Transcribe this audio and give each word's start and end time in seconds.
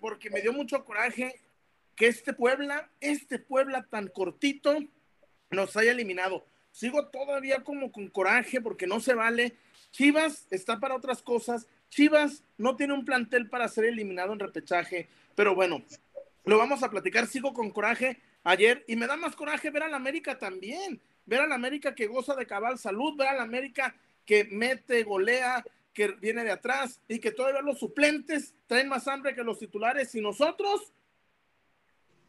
porque 0.00 0.30
me 0.30 0.40
dio 0.40 0.52
mucho 0.52 0.84
coraje 0.84 1.40
que 1.94 2.06
este 2.06 2.32
Puebla, 2.32 2.90
este 3.00 3.38
Puebla 3.38 3.86
tan 3.90 4.08
cortito, 4.08 4.78
nos 5.50 5.76
haya 5.76 5.92
eliminado. 5.92 6.46
Sigo 6.70 7.06
todavía 7.08 7.64
como 7.64 7.90
con 7.90 8.08
coraje 8.08 8.60
porque 8.60 8.86
no 8.86 9.00
se 9.00 9.14
vale. 9.14 9.56
Chivas 9.90 10.46
está 10.50 10.78
para 10.78 10.94
otras 10.94 11.22
cosas. 11.22 11.66
Chivas 11.88 12.44
no 12.56 12.76
tiene 12.76 12.94
un 12.94 13.04
plantel 13.04 13.48
para 13.48 13.66
ser 13.68 13.86
eliminado 13.86 14.32
en 14.32 14.38
repechaje. 14.38 15.08
Pero 15.34 15.54
bueno, 15.54 15.82
lo 16.44 16.58
vamos 16.58 16.82
a 16.82 16.90
platicar. 16.90 17.26
Sigo 17.26 17.52
con 17.52 17.70
coraje 17.70 18.20
ayer 18.44 18.84
y 18.86 18.96
me 18.96 19.06
da 19.06 19.16
más 19.16 19.34
coraje 19.34 19.70
ver 19.70 19.82
a 19.82 19.88
la 19.88 19.96
América 19.96 20.38
también. 20.38 21.00
Ver 21.26 21.40
a 21.40 21.46
la 21.46 21.56
América 21.56 21.94
que 21.94 22.06
goza 22.06 22.34
de 22.34 22.46
cabal 22.46 22.78
salud, 22.78 23.16
ver 23.16 23.28
a 23.28 23.34
la 23.34 23.42
América 23.42 23.94
que 24.24 24.44
mete, 24.44 25.02
golea, 25.02 25.64
que 25.98 26.12
viene 26.20 26.44
de 26.44 26.52
atrás 26.52 27.00
y 27.08 27.18
que 27.18 27.32
todavía 27.32 27.60
los 27.60 27.80
suplentes 27.80 28.54
traen 28.68 28.88
más 28.88 29.08
hambre 29.08 29.34
que 29.34 29.42
los 29.42 29.58
titulares 29.58 30.14
y 30.14 30.20
nosotros 30.20 30.92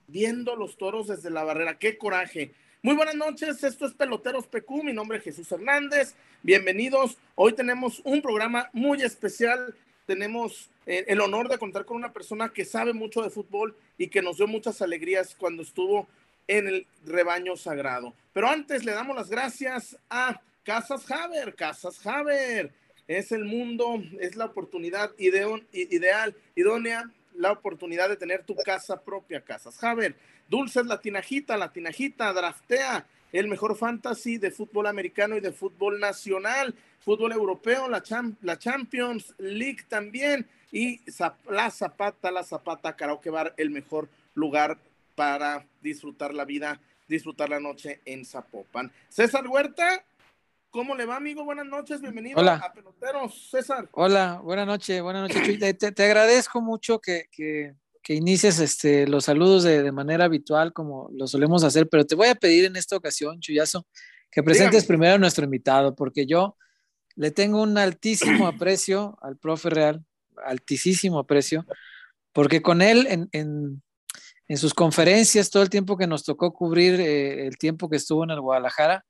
viendo 0.08 0.56
los 0.56 0.76
toros 0.76 1.06
desde 1.06 1.30
la 1.30 1.44
barrera. 1.44 1.78
¡Qué 1.78 1.96
coraje! 1.96 2.52
Muy 2.82 2.96
buenas 2.96 3.14
noches, 3.14 3.64
esto 3.64 3.86
es 3.86 3.94
Peloteros 3.94 4.48
PQ, 4.48 4.84
mi 4.84 4.92
nombre 4.92 5.20
es 5.20 5.24
Jesús 5.24 5.52
Hernández, 5.52 6.16
bienvenidos. 6.42 7.20
Hoy 7.36 7.54
tenemos 7.54 8.02
un 8.06 8.24
programa 8.24 8.72
muy 8.74 9.04
especial, 9.04 9.76
tenemos 10.08 10.72
eh, 10.88 11.06
el 11.08 11.22
honor 11.22 11.48
de 11.48 11.60
contar 11.60 11.86
con 11.86 11.98
una 11.98 12.12
persona 12.12 12.50
que 12.50 12.66
sabe 12.66 12.94
mucho 12.94 13.22
de 13.22 13.30
fútbol 13.30 13.78
y 14.00 14.08
que 14.08 14.24
nos 14.24 14.38
dio 14.38 14.48
muchas 14.48 14.82
alegrías 14.82 15.36
cuando 15.36 15.62
estuvo 15.62 16.08
en 16.48 16.68
el 16.68 16.88
rebaño 17.06 17.56
sagrado. 17.56 18.16
Pero 18.34 18.50
antes 18.50 18.84
le 18.84 18.94
damos 18.94 19.16
las 19.16 19.30
gracias 19.30 19.96
a 20.10 20.42
Casas 20.64 21.12
Haber, 21.12 21.54
Casas 21.54 22.04
Haber. 22.04 22.74
Es 23.10 23.32
el 23.32 23.44
mundo, 23.44 24.04
es 24.20 24.36
la 24.36 24.46
oportunidad 24.46 25.12
ideal, 25.18 26.36
idónea 26.56 27.12
la 27.34 27.52
oportunidad 27.52 28.08
de 28.08 28.18
tener 28.18 28.44
tu 28.44 28.56
casa 28.56 29.02
propia, 29.02 29.42
Casas 29.42 29.80
Javer. 29.80 30.16
Dulces 30.48 30.86
La 30.86 31.02
Tinajita, 31.02 31.58
La 31.58 31.74
Tinajita, 31.74 32.32
draftea 32.32 33.08
el 33.34 33.48
mejor 33.48 33.76
fantasy 33.76 34.38
de 34.38 34.52
fútbol 34.52 34.86
americano 34.86 35.36
y 35.36 35.40
de 35.40 35.52
fútbol 35.52 36.00
nacional, 36.00 36.76
fútbol 37.00 37.32
europeo, 37.32 37.90
la, 37.90 38.04
la 38.42 38.60
Champions 38.60 39.34
League 39.40 39.86
también, 39.88 40.48
y 40.72 41.02
la 41.50 41.72
Zapata, 41.72 42.30
la 42.30 42.44
Zapata 42.44 42.96
Karaoke 42.96 43.32
Bar, 43.32 43.56
el 43.58 43.72
mejor 43.72 44.08
lugar 44.36 44.78
para 45.16 45.66
disfrutar 45.82 46.36
la 46.36 46.46
vida, 46.46 46.80
disfrutar 47.08 47.50
la 47.50 47.60
noche 47.60 48.02
en 48.06 48.24
Zapopan. 48.24 48.92
César 49.10 49.48
Huerta, 49.48 50.04
¿Cómo 50.72 50.96
le 50.96 51.08
va, 51.08 51.16
amigo? 51.16 51.44
Buenas 51.44 51.66
noches, 51.66 52.00
bienvenido 52.00 52.40
a 52.40 52.72
Peloteros, 52.72 53.50
César. 53.50 53.90
Hola, 53.92 54.40
buenas 54.44 54.68
noches, 54.68 55.02
buenas 55.02 55.24
noches, 55.24 55.44
Chuy. 55.44 55.58
Te, 55.58 56.04
agradezco 56.04 56.62
mucho 56.62 57.00
que, 57.00 57.26
que, 57.32 57.74
inicies 58.14 58.60
este, 58.60 59.08
los 59.08 59.26
saludos 59.26 59.64
de, 59.64 59.92
manera 59.92 60.26
habitual, 60.26 60.72
como 60.72 61.10
lo 61.12 61.26
solemos 61.26 61.64
hacer, 61.64 61.90
pero 61.90 62.06
te 62.06 62.14
voy 62.14 62.28
a 62.28 62.36
pedir 62.36 62.66
en 62.66 62.76
esta 62.76 62.96
ocasión, 62.96 63.40
Chuyazo, 63.40 63.88
que 64.30 64.44
presentes 64.44 64.86
primero 64.86 65.16
a 65.16 65.18
nuestro 65.18 65.44
invitado, 65.44 65.96
porque 65.96 66.28
yo 66.28 66.56
le 67.16 67.32
tengo 67.32 67.64
un 67.64 67.76
altísimo 67.80 68.46
aprecio 68.48 69.18
al 69.24 69.38
profe 69.38 69.72
Real, 69.72 70.06
altísimo 70.46 71.18
aprecio, 71.18 71.66
porque 72.32 72.62
con 72.62 72.84
él 72.84 73.08
en, 73.10 73.28
en, 73.32 73.82
en 74.48 74.58
sus 74.58 74.76
conferencias, 74.76 75.50
todo 75.50 75.64
el 75.64 75.72
tiempo 75.72 75.98
que 75.98 76.06
nos 76.06 76.24
tocó 76.24 76.54
cubrir, 76.54 77.00
eh, 77.00 77.48
el 77.48 77.58
tiempo 77.58 77.90
que 77.90 77.98
estuvo 77.98 78.24
en 78.24 78.30
el 78.30 78.42
Guadalajara, 78.42 79.04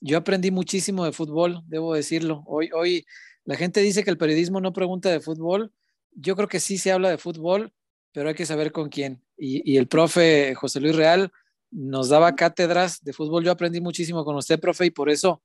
yo 0.00 0.18
aprendí 0.18 0.50
muchísimo 0.50 1.04
de 1.04 1.12
fútbol, 1.12 1.62
debo 1.66 1.94
decirlo. 1.94 2.42
Hoy, 2.46 2.70
hoy 2.72 3.06
la 3.44 3.56
gente 3.56 3.80
dice 3.80 4.04
que 4.04 4.10
el 4.10 4.18
periodismo 4.18 4.60
no 4.60 4.72
pregunta 4.72 5.10
de 5.10 5.20
fútbol. 5.20 5.72
Yo 6.12 6.36
creo 6.36 6.48
que 6.48 6.60
sí 6.60 6.78
se 6.78 6.92
habla 6.92 7.10
de 7.10 7.18
fútbol, 7.18 7.72
pero 8.12 8.28
hay 8.28 8.34
que 8.34 8.46
saber 8.46 8.72
con 8.72 8.88
quién. 8.88 9.22
Y, 9.36 9.76
el 9.76 9.86
profe 9.86 10.54
José 10.54 10.80
Luis 10.80 10.96
Real 10.96 11.30
nos 11.70 12.08
daba 12.08 12.34
cátedras 12.34 13.02
de 13.02 13.12
fútbol. 13.12 13.44
Yo 13.44 13.52
aprendí 13.52 13.80
muchísimo 13.80 14.24
con 14.24 14.36
usted, 14.36 14.60
profe, 14.60 14.86
y 14.86 14.90
por 14.90 15.10
eso 15.10 15.42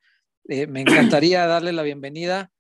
eh, 0.47 0.67
me 0.67 0.81
encantaría 0.81 1.45
darle 1.47 1.73
la 1.73 1.83
bienvenida. 1.83 2.51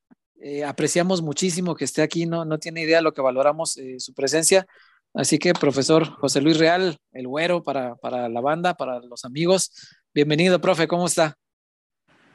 Eh, 0.41 0.63
apreciamos 0.63 1.21
muchísimo 1.21 1.75
que 1.75 1.85
esté 1.85 2.01
aquí, 2.01 2.25
no, 2.25 2.45
no 2.45 2.59
tiene 2.59 2.81
idea 2.81 3.01
lo 3.01 3.13
que 3.13 3.21
valoramos 3.21 3.77
eh, 3.77 3.99
su 3.99 4.13
presencia. 4.13 4.67
Así 5.13 5.37
que, 5.37 5.53
profesor 5.53 6.05
José 6.05 6.41
Luis 6.41 6.57
Real, 6.57 6.97
el 7.11 7.27
güero 7.27 7.63
para, 7.63 7.95
para 7.95 8.29
la 8.29 8.41
banda, 8.41 8.73
para 8.75 8.99
los 8.99 9.25
amigos. 9.25 9.71
Bienvenido, 10.13 10.59
profe, 10.59 10.87
¿cómo 10.87 11.05
está? 11.05 11.37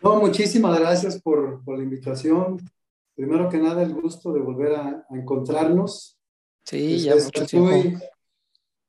No, 0.02 0.20
muchísimas 0.20 0.78
gracias 0.78 1.20
por, 1.20 1.64
por, 1.64 1.76
la 1.76 1.84
invitación. 1.84 2.58
Primero 3.14 3.48
que 3.48 3.58
nada, 3.58 3.82
el 3.82 3.94
gusto 3.94 4.32
de 4.32 4.40
volver 4.40 4.74
a, 4.74 5.06
encontrarnos. 5.10 6.18
Sí, 6.64 7.00
ya 7.00 7.14
mucho 7.16 7.46
tiempo. 7.46 8.04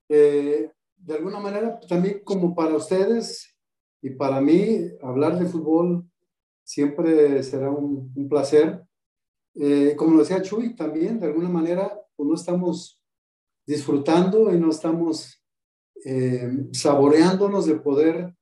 Eh, 0.08 0.72
de 0.98 1.14
alguna 1.14 1.40
manera, 1.40 1.80
también 1.88 2.22
como 2.24 2.54
para 2.54 2.76
ustedes 2.76 3.56
y 4.02 4.12
para 4.12 4.42
mí, 4.42 4.82
hablar 5.02 5.38
de 5.40 5.46
fútbol 5.46 6.06
siempre 6.64 7.42
será 7.44 7.70
un, 7.70 8.12
un 8.16 8.30
placer. 8.30 8.84
Eh, 9.56 9.96
como 9.98 10.14
lo 10.14 10.20
decía 10.20 10.42
Chuy, 10.42 10.76
también 10.76 11.20
de 11.20 11.28
alguna 11.28 11.50
manera, 11.50 12.00
pues 12.16 12.30
no 12.30 12.36
estamos 12.36 13.02
disfrutando 13.66 14.54
y 14.54 14.60
no 14.60 14.70
estamos 14.70 15.44
eh, 16.06 16.68
saboreándonos 16.72 17.66
de 17.66 17.76
poder 17.76 18.36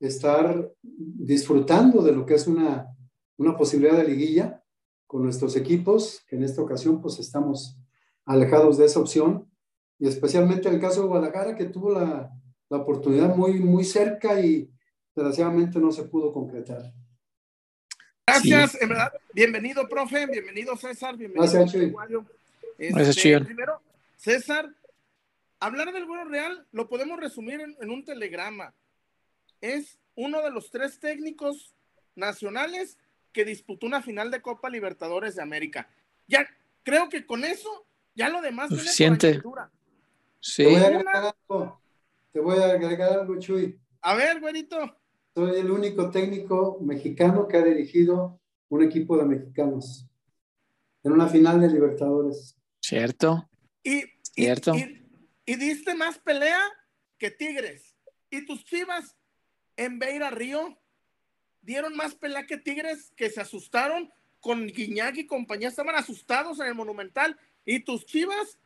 estar 0.00 0.72
disfrutando 0.82 2.02
de 2.02 2.12
lo 2.12 2.24
que 2.24 2.34
es 2.34 2.46
una, 2.46 2.88
una 3.36 3.56
posibilidad 3.56 3.96
de 3.96 4.08
liguilla 4.08 4.64
con 5.06 5.22
nuestros 5.22 5.56
equipos, 5.56 6.24
que 6.26 6.36
en 6.36 6.44
esta 6.44 6.62
ocasión 6.62 7.00
pues 7.00 7.18
estamos 7.18 7.78
alejados 8.24 8.78
de 8.78 8.86
esa 8.86 9.00
opción, 9.00 9.50
y 9.98 10.08
especialmente 10.08 10.68
el 10.68 10.80
caso 10.80 11.02
de 11.02 11.08
Guadalajara, 11.08 11.54
que 11.54 11.66
tuvo 11.66 11.92
la, 11.92 12.32
la 12.70 12.76
oportunidad 12.78 13.34
muy, 13.36 13.60
muy 13.60 13.84
cerca 13.84 14.40
y 14.40 14.70
desgraciadamente 15.14 15.78
no 15.78 15.92
se 15.92 16.04
pudo 16.04 16.32
concretar. 16.32 16.94
Gracias, 18.26 18.80
en 18.80 18.88
verdad. 18.88 19.12
Bienvenido, 19.34 19.88
profe. 19.88 20.26
Bienvenido, 20.26 20.76
César. 20.76 21.16
Bienvenido, 21.16 21.52
Gracias, 21.52 21.74
este, 22.78 22.92
Gracias, 22.94 23.44
Primero, 23.44 23.82
César, 24.16 24.72
hablar 25.58 25.92
del 25.92 26.06
Bueno 26.06 26.24
Real 26.24 26.66
lo 26.70 26.88
podemos 26.88 27.18
resumir 27.18 27.60
en, 27.60 27.76
en 27.80 27.90
un 27.90 28.04
telegrama 28.04 28.72
es 29.60 29.98
uno 30.14 30.42
de 30.42 30.50
los 30.50 30.70
tres 30.70 30.98
técnicos 30.98 31.74
nacionales 32.14 32.98
que 33.32 33.44
disputó 33.44 33.86
una 33.86 34.02
final 34.02 34.30
de 34.30 34.42
Copa 34.42 34.70
Libertadores 34.70 35.36
de 35.36 35.42
América. 35.42 35.88
Ya 36.26 36.46
creo 36.82 37.08
que 37.08 37.26
con 37.26 37.44
eso, 37.44 37.86
ya 38.14 38.28
lo 38.28 38.42
demás 38.42 38.68
Suficiente. 38.68 39.40
Sí. 40.40 40.64
Te 40.64 40.70
voy, 40.70 40.80
a 40.80 40.86
agregar 40.86 41.16
algo, 41.16 41.80
te 42.32 42.40
voy 42.40 42.58
a 42.58 42.64
agregar 42.66 43.12
algo, 43.12 43.38
Chuy. 43.38 43.78
A 44.02 44.14
ver, 44.14 44.40
güerito. 44.40 44.96
Soy 45.34 45.60
el 45.60 45.70
único 45.70 46.10
técnico 46.10 46.78
mexicano 46.80 47.46
que 47.46 47.56
ha 47.58 47.62
dirigido 47.62 48.40
un 48.68 48.82
equipo 48.82 49.16
de 49.16 49.24
mexicanos 49.24 50.06
en 51.02 51.12
una 51.12 51.28
final 51.28 51.60
de 51.60 51.68
Libertadores. 51.68 52.56
Cierto. 52.80 53.48
Y, 53.82 54.02
Cierto. 54.22 54.72
y 54.74 55.56
diste 55.56 55.94
más 55.94 56.18
pelea 56.18 56.60
que 57.18 57.30
Tigres. 57.30 57.94
Y 58.30 58.44
tus 58.46 58.64
chivas 58.64 59.16
en 59.80 59.98
Beira 59.98 60.28
Río 60.28 60.76
dieron 61.62 61.96
más 61.96 62.14
pelea 62.14 62.46
que 62.46 62.58
Tigres 62.58 63.12
que 63.16 63.30
se 63.30 63.40
asustaron 63.40 64.12
con 64.38 64.66
Guiñac 64.66 65.16
y 65.16 65.26
compañía, 65.26 65.68
estaban 65.68 65.96
asustados 65.96 66.60
en 66.60 66.66
el 66.66 66.74
Monumental 66.74 67.38
y 67.64 67.80
tus 67.80 68.04
chivas 68.04 68.58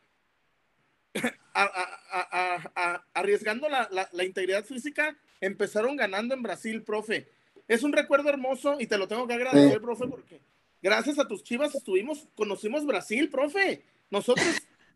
arriesgando 3.13 3.69
la, 3.69 4.23
integridad 4.25 4.65
física 4.65 5.17
empezaron 5.39 5.95
ganando 5.95 6.33
en 6.33 6.43
Brasil, 6.43 6.83
profe. 6.83 7.29
Es 7.69 7.83
un 7.83 7.93
recuerdo 7.93 8.27
hermoso 8.27 8.75
y 8.79 8.87
te 8.87 8.97
lo 8.97 9.07
tengo 9.07 9.25
que 9.25 9.35
agradecer, 9.35 9.81
profe, 9.81 10.07
porque 10.07 10.41
gracias 10.81 11.17
a 11.17 11.29
tus 11.29 11.43
chivas 11.43 11.73
estuvimos, 11.75 12.27
conocimos 12.35 12.85
Brasil, 12.85 13.29
profe. 13.29 13.85
Nosotros. 14.09 14.45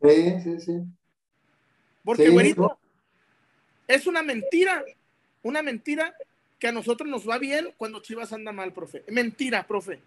Sí, 0.01 0.42
sí, 0.44 0.60
sí. 0.60 0.81
Porque, 2.04 2.30
güerito, 2.30 2.77
es 3.88 4.06
una 4.06 4.22
mentira 4.22 4.83
una 5.44 5.62
mentira 5.62 6.15
que 6.59 6.68
a 6.68 6.71
nosotros 6.71 7.09
nos 7.09 7.27
va 7.27 7.38
bien 7.38 7.69
cuando 7.77 8.01
Chivas 8.01 8.33
anda 8.33 8.51
mal, 8.51 8.74
profe. 8.74 9.03
Mentira, 9.09 9.65
profe. 9.65 10.00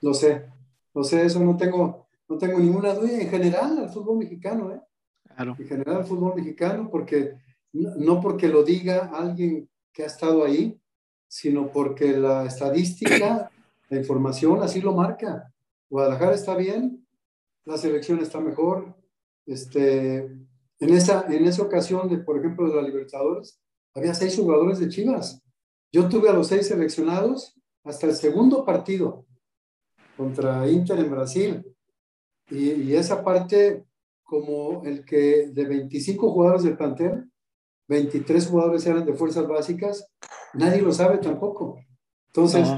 Lo 0.00 0.14
sé, 0.14 0.44
lo 0.94 1.04
sé, 1.04 1.24
eso 1.24 1.40
no 1.40 1.56
tengo, 1.56 2.06
no 2.28 2.38
tengo 2.38 2.58
ninguna 2.58 2.94
duda. 2.94 3.12
En 3.12 3.28
general, 3.28 3.78
al 3.78 3.90
fútbol 3.90 4.18
mexicano, 4.18 4.72
¿eh? 4.74 4.80
Claro. 5.34 5.56
En 5.58 5.68
general, 5.68 5.96
al 5.98 6.06
fútbol 6.06 6.34
mexicano, 6.34 6.88
porque 6.90 7.36
no 7.72 8.20
porque 8.20 8.48
lo 8.48 8.64
diga 8.64 9.10
alguien 9.12 9.68
que 9.92 10.02
ha 10.02 10.06
estado 10.06 10.44
ahí, 10.44 10.80
sino 11.28 11.70
porque 11.70 12.16
la 12.16 12.44
estadística, 12.46 13.50
la 13.88 13.98
información 13.98 14.62
así 14.62 14.80
lo 14.80 14.94
marca. 14.94 15.52
Guadalajara 15.90 16.34
está 16.34 16.56
bien, 16.56 17.06
la 17.64 17.76
selección 17.76 18.20
está 18.20 18.40
mejor. 18.40 18.94
Este, 19.46 20.18
en, 20.18 20.90
esa, 20.90 21.26
en 21.28 21.44
esa 21.44 21.62
ocasión, 21.62 22.08
de, 22.08 22.18
por 22.18 22.38
ejemplo, 22.38 22.68
de 22.68 22.76
la 22.76 22.82
Libertadores, 22.82 23.60
había 23.98 24.14
seis 24.14 24.36
jugadores 24.36 24.78
de 24.78 24.88
Chivas. 24.88 25.42
Yo 25.92 26.08
tuve 26.08 26.28
a 26.28 26.32
los 26.32 26.48
seis 26.48 26.66
seleccionados 26.66 27.54
hasta 27.84 28.06
el 28.06 28.14
segundo 28.14 28.64
partido 28.64 29.26
contra 30.16 30.68
Inter 30.68 30.98
en 30.98 31.10
Brasil. 31.10 31.76
Y, 32.50 32.94
esa 32.94 33.22
parte, 33.22 33.84
como 34.22 34.82
el 34.84 35.04
que 35.04 35.50
de 35.52 35.64
25 35.66 36.32
jugadores 36.32 36.62
del 36.62 36.76
plantel, 36.76 37.30
23 37.88 38.46
jugadores 38.46 38.86
eran 38.86 39.04
de 39.04 39.14
fuerzas 39.14 39.46
básicas, 39.46 40.10
nadie 40.54 40.82
lo 40.82 40.92
sabe 40.92 41.18
tampoco. 41.18 41.78
Entonces, 42.28 42.68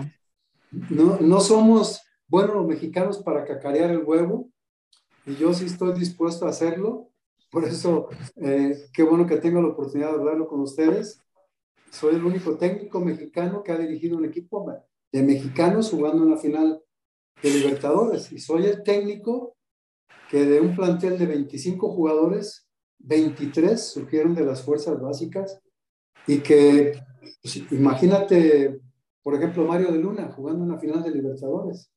no, 0.70 1.18
no 1.20 1.40
somos 1.40 2.02
buenos 2.28 2.56
los 2.56 2.66
mexicanos 2.66 3.18
para 3.18 3.44
cacarear 3.44 3.90
el 3.90 4.04
huevo, 4.04 4.50
y 5.26 5.36
yo 5.36 5.52
sí 5.52 5.66
estoy 5.66 5.98
dispuesto 5.98 6.46
a 6.46 6.50
hacerlo. 6.50 7.09
Por 7.50 7.64
eso, 7.64 8.08
eh, 8.36 8.88
qué 8.92 9.02
bueno 9.02 9.26
que 9.26 9.38
tengo 9.38 9.60
la 9.60 9.68
oportunidad 9.68 10.10
de 10.10 10.14
hablarlo 10.14 10.46
con 10.46 10.60
ustedes. 10.60 11.20
Soy 11.90 12.14
el 12.14 12.24
único 12.24 12.56
técnico 12.56 13.00
mexicano 13.00 13.62
que 13.62 13.72
ha 13.72 13.78
dirigido 13.78 14.16
un 14.16 14.24
equipo 14.24 14.72
de 15.10 15.22
mexicanos 15.22 15.90
jugando 15.90 16.22
una 16.22 16.36
final 16.36 16.80
de 17.42 17.50
Libertadores. 17.50 18.30
Y 18.30 18.38
soy 18.38 18.66
el 18.66 18.82
técnico 18.84 19.56
que 20.30 20.44
de 20.44 20.60
un 20.60 20.76
plantel 20.76 21.18
de 21.18 21.26
25 21.26 21.90
jugadores, 21.90 22.68
23 22.98 23.82
surgieron 23.82 24.34
de 24.34 24.44
las 24.44 24.62
fuerzas 24.62 25.00
básicas 25.00 25.60
y 26.26 26.38
que, 26.38 27.02
pues, 27.42 27.56
imagínate, 27.72 28.80
por 29.22 29.34
ejemplo, 29.34 29.64
Mario 29.64 29.90
de 29.90 29.98
Luna 29.98 30.30
jugando 30.30 30.62
una 30.62 30.78
final 30.78 31.02
de 31.02 31.10
Libertadores, 31.10 31.90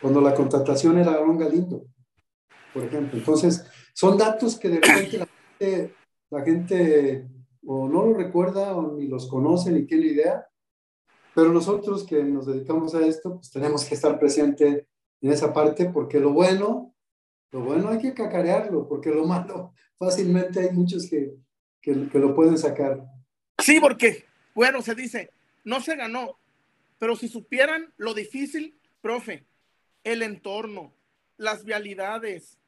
cuando 0.00 0.22
la 0.22 0.34
contratación 0.34 0.96
era 0.96 1.12
Aaron 1.12 1.36
Galindo, 1.36 1.84
por 2.72 2.84
ejemplo. 2.84 3.18
Entonces, 3.18 3.66
son 4.02 4.18
datos 4.18 4.58
que 4.58 4.68
de 4.68 4.80
repente 4.80 5.94
la 6.28 6.42
gente, 6.42 7.28
o 7.64 7.88
no 7.88 8.04
lo 8.06 8.14
recuerda 8.14 8.76
ni 8.96 9.06
los 9.06 9.28
conoce 9.28 9.70
ni 9.70 9.86
tiene 9.86 10.06
idea, 10.06 10.44
pero 11.36 11.52
nosotros 11.52 12.04
que 12.04 12.24
nos 12.24 12.46
dedicamos 12.46 12.96
a 12.96 13.06
esto, 13.06 13.36
pues 13.36 13.52
tenemos 13.52 13.84
que 13.84 13.94
estar 13.94 14.18
presente 14.18 14.88
en 15.20 15.30
esa 15.30 15.52
parte 15.52 15.84
porque 15.84 16.18
lo 16.18 16.32
bueno, 16.32 16.92
lo 17.52 17.60
bueno 17.60 17.90
hay 17.90 17.98
que 17.98 18.12
cacarearlo, 18.12 18.88
porque 18.88 19.10
lo 19.10 19.24
malo 19.24 19.72
fácilmente 19.96 20.58
hay 20.58 20.72
muchos 20.72 21.08
que, 21.08 21.36
que, 21.80 22.08
que 22.08 22.18
lo 22.18 22.34
pueden 22.34 22.58
sacar. 22.58 23.04
Sí, 23.60 23.78
porque, 23.78 24.24
bueno, 24.52 24.82
se 24.82 24.96
dice, 24.96 25.30
no 25.62 25.80
se 25.80 25.94
ganó, 25.94 26.40
pero 26.98 27.14
si 27.14 27.28
supieran 27.28 27.94
lo 27.98 28.14
difícil, 28.14 28.74
profe, 29.00 29.44
el 30.02 30.22
entorno, 30.22 30.92
las 31.36 31.64
vialidades, 31.64 32.58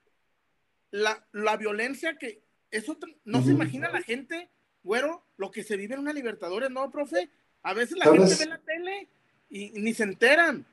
la, 0.94 1.26
la 1.32 1.56
violencia 1.56 2.17
que, 2.17 2.41
eso 2.70 2.96
no 3.25 3.43
se 3.43 3.50
imagina 3.50 3.91
la 3.91 4.00
gente, 4.00 4.49
bueno, 4.85 5.25
lo 5.37 5.50
que 5.50 5.64
se 5.64 5.76
vive 5.76 5.94
en 5.94 6.00
una 6.00 6.12
Libertadores, 6.12 6.70
¿no, 6.70 6.88
profe? 6.93 7.31
A 7.64 7.75
veces 7.75 7.99
la 7.99 8.05
gente 8.12 8.37
ve 8.38 8.46
la 8.46 8.58
tele 8.58 9.08
y, 9.50 9.70
ni 9.70 9.93
se 9.93 10.05
enteran. 10.05 10.64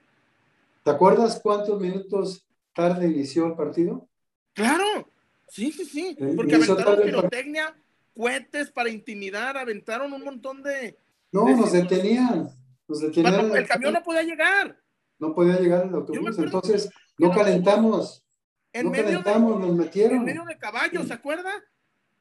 ¿Te 0.83 0.91
acuerdas 0.91 1.39
cuántos 1.41 1.81
minutos 1.81 2.45
tarde 2.75 3.07
inició 3.07 3.47
el 3.47 3.56
partido? 3.56 4.07
Claro, 4.53 5.09
sí, 5.47 5.71
sí, 5.71 5.85
sí. 5.85 6.15
Eh, 6.19 6.33
porque 6.35 6.53
aventaron 6.53 7.01
pirotecnia, 7.01 7.75
cohetes 8.15 8.69
para 8.69 8.89
intimidar, 8.89 9.57
aventaron 9.57 10.13
un 10.13 10.24
montón 10.24 10.62
de. 10.62 11.00
No, 11.31 11.50
nos 11.50 11.71
detenían. 11.71 12.47
Nos 12.88 13.01
detenían. 13.01 13.56
el 13.56 13.67
camión 13.67 13.94
no 13.94 14.03
podía 14.03 14.21
llegar. 14.21 14.79
No 15.17 15.33
podía 15.33 15.59
llegar 15.59 15.88
el 15.88 15.95
autobús, 15.95 16.38
entonces 16.38 16.91
no 17.17 17.31
calentamos. 17.31 18.24
En 18.73 18.85
no 18.85 18.91
calentamos, 18.91 19.59
nos 19.59 19.75
metieron. 19.75 20.18
En 20.18 20.23
medio 20.25 20.45
de 20.45 20.57
caballos, 20.57 21.07
¿se 21.07 21.13
acuerda? 21.13 21.51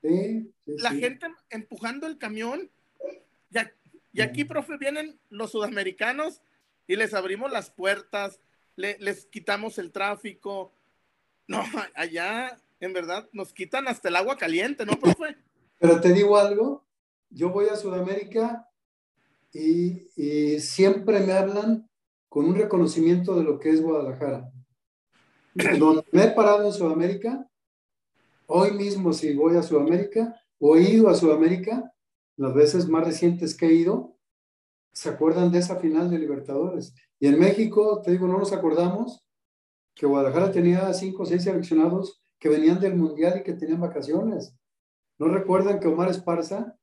Sí, 0.03 0.53
sí 0.65 0.73
La 0.79 0.91
gente 0.91 1.27
empujando 1.51 2.07
el 2.07 2.19
camión. 2.19 2.71
Y 4.13 4.23
aquí, 4.23 4.45
profe, 4.45 4.77
vienen 4.77 5.21
los 5.29 5.53
sudamericanos 5.53 6.43
y 6.87 6.97
les 6.97 7.15
abrimos 7.15 7.53
las 7.53 7.71
puertas, 7.71 8.41
les 8.75 9.27
quitamos 9.27 9.79
el 9.79 9.93
tráfico. 9.93 10.73
No, 11.47 11.63
allá, 11.95 12.61
en 12.81 12.93
verdad, 12.93 13.29
nos 13.33 13.53
quitan 13.53 13.87
hasta 13.87 14.09
el 14.09 14.17
agua 14.17 14.37
caliente, 14.37 14.85
¿no, 14.85 14.99
profe? 14.99 15.37
Pero 15.79 16.01
te 16.01 16.13
digo 16.13 16.37
algo, 16.37 16.85
yo 17.31 17.51
voy 17.51 17.69
a 17.69 17.77
Sudamérica 17.77 18.69
y, 19.53 20.09
y 20.17 20.61
siempre 20.61 21.21
me 21.21 21.33
hablan 21.33 21.89
con 22.29 22.47
un 22.47 22.57
reconocimiento 22.57 23.37
de 23.37 23.45
lo 23.45 23.59
que 23.61 23.71
es 23.71 23.81
Guadalajara. 23.81 24.51
Donde 25.55 26.05
me 26.13 26.25
he 26.25 26.31
parado 26.31 26.65
en 26.65 26.73
Sudamérica, 26.73 27.49
hoy 28.47 28.73
mismo 28.73 29.13
si 29.13 29.35
voy 29.35 29.57
a 29.57 29.63
Sudamérica 29.63 30.41
o 30.59 30.77
he 30.77 30.83
ido 30.83 31.09
a 31.09 31.15
Sudamérica, 31.15 31.93
las 32.37 32.55
veces 32.55 32.89
más 32.89 33.05
recientes 33.05 33.57
que 33.57 33.67
he 33.67 33.75
ido, 33.75 34.17
se 34.93 35.09
acuerdan 35.09 35.51
de 35.51 35.59
esa 35.59 35.77
final 35.77 36.11
de 36.11 36.19
Libertadores. 36.19 36.95
Y 37.19 37.27
en 37.27 37.39
México, 37.39 38.01
te 38.03 38.13
digo, 38.13 38.27
no 38.27 38.39
nos 38.39 38.53
acordamos 38.53 39.25
que 39.95 40.07
Guadalajara 40.07 40.51
tenía 40.51 40.93
cinco 40.95 41.25
o 41.25 41.27
seis 41.27 41.45
seleccionados 41.45 42.23
que 42.39 42.49
venían 42.49 42.81
del 42.81 42.97
Mundial 42.97 43.39
y 43.39 43.43
que 43.43 43.53
tenían 43.53 43.81
vacaciones. 43.81 44.55
¿No 45.19 45.29
recuerdan 45.29 45.81
que 45.81 45.89
Omar 45.89 46.09
Esparza 46.09 46.77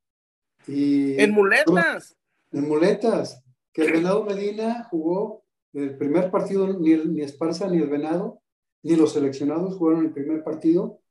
y... 0.67 1.19
En 1.19 1.31
muletas. 1.31 2.15
En 2.51 2.67
muletas. 2.67 3.43
Que 3.73 3.83
el 3.83 3.93
Venado 3.93 4.23
Medina 4.23 4.87
jugó 4.89 5.43
el 5.73 5.97
primer 5.97 6.29
partido, 6.29 6.67
ni, 6.67 6.95
ni 6.95 7.21
Esparza 7.21 7.67
ni 7.67 7.77
el 7.77 7.89
Venado, 7.89 8.41
ni 8.83 8.95
los 8.95 9.13
seleccionados 9.13 9.75
jugaron 9.75 10.05
el 10.05 10.13
primer 10.13 10.43
partido 10.43 11.01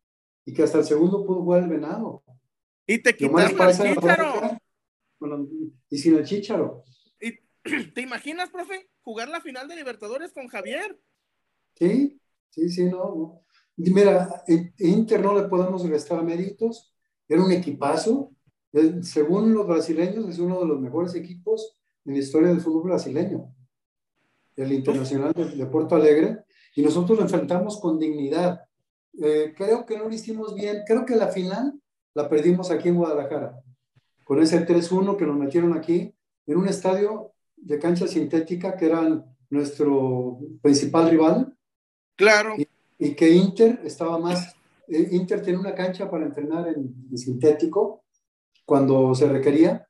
y 0.44 0.54
que 0.54 0.62
hasta 0.62 0.78
el 0.78 0.84
segundo 0.84 1.24
pudo 1.24 1.42
jugar 1.42 1.62
el 1.64 1.68
Venado. 1.68 2.22
Y 2.86 2.98
te 3.02 3.16
quitaron 3.16 3.60
el 3.60 3.94
chícharo. 3.94 4.58
y 5.90 5.98
sin 5.98 6.14
el 6.16 6.24
chícharo. 6.24 6.84
¿Y, 7.20 7.32
¿Te 7.94 8.00
imaginas, 8.00 8.50
profe, 8.50 8.88
jugar 9.02 9.28
la 9.28 9.40
final 9.40 9.66
de 9.68 9.76
Libertadores 9.76 10.32
con 10.32 10.46
Javier? 10.48 10.98
Sí, 11.74 12.20
sí, 12.50 12.68
sí, 12.70 12.84
no. 12.84 13.42
Mira, 13.76 14.42
Inter 14.78 15.20
no 15.20 15.34
le 15.34 15.48
podemos 15.48 15.86
restar 15.88 16.22
méritos. 16.22 16.94
Era 17.28 17.42
un 17.42 17.52
equipazo. 17.52 18.32
Según 19.02 19.54
los 19.54 19.66
brasileños, 19.66 20.28
es 20.28 20.38
uno 20.38 20.60
de 20.60 20.66
los 20.66 20.80
mejores 20.80 21.14
equipos 21.14 21.78
en 22.04 22.14
la 22.14 22.20
historia 22.20 22.48
del 22.48 22.60
fútbol 22.60 22.84
brasileño. 22.84 23.54
El 24.54 24.72
Internacional 24.72 25.32
de, 25.34 25.66
Porto 25.66 25.96
Alegre. 25.96 26.44
Y 26.76 26.82
nosotros 26.82 27.18
lo 27.18 27.24
enfrentamos 27.24 27.80
con 27.80 27.98
dignidad. 27.98 28.60
Eh, 29.18 29.54
creo 29.56 29.86
que 29.86 29.96
no 29.96 30.04
lo 30.04 30.14
hicimos 30.14 30.54
bien. 30.54 30.82
Creo 30.86 31.06
que 31.06 31.16
la 31.16 31.28
final 31.28 31.80
la 32.14 32.28
perdimos 32.28 32.70
aquí 32.70 32.88
en 32.88 32.96
Guadalajara, 32.96 33.62
con 34.24 34.42
ese 34.42 34.66
3-1 34.66 35.16
que 35.16 35.26
nos 35.26 35.36
metieron 35.36 35.72
aquí, 35.76 36.14
en 36.46 36.56
un 36.56 36.68
estadio 36.68 37.32
de 37.56 37.78
cancha 37.78 38.06
sintética 38.06 38.76
que 38.76 38.86
era 38.86 39.24
nuestro 39.48 40.38
principal 40.60 41.10
rival. 41.10 41.56
Claro. 42.14 42.54
Y, 42.98 43.14
que 43.14 43.30
Inter 43.30 43.80
estaba 43.82 44.18
más, 44.18 44.54
eh, 44.88 45.08
Inter 45.12 45.42
tiene 45.42 45.58
una 45.58 45.74
cancha 45.74 46.10
para 46.10 46.26
entrenar 46.26 46.68
en, 46.68 46.94
sintético 47.16 48.04
cuando 48.66 49.14
se 49.14 49.26
requería. 49.28 49.88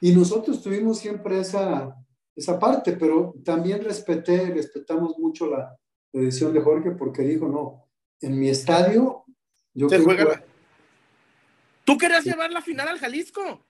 Y 0.00 0.12
nosotros 0.12 0.62
tuvimos 0.62 0.98
siempre 0.98 1.40
esa, 1.40 1.94
esa 2.36 2.58
parte, 2.58 2.92
pero 2.92 3.34
también 3.44 3.82
respeté, 3.82 4.50
respetamos 4.50 5.18
mucho 5.18 5.48
la, 5.48 5.76
decisión 6.12 6.54
de 6.54 6.62
Jorge 6.62 6.92
porque 6.92 7.22
dijo, 7.22 7.46
no, 7.46 7.84
en 8.22 8.38
mi 8.38 8.48
estadio 8.48 9.24
yo 9.74 9.86
se 9.86 9.98
juega, 9.98 10.42
¿Tú 11.84 11.98
querías 11.98 12.24
llevar 12.24 12.50
la 12.50 12.62
final 12.62 12.88
al 12.88 12.98
Jalisco? 12.98 13.66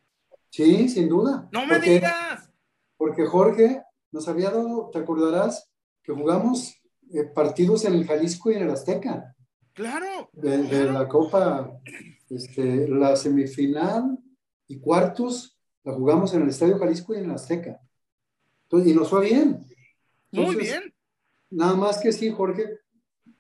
Sí, 0.51 0.89
sin 0.89 1.09
duda. 1.09 1.49
No 1.53 1.67
me 1.67 1.79
digas. 1.79 2.51
Porque 2.97 3.27
Jorge 3.27 3.83
nos 4.11 4.27
había 4.27 4.51
dado, 4.51 4.89
te 4.91 4.99
acordarás, 4.99 5.71
que 6.03 6.13
jugamos 6.13 6.81
eh, 7.13 7.25
partidos 7.25 7.85
en 7.85 7.95
el 7.95 8.07
Jalisco 8.07 8.51
y 8.51 8.55
en 8.55 8.63
el 8.63 8.71
Azteca. 8.71 9.35
Claro. 9.75 10.31
De, 10.33 10.91
la 10.91 11.07
Copa, 11.07 11.71
este, 12.31 12.89
la 12.89 13.17
semifinal 13.17 14.19
y 14.67 14.81
cuartos 14.81 15.59
la 15.85 15.93
jugamos 15.93 16.33
en 16.33 16.43
el 16.43 16.49
Estadio 16.49 16.79
Jalisco 16.79 17.15
y 17.15 17.19
en 17.19 17.25
el 17.27 17.33
Azteca. 17.33 17.79
Y 18.73 18.93
nos 18.95 19.11
fue 19.11 19.27
bien. 19.29 19.65
Muy 20.33 20.57
bien. 20.57 20.95
Nada 21.51 21.75
más 21.77 21.99
que 21.99 22.13
sí, 22.13 22.31
Jorge, 22.31 22.81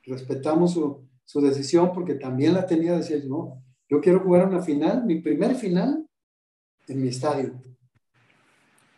respetamos 0.04 0.73
su, 0.73 1.06
su 1.25 1.40
decisión 1.40 1.92
porque 1.92 2.14
también 2.14 2.54
la 2.54 2.66
tenía, 2.66 2.97
decía 2.97 3.18
yo, 3.18 3.28
no, 3.28 3.62
yo 3.88 4.00
quiero 4.00 4.21
jugar 4.21 4.47
una 4.47 4.62
final, 4.62 5.04
mi 5.04 5.21
primer 5.21 5.54
final, 5.56 6.09
en 6.87 7.02
mi 7.02 7.09
estadio. 7.09 7.61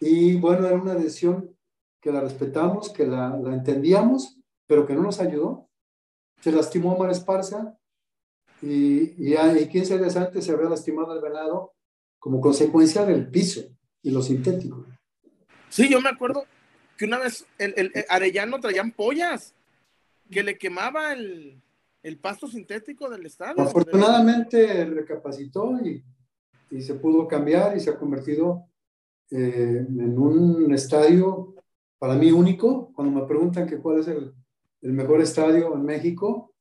Y 0.01 0.37
bueno, 0.37 0.67
era 0.67 0.77
una 0.77 0.95
decisión 0.95 1.57
que 2.01 2.13
la 2.13 2.21
respetamos, 2.21 2.91
que 2.91 3.07
la, 3.07 3.37
la 3.37 3.55
entendíamos, 3.55 4.39
pero 4.67 4.87
que 4.87 4.95
no 4.95 5.03
nos 5.03 5.21
ayudó. 5.21 5.69
Se 6.41 6.53
lastimó 6.53 6.95
Omar 6.95 7.11
Esparza 7.11 7.77
y, 8.63 9.31
y, 9.31 9.35
y 9.35 9.69
15 9.69 9.99
días 9.99 10.17
antes 10.17 10.45
se 10.45 10.53
había 10.53 10.69
lastimado 10.69 11.15
el 11.15 11.23
venado 11.23 11.75
como 12.19 12.41
consecuencia 12.41 13.05
del 13.05 13.31
piso 13.31 13.63
y 14.03 14.11
lo 14.11 14.23
sintético. 14.23 14.87
Sí, 15.69 15.89
yo 15.89 16.01
me 16.01 16.09
acuerdo 16.09 16.45
que 16.97 17.05
una 17.05 17.19
vez 17.19 17.47
el, 17.59 17.75
el, 17.77 17.93
el 17.95 18.05
Arellano 18.09 18.61
traían 18.61 18.93
pollas 18.93 19.55
que 20.31 20.43
le 20.43 20.59
quemaba 20.59 21.13
el, 21.13 21.61
el 22.03 22.19
pasto 22.19 22.47
sintético 22.47 23.09
del 23.09 23.27
estadio. 23.27 23.63
Afortunadamente 23.63 24.85
recapacitó 24.87 25.79
y, 25.85 26.05
y, 26.71 26.83
se 26.83 26.95
pudo 26.95 27.27
cambiar 27.27 27.77
y 27.77 27.81
se 27.81 27.91
ha 27.91 27.99
convertido 27.99 28.67
eh, 29.31 29.87
en 29.89 30.19
un 30.19 30.73
estadio 30.73 31.55
para 31.99 32.15
mí 32.15 32.31
único. 32.31 32.93
Cuando 32.95 33.21
me 33.21 33.27
preguntan 33.27 33.67
que 33.67 33.79
cuál 33.79 34.01
es 34.01 34.09
el, 34.09 34.35
el, 34.83 34.93
mejor 34.93 35.21
estadio 35.21 35.75
en 35.75 35.85
México, 35.85 36.55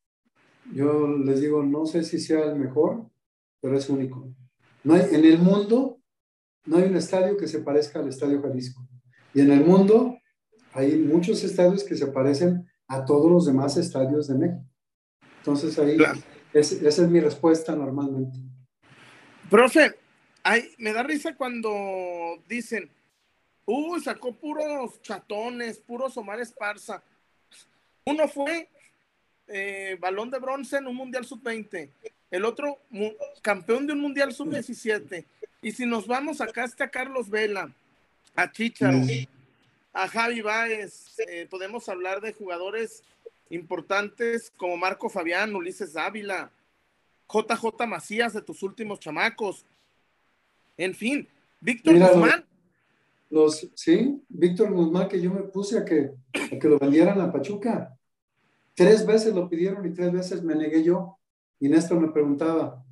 yo 0.73 1.07
les 1.07 1.41
digo, 1.41 1.63
no 1.63 1.85
sé 1.85 2.03
si 2.03 2.19
sea 2.19 2.43
el 2.45 2.57
mejor, 2.57 3.05
pero 3.61 3.77
es 3.77 3.89
único. 3.89 4.29
No 4.83 4.95
hay, 4.95 5.03
en 5.11 5.25
el 5.25 5.39
mundo 5.39 5.99
no 6.65 6.77
hay 6.77 6.83
un 6.83 6.97
estadio 6.97 7.37
que 7.37 7.47
se 7.47 7.59
parezca 7.59 7.99
al 7.99 8.09
Estadio 8.09 8.41
Jalisco. 8.41 8.85
Y 9.37 9.41
en 9.41 9.51
el 9.51 9.63
mundo 9.63 10.19
hay 10.73 10.97
muchos 10.97 11.43
estadios 11.43 11.83
que 11.83 11.95
se 11.95 12.07
parecen 12.07 12.67
a 12.87 13.05
todos 13.05 13.31
los 13.31 13.45
demás 13.45 13.77
estadios 13.77 14.27
de 14.27 14.33
México. 14.33 14.65
Entonces 15.37 15.77
ahí, 15.77 15.95
esa 16.53 17.03
es 17.03 17.07
mi 17.07 17.19
respuesta 17.19 17.75
normalmente. 17.75 18.35
Profe, 19.47 19.95
ay, 20.41 20.71
me 20.79 20.91
da 20.91 21.03
risa 21.03 21.35
cuando 21.35 21.69
dicen, 22.49 22.89
uy, 23.65 24.01
sacó 24.01 24.33
puros 24.33 24.99
chatones, 25.03 25.77
puros 25.77 26.17
Omar 26.17 26.39
Esparza. 26.39 27.03
Uno 28.05 28.27
fue 28.27 28.67
eh, 29.49 29.99
balón 30.01 30.31
de 30.31 30.39
bronce 30.39 30.77
en 30.77 30.87
un 30.87 30.95
Mundial 30.95 31.25
Sub-20, 31.25 31.91
el 32.31 32.43
otro 32.43 32.79
campeón 33.43 33.85
de 33.85 33.93
un 33.93 33.99
Mundial 33.99 34.33
Sub-17. 34.33 35.23
Y 35.61 35.73
si 35.73 35.85
nos 35.85 36.07
vamos 36.07 36.41
acá 36.41 36.63
está 36.63 36.89
Carlos 36.89 37.29
Vela, 37.29 37.71
a 38.37 38.51
Chicharo, 38.51 39.01
a 39.93 40.07
Javi 40.07 40.41
Báez, 40.41 41.17
eh, 41.27 41.47
podemos 41.49 41.89
hablar 41.89 42.21
de 42.21 42.33
jugadores 42.33 43.03
importantes 43.49 44.53
como 44.55 44.77
Marco 44.77 45.09
Fabián, 45.09 45.55
Ulises 45.55 45.97
Ávila, 45.97 46.51
JJ 47.27 47.87
Macías 47.87 48.33
de 48.33 48.43
tus 48.43 48.61
últimos 48.61 48.99
chamacos. 48.99 49.65
En 50.77 50.93
fin, 50.93 51.27
Víctor 51.59 51.97
Guzmán. 51.97 52.45
Los, 53.31 53.67
sí, 53.73 54.21
Víctor 54.29 54.71
Guzmán, 54.71 55.09
que 55.09 55.19
yo 55.19 55.31
me 55.31 55.41
puse 55.41 55.79
a 55.79 55.83
que, 55.83 56.11
a 56.33 56.59
que 56.59 56.69
lo 56.69 56.77
vendieran 56.77 57.19
a 57.19 57.31
Pachuca. 57.31 57.97
Tres 58.75 59.03
veces 59.03 59.33
lo 59.33 59.49
pidieron 59.49 59.83
y 59.85 59.93
tres 59.93 60.13
veces 60.13 60.43
me 60.43 60.53
negué 60.53 60.83
yo. 60.83 61.17
Y 61.59 61.69
Néstor 61.69 61.99
me 61.99 62.09
preguntaba, 62.09 62.85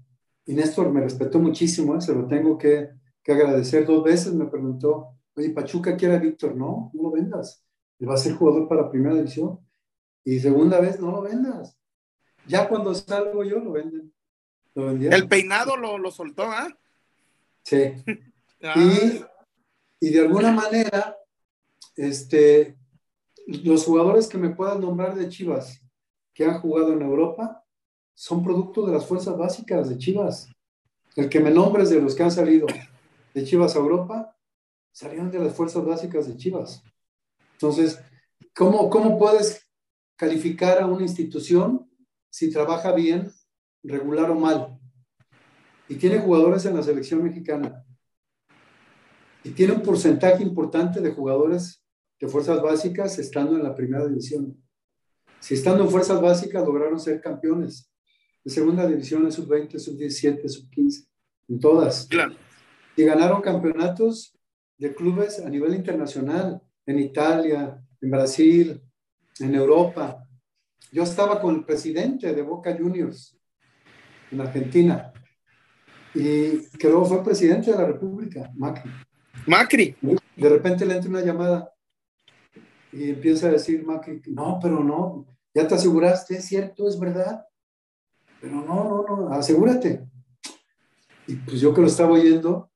y 0.44 0.56
Néstor 0.56 0.92
me 0.92 1.02
respetó 1.02 1.38
muchísimo, 1.38 1.96
¿eh? 1.96 2.02
se 2.02 2.16
lo 2.16 2.26
tengo 2.26 2.58
que, 2.58 2.90
que, 3.24 3.32
agradecer. 3.32 3.86
Dos 3.86 4.04
veces 4.04 4.34
me 4.34 4.48
preguntó, 4.48 5.15
oye, 5.36 5.50
Pachuca 5.50 5.96
quiere 5.96 6.16
a 6.16 6.20
Víctor, 6.20 6.56
no, 6.56 6.92
no 6.94 7.04
lo 7.04 7.12
vendas. 7.12 7.64
Él 8.00 8.10
va 8.10 8.16
a 8.16 8.18
ser 8.18 8.34
jugador 8.34 8.68
para 8.68 8.90
primera 8.90 9.16
división. 9.16 9.60
Y 10.24 10.40
segunda 10.40 10.80
vez, 10.80 11.00
no 11.00 11.12
lo 11.12 11.22
vendas. 11.22 11.78
Ya 12.48 12.68
cuando 12.68 12.94
salgo 12.94 13.44
yo, 13.44 13.60
lo 13.60 13.72
venden. 13.72 14.14
El 14.76 15.28
peinado 15.28 15.78
lo, 15.78 15.98
lo 15.98 16.12
soltó, 16.12 16.44
¿ah? 16.44 16.68
Sí. 17.64 17.94
Ah. 18.62 18.74
Y, 18.80 19.24
y, 20.00 20.12
de 20.12 20.22
alguna 20.22 20.52
manera, 20.52 21.16
este, 21.96 22.76
los 23.46 23.84
jugadores 23.84 24.28
que 24.28 24.40
me 24.40 24.50
puedan 24.50 24.82
nombrar 24.82 25.14
de 25.14 25.30
Chivas 25.30 25.82
que 26.34 26.46
han 26.46 26.60
jugado 26.62 26.94
en 26.94 27.02
Europa 27.02 27.64
son 28.16 28.44
producto 28.44 28.86
de 28.88 28.94
las 28.94 29.06
fuerzas 29.06 29.38
básicas 29.38 29.90
de 29.90 29.98
Chivas. 29.98 30.50
El 31.16 31.30
que 31.30 31.42
me 31.42 31.52
nombres 31.52 31.90
de 31.90 32.02
los 32.02 32.16
que 32.16 32.24
han 32.24 32.32
salido 32.32 32.66
de 33.34 33.44
Chivas 33.44 33.76
a 33.76 33.80
Europa, 33.80 34.35
salieron 34.96 35.30
de 35.30 35.40
las 35.40 35.54
fuerzas 35.54 35.84
básicas 35.84 36.28
de 36.28 36.38
Chivas. 36.38 36.82
Entonces, 37.54 38.00
¿cómo, 38.54 38.90
cómo 38.90 39.18
puedes 39.20 39.66
calificar 40.16 40.82
a 40.82 40.88
una 40.88 41.04
institución 41.04 41.90
si 42.30 42.52
trabaja 42.52 42.94
bien 42.94 43.32
regular 43.84 44.32
o 44.32 44.36
mal. 44.36 44.80
Y 45.88 45.96
tiene 45.96 46.20
jugadores 46.20 46.66
en 46.66 46.76
la 46.76 46.84
selección 46.84 47.24
mexicana. 47.24 47.86
Y 49.44 49.52
tiene 49.52 49.74
un 49.74 49.84
porcentaje 49.84 50.42
importante 50.42 51.02
de 51.02 51.12
jugadores 51.12 51.84
de 52.20 52.28
fuerzas 52.28 52.62
básicas 52.62 53.20
estando 53.20 53.56
en 53.56 53.64
la 53.64 53.76
primera 53.76 54.08
división. 54.08 54.58
Si 55.40 55.54
estando 55.54 55.84
en 55.84 55.90
fuerzas 55.90 56.20
básicas 56.22 56.66
lograron 56.66 57.00
ser 57.00 57.22
campeones 57.22 57.92
de 58.44 58.52
segunda 58.52 58.88
división, 58.88 59.32
sub-20, 59.32 59.78
sub-17, 59.78 60.48
sub-15, 60.48 61.08
en 61.50 61.60
todas. 61.60 62.08
Claro. 62.08 62.36
Y 62.96 63.04
ganaron 63.04 63.42
campeonatos 63.42 64.35
de 64.78 64.94
clubes 64.94 65.40
a 65.40 65.50
nivel 65.50 65.76
internacional, 65.76 66.62
en 66.86 67.00
Italia, 67.00 67.82
en 68.02 68.12
Brasil, 68.12 68.82
en 69.40 69.56
Europa. 69.56 70.28
Yo 70.92 71.04
estaba 71.04 71.42
con 71.42 71.56
el 71.56 71.66
presidente 71.66 72.34
de 72.34 72.42
Boca 72.42 72.76
Juniors 72.78 73.38
en 74.32 74.42
Argentina. 74.42 75.12
Y 76.14 76.70
que 76.78 76.88
luego 76.88 77.06
fue 77.06 77.24
presidente 77.24 77.72
de 77.72 77.78
la 77.78 77.86
República, 77.86 78.52
Macri. 78.56 78.92
Macri. 79.48 79.96
De 80.36 80.50
repente 80.50 80.86
le 80.86 80.96
entra 80.96 81.10
una 81.10 81.22
llamada 81.22 81.72
y 82.92 83.10
empieza 83.10 83.48
a 83.48 83.52
decir 83.52 83.86
Macri, 83.86 84.22
no, 84.28 84.58
pero 84.62 84.82
no, 84.82 85.26
ya 85.54 85.68
te 85.68 85.76
aseguraste, 85.76 86.38
es 86.38 86.46
cierto, 86.46 86.88
es 86.88 86.98
verdad. 86.98 87.46
Pero 88.40 88.56
no, 88.56 88.84
no, 88.84 89.06
no, 89.08 89.34
asegúrate. 89.34 90.06
Y 91.28 91.36
pues 91.36 91.60
yo 91.60 91.74
que 91.74 91.82
lo 91.82 91.88
estaba 91.88 92.12
oyendo, 92.12 92.72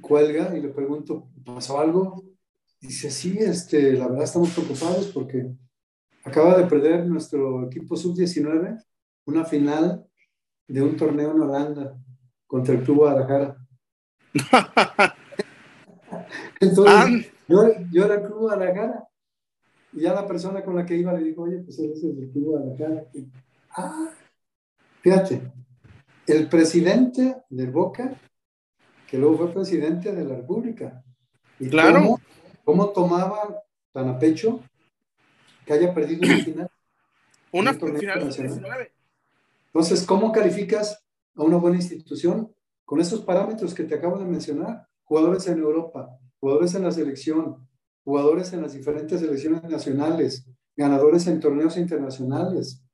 cuelga 0.00 0.56
y 0.56 0.60
le 0.60 0.68
pregunto, 0.68 1.28
¿pasó 1.44 1.80
algo? 1.80 2.22
Dice, 2.80 3.10
sí, 3.10 3.36
este, 3.38 3.92
la 3.92 4.08
verdad 4.08 4.24
estamos 4.24 4.50
preocupados 4.50 5.08
porque 5.08 5.50
acaba 6.24 6.56
de 6.56 6.66
perder 6.66 7.06
nuestro 7.06 7.66
equipo 7.66 7.96
sub-19 7.96 8.82
una 9.26 9.44
final 9.44 10.06
de 10.66 10.82
un 10.82 10.96
torneo 10.96 11.32
en 11.32 11.40
Holanda 11.40 11.96
contra 12.46 12.74
el 12.74 12.82
Club 12.82 12.98
Guadalajara. 12.98 13.56
Entonces, 16.60 17.32
yo, 17.48 17.64
yo, 17.90 18.04
era 18.04 18.14
el 18.14 18.22
Club 18.22 18.38
Guadalajara 18.40 19.08
y 19.92 20.02
ya 20.02 20.14
la 20.14 20.26
persona 20.26 20.62
con 20.62 20.76
la 20.76 20.86
que 20.86 20.96
iba 20.96 21.12
le 21.12 21.24
dijo, 21.24 21.42
oye, 21.42 21.58
pues 21.58 21.78
él 21.78 21.92
es 21.92 22.02
el 22.04 22.30
Club 22.32 22.44
Guadalajara. 22.44 23.04
ah, 23.76 24.10
fíjate, 25.00 25.52
el 26.26 26.48
presidente 26.48 27.36
de 27.48 27.66
Boca, 27.66 28.20
que 29.10 29.18
luego 29.18 29.38
fue 29.38 29.52
presidente 29.52 30.12
de 30.12 30.24
la 30.24 30.36
República. 30.36 31.02
Y 31.58 31.68
claro. 31.68 32.00
Cómo, 32.00 32.20
cómo 32.64 32.88
tomaba 32.90 33.60
tan 33.92 34.08
a 34.08 34.18
pecho 34.18 34.60
que 35.66 35.72
haya 35.72 35.92
perdido 35.92 36.22
una 36.22 36.44
final. 36.44 36.70
Una 37.52 37.74
final 37.74 38.22
19. 38.22 38.92
Entonces, 39.66 40.06
¿cómo 40.06 40.30
calificas 40.30 41.02
a 41.34 41.42
una 41.42 41.56
buena 41.56 41.78
institución 41.78 42.54
con 42.84 43.00
esos 43.00 43.22
parámetros 43.22 43.74
que 43.74 43.82
te 43.82 43.96
acabo 43.96 44.20
de 44.20 44.24
mencionar? 44.24 44.86
Jugadores 45.02 45.48
en 45.48 45.58
Europa, 45.58 46.16
jugadores 46.38 46.76
en 46.76 46.84
la 46.84 46.92
selección, 46.92 47.68
jugadores 48.04 48.52
en 48.52 48.62
las 48.62 48.74
diferentes 48.74 49.18
selecciones 49.18 49.64
nacionales, 49.64 50.46
ganadores 50.76 51.26
en 51.26 51.40
torneos 51.40 51.76
internacionales. 51.76 52.84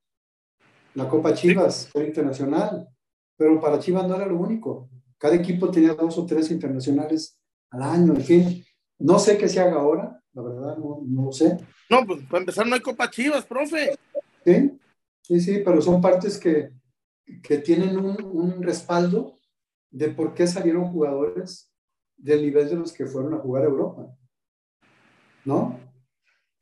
La 0.94 1.06
Copa 1.06 1.35
Chivas 1.35 1.90
fue 1.92 2.06
internacional, 2.06 2.88
pero 3.37 3.61
para 3.61 3.78
Chivas 3.78 4.08
no 4.08 4.16
era 4.16 4.25
lo 4.25 4.38
único. 4.38 4.88
Cada 5.18 5.35
equipo 5.35 5.70
tenía 5.70 5.94
dos 5.94 6.18
o 6.18 6.26
tres 6.26 6.50
internacionales 6.50 7.40
al 7.70 7.82
año, 7.82 8.14
en 8.14 8.23
fin. 8.23 8.64
No 8.99 9.18
sé 9.18 9.37
qué 9.37 9.49
se 9.49 9.61
haga 9.61 9.76
ahora, 9.76 10.23
la 10.32 10.42
verdad, 10.42 10.76
no, 10.78 11.02
no 11.06 11.25
lo 11.26 11.32
sé. 11.32 11.56
No, 11.88 12.04
pues 12.06 12.25
para 12.25 12.40
empezar 12.40 12.66
no 12.66 12.75
hay 12.75 12.80
Copa 12.80 13.11
Chivas, 13.11 13.44
profe. 13.44 13.99
Sí, 14.44 14.78
Sí, 15.26 15.40
sí, 15.40 15.61
pero 15.64 15.82
son 15.82 16.00
partes 16.00 16.38
que, 16.38 16.70
que 17.42 17.58
tienen 17.58 17.99
un, 17.99 18.23
un, 18.23 18.62
respaldo 18.62 19.40
de 19.90 20.11
por 20.11 20.35
qué 20.35 20.46
salieron 20.46 20.92
jugadores 20.92 21.75
del 22.16 22.42
nivel 22.42 22.68
de 22.68 22.76
los 22.76 22.92
que 22.92 23.06
fueron 23.06 23.35
a 23.35 23.38
jugar 23.38 23.64
a 23.64 23.66
Europa. 23.66 24.06
¿No? 25.44 25.80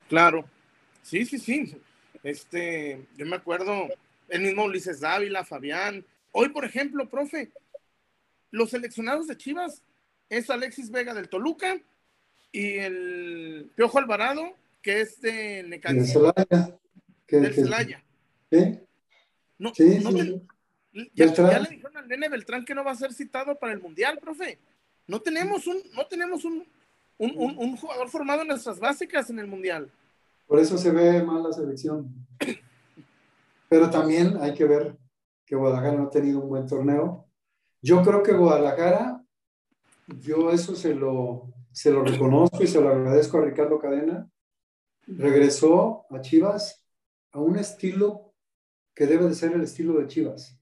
Claro. 0.09 0.45
Sí, 1.03 1.25
sí, 1.25 1.37
sí. 1.37 1.77
Este, 2.23 3.05
yo 3.15 3.27
me 3.27 3.35
acuerdo, 3.35 3.87
el 4.29 4.41
mismo 4.41 4.63
Ulises 4.63 4.99
Dávila, 4.99 5.45
Fabián. 5.45 6.03
Hoy, 6.31 6.49
por 6.49 6.65
ejemplo, 6.65 7.07
profe, 7.07 7.51
los 8.55 8.69
seleccionados 8.69 9.27
de 9.27 9.35
Chivas 9.35 9.83
es 10.29 10.49
Alexis 10.49 10.89
Vega 10.89 11.13
del 11.13 11.27
Toluca 11.27 11.77
y 12.53 12.77
el 12.77 13.69
Piojo 13.75 13.99
Alvarado, 13.99 14.55
que 14.81 15.01
es 15.01 15.19
de 15.19 15.63
Necaxa. 15.63 15.95
De 15.95 16.05
Celaya. 16.05 16.79
Del 17.27 17.53
Celaya. 17.53 18.03
¿Sí? 18.49 18.79
No, 19.57 19.75
sí, 19.75 19.99
no 20.01 20.11
ya, 21.13 21.33
ya, 21.33 21.59
le 21.59 21.69
dijeron 21.69 21.97
al 21.97 22.07
nene 22.07 22.29
Beltrán 22.29 22.63
que 22.63 22.73
no 22.73 22.85
va 22.85 22.91
a 22.91 22.95
ser 22.95 23.11
citado 23.11 23.59
para 23.59 23.73
el 23.73 23.81
Mundial, 23.81 24.19
profe. 24.19 24.57
No 25.07 25.19
tenemos 25.19 25.67
un, 25.67 25.81
no 25.93 26.07
tenemos 26.07 26.45
un, 26.45 26.65
un, 27.17 27.33
un, 27.35 27.57
un 27.57 27.75
jugador 27.75 28.07
formado 28.07 28.43
en 28.43 28.47
nuestras 28.47 28.79
básicas 28.79 29.29
en 29.29 29.39
el 29.39 29.47
Mundial. 29.47 29.91
Por 30.47 30.59
eso 30.59 30.77
se 30.77 30.91
ve 30.91 31.21
mal 31.21 31.43
la 31.43 31.51
selección. 31.51 32.09
Pero 33.67 33.89
también 33.89 34.37
hay 34.39 34.53
que 34.53 34.63
ver 34.63 34.95
que 35.45 35.57
Guadalajara 35.57 35.97
no 35.97 36.03
ha 36.03 36.09
tenido 36.09 36.39
un 36.39 36.47
buen 36.47 36.65
torneo. 36.65 37.24
Yo 37.87 38.01
creo 38.01 38.23
que 38.23 38.33
Guadalajara, 38.33 39.23
yo 40.19 40.49
eso 40.49 40.75
se 40.75 40.95
lo, 40.95 41.53
se 41.71 41.91
lo 41.91 42.03
reconozco 42.03 42.63
y 42.63 42.65
se 42.65 42.81
lo 42.81 42.89
agradezco 42.89 43.37
a 43.37 43.45
Ricardo 43.45 43.77
Cadena, 43.77 44.27
regresó 45.05 46.07
a 46.09 46.19
Chivas 46.19 46.83
a 47.31 47.39
un 47.39 47.57
estilo 47.57 48.33
que 48.95 49.05
debe 49.05 49.27
de 49.27 49.35
ser 49.35 49.53
el 49.53 49.61
estilo 49.61 49.99
de 49.99 50.07
Chivas. 50.07 50.59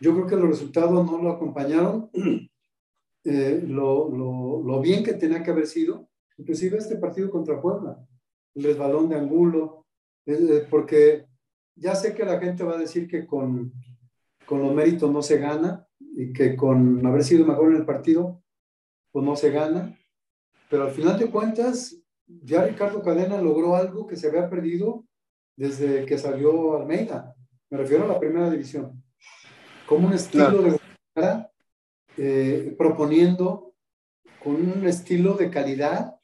Yo 0.00 0.12
creo 0.12 0.26
que 0.26 0.36
los 0.36 0.50
resultados 0.50 1.10
no 1.10 1.16
lo 1.16 1.30
acompañaron, 1.30 2.10
eh, 3.24 3.64
lo, 3.66 4.10
lo, 4.10 4.62
lo, 4.62 4.80
bien 4.82 5.02
que 5.02 5.14
tenía 5.14 5.42
que 5.42 5.50
haber 5.50 5.66
sido, 5.66 6.10
inclusive 6.36 6.76
este 6.76 6.96
partido 6.96 7.30
contra 7.30 7.58
Puebla, 7.58 8.06
el 8.54 8.64
resbalón 8.64 9.08
de 9.08 9.16
Angulo, 9.16 9.86
eh, 10.26 10.66
porque 10.68 11.24
ya 11.74 11.94
sé 11.94 12.14
que 12.14 12.26
la 12.26 12.38
gente 12.38 12.64
va 12.64 12.74
a 12.74 12.80
decir 12.84 13.08
que 13.08 13.26
con, 13.26 13.72
con 14.44 14.60
los 14.60 14.74
méritos 14.74 15.10
no 15.10 15.22
se 15.22 15.38
gana 15.38 15.83
y 15.98 16.32
que 16.32 16.56
con 16.56 17.04
haber 17.06 17.24
sido 17.24 17.46
mejor 17.46 17.70
en 17.70 17.76
el 17.76 17.84
partido, 17.84 18.42
pues 19.12 19.24
no 19.24 19.36
se 19.36 19.50
gana. 19.50 19.98
Pero 20.68 20.84
al 20.84 20.90
final 20.90 21.18
de 21.18 21.30
cuentas, 21.30 21.96
ya 22.26 22.64
Ricardo 22.64 23.02
Cadena 23.02 23.40
logró 23.40 23.76
algo 23.76 24.06
que 24.06 24.16
se 24.16 24.28
había 24.28 24.48
perdido 24.48 25.04
desde 25.56 26.04
que 26.06 26.18
salió 26.18 26.76
Almeida. 26.76 27.34
Me 27.70 27.78
refiero 27.78 28.04
a 28.04 28.08
la 28.08 28.20
primera 28.20 28.50
división. 28.50 29.02
Como 29.86 30.08
un 30.08 30.14
estilo 30.14 30.62
de 30.62 30.78
eh, 32.16 32.74
proponiendo 32.78 33.74
con 34.42 34.56
un 34.56 34.86
estilo 34.86 35.34
de 35.34 35.50
calidad, 35.50 36.14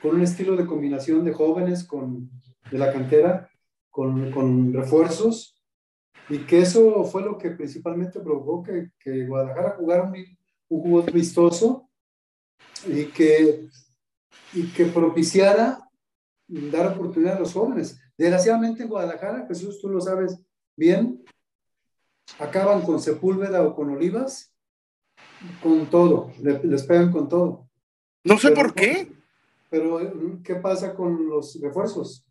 con 0.00 0.16
un 0.16 0.22
estilo 0.22 0.56
de 0.56 0.66
combinación 0.66 1.24
de 1.24 1.32
jóvenes 1.32 1.84
con, 1.84 2.30
de 2.70 2.78
la 2.78 2.92
cantera, 2.92 3.50
con, 3.90 4.30
con 4.30 4.72
refuerzos, 4.72 5.51
y 6.28 6.38
que 6.38 6.60
eso 6.60 7.04
fue 7.04 7.22
lo 7.22 7.36
que 7.36 7.50
principalmente 7.50 8.20
provocó 8.20 8.62
que, 8.62 8.90
que 8.98 9.26
Guadalajara 9.26 9.76
jugara 9.76 10.04
un, 10.04 10.14
un 10.68 10.80
juego 10.80 11.02
vistoso 11.12 11.88
y 12.86 13.06
que, 13.06 13.68
y 14.52 14.72
que 14.72 14.86
propiciara 14.86 15.88
dar 16.48 16.94
oportunidad 16.94 17.36
a 17.36 17.40
los 17.40 17.52
jóvenes. 17.52 18.00
Desgraciadamente 18.16 18.82
en 18.82 18.88
Guadalajara, 18.88 19.46
Jesús, 19.46 19.80
tú 19.80 19.88
lo 19.88 20.00
sabes 20.00 20.38
bien, 20.76 21.22
acaban 22.38 22.82
con 22.82 23.00
Sepúlveda 23.00 23.62
o 23.62 23.74
con 23.74 23.90
Olivas, 23.90 24.52
con 25.62 25.86
todo, 25.90 26.30
les 26.40 26.82
pegan 26.84 27.10
con 27.10 27.28
todo. 27.28 27.68
No 28.24 28.38
sé 28.38 28.52
por 28.52 28.74
qué. 28.74 29.12
Pero, 29.70 29.98
¿qué 30.44 30.54
pasa 30.56 30.94
con 30.94 31.28
los 31.28 31.58
refuerzos? 31.60 32.24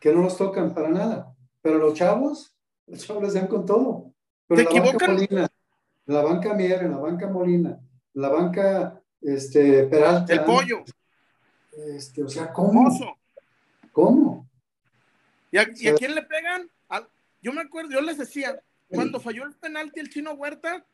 Que 0.00 0.12
no 0.12 0.22
los 0.22 0.36
tocan 0.36 0.74
para 0.74 0.90
nada. 0.90 1.34
Pero 1.62 1.78
los 1.78 1.94
chavos, 1.94 2.51
los 2.86 3.06
chavos 3.06 3.34
dan 3.34 3.46
con 3.46 3.66
todo. 3.66 4.12
Pero 4.46 4.62
¿Te 4.62 4.62
equivocan? 4.64 5.18
en 5.18 5.48
la 6.06 6.22
banca 6.22 6.54
Mier, 6.54 6.84
la 6.84 6.98
banca 6.98 7.28
Molina, 7.28 7.78
la 8.14 8.28
banca 8.28 9.00
este, 9.20 9.84
Peralta. 9.84 10.32
El 10.32 10.44
pollo. 10.44 10.84
Este, 11.72 12.22
o 12.22 12.28
sea, 12.28 12.52
¿cómo? 12.52 13.16
¿Cómo? 13.92 14.48
¿Y 15.50 15.58
a, 15.58 15.66
quién 15.66 16.14
le 16.14 16.22
pegan? 16.22 16.68
yo 17.40 17.52
me 17.52 17.62
acuerdo, 17.62 17.90
yo 17.90 18.00
les 18.00 18.18
decía, 18.18 18.62
cuando 18.88 19.18
falló 19.18 19.44
el 19.44 19.54
penalti 19.54 19.98
el 19.98 20.10
chino 20.10 20.32
Huerta, 20.32 20.86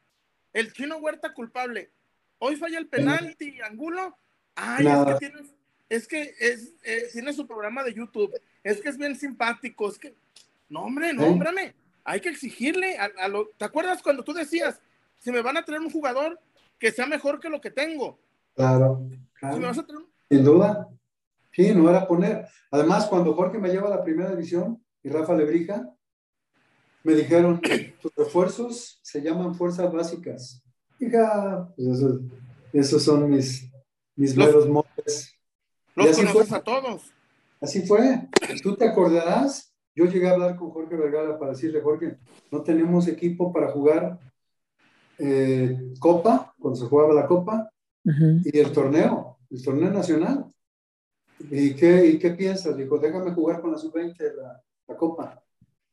el 0.53 0.73
chino 0.73 0.97
Huerta 0.97 1.35
culpable. 1.35 1.91
Hoy 2.39 2.57
falla 2.57 2.79
el 2.79 2.89
penalti, 2.89 3.61
Angulo. 3.61 4.17
Ay, 4.55 4.87
es 4.87 5.05
que, 5.05 5.15
tiene, 5.19 5.43
es 5.89 6.09
que 6.09 6.35
es, 6.41 6.75
eh, 6.85 7.09
tiene 7.13 7.33
su 7.33 7.47
programa 7.47 7.85
de 7.85 7.93
YouTube. 7.93 8.33
Es 8.63 8.81
que 8.81 8.89
es 8.89 8.97
bien 8.97 9.15
simpático. 9.15 9.89
Es 9.89 9.99
que, 9.99 10.15
no, 10.69 10.85
hombre, 10.85 11.13
nómbrame. 11.13 11.75
Hay 12.05 12.21
que 12.21 12.29
exigirle 12.29 12.97
a, 12.97 13.29
lo. 13.29 13.49
¿Te 13.57 13.65
acuerdas 13.65 14.03
cuando 14.03 14.25
tú 14.25 14.33
decías, 14.33 14.81
si 15.19 15.31
me 15.31 15.43
van 15.43 15.57
a 15.57 15.65
traer 15.65 15.81
un 15.81 15.91
jugador 15.91 16.41
que 16.79 16.93
sea 16.93 17.07
mejor 17.07 17.41
que 17.41 17.49
lo 17.49 17.61
que 17.61 17.71
tengo? 17.71 18.19
Claro. 18.55 19.09
Sin 20.31 20.45
duda. 20.45 20.89
Sí, 21.53 21.75
no 21.75 21.89
era 21.91 22.07
poner. 22.07 22.47
Además, 22.71 23.07
cuando 23.07 23.35
Jorge 23.35 23.59
me 23.59 23.71
lleva 23.71 23.89
a 23.89 23.97
la 23.97 24.05
primera 24.05 24.31
división 24.31 24.83
y 25.03 25.09
Rafa 25.09 25.35
Lebrija, 25.35 25.93
me 27.03 27.15
dijeron, 27.15 27.61
tus 28.01 28.15
refuerzos 28.15 29.01
se 29.03 29.21
llaman 29.23 29.55
fuerzas 29.55 29.93
básicas. 29.93 30.63
Hija, 31.01 31.73
pues 31.77 32.03
esos 32.73 33.03
son 33.03 33.31
mis, 33.31 33.71
mis 34.17 34.37
los, 34.37 34.47
veros 34.47 34.69
motes. 34.69 35.35
Los 35.95 36.17
conoces 36.17 36.53
a 36.53 36.61
todos. 36.61 37.03
Así 37.61 37.83
fue. 37.83 38.29
Tú 38.63 38.77
te 38.77 38.89
acordarás, 38.89 39.75
yo 39.99 40.05
llegué 40.05 40.29
a 40.29 40.33
hablar 40.35 40.55
con 40.55 40.71
Jorge 40.71 40.95
Vergara 40.95 41.37
para 41.37 41.51
decirle, 41.51 41.81
Jorge, 41.81 42.19
no 42.53 42.63
tenemos 42.63 43.09
equipo 43.09 43.53
para 43.53 43.73
jugar 43.73 44.21
eh, 45.19 45.93
Copa, 45.99 46.55
cuando 46.61 46.79
se 46.79 46.87
jugaba 46.87 47.13
la 47.13 47.27
Copa, 47.27 47.69
y 48.05 48.57
el 48.57 48.73
torneo, 48.73 49.39
el 49.51 49.63
torneo 49.63 49.91
nacional. 49.91 50.47
¿Y 51.51 51.75
qué, 51.75 52.07
y 52.07 52.19
qué 52.19 52.31
piensas? 52.31 52.77
Dijo, 52.77 52.99
déjame 52.99 53.33
jugar 53.33 53.61
con 53.61 53.73
la 53.73 53.79
sub-20 53.79 54.37
la, 54.37 54.63
la 54.87 54.97
Copa. 54.97 55.43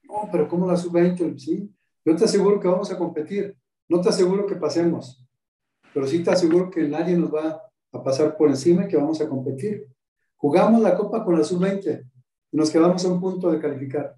No, 0.03 0.29
pero 0.31 0.47
¿cómo 0.47 0.67
la 0.67 0.77
sub-20? 0.77 1.39
Sí, 1.39 1.73
yo 2.05 2.15
te 2.15 2.25
aseguro 2.25 2.59
que 2.59 2.67
vamos 2.67 2.91
a 2.91 2.97
competir. 2.99 3.57
No 3.89 4.01
te 4.01 4.09
aseguro 4.09 4.45
que 4.45 4.55
pasemos, 4.55 5.25
pero 5.95 6.05
sí 6.05 6.23
te 6.23 6.29
aseguro 6.29 6.69
que 6.69 6.87
nadie 6.87 7.17
nos 7.17 7.33
va 7.33 7.59
a 7.91 8.03
pasar 8.03 8.37
por 8.37 8.49
encima 8.49 8.85
y 8.85 8.87
que 8.87 8.97
vamos 8.97 9.19
a 9.19 9.27
competir. 9.27 9.87
Jugamos 10.35 10.81
la 10.81 10.95
Copa 10.95 11.25
con 11.25 11.35
la 11.35 11.43
sub-20 11.43 12.03
nos 12.55 12.71
quedamos 12.71 13.03
a 13.03 13.09
un 13.09 13.19
punto 13.19 13.51
de 13.51 13.59
calificar. 13.59 14.15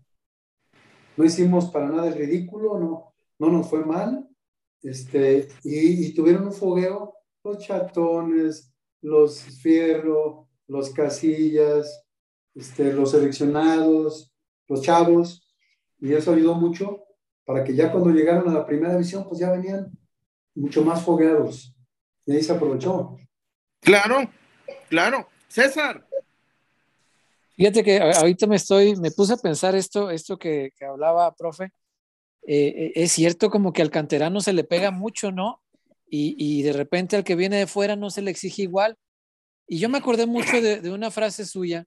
No 1.15 1.25
hicimos 1.25 1.71
para 1.71 1.89
nada 1.89 2.07
el 2.07 2.13
ridículo, 2.13 2.77
no, 2.79 3.15
no 3.39 3.51
nos 3.51 3.67
fue 3.67 3.83
mal. 3.83 4.27
Este, 4.83 5.47
y, 5.63 6.13
tuvieron 6.13 6.45
un 6.45 6.53
fogueo 6.53 7.15
los 7.43 7.57
chatones, 7.65 8.71
los 9.01 9.41
fierro, 9.61 10.49
los 10.67 10.91
casillas, 10.91 12.05
este, 12.53 12.93
los 12.93 13.11
seleccionados, 13.11 14.33
los 14.67 14.81
chavos, 14.81 15.47
y 15.99 16.13
eso 16.13 16.33
ayudó 16.33 16.55
mucho 16.55 17.05
para 17.45 17.63
que 17.63 17.73
ya 17.73 17.91
cuando 17.91 18.11
llegaron 18.11 18.49
a 18.49 18.53
la 18.53 18.65
primera 18.65 18.93
división, 18.93 19.25
pues 19.27 19.39
ya 19.39 19.51
venían 19.51 19.89
mucho 20.53 20.83
más 20.83 21.01
fogueados. 21.01 21.75
Y 22.25 22.33
ahí 22.33 22.43
se 22.43 22.51
aprovechó. 22.51 23.17
Claro, 23.81 24.29
claro. 24.89 25.27
César. 25.47 26.06
Fíjate 27.57 27.83
que 27.83 27.99
ahorita 27.99 28.45
me 28.45 28.55
estoy, 28.55 28.95
me 28.97 29.09
puse 29.09 29.33
a 29.33 29.37
pensar 29.37 29.75
esto, 29.75 30.11
esto 30.11 30.37
que, 30.37 30.71
que 30.77 30.85
hablaba, 30.85 31.33
profe. 31.35 31.71
Eh, 32.45 32.67
eh, 32.67 32.91
es 32.95 33.11
cierto 33.11 33.49
como 33.49 33.73
que 33.73 33.81
al 33.81 33.89
canterano 33.89 34.41
se 34.41 34.53
le 34.53 34.63
pega 34.63 34.91
mucho, 34.91 35.31
¿no? 35.31 35.61
Y, 36.07 36.35
y, 36.37 36.61
de 36.61 36.71
repente 36.71 37.15
al 37.15 37.23
que 37.23 37.35
viene 37.35 37.57
de 37.57 37.67
fuera 37.67 37.95
no 37.95 38.11
se 38.11 38.21
le 38.21 38.29
exige 38.29 38.61
igual. 38.61 38.95
Y 39.67 39.79
yo 39.79 39.89
me 39.89 39.97
acordé 39.97 40.27
mucho 40.27 40.61
de, 40.61 40.89
una 40.91 41.11
frase 41.11 41.45
suya 41.45 41.85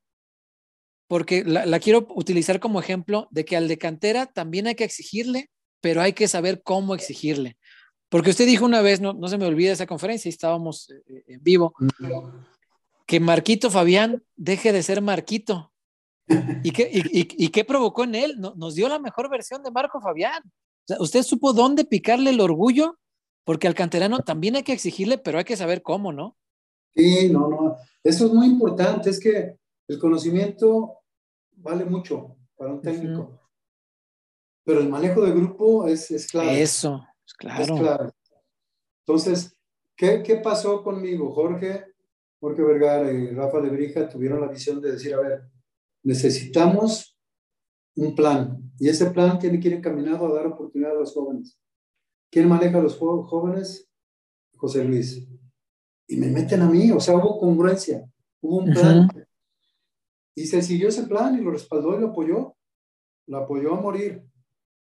porque 1.09 1.43
la, 1.45 1.81
quiero 1.81 2.07
utilizar 2.11 2.61
como 2.61 2.79
ejemplo 2.79 3.27
de 3.31 3.45
que 3.45 3.57
al 3.57 3.67
de 3.67 3.79
cantera 3.79 4.27
también 4.27 4.67
hay 4.67 4.75
que 4.75 4.85
exigirle, 4.85 5.51
pero 5.81 6.03
hay 6.03 6.13
que 6.13 6.29
saber 6.29 6.63
cómo 6.63 6.95
exigirle. 6.95 7.57
Porque 8.09 8.31
usted 8.31 8.47
dijo 8.47 8.65
una 8.65 8.83
vez, 8.83 9.01
no, 9.01 9.13
no 9.13 9.29
se 9.29 9.39
me 9.39 9.47
olvida 9.47 9.73
esa 9.73 9.87
conferencia, 9.87 10.29
estábamos 10.29 10.91
eh, 10.91 11.03
eh, 11.07 11.25
en 11.29 11.43
vivo, 11.43 11.75
que 13.11 13.19
Marquito 13.19 13.73
Fabián 13.73 14.23
deje 14.37 14.73
de 14.73 14.85
ser 14.85 15.03
Marquito. 15.03 15.73
¿Y 16.63 16.71
qué, 16.71 16.89
y, 16.93 17.49
qué 17.49 17.65
provocó 17.65 18.05
en 18.05 18.15
él? 18.15 18.41
Nos 18.41 18.77
dio 18.77 18.89
la 18.89 19.01
mejor 19.01 19.29
versión 19.29 19.65
de 19.65 19.73
Marco 19.73 20.01
Fabián. 20.01 20.41
usted 21.01 21.25
supo 21.25 21.53
dónde 21.53 21.85
picarle 21.85 22.31
el 22.31 22.41
orgullo, 22.41 23.01
porque 23.43 23.67
al 23.67 23.75
canterano 23.75 24.21
también 24.21 24.55
hay 24.55 24.63
que 24.63 24.75
exigirle, 24.75 25.19
pero 25.19 25.39
hay 25.39 25.45
que 25.45 25.57
saber 25.57 25.83
cómo, 25.83 26.13
¿no? 26.13 26.37
Sí, 26.95 27.29
no, 27.33 27.49
no. 27.49 27.77
Eso 28.05 28.27
es 28.27 28.33
muy 28.33 28.47
importante. 28.47 29.11
Es 29.11 29.19
que 29.19 29.57
el 29.89 29.99
conocimiento 29.99 31.01
vale 31.57 31.85
mucho 31.85 32.37
para 32.55 32.75
un 32.75 32.81
técnico. 32.81 33.41
Pero 34.63 34.79
el 34.79 34.89
manejo 34.89 35.23
de 35.23 35.33
grupo 35.33 35.89
es, 35.89 36.13
es 36.13 36.29
clave. 36.29 36.63
Eso, 36.63 37.05
es 37.27 37.35
claro. 37.35 38.13
Entonces, 39.05 39.53
¿qué, 39.97 40.23
¿qué, 40.23 40.37
pasó 40.37 40.85
conmigo? 40.85 41.35
Jorge, 41.35 41.90
Jorge 42.41 42.63
Vergara 42.63 43.13
y 43.13 43.31
Rafa 43.31 43.61
Lebrija 43.61 44.09
tuvieron 44.09 44.41
la 44.41 44.49
visión 44.49 44.81
de 44.81 44.93
decir, 44.93 45.15
a 45.15 45.21
ver, 45.21 45.43
necesitamos 46.03 47.19
un 47.97 48.15
plan. 48.15 48.73
Y 48.79 48.89
ese 48.89 49.11
plan 49.11 49.39
tiene 49.39 49.61
que 49.61 49.69
ir 49.69 49.75
encaminado 49.75 50.27
a 50.27 50.35
dar 50.35 50.47
oportunidad 50.47 50.93
a 50.93 51.01
los 51.01 51.13
jóvenes. 51.13 51.59
¿Quién 52.31 52.49
maneja 52.49 52.79
a 52.79 52.83
los 52.83 52.97
jóvenes? 52.97 53.89
José 54.57 54.85
Luis. 54.85 55.27
Y 56.07 56.17
me 56.17 56.29
meten 56.29 56.63
a 56.63 56.69
mí, 56.69 56.91
o 56.91 57.01
sea, 57.01 57.17
hubo 57.17 57.39
congruencia, 57.39 58.05
hubo 58.41 58.59
un 58.59 58.73
plan. 58.73 59.09
Y 60.35 60.47
se 60.47 60.63
siguió 60.63 60.89
ese 60.89 61.05
plan 61.05 61.39
y 61.39 61.43
lo 61.43 61.51
respaldó 61.51 61.97
y 61.97 62.01
lo 62.01 62.09
apoyó. 62.09 62.57
Lo 63.27 63.39
apoyó 63.39 63.75
a 63.75 63.81
morir. 63.81 64.25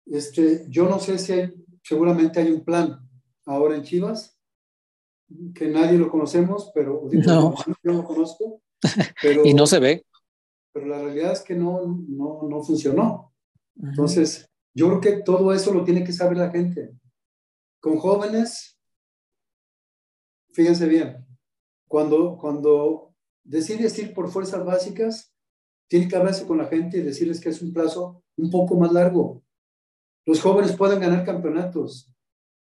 Este, 0.06 0.66
yo 0.68 0.88
no 0.88 0.98
sé 0.98 1.18
si 1.18 1.32
hay, 1.32 1.52
seguramente 1.82 2.40
hay 2.40 2.50
un 2.50 2.64
plan 2.64 3.00
ahora 3.44 3.76
en 3.76 3.82
Chivas, 3.82 4.37
que 5.54 5.68
nadie 5.68 5.98
lo 5.98 6.10
conocemos, 6.10 6.70
pero 6.74 7.08
no. 7.10 7.54
yo 7.82 7.92
lo 7.92 8.04
conozco. 8.04 8.62
y 9.44 9.54
no 9.54 9.66
se 9.66 9.78
ve. 9.78 10.06
Pero 10.72 10.86
la 10.86 10.98
realidad 10.98 11.32
es 11.32 11.42
que 11.42 11.54
no, 11.54 11.82
no, 12.08 12.42
no 12.48 12.62
funcionó. 12.62 13.32
Entonces, 13.80 14.48
yo 14.74 14.88
creo 14.88 15.00
que 15.00 15.22
todo 15.22 15.52
eso 15.52 15.72
lo 15.72 15.84
tiene 15.84 16.04
que 16.04 16.12
saber 16.12 16.36
la 16.36 16.50
gente. 16.50 16.92
Con 17.80 17.98
jóvenes, 17.98 18.78
fíjense 20.52 20.86
bien, 20.86 21.26
cuando, 21.86 22.36
cuando 22.36 23.14
decides 23.44 23.98
ir 23.98 24.14
por 24.14 24.30
fuerzas 24.30 24.64
básicas, 24.64 25.32
tiene 25.88 26.08
que 26.08 26.16
hablarse 26.16 26.46
con 26.46 26.58
la 26.58 26.66
gente 26.66 26.98
y 26.98 27.02
decirles 27.02 27.40
que 27.40 27.48
es 27.48 27.62
un 27.62 27.72
plazo 27.72 28.22
un 28.36 28.50
poco 28.50 28.76
más 28.76 28.92
largo. 28.92 29.42
Los 30.26 30.40
jóvenes 30.40 30.76
pueden 30.76 31.00
ganar 31.00 31.24
campeonatos. 31.24 32.12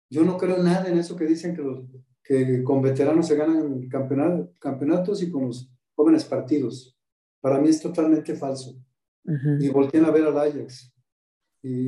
Yo 0.09 0.23
no 0.23 0.37
creo 0.37 0.57
nada 0.57 0.89
en 0.89 0.97
eso 0.97 1.15
que 1.15 1.25
dicen 1.25 1.55
que, 1.55 1.61
los, 1.61 1.83
que 2.31 2.63
con 2.63 2.81
veteranos 2.81 3.27
se 3.27 3.35
ganan 3.35 3.89
campeonatos 3.89 5.21
y 5.21 5.29
con 5.29 5.47
los 5.47 5.69
jóvenes 5.93 6.23
partidos. 6.23 6.97
Para 7.41 7.59
mí 7.59 7.67
es 7.67 7.81
totalmente 7.81 8.35
falso. 8.35 8.73
y 9.59 9.67
volteen 9.67 10.05
a 10.05 10.11
ver 10.11 10.23
al 10.23 10.37
Ajax. 10.37 10.93
Y, 11.61 11.87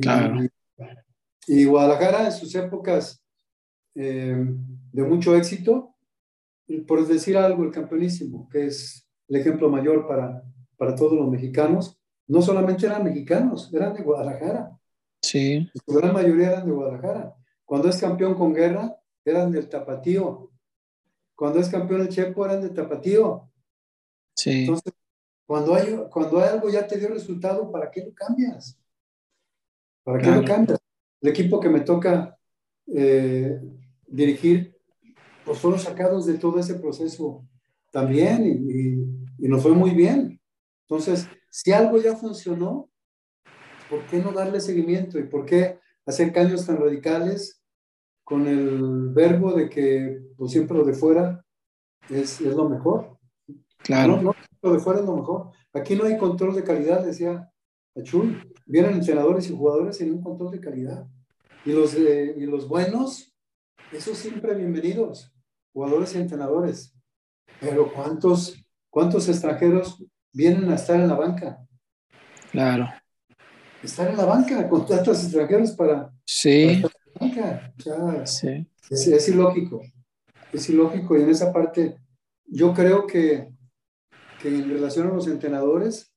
y, 1.46 1.64
Guadalajara 1.64 2.26
en 2.26 2.32
sus 2.32 2.54
épocas 2.54 3.24
eh, 3.94 4.36
de 4.92 5.02
mucho 5.02 5.34
éxito, 5.34 5.94
por 6.86 7.06
decir 7.06 7.38
algo, 7.38 7.64
el 7.64 7.70
campeonísimo, 7.70 8.46
que 8.50 8.66
es 8.66 9.08
el 9.28 9.36
ejemplo 9.36 9.70
mayor 9.70 10.06
para, 10.06 10.44
para 10.76 10.94
todos 10.94 11.14
los 11.14 11.30
mexicanos, 11.30 11.98
no 12.26 12.42
solamente 12.42 12.84
eran 12.84 13.02
mexicanos, 13.02 13.72
eran 13.72 13.94
de 13.94 14.02
Guadalajara. 14.02 14.78
Sí. 15.22 15.70
La 15.86 15.96
gran 15.96 16.12
mayoría 16.12 16.50
eran 16.50 16.66
de 16.66 16.72
Guadalajara. 16.72 17.34
Cuando 17.64 17.88
es 17.88 17.98
campeón 17.98 18.34
con 18.34 18.52
guerra, 18.52 18.94
eran 19.24 19.50
del 19.50 19.68
Tapatío. 19.68 20.50
Cuando 21.34 21.58
es 21.58 21.68
campeón 21.68 22.02
el 22.02 22.08
Chepo, 22.08 22.44
eran 22.44 22.62
del 22.62 22.74
Tapatío. 22.74 23.50
Sí. 24.36 24.60
Entonces, 24.60 24.92
cuando 25.46 25.74
hay, 25.74 25.96
cuando 26.10 26.40
hay 26.40 26.48
algo 26.48 26.70
ya 26.70 26.86
te 26.86 26.98
dio 26.98 27.08
resultado, 27.08 27.70
¿para 27.70 27.90
qué 27.90 28.04
lo 28.04 28.14
cambias? 28.14 28.78
¿Para 30.02 30.18
qué 30.18 30.30
lo 30.30 30.44
cambias? 30.44 30.78
El 31.20 31.30
equipo 31.30 31.60
que 31.60 31.68
me 31.68 31.80
toca 31.80 32.38
eh, 32.86 33.60
dirigir, 34.06 34.76
pues 35.44 35.58
fueron 35.58 35.80
sacados 35.80 36.26
de 36.26 36.34
todo 36.34 36.58
ese 36.58 36.74
proceso 36.74 37.46
también 37.90 38.46
y, 38.46 39.44
y 39.44 39.48
nos 39.48 39.62
fue 39.62 39.72
muy 39.72 39.90
bien. 39.90 40.40
Entonces, 40.88 41.28
si 41.50 41.72
algo 41.72 41.98
ya 41.98 42.16
funcionó, 42.16 42.90
¿por 43.88 44.04
qué 44.06 44.18
no 44.18 44.32
darle 44.32 44.60
seguimiento 44.60 45.18
y 45.18 45.24
por 45.24 45.46
qué 45.46 45.78
hacer 46.06 46.32
cambios 46.32 46.66
tan 46.66 46.76
radicales 46.78 47.62
con 48.24 48.48
el 48.48 49.10
verbo 49.10 49.52
de 49.52 49.68
que 49.68 50.22
pues, 50.36 50.52
siempre 50.52 50.76
lo 50.76 50.84
de 50.84 50.94
fuera 50.94 51.44
es, 52.08 52.40
es 52.40 52.54
lo 52.54 52.68
mejor? 52.68 53.18
Claro. 53.78 54.16
No, 54.16 54.22
no, 54.22 54.34
lo 54.62 54.72
de 54.72 54.78
fuera 54.80 55.00
es 55.00 55.06
lo 55.06 55.16
mejor. 55.16 55.50
Aquí 55.72 55.94
no 55.94 56.04
hay 56.04 56.16
control 56.16 56.54
de 56.54 56.64
calidad, 56.64 57.04
decía 57.04 57.50
Achul. 57.94 58.50
Vienen 58.66 58.94
entrenadores 58.94 59.48
y 59.48 59.56
jugadores 59.56 59.98
sin 59.98 60.12
un 60.12 60.22
control 60.22 60.50
de 60.50 60.60
calidad. 60.60 61.06
Y 61.66 61.72
los, 61.72 61.94
y 61.94 62.46
los 62.46 62.66
buenos, 62.66 63.34
esos 63.92 64.18
siempre 64.18 64.54
bienvenidos, 64.54 65.32
jugadores 65.72 66.14
y 66.14 66.18
entrenadores. 66.18 66.94
Pero 67.60 67.92
¿cuántos, 67.92 68.56
cuántos 68.90 69.28
extranjeros 69.28 70.04
vienen 70.32 70.70
a 70.70 70.74
estar 70.74 71.00
en 71.00 71.08
la 71.08 71.14
banca? 71.14 71.66
Claro. 72.50 72.88
Estar 73.82 74.08
en 74.08 74.16
la 74.16 74.24
banca 74.24 74.68
con 74.68 74.86
tantos 74.86 75.22
extranjeros 75.24 75.72
para, 75.72 76.10
sí. 76.24 76.80
Para 76.82 76.93
en 77.40 77.84
la 77.84 77.96
banca. 77.96 78.26
sí. 78.26 78.66
Es, 78.90 79.06
es 79.06 79.28
ilógico. 79.28 79.82
Es 80.52 80.68
ilógico. 80.68 81.16
Y 81.16 81.22
en 81.22 81.30
esa 81.30 81.52
parte, 81.52 81.96
yo 82.46 82.72
creo 82.74 83.06
que 83.06 83.54
que 84.44 84.54
en 84.54 84.68
relación 84.68 85.06
a 85.06 85.14
los 85.14 85.26
entrenadores, 85.26 86.14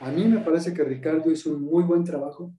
a 0.00 0.10
mí 0.10 0.24
me 0.24 0.40
parece 0.40 0.74
que 0.74 0.82
Ricardo 0.82 1.30
hizo 1.30 1.54
un 1.54 1.62
muy 1.62 1.84
buen 1.84 2.02
trabajo. 2.02 2.52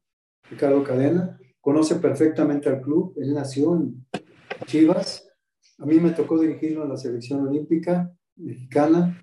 Ricardo 0.50 0.82
Cadena 0.82 1.38
conoce 1.60 1.96
perfectamente 1.96 2.70
al 2.70 2.80
club. 2.80 3.14
Él 3.18 3.34
nació 3.34 3.76
en 3.76 4.06
Chivas. 4.66 5.28
A 5.78 5.86
mí 5.86 6.00
me 6.00 6.12
tocó 6.12 6.40
dirigirlo 6.40 6.84
en 6.84 6.90
la 6.90 6.96
selección 6.96 7.46
olímpica 7.46 8.16
mexicana. 8.38 9.22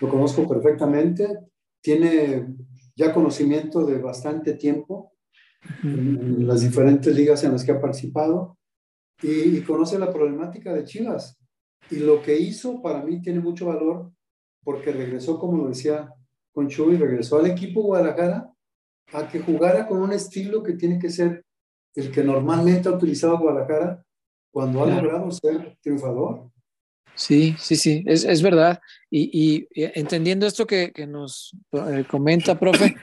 Lo 0.00 0.08
conozco 0.08 0.48
perfectamente. 0.48 1.28
Tiene 1.80 2.48
ya 2.96 3.14
conocimiento 3.14 3.86
de 3.86 3.98
bastante 3.98 4.54
tiempo 4.54 5.12
en, 5.82 6.46
las 6.46 6.62
diferentes 6.62 7.14
ligas 7.14 7.44
en 7.44 7.52
las 7.52 7.64
que 7.64 7.72
ha 7.72 7.80
participado 7.80 8.58
y, 9.22 9.56
y 9.56 9.60
conoce 9.62 9.98
la 9.98 10.12
problemática 10.12 10.72
de 10.72 10.84
Chivas. 10.84 11.38
Y 11.90 11.96
lo 11.96 12.20
que 12.22 12.36
hizo 12.38 12.82
para 12.82 13.02
mí 13.02 13.22
tiene 13.22 13.40
mucho 13.40 13.66
valor 13.66 14.10
porque 14.64 14.92
regresó, 14.92 15.38
como 15.38 15.56
lo 15.58 15.68
decía 15.68 16.12
con 16.52 16.68
Chuy, 16.68 16.96
regresó 16.96 17.38
al 17.38 17.46
equipo 17.46 17.82
Guadalajara 17.82 18.50
a 19.12 19.28
que 19.28 19.40
jugara 19.40 19.86
con 19.86 20.02
un 20.02 20.12
estilo 20.12 20.62
que 20.62 20.72
tiene 20.72 20.98
que 20.98 21.10
ser 21.10 21.44
el 21.94 22.10
que 22.10 22.24
normalmente 22.24 22.88
ha 22.88 22.92
utilizado 22.92 23.38
Guadalajara 23.38 24.02
cuando 24.50 24.82
ha 24.82 24.86
logrado 24.86 25.30
ser 25.30 25.76
triunfador. 25.80 26.50
Sí, 27.14 27.54
sí, 27.58 27.76
sí, 27.76 28.04
es, 28.06 28.24
es 28.24 28.42
verdad. 28.42 28.80
Y, 29.10 29.30
y, 29.32 29.68
entendiendo 29.74 30.46
esto 30.46 30.66
que, 30.66 30.92
que 30.92 31.06
nos 31.06 31.56
eh, 31.72 32.04
comenta, 32.10 32.58
profe, 32.58 32.96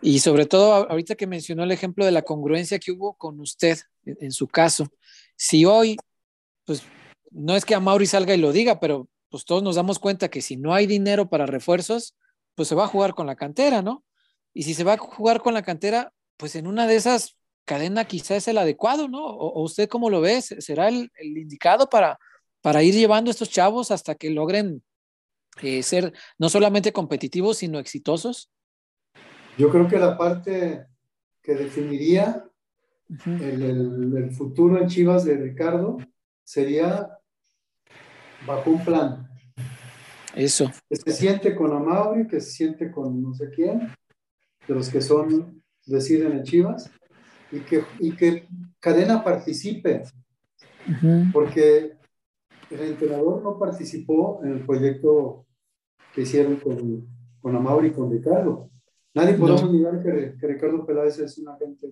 y 0.00 0.20
sobre 0.20 0.46
todo 0.46 0.90
ahorita 0.90 1.14
que 1.14 1.26
mencionó 1.26 1.64
el 1.64 1.72
ejemplo 1.72 2.04
de 2.04 2.12
la 2.12 2.22
congruencia 2.22 2.78
que 2.78 2.92
hubo 2.92 3.14
con 3.14 3.40
usted 3.40 3.78
en, 4.04 4.32
su 4.32 4.46
caso, 4.46 4.86
si 5.36 5.64
hoy, 5.64 5.96
pues 6.64 6.82
no 7.30 7.56
es 7.56 7.64
que 7.64 7.74
a 7.74 7.80
Mauri 7.80 8.06
salga 8.06 8.34
y 8.34 8.38
lo 8.38 8.52
diga, 8.52 8.80
pero 8.80 9.08
pues 9.28 9.44
todos 9.44 9.62
nos 9.62 9.76
damos 9.76 9.98
cuenta 9.98 10.28
que 10.28 10.40
si 10.40 10.56
no 10.56 10.72
hay 10.74 10.86
dinero 10.86 11.28
para 11.28 11.46
refuerzos, 11.46 12.16
pues 12.54 12.68
se 12.68 12.74
va 12.74 12.84
a 12.84 12.88
jugar 12.88 13.14
con 13.14 13.26
la 13.26 13.36
cantera, 13.36 13.82
¿no? 13.82 14.04
Y 14.54 14.62
si 14.62 14.74
se 14.74 14.84
va 14.84 14.94
a 14.94 14.98
jugar 14.98 15.40
con 15.40 15.54
la 15.54 15.62
cantera, 15.62 16.12
pues 16.36 16.56
en 16.56 16.66
una 16.66 16.86
de 16.86 16.96
esas 16.96 17.36
cadena 17.64 18.06
quizás 18.06 18.38
es 18.38 18.48
el 18.48 18.58
adecuado, 18.58 19.08
¿no? 19.08 19.24
¿O, 19.24 19.62
usted 19.62 19.88
cómo 19.88 20.10
lo 20.10 20.20
ve? 20.20 20.40
¿Será 20.40 20.88
el, 20.88 21.10
el, 21.16 21.36
indicado 21.36 21.88
para, 21.88 22.18
para 22.62 22.82
ir 22.82 22.94
llevando 22.94 23.30
a 23.30 23.32
estos 23.32 23.50
chavos 23.50 23.90
hasta 23.90 24.14
que 24.14 24.30
logren 24.30 24.82
eh, 25.60 25.82
ser 25.82 26.14
no 26.38 26.48
solamente 26.48 26.92
competitivos, 26.92 27.58
sino 27.58 27.78
exitosos? 27.78 28.50
Yo 29.58 29.70
creo 29.70 29.88
que 29.88 29.98
la 29.98 30.16
parte 30.16 30.86
que 31.42 31.54
definiría 31.54 32.44
uh 33.08 33.14
-huh. 33.14 33.42
el, 33.42 33.62
el, 33.62 34.16
el 34.16 34.30
futuro 34.30 34.78
en 34.80 34.86
Chivas 34.86 35.24
de 35.24 35.36
Ricardo 35.36 35.98
sería 36.44 37.18
bajo 38.46 38.70
un 38.70 38.84
plan. 38.84 39.28
Eso. 40.34 40.70
Que 40.88 40.96
se 40.96 41.12
siente 41.12 41.56
con 41.56 41.72
Amauri, 41.72 42.28
que 42.28 42.40
se 42.40 42.50
siente 42.50 42.92
con 42.92 43.20
no 43.20 43.34
sé 43.34 43.50
quién, 43.50 43.92
de 44.68 44.74
los 44.74 44.88
que 44.90 45.00
son, 45.00 45.60
deciden 45.86 46.32
en 46.32 46.42
Chivas, 46.44 46.90
y 47.50 47.60
que, 47.60 47.82
y 47.98 48.14
que 48.14 48.46
Cadena 48.78 49.24
participe, 49.24 50.02
uh 50.86 50.92
-huh. 50.92 51.32
porque 51.32 51.96
el 52.70 52.80
entrenador 52.80 53.42
no 53.42 53.58
participó 53.58 54.40
en 54.44 54.52
el 54.52 54.60
proyecto 54.64 55.46
que 56.14 56.20
hicieron 56.22 56.56
con, 56.56 57.08
con 57.40 57.56
Amauri 57.56 57.88
y 57.88 57.92
con 57.92 58.10
Ricardo. 58.12 58.70
Nadie 59.18 59.34
podemos 59.34 59.64
no. 59.64 59.72
negar 59.72 60.02
que, 60.02 60.36
que, 60.38 60.46
Ricardo 60.46 60.86
Peláez 60.86 61.18
es 61.18 61.38
una 61.38 61.56
gente 61.56 61.88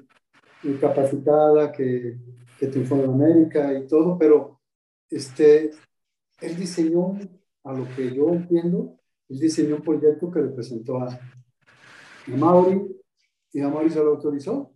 capacitada, 0.81 1.73
que, 1.73 2.19
que 2.59 2.67
triunfó 2.69 2.97
en 2.97 3.11
América 3.11 3.73
y 3.77 3.87
todo, 3.87 4.17
pero 4.17 4.61
este, 5.11 5.71
él 6.41 6.57
diseñó, 6.57 7.19
a 7.65 7.73
lo 7.73 7.87
que 7.97 8.15
yo 8.15 8.29
entiendo, 8.29 8.99
él 9.29 9.41
diseñó 9.41 9.77
un 9.77 9.83
proyecto 9.83 10.31
que 10.31 10.41
le 10.41 10.49
presentó 10.49 10.99
a, 10.99 11.09
a 11.09 12.37
Mauri 12.37 12.97
y 13.53 13.61
a 13.61 13.69
Mauri 13.69 13.91
se 13.91 13.99
lo 13.99 14.11
autorizó. 14.11 14.73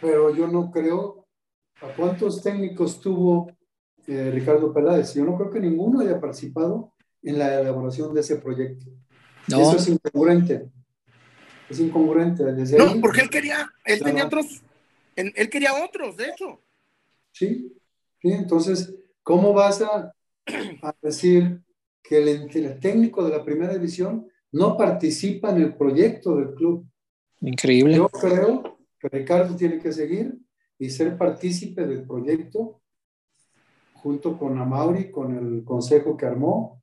Pero 0.00 0.34
yo 0.34 0.46
no 0.48 0.70
creo, 0.70 1.26
¿a 1.80 1.96
cuántos 1.96 2.42
técnicos 2.42 3.00
tuvo 3.00 3.50
eh, 4.06 4.30
Ricardo 4.30 4.72
Peláez? 4.72 5.14
Yo 5.14 5.24
no 5.24 5.36
creo 5.36 5.50
que 5.50 5.60
ninguno 5.60 6.00
haya 6.00 6.20
participado 6.20 6.92
en 7.22 7.38
la 7.38 7.60
elaboración 7.60 8.12
de 8.12 8.20
ese 8.20 8.36
proyecto. 8.36 8.90
No. 9.48 9.62
Eso 9.62 9.76
es 9.76 9.88
incongruente. 9.88 10.70
Es 11.68 11.80
incongruente. 11.80 12.44
Desde 12.44 12.78
no, 12.78 12.84
ahí, 12.84 13.00
porque 13.00 13.22
él 13.22 13.30
quería, 13.30 13.72
él 13.84 14.00
tenía 14.02 14.22
no. 14.22 14.28
otros, 14.28 14.62
él 15.16 15.50
quería 15.50 15.84
otros, 15.84 16.16
de 16.16 16.28
hecho. 16.28 16.60
Sí, 17.32 17.72
sí, 18.20 18.28
entonces, 18.28 18.94
¿cómo 19.22 19.52
vas 19.52 19.82
a, 19.82 20.12
a 20.82 20.94
decir 21.02 21.60
que 22.02 22.18
el, 22.18 22.28
el, 22.54 22.80
técnico 22.80 23.24
de 23.24 23.36
la 23.36 23.44
primera 23.44 23.74
división 23.74 24.28
no 24.52 24.76
participa 24.76 25.50
en 25.50 25.62
el 25.62 25.74
proyecto 25.74 26.36
del 26.36 26.54
club. 26.54 26.86
Increíble. 27.40 27.96
Yo 27.96 28.08
creo 28.08 28.78
que 28.98 29.08
Ricardo 29.08 29.56
tiene 29.56 29.78
que 29.78 29.92
seguir 29.92 30.38
y 30.78 30.90
ser 30.90 31.18
partícipe 31.18 31.86
del 31.86 32.06
proyecto 32.06 32.80
junto 33.94 34.38
con 34.38 34.58
Amauri, 34.58 35.10
con 35.10 35.36
el 35.36 35.64
consejo 35.64 36.16
que 36.16 36.26
armó, 36.26 36.82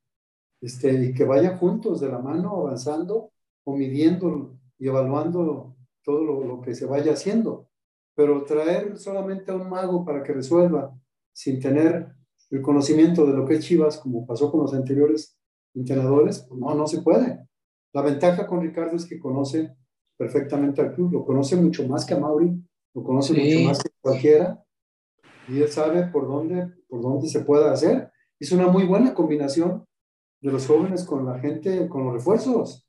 este, 0.61 0.91
y 1.05 1.13
que 1.13 1.23
vayan 1.23 1.57
juntos 1.57 2.01
de 2.01 2.09
la 2.09 2.19
mano 2.19 2.51
avanzando 2.51 3.31
o 3.63 3.77
midiendo 3.77 4.57
y 4.83 4.87
evaluando 4.89 5.77
todo 6.03 6.25
lo, 6.25 6.43
lo 6.43 6.59
que 6.59 6.75
se 6.75 6.85
vaya 6.85 7.13
haciendo. 7.13 7.69
Pero 8.15 8.43
traer 8.43 8.97
solamente 8.97 9.49
a 9.49 9.55
un 9.55 9.69
mago 9.69 10.03
para 10.03 10.21
que 10.21 10.33
resuelva 10.33 10.93
sin 11.31 11.61
tener 11.61 12.13
el 12.49 12.61
conocimiento 12.61 13.25
de 13.25 13.31
lo 13.31 13.45
que 13.45 13.53
es 13.53 13.65
Chivas, 13.65 13.97
como 13.97 14.27
pasó 14.27 14.51
con 14.51 14.59
los 14.59 14.73
anteriores 14.73 15.39
entrenadores, 15.73 16.45
pues 16.49 16.59
no, 16.59 16.75
no 16.75 16.85
se 16.85 17.01
puede. 17.01 17.47
La 17.93 18.01
ventaja 18.01 18.45
con 18.45 18.59
Ricardo 18.59 18.97
es 18.97 19.05
que 19.05 19.21
conoce 19.21 19.73
perfectamente 20.17 20.81
al 20.81 20.93
club, 20.93 21.13
lo 21.13 21.25
conoce 21.25 21.55
mucho 21.55 21.87
más 21.87 22.05
que 22.05 22.15
a 22.15 22.19
Mauri, 22.19 22.53
lo 22.93 23.03
conoce 23.05 23.33
sí. 23.33 23.41
mucho 23.41 23.67
más 23.69 23.81
que 23.81 23.89
cualquiera, 24.01 24.65
y 25.47 25.61
él 25.61 25.69
sabe 25.69 26.07
por 26.07 26.27
dónde, 26.27 26.73
por 26.89 27.01
dónde 27.01 27.29
se 27.29 27.39
puede 27.39 27.69
hacer. 27.69 28.11
Es 28.37 28.51
una 28.51 28.67
muy 28.67 28.83
buena 28.83 29.13
combinación 29.13 29.85
de 30.41 30.51
los 30.51 30.67
jóvenes 30.67 31.05
con 31.05 31.25
la 31.25 31.39
gente, 31.39 31.87
con 31.87 32.03
los 32.03 32.13
refuerzos. 32.15 32.85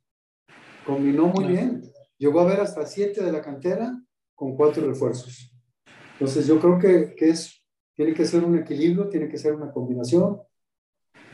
Combinó 0.84 1.26
muy 1.26 1.44
bien. 1.44 1.82
Llegó 2.18 2.40
a 2.40 2.46
ver 2.46 2.60
hasta 2.60 2.86
siete 2.86 3.22
de 3.22 3.32
la 3.32 3.42
cantera 3.42 4.00
con 4.34 4.56
cuatro 4.56 4.86
refuerzos. 4.86 5.52
Entonces 6.12 6.46
yo 6.46 6.60
creo 6.60 6.78
que, 6.78 7.14
que 7.16 7.30
es 7.30 7.64
tiene 7.94 8.14
que 8.14 8.24
ser 8.24 8.44
un 8.44 8.58
equilibrio, 8.58 9.08
tiene 9.08 9.28
que 9.28 9.38
ser 9.38 9.54
una 9.54 9.70
combinación 9.70 10.40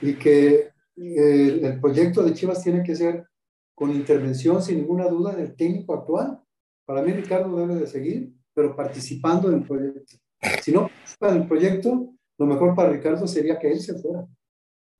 y 0.02 0.14
que 0.14 0.70
el, 0.96 1.64
el, 1.64 1.80
proyecto 1.80 2.22
de 2.22 2.34
Chivas 2.34 2.62
tiene 2.62 2.82
que 2.82 2.94
ser 2.94 3.26
con 3.74 3.90
intervención 3.90 4.62
sin 4.62 4.78
ninguna 4.78 5.08
duda 5.08 5.34
del 5.34 5.54
técnico 5.56 5.94
actual. 5.94 6.40
Para 6.84 7.02
mí 7.02 7.12
Ricardo 7.12 7.56
debe 7.56 7.76
de 7.76 7.86
seguir, 7.86 8.34
pero 8.52 8.76
participando 8.76 9.48
en 9.48 9.60
el 9.60 9.66
proyecto. 9.66 10.16
Si 10.62 10.72
no 10.72 10.88
participa 10.88 11.30
en 11.30 11.42
el 11.42 11.48
proyecto, 11.48 12.14
lo 12.38 12.46
mejor 12.46 12.74
para 12.74 12.90
Ricardo 12.90 13.26
sería 13.26 13.58
que 13.58 13.70
él 13.70 13.80
se 13.80 13.94
fuera, 13.98 14.26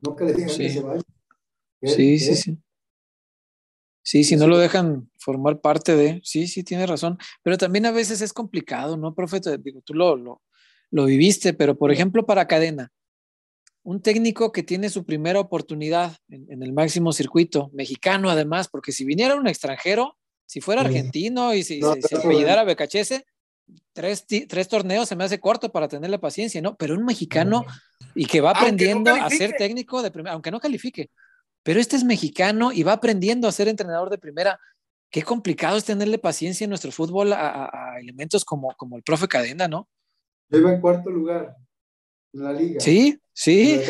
no 0.02 0.16
que 0.16 0.24
le 0.24 0.32
digan 0.34 0.56
que 0.56 0.70
se 0.70 0.80
vaya. 0.80 1.02
sí, 1.82 2.18
sí, 2.18 2.34
sí. 2.34 2.58
Sí, 4.02 4.24
si 4.24 4.36
no 4.36 4.46
lo 4.46 4.58
dejan 4.58 5.10
formar 5.18 5.60
parte 5.60 5.94
de, 5.94 6.20
sí, 6.24 6.46
sí, 6.46 6.64
tiene 6.64 6.86
razón, 6.86 7.18
pero 7.42 7.58
también 7.58 7.86
a 7.86 7.90
veces 7.90 8.22
es 8.22 8.32
complicado, 8.32 8.96
¿no, 8.96 9.14
profe? 9.14 9.40
Digo, 9.62 9.82
tú 9.84 9.94
lo, 9.94 10.16
lo, 10.16 10.42
lo 10.90 11.04
viviste, 11.04 11.52
pero 11.52 11.76
por 11.76 11.92
ejemplo 11.92 12.24
para 12.24 12.46
cadena, 12.46 12.92
un 13.82 14.02
técnico 14.02 14.52
que 14.52 14.62
tiene 14.62 14.90
su 14.90 15.04
primera 15.04 15.40
oportunidad 15.40 16.16
en, 16.28 16.62
el 16.62 16.72
máximo 16.72 17.12
circuito, 17.12 17.70
mexicano 17.72 18.30
además, 18.30 18.68
porque 18.68 18.92
si 18.92 19.04
viniera 19.04 19.36
un 19.36 19.46
extranjero, 19.46 20.16
si 20.46 20.60
fuera 20.60 20.82
argentino 20.82 21.54
y 21.54 21.62
si 21.62 21.80
se 21.80 22.16
apellidara 22.16 22.64
Becachese, 22.64 23.24
tres, 23.92 24.26
tres 24.26 24.68
torneos 24.68 25.08
se 25.08 25.16
me 25.16 25.24
hace 25.24 25.38
corto 25.38 25.70
para 25.70 25.88
tener 25.88 26.10
la 26.10 26.20
paciencia, 26.20 26.60
¿no? 26.60 26.76
Pero 26.76 26.94
un 26.94 27.04
mexicano 27.04 27.64
y 28.14 28.26
que 28.26 28.40
va 28.40 28.50
aprendiendo 28.50 29.14
a 29.14 29.30
ser 29.30 29.54
técnico 29.56 30.02
de 30.02 30.10
primera, 30.10 30.34
aunque 30.34 30.50
no 30.50 30.60
califique, 30.60 31.10
pero 31.62 31.80
este 31.80 31.96
es 31.96 32.04
mexicano 32.04 32.72
y 32.72 32.82
va 32.82 32.92
aprendiendo 32.92 33.48
a 33.48 33.52
ser 33.52 33.68
entrenador 33.68 34.10
de 34.10 34.18
primera. 34.18 34.58
Qué 35.10 35.22
complicado 35.22 35.76
es 35.76 35.84
tenerle 35.84 36.18
paciencia 36.18 36.64
en 36.64 36.70
nuestro 36.70 36.92
fútbol 36.92 37.32
a, 37.32 37.96
elementos 38.00 38.44
como, 38.44 38.74
como 38.76 38.96
el 38.96 39.02
profe 39.02 39.28
Cadena, 39.28 39.68
¿no? 39.68 39.88
Lleva 40.48 40.72
en 40.72 40.80
cuarto 40.80 41.10
lugar 41.10 41.56
en 42.32 42.44
la 42.44 42.52
liga. 42.52 42.80
Sí, 42.80 43.20
sí. 43.32 43.80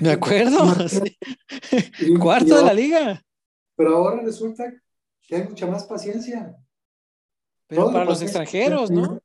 Me 0.00 0.10
acuerdo. 0.10 0.58
Cuarto 2.20 2.56
de 2.56 2.64
la 2.64 2.74
liga. 2.74 3.22
Pero 3.76 3.96
ahora 3.96 4.22
resulta 4.22 4.72
que 5.22 5.36
hay 5.36 5.44
mucha 5.44 5.66
más 5.66 5.84
paciencia. 5.84 6.56
Pero 7.66 7.90
para 7.90 8.04
los 8.04 8.20
extranjeros, 8.22 8.90
¿no? 8.90 9.20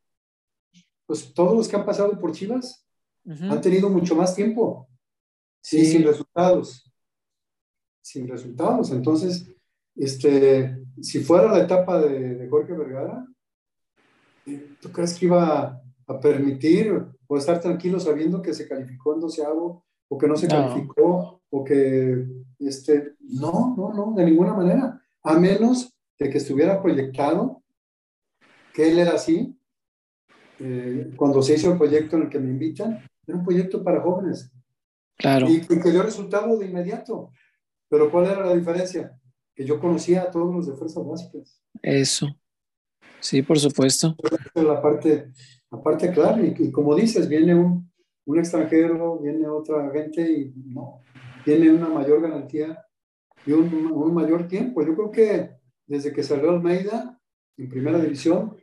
Pues 1.06 1.34
todos 1.34 1.56
los 1.56 1.68
que 1.68 1.76
han 1.76 1.84
pasado 1.84 2.18
por 2.18 2.32
Chivas 2.32 2.86
han 3.24 3.60
tenido 3.60 3.88
mucho 3.90 4.14
más 4.14 4.34
tiempo. 4.34 4.88
Sí. 5.62 5.84
sin 5.84 6.04
resultados. 6.04 6.89
Sin 8.02 8.28
resultados. 8.28 8.90
Entonces, 8.90 9.50
este, 9.96 10.84
si 11.00 11.20
fuera 11.20 11.52
la 11.52 11.62
etapa 11.62 12.00
de, 12.00 12.36
de 12.36 12.48
Jorge 12.48 12.72
Vergara, 12.72 13.26
¿tú 14.80 14.90
crees 14.90 15.18
que 15.18 15.26
iba 15.26 15.80
a 16.06 16.20
permitir 16.20 17.06
o 17.26 17.36
estar 17.36 17.60
tranquilo 17.60 18.00
sabiendo 18.00 18.42
que 18.42 18.54
se 18.54 18.68
calificó 18.68 19.14
en 19.14 19.20
doceavo 19.20 19.84
o 20.08 20.18
que 20.18 20.26
no 20.26 20.36
se 20.36 20.48
calificó 20.48 21.40
o 21.48 21.64
que 21.64 22.26
este 22.58 23.14
no, 23.20 23.74
no, 23.76 23.92
no, 23.94 24.14
de 24.16 24.24
ninguna 24.24 24.52
manera, 24.52 25.00
a 25.22 25.38
menos 25.38 25.94
de 26.18 26.28
que 26.28 26.38
estuviera 26.38 26.82
proyectado 26.82 27.62
que 28.74 28.90
él 28.90 28.98
era 28.98 29.12
así. 29.12 29.56
Eh, 30.58 31.12
cuando 31.16 31.42
se 31.42 31.54
hizo 31.54 31.72
el 31.72 31.78
proyecto 31.78 32.16
en 32.16 32.22
el 32.22 32.28
que 32.28 32.38
me 32.38 32.50
invitan, 32.50 33.02
era 33.26 33.38
un 33.38 33.44
proyecto 33.44 33.82
para 33.82 34.00
jóvenes. 34.00 34.52
Claro. 35.16 35.48
Y, 35.48 35.60
que 35.60 35.90
dio 35.90 36.02
resultado 36.02 36.58
de 36.58 36.66
inmediato. 36.66 37.30
Pero 37.90 38.10
¿cuál 38.10 38.24
era 38.26 38.46
la 38.46 38.54
diferencia? 38.54 39.14
Que 39.54 39.66
yo 39.66 39.78
conocía 39.78 40.22
a 40.22 40.30
todos 40.30 40.54
los 40.54 40.66
de 40.66 40.74
fuerzas 40.74 41.06
básicas. 41.06 41.60
Eso. 41.82 42.34
Sí, 43.20 43.42
por 43.42 43.58
supuesto. 43.58 44.16
La 44.54 44.80
parte, 44.80 45.30
Aparte, 45.70 46.10
claro, 46.10 46.44
y, 46.44 46.72
como 46.72 46.96
dices, 46.96 47.28
viene 47.28 47.54
un, 47.54 47.90
un, 48.24 48.38
extranjero, 48.38 49.20
viene 49.20 49.46
otra 49.46 49.88
gente 49.92 50.20
y 50.20 50.52
no, 50.66 51.00
tiene 51.44 51.70
una 51.70 51.88
mayor 51.88 52.20
garantía 52.20 52.84
y 53.46 53.52
un, 53.52 53.72
un, 53.72 54.12
mayor 54.12 54.48
tiempo. 54.48 54.82
Yo 54.84 54.94
creo 54.94 55.10
que 55.12 55.50
desde 55.86 56.12
que 56.12 56.24
salió 56.24 56.50
Almeida 56.50 57.20
en 57.56 57.68
primera 57.68 58.00
división, 58.00 58.56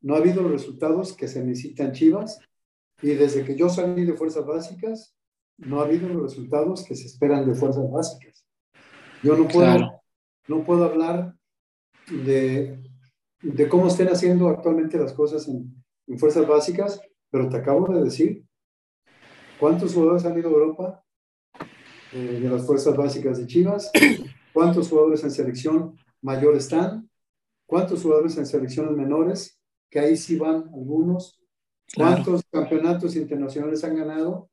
no 0.00 0.14
ha 0.14 0.18
habido 0.18 0.42
los 0.42 0.52
resultados 0.52 1.14
que 1.14 1.26
se 1.26 1.44
necesitan 1.44 1.92
Chivas 1.92 2.38
y 3.00 3.08
desde 3.14 3.44
que 3.44 3.56
yo 3.56 3.68
salí 3.68 4.04
de 4.04 4.14
fuerzas 4.14 4.46
básicas, 4.46 5.16
no 5.58 5.80
ha 5.80 5.84
habido 5.84 6.08
los 6.08 6.22
resultados 6.22 6.84
que 6.84 6.94
se 6.94 7.06
esperan 7.06 7.46
de 7.46 7.54
fuerzas 7.54 7.90
básicas. 7.90 8.41
Yo 9.22 9.36
no 9.36 9.46
puedo, 9.48 10.02
no 10.48 10.64
puedo 10.64 10.84
hablar 10.84 11.34
de, 12.10 12.78
de 13.40 13.68
cómo 13.68 13.86
estén 13.86 14.08
haciendo 14.08 14.48
actualmente 14.48 14.98
las 14.98 15.12
cosas 15.12 15.46
en, 15.48 15.72
en 16.06 16.18
fuerzas 16.18 16.46
básicas, 16.46 17.00
pero 17.30 17.48
te 17.48 17.56
acabo 17.56 17.92
de 17.92 18.04
decir, 18.04 18.44
¿cuántos 19.58 19.94
jugadores 19.94 20.24
han 20.24 20.38
ido 20.38 20.48
a 20.48 20.52
Europa 20.52 21.04
eh, 22.12 22.40
de 22.42 22.48
las 22.48 22.66
fuerzas 22.66 22.96
básicas 22.96 23.38
de 23.38 23.46
Chivas? 23.46 23.90
¿Cuántos 24.52 24.88
jugadores 24.88 25.22
en 25.24 25.30
selección 25.30 25.96
mayor 26.20 26.56
están? 26.56 27.08
¿Cuántos 27.66 28.02
jugadores 28.02 28.36
en 28.36 28.46
selecciones 28.46 28.92
menores? 28.92 29.58
Que 29.88 30.00
ahí 30.00 30.16
sí 30.16 30.36
van 30.36 30.68
algunos. 30.74 31.40
¿Cuántos 31.94 32.42
campeonatos 32.50 33.16
internacionales 33.16 33.82
han 33.84 33.96
ganado? 33.96 34.50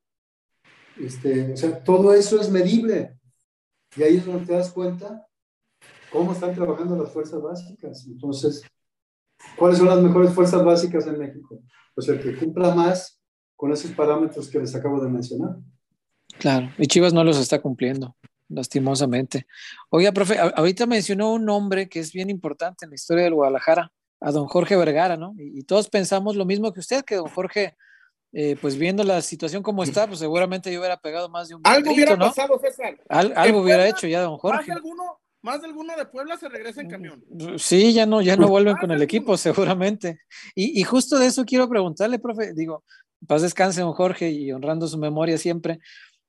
Este, 0.97 1.53
o 1.53 1.57
sea, 1.57 1.83
todo 1.83 2.13
eso 2.13 2.39
es 2.39 2.49
medible. 2.49 3.18
Y 3.95 4.03
ahí 4.03 4.17
es 4.17 4.25
donde 4.25 4.45
te 4.45 4.53
das 4.53 4.71
cuenta 4.71 5.25
cómo 6.11 6.33
están 6.33 6.53
trabajando 6.53 6.95
las 6.95 7.11
fuerzas 7.11 7.41
básicas. 7.41 8.05
Entonces, 8.07 8.63
¿Cuáles 9.55 9.77
son 9.77 9.87
las 9.87 10.01
mejores 10.01 10.33
fuerzas 10.33 10.63
básicas 10.63 11.07
en 11.07 11.17
México? 11.17 11.61
Pues 11.95 12.07
el 12.09 12.21
que 12.21 12.35
cumpla 12.35 12.73
más 12.73 13.21
con 13.55 13.71
esos 13.71 13.91
parámetros 13.91 14.49
que 14.49 14.59
les 14.59 14.75
acabo 14.75 15.01
de 15.01 15.09
mencionar. 15.09 15.57
Claro, 16.37 16.71
y 16.77 16.87
Chivas 16.87 17.13
no 17.13 17.23
los 17.23 17.37
está 17.37 17.61
cumpliendo, 17.61 18.15
lastimosamente. 18.47 19.47
Oiga, 19.89 20.11
profe, 20.11 20.37
ahorita 20.37 20.85
mencionó 20.85 21.33
un 21.33 21.45
nombre 21.45 21.89
que 21.89 21.99
es 21.99 22.13
bien 22.13 22.29
importante 22.29 22.85
en 22.85 22.91
la 22.91 22.95
historia 22.95 23.23
del 23.25 23.33
Guadalajara, 23.33 23.91
a 24.21 24.31
don 24.31 24.47
Jorge 24.47 24.75
Vergara, 24.75 25.17
¿no? 25.17 25.33
Y, 25.37 25.63
todos 25.63 25.89
pensamos 25.89 26.35
lo 26.35 26.45
mismo 26.45 26.71
que 26.71 26.79
usted, 26.79 27.03
que 27.03 27.15
don 27.15 27.27
Jorge, 27.29 27.75
eh, 28.31 28.55
pues 28.61 28.77
viendo 28.77 29.03
la 29.03 29.21
situación 29.21 29.63
como 29.63 29.83
está, 29.83 30.07
pues 30.07 30.19
seguramente 30.19 30.71
yo 30.71 30.79
hubiera 30.79 30.97
pegado 30.97 31.29
más 31.29 31.49
de 31.49 31.55
un... 31.55 31.61
Algo 31.63 31.93
hubiera 31.93 32.15
pasado, 32.15 32.59
César. 32.59 32.97
algo 33.07 33.61
hubiera 33.61 33.87
hecho 33.87 34.07
ya 34.07 34.21
don 34.21 34.37
Jorge. 34.37 34.71
alguno 34.71 35.19
más 35.41 35.61
de 35.61 35.67
alguno 35.67 35.95
de 35.95 36.05
Puebla 36.05 36.37
se 36.37 36.49
regresa 36.49 36.81
en 36.81 36.89
camión. 36.89 37.23
Sí, 37.57 37.93
ya 37.93 38.05
no, 38.05 38.21
ya 38.21 38.35
no 38.35 38.49
vuelven 38.49 38.75
con 38.75 38.91
el 38.91 39.01
equipo, 39.01 39.37
seguramente. 39.37 40.19
Y, 40.53 40.83
justo 40.83 41.17
de 41.17 41.27
eso 41.27 41.45
quiero 41.45 41.69
preguntarle, 41.69 42.19
profe, 42.19 42.53
digo, 42.53 42.83
paz 43.25 43.41
descanse 43.41 43.81
don 43.81 43.93
Jorge 43.93 44.29
y 44.31 44.51
honrando 44.51 44.87
su 44.87 44.97
memoria 44.97 45.37
siempre. 45.37 45.79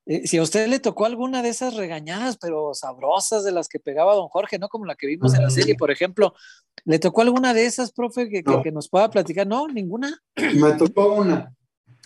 Eh, 0.06 0.26
si 0.26 0.38
a 0.38 0.42
usted 0.42 0.68
le 0.68 0.78
tocó 0.78 1.06
alguna 1.06 1.42
de 1.42 1.48
esas 1.48 1.74
regañadas, 1.74 2.38
pero 2.38 2.72
sabrosas 2.72 3.44
de 3.44 3.52
las 3.52 3.68
que 3.68 3.80
pegaba 3.80 4.14
don 4.14 4.28
Jorge, 4.28 4.58
¿no? 4.58 4.68
Como 4.68 4.86
la 4.86 4.94
que 4.94 5.06
vimos 5.06 5.34
en 5.34 5.42
la 5.42 5.50
serie, 5.50 5.74
por 5.74 5.90
ejemplo. 5.90 6.34
¿Le 6.84 6.98
tocó 6.98 7.22
alguna 7.22 7.52
de 7.52 7.66
esas, 7.66 7.92
profe, 7.92 8.28
que, 8.28 8.42
que, 8.42 8.72
nos 8.72 8.88
pueda 8.88 9.10
platicar? 9.10 9.46
No, 9.46 9.66
ninguna. 9.68 10.22
Me 10.54 10.72
tocó 10.72 11.14
una. 11.14 11.52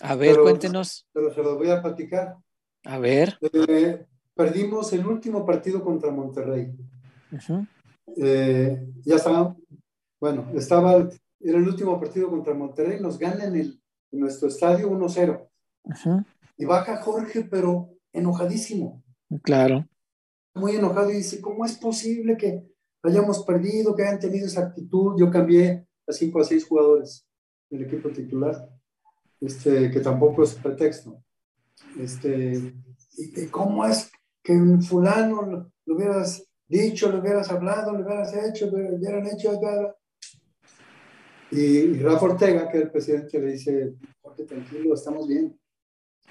A 0.01 0.15
ver, 0.15 0.37
cuéntenos. 0.39 1.07
Pero 1.13 1.33
se 1.33 1.41
los 1.41 1.57
voy 1.57 1.69
a 1.69 1.81
platicar. 1.81 2.37
A 2.85 2.99
ver. 2.99 3.37
Eh, 3.41 4.05
perdimos 4.33 4.91
el 4.93 5.05
último 5.05 5.45
partido 5.45 5.83
contra 5.83 6.11
Monterrey. 6.11 6.75
Eh, 8.17 8.87
ya 9.03 9.15
estaba, 9.15 9.55
bueno, 10.19 10.51
estaba, 10.53 11.09
era 11.39 11.57
el 11.57 11.67
último 11.67 11.99
partido 11.99 12.29
contra 12.29 12.53
Monterrey, 12.53 12.99
nos 12.99 13.17
gana 13.17 13.45
en, 13.45 13.55
el, 13.55 13.81
en 14.11 14.19
nuestro 14.19 14.47
estadio 14.47 14.89
1-0. 14.89 15.47
Y 16.57 16.65
baja 16.65 17.01
Jorge, 17.01 17.47
pero 17.49 17.89
enojadísimo. 18.13 19.03
Claro. 19.41 19.87
Muy 20.53 20.75
enojado 20.75 21.11
y 21.11 21.17
dice, 21.17 21.41
¿cómo 21.41 21.65
es 21.65 21.77
posible 21.77 22.37
que 22.37 22.63
hayamos 23.03 23.43
perdido, 23.43 23.95
que 23.95 24.03
hayan 24.03 24.19
tenido 24.19 24.47
esa 24.47 24.61
actitud? 24.61 25.15
Yo 25.17 25.29
cambié 25.29 25.85
a 26.07 26.13
5 26.13 26.39
a 26.39 26.43
6 26.43 26.65
jugadores 26.67 27.27
del 27.69 27.83
equipo 27.83 28.09
titular, 28.09 28.69
este, 29.41 29.91
que 29.91 29.99
tampoco 29.99 30.43
es 30.43 30.55
pretexto. 30.55 31.23
Este, 31.99 32.73
y, 33.17 33.47
cómo 33.47 33.85
es 33.85 34.11
que 34.43 34.53
un 34.53 34.81
fulano 34.81 35.41
lo, 35.43 35.71
lo 35.85 35.95
hubieras 35.95 36.47
dicho, 36.67 37.11
le 37.11 37.19
hubieras 37.19 37.49
hablado, 37.51 37.93
le 37.93 38.03
hubieras 38.03 38.33
hecho, 38.35 38.69
le 38.71 38.95
hubieran 38.95 39.25
hecho. 39.27 39.59
Y, 41.51 41.61
y 41.61 41.99
Rafa 41.99 42.25
Ortega, 42.25 42.69
que 42.69 42.77
es 42.77 42.83
el 42.83 42.91
presidente, 42.91 43.39
le 43.39 43.51
dice, 43.53 43.95
Jorge, 44.21 44.43
tranquilo, 44.43 44.93
estamos 44.93 45.27
bien. 45.27 45.57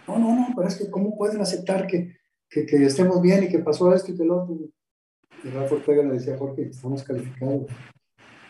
No, 0.07 0.19
no, 0.19 0.35
no, 0.35 0.49
pero 0.55 0.69
es 0.69 0.77
que 0.77 0.91
¿cómo 0.91 1.17
pueden 1.17 1.41
aceptar 1.41 1.87
que, 1.87 2.17
que, 2.49 2.67
que 2.67 2.85
estemos 2.85 3.23
bien 3.23 3.45
y 3.45 3.49
que 3.49 3.61
pasó 3.61 3.95
esto 3.95 4.13
y 4.13 4.17
que 4.17 4.25
lo 4.25 4.43
otro? 4.43 4.59
Y 5.43 5.49
Rafa 5.49 5.77
Ortega 5.77 6.03
le 6.03 6.15
decía, 6.15 6.37
Jorge, 6.37 6.69
estamos 6.69 7.03
calificados. 7.03 7.67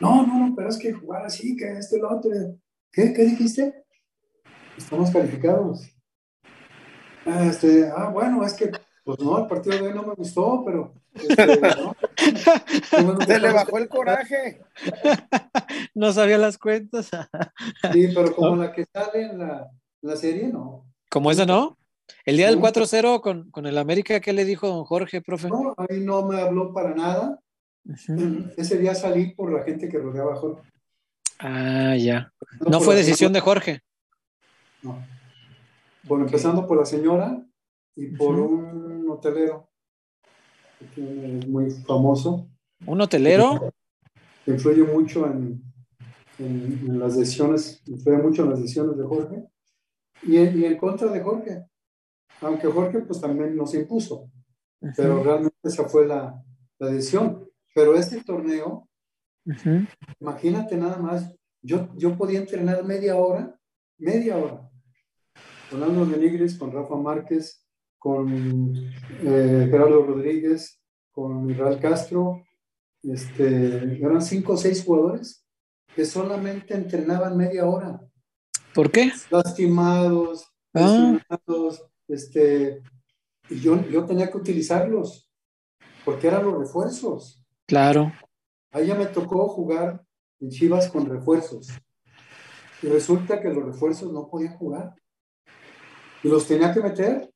No, 0.00 0.26
no, 0.26 0.48
no, 0.48 0.54
pero 0.56 0.68
es 0.68 0.78
que 0.78 0.92
jugar 0.92 1.24
así, 1.24 1.56
que 1.56 1.72
esto 1.72 1.96
y 1.96 2.00
lo 2.00 2.10
otro. 2.10 2.30
¿Qué, 2.90 3.12
¿Qué 3.12 3.24
dijiste? 3.24 3.83
Estamos 4.76 5.10
calificados. 5.10 5.88
Este, 7.26 7.90
ah, 7.96 8.10
bueno, 8.10 8.44
es 8.44 8.54
que 8.54 8.70
pues 9.04 9.20
no, 9.20 9.38
el 9.38 9.46
partido 9.46 9.76
de 9.76 9.82
hoy 9.82 9.94
no 9.94 10.02
me 10.02 10.14
gustó, 10.14 10.62
pero. 10.64 10.94
Este, 11.12 11.60
¿no? 13.02 13.20
Se 13.20 13.38
le 13.38 13.52
bajó 13.52 13.76
el 13.76 13.88
coraje. 13.88 14.62
no 15.94 16.10
sabía 16.12 16.38
las 16.38 16.56
cuentas. 16.56 17.10
sí, 17.92 18.08
pero 18.14 18.34
como 18.34 18.56
la 18.56 18.72
que 18.72 18.86
sale 18.86 19.22
en 19.26 19.38
la, 19.38 19.70
la 20.00 20.16
serie, 20.16 20.48
no. 20.48 20.86
¿Como 21.10 21.30
esa 21.30 21.44
no? 21.44 21.76
El 22.24 22.38
día 22.38 22.48
del 22.48 22.58
4-0 22.58 23.20
con, 23.20 23.50
con, 23.50 23.66
el 23.66 23.76
América, 23.76 24.20
¿qué 24.20 24.32
le 24.32 24.46
dijo 24.46 24.68
don 24.68 24.84
Jorge, 24.84 25.20
profe? 25.20 25.48
No, 25.48 25.74
ahí 25.76 26.00
no 26.00 26.26
me 26.26 26.40
habló 26.40 26.72
para 26.72 26.94
nada. 26.94 27.38
ese 28.56 28.78
día 28.78 28.94
salí 28.94 29.34
por 29.34 29.52
la 29.52 29.64
gente 29.64 29.88
que 29.88 29.98
rodeaba 29.98 30.32
a 30.32 30.36
Jorge. 30.36 30.62
Ah, 31.38 31.94
ya. 31.96 32.32
No, 32.60 32.80
fue 32.80 32.94
decisión 32.94 33.34
de 33.34 33.40
Jorge. 33.40 33.82
No. 34.84 35.04
Bueno, 36.04 36.26
empezando 36.26 36.66
por 36.66 36.78
la 36.78 36.84
señora 36.84 37.42
y 37.96 38.08
por 38.08 38.38
un 38.38 39.08
hotelero 39.08 39.68
que 40.94 41.38
es 41.38 41.48
muy 41.48 41.70
famoso. 41.70 42.48
¿Un 42.86 43.00
hotelero? 43.00 43.72
Que 44.44 44.52
influye 44.52 44.82
mucho 44.82 45.26
en, 45.26 45.62
en, 46.38 46.98
las 46.98 47.16
decisiones, 47.16 47.82
influye 47.86 48.18
mucho 48.18 48.42
en 48.42 48.50
las 48.50 48.60
decisiones 48.60 48.98
de 48.98 49.04
Jorge 49.04 49.44
y 50.22 50.36
en, 50.36 50.60
y 50.60 50.64
en 50.64 50.76
contra 50.76 51.10
de 51.10 51.20
Jorge. 51.22 51.64
Aunque 52.40 52.68
Jorge 52.68 53.00
pues 53.00 53.20
también 53.20 53.56
nos 53.56 53.74
impuso, 53.74 54.30
pero 54.96 55.22
realmente 55.22 55.56
esa 55.62 55.84
fue 55.84 56.06
la, 56.06 56.42
la 56.78 56.88
decisión. 56.88 57.48
Pero 57.74 57.94
este 57.94 58.22
torneo, 58.22 58.88
imagínate 60.20 60.76
nada 60.76 60.98
más, 60.98 61.34
yo, 61.62 61.88
yo 61.96 62.16
podía 62.16 62.40
entrenar 62.40 62.84
media 62.84 63.16
hora, 63.16 63.58
media 63.98 64.36
hora, 64.36 64.70
con 65.70 65.82
Aldo 65.82 66.06
Benigris, 66.06 66.58
con 66.58 66.72
Rafa 66.72 66.96
Márquez, 66.96 67.64
con 67.98 68.76
eh, 69.22 69.66
Gerardo 69.70 70.04
Rodríguez, 70.04 70.80
con 71.12 71.48
Israel 71.50 71.78
Castro, 71.80 72.42
este, 73.02 73.98
eran 73.98 74.22
cinco 74.22 74.54
o 74.54 74.56
seis 74.56 74.84
jugadores 74.84 75.46
que 75.94 76.04
solamente 76.04 76.74
entrenaban 76.74 77.36
media 77.36 77.66
hora. 77.66 78.00
¿Por 78.74 78.90
qué? 78.90 79.12
Lastimados, 79.30 80.48
ah. 80.74 81.18
este, 82.08 82.82
y 83.48 83.60
yo, 83.60 83.80
yo 83.88 84.04
tenía 84.04 84.30
que 84.30 84.38
utilizarlos, 84.38 85.30
porque 86.04 86.26
eran 86.26 86.44
los 86.44 86.58
refuerzos. 86.58 87.44
Claro. 87.66 88.12
Ahí 88.72 88.88
ya 88.88 88.94
me 88.96 89.06
tocó 89.06 89.48
jugar 89.48 90.04
en 90.40 90.50
Chivas 90.50 90.88
con 90.88 91.06
refuerzos. 91.06 91.68
Y 92.82 92.88
resulta 92.88 93.40
que 93.40 93.48
los 93.48 93.64
refuerzos 93.64 94.12
no 94.12 94.28
podían 94.28 94.56
jugar. 94.56 94.94
Y 96.24 96.28
los 96.28 96.46
tenía 96.46 96.72
que 96.72 96.80
meter. 96.80 97.30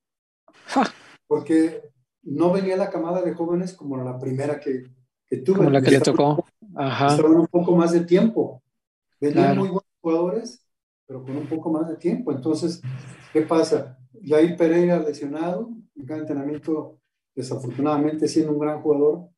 Porque 1.26 1.82
no 2.22 2.50
venía 2.50 2.76
la 2.76 2.90
camada 2.90 3.22
de 3.22 3.34
jóvenes 3.34 3.74
como 3.74 3.96
la 3.98 4.18
primera 4.18 4.58
que, 4.58 4.84
que 5.26 5.36
tuve. 5.38 5.58
Como 5.58 5.70
la 5.70 5.82
que 5.82 5.90
le 5.90 6.00
tocó. 6.00 6.44
Ajá. 6.74 7.08
Estaban 7.08 7.36
un 7.36 7.46
poco 7.46 7.76
más 7.76 7.92
de 7.92 8.00
tiempo. 8.00 8.62
Venían 9.20 9.58
muy 9.58 9.68
buenos 9.68 9.84
jugadores, 10.00 10.66
pero 11.06 11.22
con 11.22 11.36
un 11.36 11.46
poco 11.46 11.70
más 11.70 11.88
de 11.88 11.96
tiempo. 11.96 12.32
Entonces, 12.32 12.80
¿qué 13.32 13.42
pasa? 13.42 13.98
Jair 14.24 14.56
Pereira 14.56 14.98
lesionado, 14.98 15.70
en 15.94 16.06
cada 16.06 16.20
entrenamiento, 16.20 16.98
desafortunadamente 17.34 18.26
siendo 18.26 18.52
un 18.52 18.58
gran 18.58 18.80
jugador, 18.80 19.28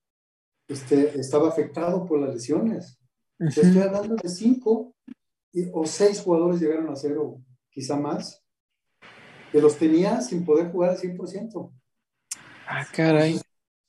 este, 0.68 1.18
estaba 1.18 1.48
afectado 1.48 2.06
por 2.06 2.20
las 2.20 2.32
lesiones. 2.32 2.98
Estoy 3.38 3.78
hablando 3.78 4.14
de 4.16 4.28
cinco 4.28 4.94
o 5.72 5.86
seis 5.86 6.20
jugadores 6.20 6.60
llegaron 6.60 6.88
a 6.90 6.94
cero, 6.94 7.40
quizá 7.70 7.96
más, 7.96 8.39
que 9.52 9.60
los 9.60 9.76
tenía 9.76 10.20
sin 10.20 10.44
poder 10.44 10.70
jugar 10.70 10.90
al 10.90 10.98
100%. 10.98 11.70
Ah, 12.66 12.86
caray. 12.94 13.40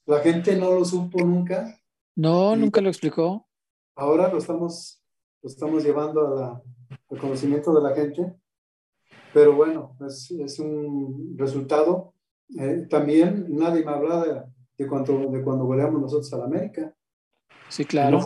La 0.05 0.19
gente 0.19 0.55
no 0.55 0.71
lo 0.73 0.83
supo 0.85 1.19
nunca. 1.19 1.79
No, 2.15 2.55
nunca 2.55 2.81
lo 2.81 2.89
explicó. 2.89 3.47
Ahora 3.95 4.27
lo 4.29 4.37
estamos, 4.37 5.01
lo 5.41 5.49
estamos 5.49 5.83
llevando 5.83 6.25
a 6.25 6.39
la, 6.39 6.61
al 7.09 7.17
conocimiento 7.17 7.73
de 7.73 7.89
la 7.89 7.95
gente. 7.95 8.33
Pero 9.33 9.55
bueno, 9.55 9.95
es, 10.05 10.31
es 10.31 10.59
un 10.59 11.35
resultado. 11.37 12.13
Eh, 12.59 12.87
también 12.89 13.45
nadie 13.49 13.85
me 13.85 13.91
hablaba 13.91 14.25
de, 14.25 14.41
de 14.77 14.87
cuando, 14.87 15.29
de 15.29 15.41
cuando 15.43 15.65
goleamos 15.65 16.01
nosotros 16.01 16.33
a 16.33 16.37
la 16.37 16.45
América. 16.45 16.93
Sí, 17.69 17.85
claro. 17.85 18.19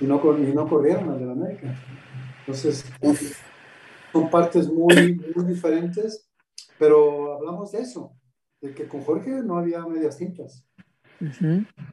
Y 0.00 0.04
no, 0.04 0.20
y 0.38 0.52
no, 0.52 0.68
corrieron 0.68 1.10
al 1.10 1.18
de 1.18 1.24
la 1.24 1.32
América. 1.32 1.74
Entonces, 2.40 2.84
son 4.12 4.28
partes 4.28 4.70
muy, 4.70 5.14
muy 5.34 5.46
diferentes, 5.46 6.28
pero 6.78 7.34
hablamos 7.34 7.72
de 7.72 7.80
eso, 7.80 8.16
de 8.60 8.74
que 8.74 8.86
con 8.86 9.02
Jorge 9.02 9.30
no 9.42 9.56
había 9.56 9.86
medias 9.86 10.16
tintas. 10.18 10.66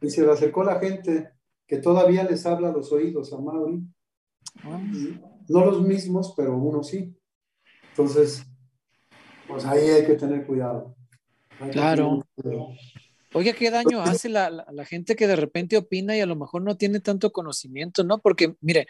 Y 0.01 0.09
se 0.09 0.25
le 0.25 0.31
acercó 0.31 0.63
la 0.63 0.79
gente 0.79 1.29
que 1.67 1.77
todavía 1.77 2.23
les 2.23 2.45
habla 2.45 2.69
a 2.69 2.71
los 2.73 2.91
oídos 2.91 3.31
a 3.31 3.37
Mauri. 3.37 3.83
Ah. 4.63 4.81
No 5.47 5.65
los 5.65 5.81
mismos, 5.81 6.33
pero 6.35 6.57
uno 6.57 6.83
sí. 6.83 7.15
Entonces, 7.91 8.43
pues 9.47 9.65
ahí 9.65 9.87
hay 9.87 10.05
que 10.05 10.15
tener 10.15 10.45
cuidado. 10.45 10.95
claro. 11.71 12.23
Oye, 13.33 13.53
¿qué 13.53 13.69
daño 13.69 14.01
hace 14.01 14.27
la, 14.27 14.49
la, 14.49 14.85
gente 14.85 15.15
que 15.15 15.27
de 15.27 15.35
repente 15.35 15.77
opina 15.77 16.17
y 16.17 16.19
a 16.19 16.25
lo 16.25 16.35
mejor 16.35 16.63
no 16.63 16.77
tiene 16.77 16.99
tanto 16.99 17.31
conocimiento, 17.31 18.03
¿no? 18.03 18.19
Porque, 18.19 18.55
mire, 18.59 18.87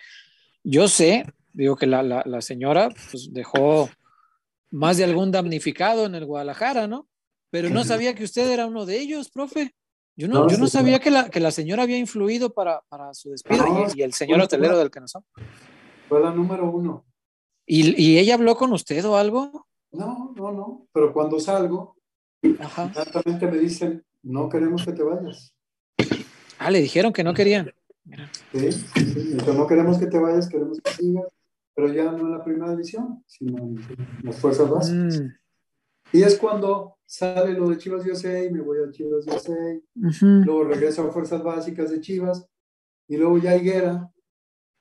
yo 0.63 0.87
sé, 0.87 1.25
digo 1.51 1.75
que 1.75 1.87
la, 1.87 2.03
la 2.03 2.41
señora 2.41 2.89
pues, 3.11 3.33
dejó 3.33 3.89
más 4.71 4.97
de 4.97 5.03
algún 5.03 5.31
damnificado 5.31 6.05
en 6.05 6.15
el 6.15 6.25
Guadalajara, 6.25 6.87
¿no? 6.87 7.07
Pero 7.51 7.69
no 7.69 7.83
sabía 7.83 8.13
que 8.13 8.23
usted 8.23 8.49
era 8.49 8.67
uno 8.67 8.85
de 8.85 8.99
ellos, 8.99 9.29
profe. 9.29 9.75
Yo 10.15 10.27
no, 10.27 10.49
yo 10.49 10.57
no 10.57 10.67
sabía 10.67 10.99
que 10.99 11.09
la, 11.09 11.29
que 11.29 11.39
la 11.39 11.49
señora 11.49 11.83
había 11.83 11.97
influido 11.97 12.53
para, 12.53 12.81
para 12.89 13.13
su 13.13 13.31
despido 13.31 13.63
y, 13.95 14.01
el 14.01 14.13
señor 14.13 14.41
hotelero 14.41 14.77
del 14.77 14.91
que 14.91 14.99
nos 14.99 15.13
Fue 16.07 16.19
la 16.19 16.31
número 16.31 16.69
uno. 16.69 17.05
¿Y, 17.65 17.99
¿Y, 18.01 18.19
ella 18.19 18.33
habló 18.33 18.55
con 18.55 18.73
usted 18.73 19.03
o 19.05 19.15
algo? 19.15 19.67
No, 19.91 20.33
no, 20.35 20.51
no. 20.51 20.87
Pero 20.91 21.13
cuando 21.13 21.39
salgo, 21.39 21.95
Ajá. 22.59 22.91
me 23.41 23.57
dicen, 23.57 24.03
no 24.21 24.49
queremos 24.49 24.85
que 24.85 24.91
te 24.91 25.03
vayas. 25.03 25.55
Ah, 26.57 26.69
le 26.69 26.81
dijeron 26.81 27.13
que 27.13 27.23
no 27.23 27.33
querían. 27.33 27.73
Sí, 28.51 28.71
sí, 28.71 29.37
no 29.55 29.67
queremos 29.67 29.97
que 29.97 30.07
te 30.07 30.19
vayas, 30.19 30.49
queremos 30.49 30.79
que 30.81 30.91
sigas, 30.91 31.27
pero 31.79 31.93
ya 31.93 32.11
no 32.11 32.25
en 32.25 32.31
la 32.31 32.43
primera 32.43 32.71
división, 32.71 33.23
sino 33.25 33.57
en 33.57 33.79
las 34.23 34.35
fuerzas 34.35 34.69
básicas. 34.69 35.21
Mm. 35.21 35.27
Y 36.11 36.23
es 36.23 36.37
cuando 36.37 36.97
sale 37.05 37.53
lo 37.53 37.69
de 37.69 37.77
Chivas 37.77 38.05
USA 38.05 38.43
y 38.43 38.51
me 38.51 38.59
voy 38.59 38.79
a 38.79 38.91
Chivas 38.91 39.25
USA, 39.25 39.79
luego 40.19 40.65
regreso 40.65 41.03
a 41.03 41.11
fuerzas 41.11 41.41
básicas 41.41 41.89
de 41.89 42.01
Chivas, 42.01 42.45
y 43.07 43.15
luego 43.15 43.37
ya 43.37 43.55
Higuera 43.55 44.11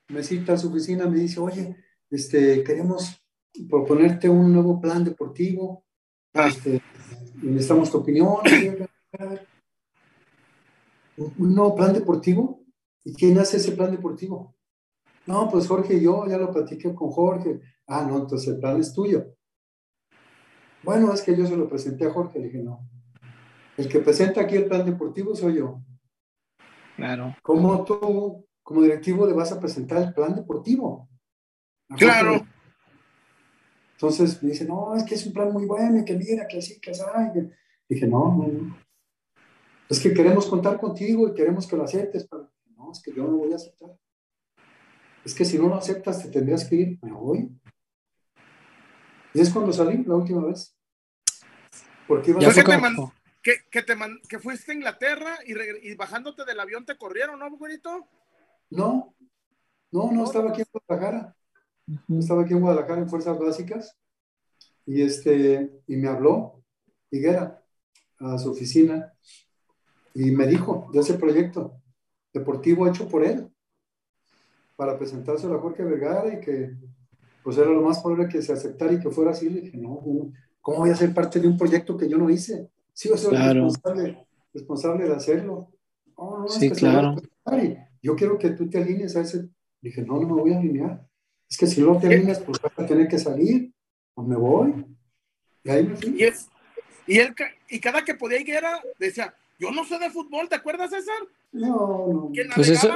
me 0.09 0.25
cita 0.25 0.55
a 0.55 0.59
su 0.59 0.71
oficina, 0.71 1.07
me 1.07 1.21
dice, 1.21 1.39
oye, 1.39 1.77
este, 2.11 2.65
queremos 2.65 3.23
proponerte 3.71 4.29
un 4.29 4.53
nuevo 4.53 4.81
plan 4.81 5.05
deportivo, 5.05 5.85
ah. 6.35 6.49
este, 6.49 6.83
y 7.43 7.47
necesitamos 7.47 7.93
tu 7.93 7.99
opinión 7.99 8.39
un 11.17 11.55
nuevo 11.55 11.77
plan 11.77 11.93
deportivo. 11.93 12.65
¿Y 13.05 13.15
quién 13.15 13.39
hace 13.39 13.59
ese 13.59 13.73
plan 13.73 13.93
deportivo? 13.93 14.58
No, 15.29 15.47
pues 15.51 15.69
Jorge 15.69 16.01
yo, 16.01 16.27
ya 16.27 16.39
lo 16.39 16.51
platiqué 16.51 16.95
con 16.95 17.11
Jorge. 17.11 17.61
Ah, 17.87 18.03
no, 18.03 18.17
entonces 18.17 18.49
el 18.49 18.61
plan 18.61 18.81
es 18.81 18.95
tuyo. 18.95 19.27
Bueno, 20.83 21.13
es 21.13 21.21
que 21.21 21.37
yo 21.37 21.47
se 21.47 21.55
lo 21.55 21.69
presenté 21.69 22.07
a 22.07 22.11
Jorge, 22.15 22.39
le 22.39 22.47
dije, 22.47 22.63
no. 22.63 22.89
El 23.77 23.91
que 23.91 23.99
presenta 23.99 24.41
aquí 24.41 24.57
el 24.57 24.65
plan 24.65 24.87
deportivo 24.87 25.37
soy 25.37 25.57
yo. 25.57 25.83
Claro. 26.97 27.37
¿Cómo 27.43 27.85
tú, 27.85 28.47
como 28.63 28.81
directivo, 28.81 29.27
le 29.27 29.35
vas 29.35 29.53
a 29.53 29.61
presentar 29.61 30.01
el 30.03 30.15
plan 30.15 30.35
deportivo? 30.35 31.11
Claro. 31.99 32.47
Entonces 33.93 34.43
me 34.43 34.53
dice, 34.53 34.65
no, 34.65 34.95
es 34.95 35.05
que 35.05 35.15
es 35.15 35.27
un 35.27 35.35
plan 35.35 35.53
muy 35.53 35.67
bueno, 35.67 36.03
que 36.07 36.15
mira, 36.15 36.49
que 36.49 36.57
así, 36.57 36.81
que 36.81 36.93
así. 36.93 37.03
Dije, 37.87 38.07
no, 38.07 38.35
no, 38.35 38.79
es 39.91 40.01
que 40.01 40.15
queremos 40.15 40.47
contar 40.47 40.81
contigo 40.81 41.29
y 41.29 41.35
queremos 41.35 41.67
que 41.67 41.77
lo 41.77 41.85
aceptes, 41.85 42.27
pero 42.27 42.51
no, 42.77 42.93
es 42.93 43.03
que 43.03 43.13
yo 43.13 43.25
no 43.25 43.37
voy 43.37 43.53
a 43.53 43.57
aceptar. 43.57 43.91
Es 45.29 45.35
que 45.35 45.45
si 45.45 45.59
no 45.59 45.69
lo 45.69 45.75
aceptas, 45.75 46.23
te 46.23 46.31
tendrías 46.31 46.65
que 46.65 46.75
ir, 46.75 46.99
me 47.03 47.13
voy. 47.13 47.51
Y 49.35 49.41
es 49.41 49.51
cuando 49.51 49.75
salí 49.75 50.03
la 50.05 50.15
última 50.15 50.43
vez. 50.47 50.75
Porque 52.07 52.31
iba 52.31 52.39
a 52.39 52.55
que, 52.55 52.63
te 52.63 53.63
que, 53.71 53.83
te 53.83 53.95
que, 54.27 54.39
fuiste 54.39 54.73
a 54.73 54.75
Inglaterra 54.75 55.37
y, 55.45 55.95
bajándote 55.97 56.47
del 56.47 56.59
avión 56.59 56.87
te 56.87 56.97
corrieron, 56.97 57.39
¿no, 57.39 57.55
bonito? 57.59 58.09
No, 58.71 59.15
no, 59.91 60.11
no, 60.13 60.25
estaba 60.25 60.49
aquí 60.49 60.63
en 60.63 60.69
Guadalajara. 60.73 61.37
Estaba 62.19 62.43
aquí 62.45 62.55
en 62.55 62.61
Guadalajara 62.61 63.03
en 63.03 63.11
Fuerzas 63.11 63.39
Básicas. 63.39 63.99
Y, 64.87 65.03
este, 65.03 65.83
y 65.87 65.97
me 65.97 66.09
habló 66.09 66.65
Higuera 67.11 67.63
a 68.19 68.39
su 68.39 68.53
oficina 68.53 69.13
y 70.15 70.31
me 70.31 70.47
dijo 70.47 70.89
de 70.91 71.01
ese 71.01 71.15
proyecto 71.19 71.83
deportivo 72.33 72.89
hecho 72.89 73.07
por 73.07 73.23
él 73.27 73.53
para 74.79 74.97
presentárselo 74.97 75.57
a 75.57 75.61
Jorge 75.61 75.83
Vergara 75.83 76.33
y 76.33 76.39
que 76.39 76.71
pues 77.43 77.59
era 77.59 77.69
lo 77.69 77.83
más 77.83 77.99
probable 78.01 78.29
que 78.29 78.41
se 78.41 78.53
aceptara 78.53 78.93
y 78.93 79.01
que 79.01 79.11
fuera 79.11 79.33
así. 79.33 79.51
Le 79.51 79.63
dije, 79.63 79.77
no, 79.77 80.01
¿cómo 80.61 80.79
voy 80.79 80.91
a 80.91 80.95
ser 80.95 81.13
parte 81.13 81.41
de 81.41 81.49
un 81.49 81.59
proyecto 81.59 81.97
que 81.97 82.09
yo 82.09 82.17
no 82.17 82.31
hice? 82.31 82.71
Sí, 82.93 83.09
soy 83.17 83.37
responsable, 83.37 84.25
responsable 84.55 85.05
de 85.09 85.17
hacerlo. 85.17 85.73
sí, 86.47 86.71
claro. 86.71 87.17
Yo 88.01 88.15
quiero 88.15 88.39
que 88.39 88.51
tú 88.51 88.71
te 88.71 88.79
alinees 88.79 89.17
a 89.17 89.23
ese. 89.23 89.49
Dije, 89.81 90.03
no, 90.03 90.21
no 90.21 90.29
me 90.29 90.41
voy 90.43 90.53
a 90.53 90.59
alinear. 90.61 91.05
Es 91.51 91.59
que 91.59 91.67
si 91.67 91.81
no 91.83 91.99
te 91.99 92.07
alineas, 92.07 92.39
pues 92.39 92.61
vas 92.63 92.73
a 92.77 92.87
tener 92.87 93.09
que 93.09 93.19
salir. 93.19 93.73
Pues 94.15 94.29
me 94.29 94.37
voy. 94.37 94.87
Y 95.65 95.71
ahí 95.71 95.89
me 95.89 95.97
fui. 95.97 96.15
Y, 96.21 96.23
es, 96.23 96.49
y, 97.05 97.19
él, 97.19 97.35
y 97.69 97.81
cada 97.81 98.05
que 98.05 98.15
podía 98.15 98.41
ir 98.41 98.51
era, 98.51 98.81
decía, 99.01 99.35
yo 99.59 99.73
no 99.73 99.85
sé 99.85 99.99
de 99.99 100.11
fútbol, 100.11 100.49
¿te 100.49 100.55
acuerdas, 100.55 100.91
César? 100.91 101.19
No, 101.51 102.07
no. 102.13 102.31
Que 102.33 102.45
Pues 102.55 102.69
eso- 102.69 102.93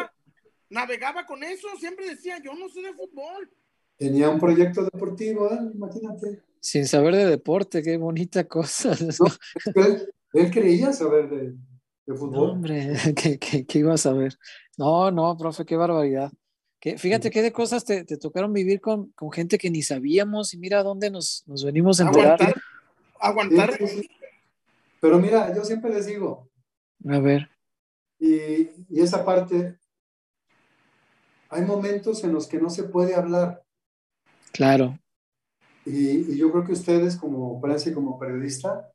navegaba, 0.73 1.25
con 1.27 1.43
eso, 1.45 1.69
siempre 1.79 2.09
decía, 2.09 2.39
yo 2.43 2.55
no 2.55 2.69
sé 2.69 2.81
de 2.83 2.93
fútbol. 2.95 3.51
Tenía 3.97 4.31
un 4.31 4.41
proyecto 4.41 4.83
deportivo, 4.85 5.49
¿eh? 5.53 5.59
imagínate. 5.75 6.41
Sin 6.61 6.87
saber 6.87 7.15
de 7.15 7.27
deporte, 7.27 7.83
qué 7.83 7.97
bonita 7.97 8.45
cosa. 8.49 8.93
Él, 9.75 10.09
él 10.33 10.51
creía 10.51 10.93
saber 10.93 11.29
de, 11.29 11.39
de 11.51 11.57
No, 12.07 12.17
fútbol. 12.17 12.51
hombre, 12.51 12.93
¿qué, 13.17 13.39
qué, 13.39 13.65
qué 13.67 13.79
ibas 13.79 14.07
a 14.07 14.13
ver? 14.13 14.37
No, 14.79 15.11
no, 15.11 15.37
profe, 15.37 15.65
qué 15.65 15.77
barbaridad. 15.77 16.33
Que, 16.81 16.99
fíjate 16.99 17.31
qué 17.31 17.43
de 17.43 17.53
cosas 17.53 17.85
te, 17.85 18.05
te 18.05 18.17
tocaron 18.17 18.53
vivir 18.53 18.81
con, 18.81 19.13
con 19.13 19.31
gente 19.31 19.57
que 19.59 19.71
ni 19.71 19.83
sabíamos 19.83 20.53
y 20.55 20.59
mira 20.59 20.83
dónde 20.83 21.11
nos, 21.11 21.45
nos 21.47 21.65
venimos 21.65 22.01
a 22.01 22.05
enterar. 22.07 22.41
Aguantar, 22.41 22.63
aguantar. 23.21 23.79
Sí, 23.79 23.87
sí, 23.87 24.01
sí. 24.03 24.11
Pero 25.01 25.19
mira, 25.21 25.55
yo 25.55 25.65
siempre 25.65 25.93
les 25.93 26.07
digo, 26.07 26.49
A 27.09 27.19
ver, 27.21 27.49
y, 28.19 28.69
y 28.89 29.01
esa 29.01 29.25
parte, 29.25 29.79
hay 31.53 31.63
momentos 31.65 32.25
en 32.25 32.33
los 32.33 32.47
que 32.49 32.61
no 32.61 32.71
se 32.71 32.85
puede 32.85 33.15
hablar. 33.15 33.65
claro, 34.53 34.99
Y, 35.85 36.33
y 36.33 36.37
yo 36.39 36.51
creo 36.51 36.65
que 36.65 36.73
ustedes 36.73 37.17
como 37.17 37.61
prensa 37.61 37.91
y 37.91 37.95
como 37.95 38.19
periodista 38.19 38.93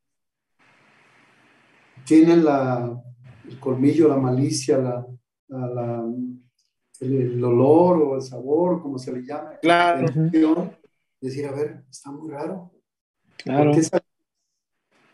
tienen 2.05 2.43
la, 2.45 3.01
el 3.43 3.60
colmillo, 3.60 4.08
la 4.08 4.18
malicia, 4.18 4.78
la, 4.78 5.05
la- 5.49 5.68
la- 5.68 6.14
el, 6.99 7.16
el 7.16 7.43
olor 7.43 8.01
o 8.01 8.16
el 8.16 8.22
sabor, 8.22 8.82
como 8.82 8.97
se 8.97 9.12
le 9.14 9.24
llame, 9.24 9.58
Claro. 9.62 10.08
decir, 11.22 11.45
a 11.47 11.51
ver, 11.51 11.84
está 11.89 12.12
muy 12.12 12.30
raro. 12.32 12.72
claro. 13.38 13.72
¿Por 13.72 13.76
qué, 13.76 13.84
sal- 13.84 14.01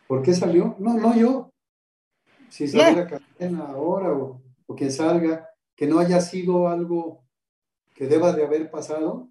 por 0.08 0.22
qué 0.22 0.34
salió? 0.34 0.76
No, 0.80 0.96
no 0.96 1.16
yo. 1.16 1.50
Si 2.50 2.68
sale 2.68 2.94
la 2.94 3.08
cadena 3.08 3.66
ahora 3.66 4.14
o, 4.14 4.42
o 4.68 4.76
que 4.76 4.90
salga, 4.92 5.50
que 5.76 5.88
no 5.88 6.00
haya 6.00 6.22
sido 6.22 6.68
algo 6.68 7.23
que 7.94 8.08
deba 8.08 8.34
de 8.34 8.44
haber 8.44 8.70
pasado 8.72 9.30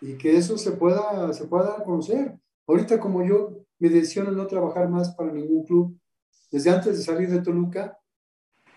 y 0.00 0.16
que 0.16 0.36
eso 0.36 0.58
se 0.58 0.72
pueda, 0.72 1.32
se 1.32 1.46
pueda 1.46 1.70
dar 1.70 1.80
a 1.80 1.84
conocer. 1.84 2.38
Ahorita 2.66 2.98
como 3.00 3.24
yo, 3.24 3.64
decisión 3.78 4.26
es 4.28 4.32
no 4.34 4.46
trabajar 4.46 4.88
más 4.88 5.14
para 5.14 5.32
ningún 5.32 5.64
club. 5.64 5.98
Desde 6.50 6.70
antes 6.70 6.96
de 6.96 7.02
salir 7.02 7.28
de 7.30 7.42
Toluca, 7.42 7.98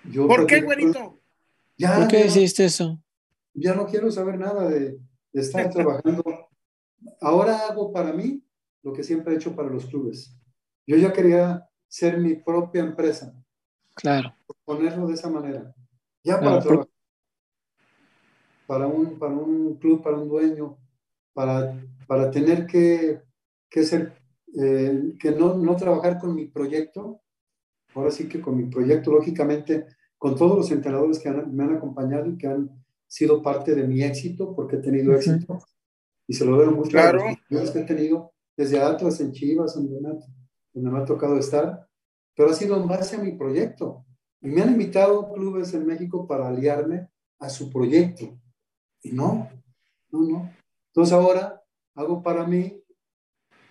yo... 0.03 0.27
¿Por 0.27 0.45
qué, 0.45 0.61
güerito? 0.61 1.19
Ya, 1.77 1.95
¿Por 1.95 2.07
qué 2.07 2.25
hiciste 2.25 2.65
eso? 2.65 3.01
ya 3.53 3.73
no 3.73 3.85
quiero 3.87 4.11
saber 4.11 4.37
nada 4.37 4.69
de, 4.69 4.99
de 5.33 5.41
estar 5.41 5.69
trabajando. 5.69 6.23
Ahora 7.21 7.67
hago 7.67 7.91
para 7.91 8.13
mí 8.13 8.43
lo 8.83 8.93
que 8.93 9.03
siempre 9.03 9.33
he 9.33 9.37
hecho 9.37 9.55
para 9.55 9.69
los 9.69 9.85
clubes. 9.85 10.35
Yo 10.87 10.95
ya 10.97 11.11
quería 11.11 11.67
ser 11.87 12.17
mi 12.19 12.35
propia 12.35 12.81
empresa, 12.81 13.33
Claro, 13.95 14.33
ponerlo 14.63 15.07
de 15.07 15.13
esa 15.15 15.29
manera. 15.29 15.73
Ya 16.23 16.39
para 16.39 16.55
por- 16.55 16.63
trabajar 16.63 16.89
para 18.69 18.85
un, 18.85 19.17
para 19.17 19.33
un 19.33 19.79
club, 19.79 20.03
para 20.03 20.15
un 20.17 20.29
dueño, 20.29 20.77
para, 21.33 21.83
para 22.07 22.29
tener 22.29 22.67
que, 22.67 23.19
que 23.67 23.83
ser, 23.83 24.13
eh, 24.61 25.15
que 25.19 25.31
no, 25.31 25.55
no 25.55 25.75
trabajar 25.75 26.19
con 26.19 26.35
mi 26.35 26.45
proyecto, 26.45 27.21
ahora 27.95 28.11
sí 28.11 28.29
que 28.29 28.39
con 28.39 28.55
mi 28.55 28.65
proyecto, 28.69 29.11
lógicamente, 29.11 29.87
con 30.19 30.35
todos 30.35 30.55
los 30.55 30.69
entrenadores 30.71 31.17
que 31.17 31.29
han- 31.29 31.51
me 31.55 31.63
han 31.63 31.77
acompañado 31.77 32.27
y 32.29 32.37
que 32.37 32.45
han 32.45 32.69
sido 33.07 33.41
parte 33.41 33.73
de 33.73 33.87
mi 33.87 34.03
éxito, 34.03 34.53
porque 34.55 34.75
he 34.75 34.79
tenido 34.81 35.15
éxito, 35.15 35.57
y 36.27 36.33
se 36.33 36.45
lo 36.45 36.59
debo 36.59 36.71
mucho 36.73 36.91
Claro. 36.91 37.23
a 37.23 37.37
los 37.49 37.71
que 37.71 37.79
he 37.79 37.85
tenido, 37.85 38.31
desde 38.55 38.79
Atlas, 38.79 39.19
en 39.19 39.31
Chivas, 39.31 39.75
en 39.77 39.85
ha- 40.05 40.19
donde 40.73 40.91
me 40.91 40.99
ha 40.99 41.05
tocado 41.05 41.39
estar, 41.39 41.87
pero 42.35 42.51
ha 42.51 42.53
sido 42.53 42.79
en 42.79 42.87
base 42.87 43.15
a 43.15 43.19
mi 43.23 43.31
proyecto. 43.31 44.05
Y 44.41 44.47
me 44.49 44.61
han 44.61 44.73
invitado 44.73 45.33
clubes 45.33 45.73
en 45.73 45.87
México 45.87 46.27
para 46.27 46.47
aliarme 46.47 47.09
a 47.39 47.49
su 47.49 47.71
proyecto. 47.71 48.37
Y 49.03 49.11
no, 49.11 49.49
no, 50.11 50.21
no. 50.21 50.53
Entonces 50.87 51.13
ahora 51.13 51.61
hago 51.95 52.21
para 52.21 52.45
mí, 52.45 52.83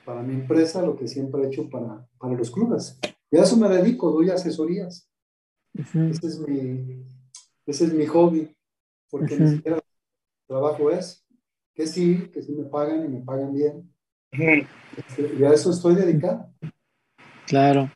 para 0.04 0.22
mi 0.22 0.34
empresa, 0.34 0.82
lo 0.82 0.96
que 0.96 1.08
siempre 1.08 1.42
he 1.42 1.46
hecho 1.48 1.68
para, 1.68 2.06
para 2.18 2.34
los 2.34 2.50
clubes. 2.50 2.98
Y 3.30 3.36
a 3.36 3.42
eso 3.42 3.56
me 3.56 3.68
dedico, 3.68 4.10
doy 4.10 4.30
asesorías. 4.30 5.10
Ese 5.74 6.26
es 6.26 6.38
mi, 6.40 7.04
ese 7.66 7.84
es 7.84 7.92
mi 7.92 8.06
hobby, 8.06 8.56
porque 9.10 9.36
ni 9.36 9.56
siquiera 9.56 9.80
trabajo 10.46 10.90
es, 10.90 11.24
que 11.74 11.86
sí, 11.86 12.30
que 12.32 12.42
sí 12.42 12.52
me 12.52 12.64
pagan 12.64 13.04
y 13.04 13.08
me 13.08 13.20
pagan 13.20 13.54
bien. 13.54 13.94
Y 14.32 15.44
a 15.44 15.52
eso 15.52 15.70
estoy 15.70 15.94
dedicado. 15.94 16.52
claro. 17.46 17.90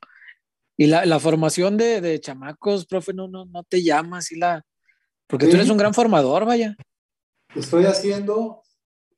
Y 0.77 0.87
la, 0.87 1.05
la 1.05 1.21
formación 1.21 1.77
de, 1.77 2.01
de 2.01 2.19
chamacos, 2.19 2.87
profe, 2.87 3.13
no, 3.13 3.29
no, 3.29 3.45
no 3.45 3.63
te 3.63 3.83
llama 3.83 4.19
así 4.19 4.37
la... 4.37 4.65
Porque 5.27 5.47
tú 5.47 5.55
eres 5.55 5.71
un 5.71 5.77
gran 5.77 5.95
formador, 5.95 6.45
vaya. 6.47 6.77
Estoy 7.55 7.85
haciendo 7.85 8.63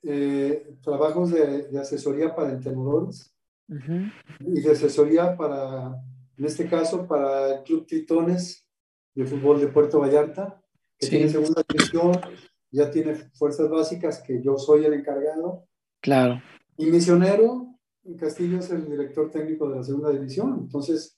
eh, 0.02 0.76
trabajos 0.82 1.30
de, 1.30 1.68
de 1.68 1.80
asesoría 1.80 2.34
para 2.34 2.50
entrenadores 2.52 3.32
Ujú. 3.68 4.10
y 4.40 4.60
de 4.60 4.72
asesoría 4.72 5.36
para, 5.36 5.94
en 6.36 6.44
este 6.44 6.68
caso, 6.68 7.06
para 7.06 7.54
el 7.56 7.62
Club 7.64 7.86
Titones 7.86 8.68
de 9.14 9.24
Fútbol 9.24 9.60
de 9.60 9.68
Puerto 9.68 10.00
Vallarta, 10.00 10.60
que 10.98 11.06
Sí. 11.06 11.10
tiene 11.12 11.28
segunda 11.30 11.62
división, 11.68 12.12
ya 12.70 12.90
tiene 12.90 13.14
fuerzas 13.34 13.70
básicas, 13.70 14.20
que 14.22 14.42
yo 14.42 14.58
soy 14.58 14.84
el 14.84 14.94
encargado. 14.94 15.66
Claro, 16.00 16.42
Y 16.76 16.86
Misionero, 16.86 17.68
Castillo 18.18 18.58
es 18.58 18.68
el 18.70 18.84
director 18.90 19.30
técnico 19.30 19.70
de 19.70 19.76
la 19.76 19.82
segunda 19.84 20.10
división. 20.10 20.58
Entonces, 20.60 21.16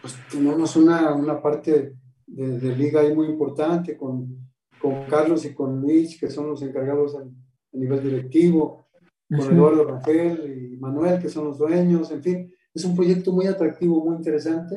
pues 0.00 0.14
tenemos 0.30 0.76
una, 0.76 1.12
una 1.14 1.42
parte 1.42 1.96
de, 2.26 2.58
de 2.58 2.76
liga 2.76 3.00
ahí 3.00 3.14
muy 3.14 3.26
importante 3.26 3.96
con, 3.96 4.48
con 4.80 5.06
Carlos 5.06 5.44
y 5.44 5.54
con 5.54 5.80
Luis, 5.80 6.18
que 6.18 6.30
son 6.30 6.48
los 6.48 6.62
encargados 6.62 7.14
a, 7.16 7.20
a 7.20 7.26
nivel 7.72 8.02
directivo, 8.02 8.88
con. 9.28 9.52
Eduardo 9.52 9.84
Rafael 9.84 10.72
y 10.72 10.76
Manuel, 10.76 11.20
que 11.20 11.28
son 11.28 11.44
los 11.46 11.58
dueños, 11.58 12.10
en 12.10 12.22
fin. 12.22 12.54
Es 12.74 12.84
un 12.84 12.94
proyecto 12.94 13.32
muy 13.32 13.46
atractivo, 13.46 14.04
muy 14.04 14.16
interesante 14.16 14.76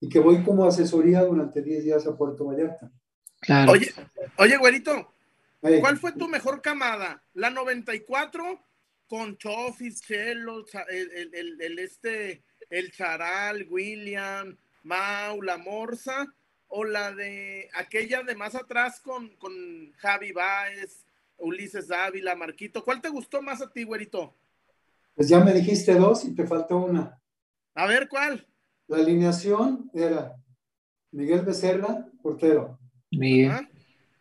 y 0.00 0.08
que 0.08 0.18
voy 0.20 0.42
como 0.42 0.64
asesoría 0.64 1.22
durante 1.24 1.60
10 1.62 1.84
días 1.84 2.06
a 2.06 2.16
Puerto 2.16 2.44
Vallarta. 2.46 2.90
claro. 3.40 3.72
Oye, 3.72 3.92
oye, 4.38 4.56
güerito, 4.56 5.12
¿cuál 5.80 5.98
fue 5.98 6.12
tu 6.12 6.28
mejor 6.28 6.62
camada? 6.62 7.22
¿La 7.34 7.50
94 7.50 8.42
con 9.08 9.36
Chofis, 9.36 10.00
Chelo, 10.00 10.64
el, 10.88 11.10
el- 11.10 11.34
el- 11.34 11.60
el 11.60 11.78
este, 11.80 12.44
el 12.70 12.92
Charal, 12.92 13.66
William, 13.68 14.56
Mau, 14.84 15.42
la 15.42 15.58
Morsa? 15.58 16.32
¿O 16.72 16.84
la 16.84 17.12
de 17.12 17.68
aquella 17.74 18.22
de 18.22 18.36
más 18.36 18.54
atrás 18.54 19.00
con, 19.00 19.28
con 19.36 19.52
Javi 19.98 20.30
Baez, 20.32 21.04
Ulises 21.36 21.88
Dávila, 21.88 22.36
Marquito? 22.36 22.84
¿Cuál 22.84 23.00
te 23.00 23.08
gustó 23.08 23.42
más 23.42 23.60
a 23.60 23.70
ti, 23.70 23.82
güerito? 23.82 24.34
Pues 25.14 25.28
ya 25.28 25.40
me 25.40 25.52
dijiste 25.52 25.94
dos 25.96 26.24
y 26.24 26.34
te 26.34 26.46
faltó 26.46 26.78
una. 26.78 27.20
A 27.74 27.86
ver, 27.86 28.08
¿cuál? 28.08 28.46
La 28.86 28.98
alineación 28.98 29.90
era 29.92 30.36
Miguel 31.10 31.42
Becerra, 31.42 32.06
portero. 32.22 32.78
Miguel. 33.10 33.50
Ajá. 33.50 33.68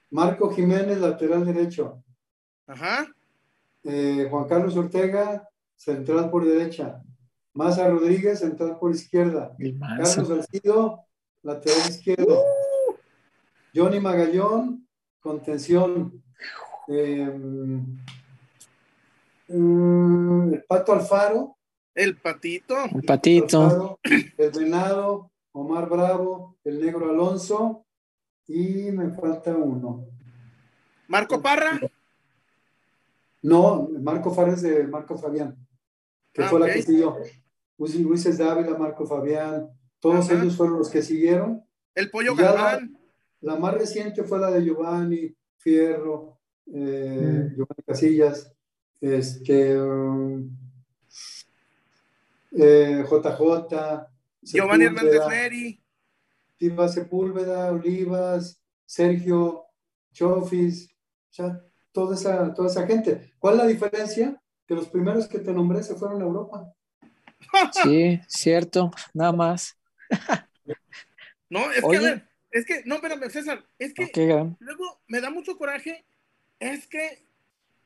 Marco 0.10 0.50
Jiménez, 0.52 0.98
lateral 0.98 1.46
derecho. 1.46 2.04
Ajá. 2.66 3.08
Eh, 3.84 4.28
Juan 4.30 4.48
Carlos 4.48 4.76
Ortega, 4.76 5.48
central 5.76 6.32
por 6.32 6.46
derecha. 6.46 7.04
Maza 7.54 7.88
Rodríguez, 7.88 8.40
central 8.40 8.78
por 8.80 8.92
izquierda. 8.92 9.56
Carlos 9.80 10.28
Salcido, 10.28 11.06
lateral 11.44 11.90
izquierdo. 11.90 12.44
Johnny 13.74 14.00
Magallón, 14.00 14.88
contención. 15.20 16.24
Eh, 16.88 17.26
mm, 19.48 20.54
el 20.54 20.64
Pato 20.68 20.94
Alfaro, 20.94 21.58
El 21.94 22.16
patito. 22.18 22.76
El 22.94 23.04
patito. 23.04 23.64
Alfaro, 23.64 24.00
el 24.04 24.52
Venado, 24.52 25.32
Omar 25.52 25.90
Bravo, 25.90 26.58
el 26.64 26.80
Negro 26.82 27.10
Alonso 27.10 27.86
y 28.48 28.92
me 28.92 29.10
falta 29.12 29.56
uno. 29.56 30.06
Marco 31.08 31.42
Parra. 31.42 31.80
No, 33.42 33.88
Marco 34.02 34.34
Fares 34.34 34.62
de 34.62 34.86
Marco 34.88 35.18
Fabián, 35.18 35.56
que 36.34 36.44
Ah, 36.44 36.50
fue 36.50 36.60
la 36.60 36.72
que 36.74 36.82
siguió. 36.82 37.18
Luis 37.78 37.96
Luis 38.00 38.38
Dávila, 38.38 38.78
Marco 38.78 39.06
Fabián, 39.06 39.70
todos 40.00 40.30
Ajá. 40.30 40.42
ellos 40.42 40.56
fueron 40.56 40.78
los 40.80 40.90
que 40.90 41.02
siguieron. 41.02 41.64
El 41.96 42.10
pollo 42.10 42.36
Ya 42.36 42.44
la- 42.44 42.52
Galván. 42.54 42.98
La 43.42 43.56
más 43.56 43.74
reciente 43.74 44.24
fue 44.24 44.40
la 44.40 44.52
de 44.52 44.64
Giovanni 44.66 45.36
Fierro, 45.58 46.40
eh, 46.74 47.50
Mm. 47.52 47.56
Giovanni 47.56 47.84
Casillas, 47.86 48.54
este, 49.02 49.80
um, 49.82 50.50
eh, 52.52 53.04
JJ, 53.10 54.08
Giovanni 54.42 54.86
Hernández 54.86 55.22
Neri. 55.30 55.84
Tiva 56.58 56.90
Sepúlveda, 56.90 57.72
Olivas, 57.72 58.62
Sergio, 58.86 59.64
Chofis, 60.12 60.90
o 60.92 61.34
sea, 61.34 61.62
toda 61.94 62.16
esa, 62.16 62.54
toda 62.54 62.68
esa 62.70 62.86
gente. 62.86 63.34
¿Cuál 63.40 63.56
es 63.56 63.60
la 63.62 63.68
diferencia? 63.68 64.42
Que 64.68 64.76
los 64.76 64.90
primeros 64.90 65.28
que 65.30 65.40
te 65.40 65.54
nombré 65.54 65.82
se 65.84 65.96
fueron 65.96 66.22
a 66.22 66.26
Europa. 66.26 66.74
Sí, 67.84 68.20
cierto, 68.28 68.92
nada 69.14 69.32
más. 69.32 69.78
No, 71.50 71.72
es 71.72 71.84
Oye. 71.84 72.00
que 72.00 72.06
a 72.06 72.10
ver, 72.10 72.28
Es 72.52 72.66
que, 72.66 72.84
no, 72.86 72.96
espérame, 72.96 73.30
César, 73.30 73.66
es 73.80 73.94
que 73.94 74.12
luego 74.60 75.00
me 75.08 75.20
da 75.20 75.32
mucho 75.32 75.58
coraje, 75.58 76.06
es 76.60 76.86
que 76.88 77.24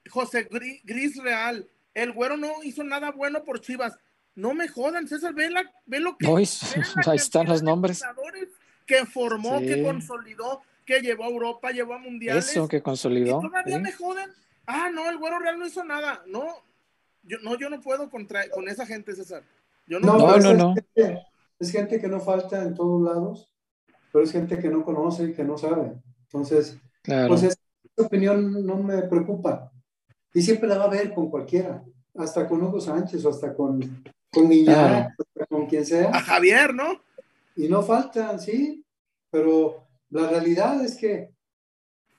José 0.09 0.49
Gris 0.83 1.21
Real, 1.23 1.67
el 1.93 2.11
güero 2.11 2.37
no 2.37 2.63
hizo 2.63 2.83
nada 2.83 3.11
bueno 3.11 3.43
por 3.43 3.61
Chivas. 3.61 3.97
No 4.35 4.53
me 4.53 4.67
jodan, 4.67 5.07
César, 5.07 5.33
ve, 5.33 5.49
ve 5.85 5.99
lo 5.99 6.17
que... 6.17 6.27
ahí 7.07 7.15
están 7.15 7.47
los 7.47 7.61
nombres. 7.61 8.03
Que 8.85 9.05
formó, 9.05 9.59
que 9.59 9.81
consolidó, 9.81 10.61
que 10.85 10.99
llevó 11.01 11.23
a 11.23 11.29
Europa, 11.29 11.71
llevó 11.71 11.93
a 11.93 11.99
Mundiales. 11.99 12.49
Eso, 12.49 12.67
que 12.67 12.81
consolidó. 12.81 13.39
todavía 13.39 13.79
me 13.79 13.91
jodan. 13.91 14.31
Ah, 14.65 14.89
no, 14.91 15.09
el 15.09 15.17
güero 15.17 15.39
real 15.39 15.59
no 15.59 15.67
hizo 15.67 15.83
nada. 15.83 16.23
No, 16.27 16.45
yo 17.23 17.37
no, 17.39 17.57
yo 17.57 17.69
no 17.69 17.79
puedo 17.79 18.09
contra, 18.09 18.49
con 18.49 18.67
esa 18.67 18.85
gente, 18.85 19.15
César. 19.15 19.43
Yo 19.87 19.99
no, 19.99 20.17
no, 20.17 20.37
no. 20.37 20.53
no. 20.53 20.75
Es, 20.95 21.17
gente, 21.59 21.99
que 21.99 22.07
no 22.07 22.19
falta 22.19 22.63
en 22.63 22.73
todos 22.73 23.01
lados, 23.01 23.53
pero 24.11 24.23
es 24.23 24.31
gente 24.31 24.59
que 24.59 24.69
no 24.69 24.83
conoce 24.83 25.25
y 25.25 25.33
que 25.33 25.43
no 25.43 25.57
sabe. 25.57 25.93
Entonces, 26.23 26.77
pues 27.03 27.43
esa 27.43 27.57
opinión 27.97 28.65
no 28.65 28.77
me 28.77 29.03
preocupa. 29.03 29.71
Y 30.33 30.41
siempre 30.41 30.67
la 30.67 30.77
va 30.77 30.85
a 30.85 30.89
ver 30.89 31.13
con 31.13 31.29
cualquiera, 31.29 31.83
hasta 32.15 32.47
con 32.47 32.61
Hugo 32.61 32.79
Sánchez 32.79 33.23
o 33.25 33.29
hasta 33.29 33.53
con, 33.53 33.79
con 34.31 34.49
con 35.49 35.65
quien 35.67 35.85
sea. 35.85 36.09
A 36.09 36.21
Javier, 36.21 36.73
¿no? 36.73 37.01
Y 37.55 37.67
no 37.67 37.83
faltan, 37.83 38.39
sí, 38.39 38.83
pero 39.29 39.87
la 40.09 40.27
realidad 40.27 40.83
es 40.83 40.97
que 40.97 41.29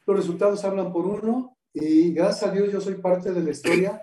los 0.07 0.17
resultados 0.17 0.65
hablan 0.65 0.93
por 0.93 1.07
uno 1.07 1.57
y 1.73 2.13
gracias 2.13 2.51
a 2.51 2.53
Dios 2.53 2.73
yo 2.73 2.81
soy 2.81 2.95
parte 2.95 3.33
de 3.33 3.43
la 3.43 3.51
historia 3.51 4.01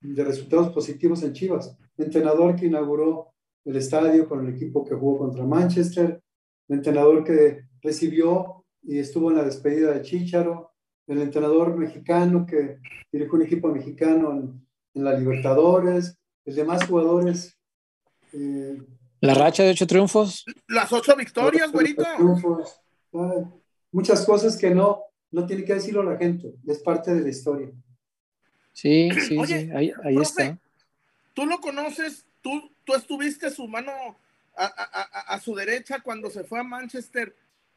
de 0.00 0.24
resultados 0.24 0.72
positivos 0.72 1.22
en 1.22 1.32
Chivas. 1.32 1.76
entrenador 1.96 2.54
que 2.54 2.66
inauguró 2.66 3.27
el 3.68 3.76
estadio 3.76 4.26
con 4.26 4.46
el 4.46 4.54
equipo 4.54 4.82
que 4.82 4.94
jugó 4.94 5.18
contra 5.18 5.44
Manchester, 5.44 6.22
el 6.68 6.76
entrenador 6.76 7.22
que 7.22 7.66
recibió 7.82 8.64
y 8.82 8.98
estuvo 8.98 9.30
en 9.30 9.36
la 9.36 9.44
despedida 9.44 9.92
de 9.92 10.00
Chicharo, 10.00 10.72
el 11.06 11.20
entrenador 11.20 11.76
mexicano 11.76 12.46
que 12.46 12.78
dirigió 13.12 13.34
un 13.34 13.42
equipo 13.42 13.68
mexicano 13.68 14.32
en, 14.32 15.04
la 15.04 15.12
Libertadores, 15.16 16.18
los 16.46 16.56
demás 16.56 16.84
jugadores. 16.86 17.56
Eh, 18.32 18.82
la 19.20 19.34
racha 19.34 19.62
de 19.62 19.70
ocho 19.70 19.86
triunfos. 19.86 20.46
Las 20.66 20.90
ocho 20.92 21.14
victorias, 21.14 21.70
güerito. 21.70 22.04
Muchas 23.92 24.24
cosas 24.24 24.56
que 24.56 24.74
no, 24.74 25.02
no 25.30 25.46
tiene 25.46 25.64
que 25.64 25.74
decirlo 25.74 26.02
la 26.02 26.16
gente, 26.16 26.54
es 26.66 26.78
parte 26.78 27.14
de 27.14 27.20
la 27.20 27.28
historia. 27.28 27.70
Sí, 28.72 29.10
sí, 29.12 29.38
sí, 29.44 29.70
ahí, 29.74 29.92
está. 30.20 30.58
Tú 31.34 31.44
lo 31.44 31.60
conoces, 31.60 32.24
tú, 32.40 32.70
tú 32.88 32.94
estuviste 32.94 33.50
su 33.50 33.68
mano 33.68 33.92
a, 34.56 34.64
a, 34.64 35.34
a, 35.34 35.40
su 35.40 35.54
derecha 35.54 36.00
cuando 36.00 36.30
se 36.30 36.42
fue 36.42 36.58
a 36.58 36.62
Manchester. 36.62 37.36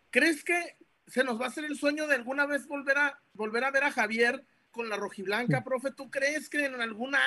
¿Crees 0.09 0.41
que 0.41 0.78
se 1.05 1.26
nos 1.26 1.38
va 1.38 1.45
a 1.45 1.49
hacer 1.49 1.66
el 1.66 1.76
sueño 1.78 2.07
de 2.07 2.16
alguna 2.16 2.45
vez 2.45 2.66
volver 2.66 2.97
a, 2.97 3.20
volver 3.34 3.66
a 3.66 3.72
ver 3.72 3.84
a 3.84 3.91
Javier 3.91 4.45
con 4.72 4.88
la 4.88 4.95
rojiblanca, 4.95 5.66
profe? 5.66 5.91
¿Tú 5.91 6.09
crees 6.09 6.47
que 6.47 6.66
en 6.66 6.80
alguna, 6.80 7.20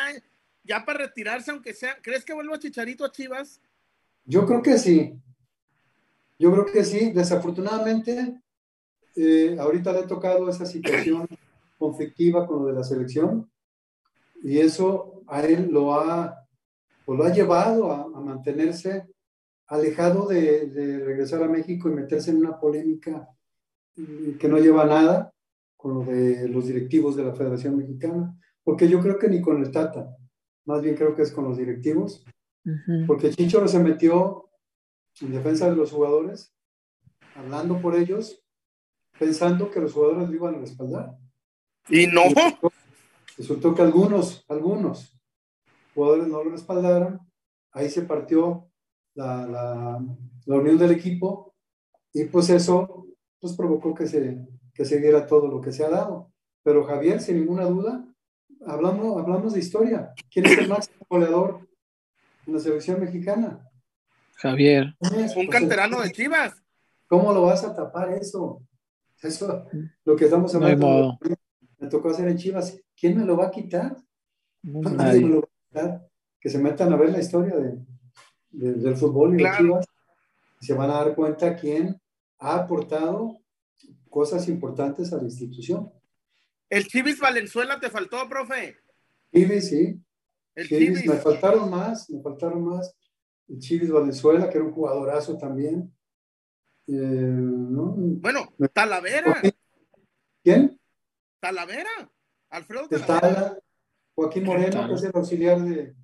ya 0.63 0.87
para 0.87 1.01
retirarse, 1.01 1.51
aunque 1.51 1.75
sea, 1.75 1.99
¿crees 2.01 2.25
que 2.25 2.33
vuelva 2.33 2.59
Chicharito 2.59 3.05
a 3.05 3.13
Chivas? 3.13 3.61
Yo 4.25 4.47
creo 4.47 4.63
que 4.63 4.79
sí. 4.79 5.21
Yo 6.39 6.53
creo 6.53 6.65
que 6.65 6.85
sí. 6.85 7.13
Desafortunadamente, 7.13 8.41
eh, 9.15 9.59
ahorita 9.61 9.93
le 9.93 10.01
he 10.01 10.07
tocado 10.07 10.49
esa 10.49 10.65
situación 10.65 11.29
conflictiva 11.79 12.47
con 12.47 12.63
lo 12.63 12.69
de 12.69 12.73
la 12.73 12.83
selección 12.83 13.51
y 14.43 14.59
eso 14.59 15.23
a 15.27 15.43
él 15.43 15.69
lo 15.71 15.95
ha, 15.95 16.44
pues 17.05 17.19
lo 17.19 17.25
ha 17.25 17.33
llevado 17.33 17.93
a, 17.93 18.21
mantenerse 18.21 19.07
alejado 19.67 20.27
de, 20.27 20.67
de, 20.67 21.05
regresar 21.05 21.43
a 21.43 21.49
México 21.49 21.89
y 21.89 21.93
meterse 21.93 22.31
en 22.31 22.39
una 22.39 22.59
polémica 22.59 23.29
que 23.95 24.49
no 24.49 24.59
lleva 24.59 24.85
nada 24.85 25.33
con 25.77 25.95
lo 25.95 26.05
de 26.05 26.49
los 26.49 26.67
directivos 26.67 27.17
de 27.17 27.25
la 27.25 27.35
Federación 27.35 27.77
Mexicana, 27.77 28.37
porque 28.63 28.89
yo 28.89 29.01
creo 29.01 29.19
que 29.19 29.29
ni 29.29 29.41
con 29.41 29.63
el 29.63 29.71
Tata, 29.71 30.17
más 30.65 30.83
bien 30.83 30.97
creo 30.97 31.15
que 31.15 31.23
es 31.23 31.31
con 31.31 31.45
los 31.45 31.59
directivos, 31.59 32.25
porque 33.07 33.31
Chicho 33.31 33.67
se 33.69 33.79
metió 33.79 34.49
en 35.21 35.33
defensa 35.33 35.69
de 35.69 35.77
los 35.77 35.93
jugadores, 35.93 36.55
hablando 37.35 37.81
por 37.81 37.95
ellos, 37.95 38.43
pensando 39.19 39.71
que 39.71 39.81
los 39.81 39.93
jugadores 39.93 40.29
lo 40.29 40.35
iban 40.35 40.55
a 40.55 40.59
respaldar. 40.59 41.19
Y 41.89 42.07
no. 42.07 42.23
Resultó, 43.37 43.75
que 43.75 43.83
algunos, 43.83 44.45
algunos 44.49 45.14
jugadores 45.95 46.27
no 46.29 46.43
lo 46.43 46.51
respaldaron, 46.51 47.21
ahí 47.73 47.89
se 47.89 48.03
partió 48.03 48.69
la, 49.15 49.47
la, 49.47 50.05
la 50.47 50.57
unión 50.57 50.79
del 50.79 50.93
equipo 50.93 51.55
y 52.13 52.25
pues 52.25 52.51
eso 52.51 53.07
pues 53.41 53.55
provocó 53.55 53.95
que 53.95 54.07
se, 54.07 54.39
que 54.73 54.85
se 54.85 55.01
diera 55.01 55.27
todo 55.27 55.49
lo 55.49 55.61
que 55.61 55.73
se 55.73 55.85
ha 55.85 55.91
dado. 55.91 56.33
Pero 56.63 56.85
Javier, 56.85 57.21
sin 57.21 57.41
ninguna 57.41 57.65
duda, 57.65 58.07
hablamos, 58.67 59.21
hablamos 59.21 59.53
de 59.53 59.61
historia. 59.61 60.15
¿Quién 60.31 60.47
es 60.47 60.59
el 60.59 60.69
máximo 60.69 61.07
goleador 61.09 61.69
en 62.47 62.55
la 62.55 62.59
selección 62.59 63.01
mexicana? 63.01 63.69
Javier. 64.37 64.97
Un 65.37 65.47
canterano 65.49 66.01
de 66.01 66.11
Chivas. 66.13 66.55
¿Cómo 67.07 67.33
lo 67.33 67.43
vas 67.43 67.65
a 67.65 67.75
tapar 67.75 68.13
eso? 68.13 68.63
Eso, 69.23 69.67
lo 70.05 70.17
que 70.17 70.25
estamos 70.25 70.55
hablando, 70.55 71.19
me 71.79 71.89
tocó 71.89 72.11
hacer 72.11 72.29
en 72.29 72.37
Chivas. 72.37 72.81
¿Quién 72.97 73.19
me 73.19 73.25
lo 73.25 73.37
va 73.37 73.47
a 73.47 73.51
quitar? 73.51 73.97
Nadie 74.63 75.21
me 75.21 75.29
lo 75.29 75.41
va 75.41 75.45
a 75.45 75.47
quitar. 75.47 75.54
Que 76.41 76.49
se 76.49 76.59
metan 76.59 76.93
a 76.93 76.97
ver 76.97 77.11
la 77.11 77.21
historia 77.21 77.57
de, 77.57 77.79
del 78.51 78.97
fútbol 78.97 79.39
y 79.39 79.43
de 79.43 79.51
Chivas. 79.57 79.87
Y 80.61 80.67
se 80.67 80.75
van 80.75 80.91
a 80.91 80.95
dar 80.95 81.15
cuenta 81.15 81.57
quién 81.57 82.01
ha 82.39 82.55
aportado 82.57 83.39
cosas 84.09 84.49
importantes 84.49 85.13
a 85.13 85.17
la 85.17 85.25
institución. 85.25 85.93
El 86.71 86.87
Chivis 86.87 87.19
Valenzuela 87.19 87.79
te 87.81 87.91
faltó, 87.91 88.29
profe. 88.29 88.77
Chivis, 89.33 89.69
sí. 89.69 90.01
El 90.55 90.69
Chivis, 90.69 91.07
Me 91.07 91.17
faltaron 91.17 91.71
más, 91.71 92.09
me 92.11 92.23
faltaron 92.23 92.65
más. 92.65 92.95
El 93.49 93.59
Chivis 93.59 93.91
Valenzuela, 93.91 94.49
que 94.49 94.59
era 94.59 94.67
un 94.67 94.73
jugadorazo 94.73 95.37
también. 95.37 95.93
Eh, 96.87 97.37
bueno, 98.21 98.55
Talavera. 98.73 99.43
¿Quién? 100.43 100.79
Talavera. 101.41 102.11
Alfredo 102.51 102.89
Talavera. 102.89 103.59
Joaquín 104.15 104.45
Moreno, 104.45 104.89
que 104.89 104.95
es 104.95 105.03
el 105.03 105.13
auxiliar 105.15 105.61
de, 105.61 105.95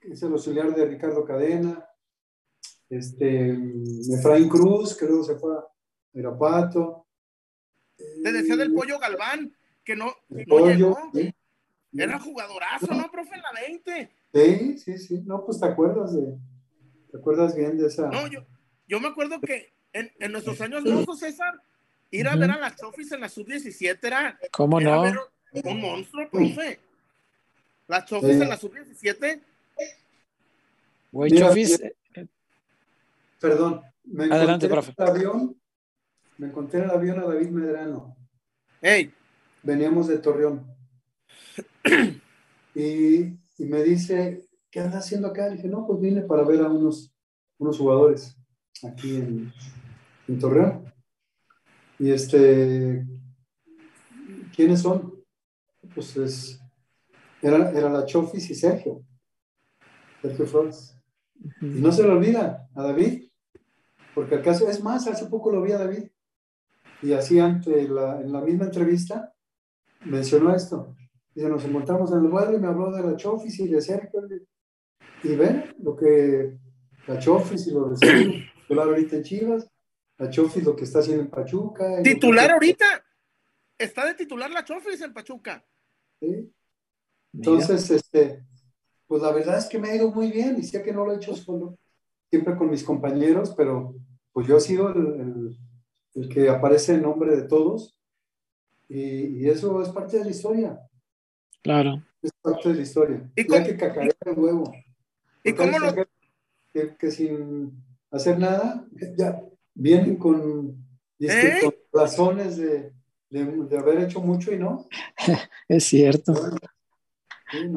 es 0.00 0.22
el 0.22 0.32
auxiliar 0.32 0.74
de 0.74 0.86
Ricardo 0.86 1.24
Cadena 1.24 1.86
este, 2.88 3.56
Efraín 4.12 4.48
Cruz, 4.48 4.96
que 4.96 5.06
luego 5.06 5.24
se 5.24 5.36
fue 5.36 5.56
a 5.56 5.64
Irapato. 6.12 7.06
Te 7.96 8.32
decía 8.32 8.56
del 8.56 8.72
Pollo 8.72 8.98
Galván, 8.98 9.54
que 9.84 9.96
no, 9.96 10.12
no 10.28 10.66
llegó. 10.66 10.96
Era 11.92 12.18
jugadorazo, 12.18 12.92
¿no, 12.92 13.10
profe? 13.10 13.36
En 13.36 13.42
la 13.42 13.52
20. 13.52 14.10
Sí, 14.32 14.78
sí, 14.78 14.98
sí. 14.98 15.22
No, 15.24 15.44
pues 15.44 15.60
te 15.60 15.66
acuerdas 15.66 16.14
de. 16.14 16.36
¿Te 17.10 17.18
acuerdas 17.18 17.54
bien 17.54 17.78
de 17.78 17.86
esa? 17.86 18.08
No, 18.08 18.26
yo, 18.26 18.44
yo 18.88 18.98
me 18.98 19.08
acuerdo 19.08 19.40
que 19.40 19.72
en, 19.92 20.10
en 20.18 20.32
nuestros 20.32 20.60
años 20.60 20.84
mozos, 20.84 21.20
César, 21.20 21.54
ir 22.10 22.26
a 22.26 22.34
ver 22.34 22.50
a 22.50 22.58
las 22.58 22.76
Chofis 22.76 23.12
en 23.12 23.20
la 23.20 23.28
sub-17 23.28 23.98
era. 24.02 24.38
¿Cómo 24.50 24.80
no? 24.80 25.04
un 25.52 25.80
monstruo, 25.80 26.28
profe. 26.28 26.80
Las 27.86 28.06
Chofis 28.06 28.30
en 28.30 28.48
la 28.48 28.56
sub-17. 28.56 29.40
Güey, 31.12 31.30
Chofis, 31.30 31.80
Perdón, 33.44 33.82
me 34.04 34.24
Adelante, 34.24 34.66
encontré 34.66 34.68
profe. 34.70 34.94
En 34.96 35.04
el 35.04 35.10
avión, 35.10 35.60
me 36.38 36.46
encontré 36.46 36.78
en 36.78 36.84
el 36.86 36.90
avión 36.92 37.18
a 37.18 37.24
David 37.24 37.50
Medrano. 37.50 38.16
Hey. 38.80 39.12
Veníamos 39.62 40.08
de 40.08 40.18
Torreón. 40.18 40.66
y, 42.74 43.16
y, 43.18 43.64
me 43.66 43.82
dice, 43.82 44.48
¿qué 44.70 44.80
anda 44.80 44.98
haciendo 44.98 45.28
acá? 45.28 45.48
Le 45.48 45.56
dije, 45.56 45.68
no, 45.68 45.86
pues 45.86 46.00
vine 46.00 46.22
para 46.22 46.42
ver 46.42 46.62
a 46.62 46.70
unos, 46.70 47.14
unos 47.58 47.76
jugadores 47.76 48.34
aquí 48.82 49.16
en, 49.16 49.52
en 50.26 50.38
Torreón. 50.38 50.90
Y 51.98 52.12
este, 52.12 53.06
¿quiénes 54.56 54.80
son? 54.80 55.22
Pues 55.94 56.16
es, 56.16 56.63
era, 57.44 57.70
era 57.70 57.90
la 57.90 58.06
Chofis 58.06 58.48
y 58.50 58.54
Sergio, 58.54 59.04
Sergio 60.22 60.46
Flores. 60.46 60.96
Y 61.60 61.66
no 61.66 61.92
se 61.92 62.02
le 62.02 62.08
olvida 62.08 62.68
a 62.74 62.82
David, 62.82 63.28
porque 64.14 64.36
acaso, 64.36 64.68
es 64.68 64.82
más, 64.82 65.06
hace 65.06 65.26
poco 65.26 65.50
lo 65.50 65.60
vi 65.60 65.72
a 65.72 65.78
David 65.78 66.08
y 67.02 67.12
así 67.12 67.38
ante 67.38 67.86
la, 67.86 68.20
en 68.20 68.32
la 68.32 68.40
misma 68.40 68.64
entrevista 68.64 69.34
mencionó 70.06 70.54
esto. 70.54 70.96
Dice, 71.34 71.48
nos 71.48 71.64
encontramos 71.64 72.10
en 72.12 72.18
el 72.18 72.28
vuelo 72.28 72.56
y 72.56 72.60
me 72.60 72.68
habló 72.68 72.90
de 72.90 73.02
la 73.02 73.16
Chofis 73.16 73.58
y 73.60 73.68
de 73.68 73.82
Sergio. 73.82 74.26
Y 75.22 75.34
ven 75.34 75.74
lo 75.82 75.96
que 75.96 76.56
la 77.06 77.18
Chofis 77.18 77.66
y 77.66 77.72
lo 77.72 77.90
de 77.90 77.96
Sergio, 77.96 78.32
titular 78.62 78.88
ahorita 78.88 79.16
en 79.16 79.22
Chivas, 79.22 79.70
la 80.16 80.30
Chofis 80.30 80.64
lo 80.64 80.76
que 80.76 80.84
está 80.84 81.00
haciendo 81.00 81.24
en 81.24 81.30
Pachuca. 81.30 82.02
¿Titular 82.02 82.52
ahorita? 82.52 83.04
Está 83.76 84.06
de 84.06 84.14
titular 84.14 84.50
la 84.50 84.64
Chofis 84.64 85.00
en 85.02 85.12
Pachuca. 85.12 85.62
Sí. 86.20 86.53
Entonces, 87.34 87.90
este, 87.90 88.44
pues 89.06 89.22
la 89.22 89.32
verdad 89.32 89.58
es 89.58 89.66
que 89.66 89.78
me 89.78 89.90
ha 89.90 89.96
ido 89.96 90.10
muy 90.10 90.30
bien 90.30 90.56
y 90.58 90.62
sé 90.62 90.82
que 90.82 90.92
no 90.92 91.04
lo 91.04 91.12
he 91.12 91.16
hecho 91.16 91.34
solo 91.34 91.76
siempre 92.30 92.56
con 92.56 92.70
mis 92.70 92.82
compañeros, 92.82 93.54
pero 93.56 93.94
pues 94.32 94.46
yo 94.46 94.56
he 94.56 94.60
sido 94.60 94.88
el, 94.88 95.56
el 96.14 96.28
que 96.28 96.48
aparece 96.48 96.94
en 96.94 97.02
nombre 97.02 97.36
de 97.36 97.42
todos. 97.42 97.98
Y, 98.88 99.48
eso 99.48 99.80
es 99.82 99.88
parte 99.88 100.18
de 100.18 100.24
la 100.24 100.30
historia. 100.30 100.80
Claro. 101.62 102.02
Es 102.22 102.30
parte 102.40 102.68
de 102.68 102.74
la 102.76 102.82
historia. 102.82 103.30
¿Y 103.34 103.52
hay 103.52 103.64
que 103.64 103.76
cacarear 103.76 104.16
el 104.24 104.38
huevo. 104.38 104.72
¿Y 105.42 105.52
cómo 105.52 105.78
lo... 105.78 105.94
Que, 106.98 107.10
sin 107.12 107.72
hacer 108.10 108.36
nada, 108.38 108.84
ya 109.16 109.40
vienen 109.74 110.16
con, 110.16 110.84
¿Eh? 111.20 111.60
con 111.62 111.74
razones 111.92 112.56
de, 112.56 112.92
de, 113.30 113.78
haber 113.78 114.00
hecho 114.00 114.20
mucho 114.20 114.52
y 114.52 114.58
no. 114.58 114.88
es 115.68 115.84
cierto. 115.84 116.34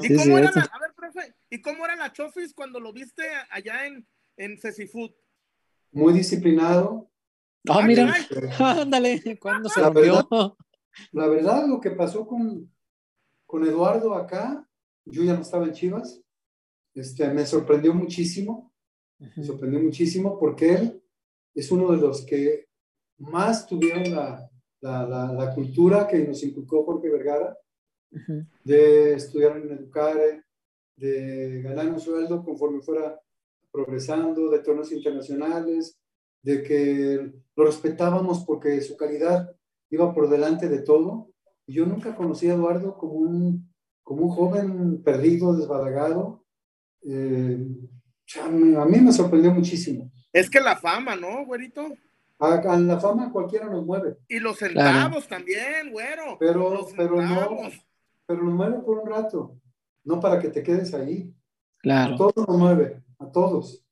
¿Y, 0.02 0.16
cómo 0.16 0.38
era 0.38 0.52
la, 0.54 0.62
a 0.62 0.80
ver, 0.80 0.94
profe, 0.96 1.36
¿Y 1.50 1.62
cómo 1.62 1.86
era 1.86 1.96
la 1.96 2.12
Chofis 2.12 2.54
cuando 2.54 2.80
lo 2.80 2.94
viste 2.94 3.24
allá 3.50 3.86
en, 3.86 4.08
en 4.38 4.58
Cecifood? 4.58 5.12
Muy 5.92 6.14
disciplinado. 6.14 7.10
Ah, 7.70 7.82
mira, 7.82 8.14
ándale, 8.60 9.38
¿cuándo 9.40 9.70
se 9.70 9.82
la 9.82 9.92
la 11.12 11.28
verdad, 11.28 11.68
lo 11.68 11.80
que 11.80 11.92
pasó 11.92 12.26
con, 12.26 12.74
con 13.46 13.64
Eduardo 13.64 14.16
acá, 14.16 14.68
yo 15.06 15.24
ya 15.24 15.34
no 15.34 15.42
estaba 15.42 15.66
en 15.66 15.74
Chivas, 15.74 16.22
este, 16.94 17.28
me 17.30 17.46
sorprendió 17.46 17.94
muchísimo, 17.94 18.74
me 19.20 19.44
sorprendió 19.44 19.80
muchísimo 19.80 20.40
porque 20.40 20.74
él 20.74 21.04
es 21.54 21.72
uno 21.72 21.92
de 21.92 21.98
los 21.98 22.26
que 22.26 22.68
más 23.18 23.68
tuvieron 23.68 24.12
la, 24.12 24.50
la, 24.82 25.06
la, 25.06 25.54
cultura 25.54 26.08
que 26.08 26.20
nos 26.20 26.44
inculcó 26.44 26.84
Jorge 26.86 27.10
Vergara, 27.10 27.58
de 28.64 29.14
estudiar 29.14 29.58
en 29.58 29.72
Educare, 29.72 30.44
de 30.96 31.62
ganar 31.62 31.88
un 31.88 32.00
sueldo 32.00 32.44
conforme 32.44 32.82
fuera 32.82 33.20
progresando, 33.72 34.50
de 34.50 34.60
torneos 34.60 34.92
internacionales, 34.92 35.98
de 36.42 36.64
que 36.64 37.32
lo 37.56 37.66
respetábamos 37.66 38.44
porque 38.46 38.82
su 38.82 38.96
calidad 38.98 39.56
iba 39.90 40.14
por 40.14 40.30
delante 40.30 40.68
de 40.70 40.82
todo. 40.82 41.32
Y 41.66 41.74
yo 41.74 41.86
nunca 41.86 42.16
conocí 42.16 42.50
a 42.50 42.54
Eduardo 42.54 42.98
como 42.98 43.14
un, 43.14 43.74
como 44.04 44.24
un 44.24 44.30
joven 44.30 45.04
perdido, 45.04 45.56
desbalagado. 45.56 46.46
Eh, 47.04 47.68
a 48.42 48.50
mí 48.50 49.02
me 49.02 49.12
sorprendió 49.12 49.52
muchísimo. 49.52 50.12
Es 50.32 50.50
que 50.50 50.60
la 50.60 50.76
fama, 50.76 51.16
¿no, 51.16 51.46
güerito? 51.46 51.88
A, 52.40 52.78
la 52.78 53.00
fama 53.00 53.32
cualquiera 53.32 53.68
nos 53.68 53.86
mueve. 53.86 54.18
Y 54.28 54.40
los 54.40 54.58
centavos 54.58 55.28
también, 55.28 55.92
güero. 55.92 56.38
Pero, 56.40 56.88
pero 56.96 57.22
no, 57.22 57.70
pero 58.28 58.44
nos 58.44 58.54
mueve 58.54 58.80
por 58.80 59.00
un 59.00 59.10
rato, 59.10 59.60
no 60.04 60.20
para 60.20 60.40
que 60.40 60.50
te 60.50 60.62
quedes 60.62 60.94
ahí. 60.94 61.34
Claro. 61.80 62.14
A 62.14 62.18
todos 62.18 62.48
nos 62.48 62.58
mueve, 62.58 63.02
a 63.18 63.32
todos. 63.32 63.84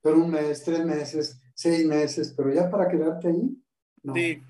Pero 0.00 0.18
un 0.18 0.30
mes, 0.30 0.62
tres 0.62 0.84
meses, 0.84 1.40
seis 1.54 1.84
meses, 1.84 2.32
pero 2.36 2.52
ya 2.52 2.70
para 2.70 2.88
quedarte 2.88 3.28
ahí, 3.28 3.60
no. 4.02 4.14
Sí. 4.14 4.40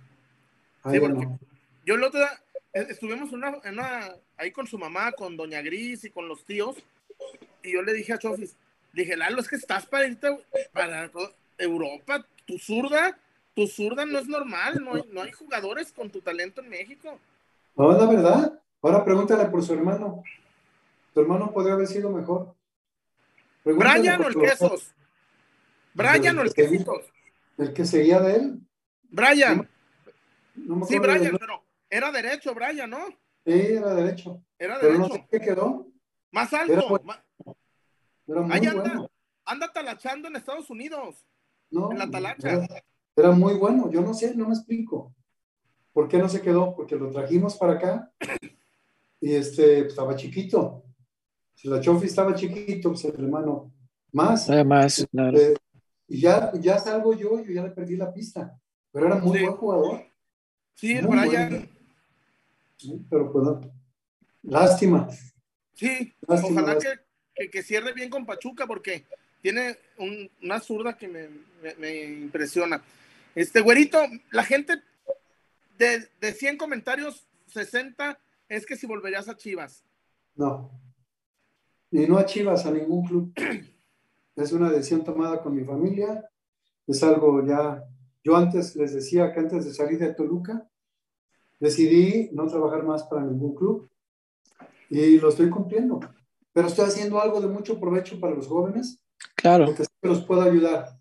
sí 0.91 1.01
Yo 1.87 1.95
el 1.95 2.05
otro 2.05 2.21
día 2.21 2.31
eh, 2.75 2.87
estuvimos 2.91 3.31
ahí 4.37 4.53
con 4.53 4.67
su 4.67 4.77
mamá, 4.77 5.13
con 5.13 5.37
Doña 5.37 5.63
Gris 5.63 6.05
y 6.05 6.11
con 6.11 6.29
los 6.29 6.45
tíos, 6.45 6.77
y 7.63 7.73
yo 7.73 7.83
le 7.83 7.95
dije 7.95 8.13
a 8.13 8.19
Chofis, 8.19 8.57
dije, 8.93 9.17
Lalo, 9.17 9.41
es 9.41 9.49
que 9.49 9.57
estás 9.57 9.87
para 9.87 10.07
irte 10.07 10.29
para 10.73 11.11
Europa, 11.59 12.27
tu 12.45 12.59
zurda 12.59 13.17
tu 13.59 13.67
zurda 13.67 14.07
no 14.07 14.21
es 14.21 14.29
normal, 14.29 14.85
no 14.85 14.95
hay, 14.95 15.03
no 15.11 15.21
hay 15.21 15.33
jugadores 15.33 15.91
con 15.91 16.11
tu 16.11 16.21
talento 16.21 16.61
en 16.61 16.69
México. 16.69 17.19
No, 17.75 17.91
la 17.91 18.07
verdad. 18.07 18.63
Ahora 18.83 19.05
pregúntale 19.05 19.47
por 19.47 19.63
su 19.63 19.75
hermano. 19.75 20.23
Tu 21.13 21.21
hermano 21.21 21.53
podría 21.53 21.75
haber 21.75 21.87
sido 21.87 22.11
mejor. 22.11 22.55
Brian 23.65 24.23
o 24.23 24.29
el 24.29 24.35
Quesos. 24.37 24.95
Brian 25.95 26.39
o 26.39 26.43
el 26.43 26.55
Quesitos. 26.55 27.13
El 27.57 27.73
que 27.73 27.85
seguía 27.85 28.21
de 28.21 28.37
él. 28.37 28.61
Brian. 29.11 29.69
sí, 30.87 30.99
Brian, 30.99 31.37
pero 31.39 31.65
era 31.91 32.13
derecho, 32.13 32.55
Brian, 32.55 32.89
¿no? 32.89 33.05
Sí, 33.45 33.53
era 33.53 33.95
derecho. 33.95 34.43
Era 34.59 34.79
derecho. 34.79 34.99
No 34.99 35.09
sé 35.09 35.27
qué 35.31 35.41
quedó. 35.41 35.87
Más 36.31 36.53
alto. 36.53 37.01
Era, 38.27 38.43
muy 38.43 38.53
anda, 38.53 38.73
bueno. 38.75 39.11
anda 39.45 39.73
talachando 39.73 40.29
en 40.29 40.37
Estados 40.37 40.71
Unidos. 40.71 41.27
No, 41.71 41.91
en 41.91 41.99
la 41.99 42.11
talacha. 42.11 42.67
Era 43.17 43.31
muy 43.33 43.55
bueno, 43.55 43.91
yo 43.91 44.03
no 44.03 44.15
sé, 44.15 44.37
no 44.37 44.47
me 44.47 44.55
explico. 44.55 45.13
¿Por 45.93 46.07
qué 46.07 46.19
no 46.19 46.29
se 46.29 46.41
quedó? 46.41 46.77
Porque 46.77 46.95
lo 46.95 47.11
trajimos 47.11 47.57
para 47.57 47.73
acá 47.73 48.13
y 49.21 49.35
este, 49.35 49.81
pues, 49.81 49.89
estaba 49.89 50.17
chiquito. 50.17 50.85
Si 51.55 51.69
la 51.69 51.81
Chofi 51.81 52.07
estaba 52.07 52.35
chiquito, 52.35 52.91
pues 52.91 53.05
el 53.05 53.15
hermano 53.15 53.73
más. 54.13 54.49
Además, 54.49 54.99
este, 55.01 55.55
y 56.07 56.21
ya, 56.21 56.53
ya 56.55 56.79
salgo 56.79 57.15
yo, 57.15 57.45
yo 57.45 57.53
ya 57.53 57.65
le 57.65 57.71
perdí 57.71 57.97
la 57.97 58.13
pista. 58.13 58.59
Pero 58.93 59.07
era 59.07 59.17
muy 59.17 59.41
buen 59.41 59.57
jugador. 59.57 60.05
Sí, 60.75 60.93
el 60.93 61.07
Brian. 61.07 61.69
pero 63.11 63.33
pues 63.33 63.71
lástima. 64.43 65.09
Sí, 65.75 66.15
ojalá 66.27 66.79
que, 66.79 67.51
que, 67.51 67.63
cierre 67.63 67.93
bien 67.93 68.09
con 68.09 68.25
Pachuca 68.25 68.67
porque 68.67 69.05
tiene 69.43 69.77
una 70.43 70.61
zurda 70.61 70.97
que 70.97 71.09
me, 71.09 71.29
me 71.79 72.05
impresiona. 72.05 72.83
Este, 73.35 73.61
güerito, 73.61 73.99
la 74.31 74.45
gente 74.45 74.83
de, 75.77 76.09
de 76.21 76.33
100 76.33 76.57
comentarios, 76.57 77.27
60 77.49 78.19
es 78.49 78.67
que 78.67 78.77
si 78.77 78.87
volverías 78.87 79.29
a 79.29 79.37
Chivas. 79.37 79.85
No. 80.35 80.71
Y 81.91 82.07
no 82.07 82.19
a 82.19 82.27
Chivas, 82.27 82.67
a 82.67 82.71
ningún 82.71 83.07
club. 83.07 83.33
Es 84.37 84.53
una 84.53 84.71
decisión 84.71 85.03
tomada 85.03 85.43
con 85.43 85.57
mi 85.57 85.65
familia. 85.65 86.31
Es 86.87 87.03
algo 87.03 87.45
ya. 87.45 87.85
Yo 88.23 88.37
antes 88.37 88.77
les 88.77 88.95
decía 88.95 89.33
que 89.33 89.41
antes 89.41 89.65
de 89.65 89.75
salir 89.75 89.99
de 89.99 90.15
Toluca, 90.15 90.71
decidí 91.59 92.31
no 92.33 92.47
trabajar 92.47 92.85
más 92.85 93.03
para 93.03 93.23
ningún 93.23 93.57
club. 93.57 93.91
Y 94.91 95.19
lo 95.19 95.31
estoy 95.31 95.51
cumpliendo. 95.51 95.99
Pero 96.53 96.69
estoy 96.69 96.85
haciendo 96.85 97.21
algo 97.21 97.41
de 97.41 97.49
mucho 97.49 97.81
provecho 97.81 98.21
para 98.21 98.37
los 98.37 98.47
jóvenes. 98.47 99.03
Claro. 99.35 99.67
Porque 99.67 99.83
los 100.03 100.25
puedo 100.25 100.43
ayudar 100.43 100.99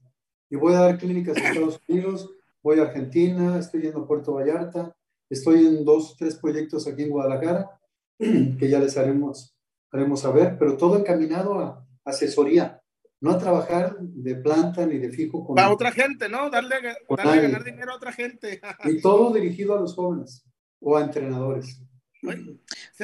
y 0.49 0.55
voy 0.55 0.73
a 0.73 0.79
dar 0.79 0.97
clínicas 0.97 1.37
en 1.37 1.45
Estados 1.45 1.81
Unidos, 1.87 2.29
voy 2.61 2.79
a 2.79 2.83
Argentina, 2.83 3.57
estoy 3.57 3.81
yendo 3.81 3.99
a 3.99 4.07
Puerto 4.07 4.33
Vallarta, 4.33 4.95
estoy 5.29 5.65
en 5.65 5.85
dos, 5.85 6.15
tres 6.17 6.35
proyectos 6.35 6.87
aquí 6.87 7.03
en 7.03 7.09
Guadalajara 7.09 7.79
que 8.17 8.69
ya 8.69 8.79
les 8.79 8.97
haremos, 8.97 9.55
haremos 9.91 10.21
saber, 10.21 10.57
pero 10.57 10.77
todo 10.77 10.97
encaminado 10.97 11.59
a 11.59 11.85
asesoría, 12.05 12.81
no 13.19 13.31
a 13.31 13.37
trabajar 13.37 13.97
de 13.99 14.35
planta 14.35 14.85
ni 14.85 14.97
de 14.97 15.09
fijo 15.09 15.45
con... 15.45 15.55
Para 15.55 15.71
otra 15.71 15.91
gente, 15.91 16.29
¿no? 16.29 16.49
Darle, 16.49 16.75
darle 17.09 17.31
a 17.31 17.41
ganar 17.41 17.63
dinero 17.63 17.91
a 17.91 17.95
otra 17.95 18.11
gente. 18.11 18.61
y 18.85 19.01
todo 19.01 19.33
dirigido 19.33 19.75
a 19.75 19.81
los 19.81 19.95
jóvenes 19.95 20.45
o 20.79 20.97
a 20.97 21.03
entrenadores. 21.03 21.81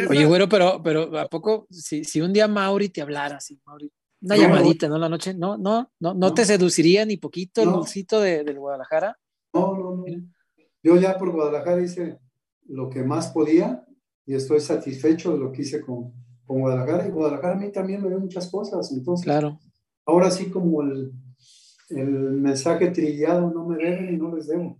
Oye, 0.09 0.25
güero, 0.25 0.49
pero, 0.49 0.81
pero 0.83 1.17
¿a 1.19 1.27
poco 1.27 1.67
si, 1.69 2.03
si 2.03 2.21
un 2.21 2.33
día 2.33 2.47
Mauri 2.47 2.89
te 2.89 3.01
hablara 3.01 3.37
así, 3.37 3.59
Mauri, 3.65 3.91
una 4.21 4.37
llamadita, 4.37 4.87
¿no? 4.87 4.97
La 4.97 5.09
noche, 5.09 5.33
¿no? 5.33 5.57
¿No? 5.57 5.91
¿No, 5.99 6.13
no, 6.13 6.33
te 6.33 6.45
seduciría 6.45 7.05
ni 7.05 7.17
poquito 7.17 7.61
el 7.61 7.69
dulcito 7.69 8.21
de, 8.21 8.43
del 8.43 8.57
Guadalajara? 8.57 9.19
No, 9.53 9.77
no, 9.77 9.95
no. 9.97 10.05
Yo 10.83 10.97
ya 10.97 11.17
por 11.17 11.31
Guadalajara 11.31 11.81
hice 11.81 12.19
lo 12.67 12.89
que 12.89 13.03
más 13.03 13.31
podía 13.31 13.85
y 14.25 14.35
estoy 14.35 14.59
satisfecho 14.59 15.33
de 15.33 15.39
lo 15.39 15.51
que 15.51 15.61
hice 15.61 15.81
con, 15.81 16.13
con 16.45 16.59
Guadalajara. 16.59 17.07
Y 17.07 17.11
Guadalajara 17.11 17.55
a 17.55 17.59
mí 17.59 17.71
también 17.71 18.01
me 18.01 18.09
dio 18.09 18.19
muchas 18.19 18.51
cosas. 18.51 18.91
Entonces, 18.91 19.23
claro. 19.23 19.57
ahora 20.05 20.29
sí 20.29 20.49
como 20.49 20.81
el, 20.81 21.13
el 21.89 22.07
mensaje 22.07 22.91
trillado, 22.91 23.49
no 23.49 23.65
me 23.65 23.77
deben 23.77 24.13
y 24.13 24.17
no 24.17 24.35
les 24.35 24.47
debo. 24.47 24.77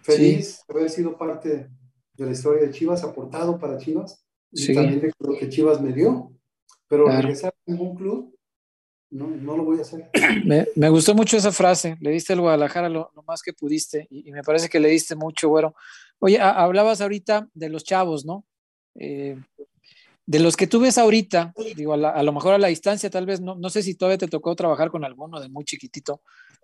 Feliz 0.00 0.64
de 0.66 0.74
haber 0.74 0.90
sido 0.90 1.18
parte 1.18 1.70
de 2.14 2.24
la 2.24 2.32
historia 2.32 2.62
de 2.62 2.70
Chivas, 2.70 3.04
aportado 3.04 3.58
para 3.58 3.76
Chivas 3.76 4.24
y 4.50 4.74
también 4.74 5.00
de 5.00 5.12
lo 5.18 5.38
que 5.38 5.48
Chivas 5.48 5.80
me 5.80 5.92
dio. 5.92 6.32
Pero 6.88 7.06
regresar 7.06 7.52
a 7.52 7.70
ningún 7.70 7.94
club 7.94 8.37
no, 9.10 9.28
no 9.28 9.56
lo 9.56 9.64
voy 9.64 9.78
a 9.78 9.82
hacer. 9.82 10.10
Me, 10.76 10.88
gustó 10.90 11.14
mucho 11.14 11.36
esa 11.36 11.52
frase. 11.52 11.96
Le 12.00 12.10
diste 12.10 12.32
al 12.32 12.40
Guadalajara 12.40 12.88
lo, 12.88 13.10
más 13.26 13.42
que 13.42 13.52
pudiste 13.52 14.06
y, 14.10 14.30
me 14.32 14.42
parece 14.42 14.68
que 14.68 14.80
le 14.80 14.88
diste 14.88 15.16
mucho, 15.16 15.48
bueno. 15.48 15.74
Oye, 16.18 16.40
hablabas 16.40 17.00
ahorita 17.00 17.48
de 17.54 17.68
los 17.68 17.84
chavos, 17.84 18.24
¿no? 18.24 18.44
Eh, 18.96 19.36
de 20.26 20.40
los 20.40 20.56
que 20.56 20.66
tú 20.66 20.80
ves 20.80 20.98
ahorita, 20.98 21.54
digo, 21.74 21.94
a, 21.94 22.22
lo 22.22 22.32
mejor 22.32 22.54
a 22.54 22.58
la 22.58 22.68
distancia, 22.68 23.08
tal 23.08 23.24
vez, 23.24 23.40
no, 23.40 23.54
no 23.54 23.70
sé 23.70 23.82
si 23.82 23.94
todavía 23.94 24.18
te 24.18 24.26
tocó 24.26 24.54
trabajar 24.54 24.90
con 24.90 25.04
alguno 25.04 25.40
de 25.40 25.48
muy 25.48 25.64
chiquitito, 25.64 26.20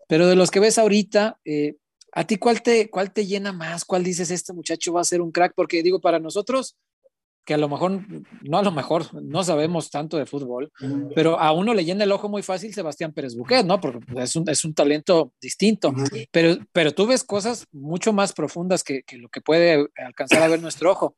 pero 0.06 0.26
de 0.26 0.36
los 0.36 0.50
que 0.50 0.60
ves 0.60 0.76
ahorita, 0.76 1.38
eh, 1.46 1.76
¿a 2.12 2.26
ti 2.26 2.36
cuál 2.36 2.62
te, 2.62 2.90
cuál 2.90 3.12
te 3.12 3.26
llena 3.26 3.52
más? 3.52 3.86
¿Cuál 3.86 4.04
dices, 4.04 4.30
este 4.30 4.52
muchacho 4.52 4.92
va 4.92 5.00
a 5.00 5.04
ser 5.04 5.22
un 5.22 5.32
crack? 5.32 5.54
Porque 5.54 5.82
digo, 5.82 6.00
para 6.00 6.18
nosotros, 6.18 6.76
que 7.44 7.54
a 7.54 7.58
lo 7.58 7.68
mejor, 7.68 8.00
no 8.42 8.58
a 8.58 8.62
lo 8.62 8.72
mejor, 8.72 9.22
no 9.22 9.44
sabemos 9.44 9.90
tanto 9.90 10.16
de 10.16 10.24
fútbol, 10.24 10.72
pero 11.14 11.38
a 11.38 11.52
uno 11.52 11.74
le 11.74 11.84
llena 11.84 12.04
el 12.04 12.12
ojo 12.12 12.28
muy 12.28 12.42
fácil 12.42 12.72
Sebastián 12.72 13.12
Pérez 13.12 13.34
Buquet, 13.36 13.66
¿no? 13.66 13.80
Porque 13.80 14.00
es 14.16 14.34
un, 14.34 14.48
es 14.48 14.64
un 14.64 14.74
talento 14.74 15.32
distinto, 15.40 15.92
pero, 16.30 16.56
pero 16.72 16.92
tú 16.92 17.06
ves 17.06 17.22
cosas 17.22 17.66
mucho 17.70 18.12
más 18.12 18.32
profundas 18.32 18.82
que, 18.82 19.02
que, 19.02 19.18
lo 19.18 19.28
que 19.28 19.42
puede 19.42 19.88
alcanzar 19.96 20.42
a 20.42 20.48
ver 20.48 20.62
nuestro 20.62 20.90
ojo. 20.90 21.16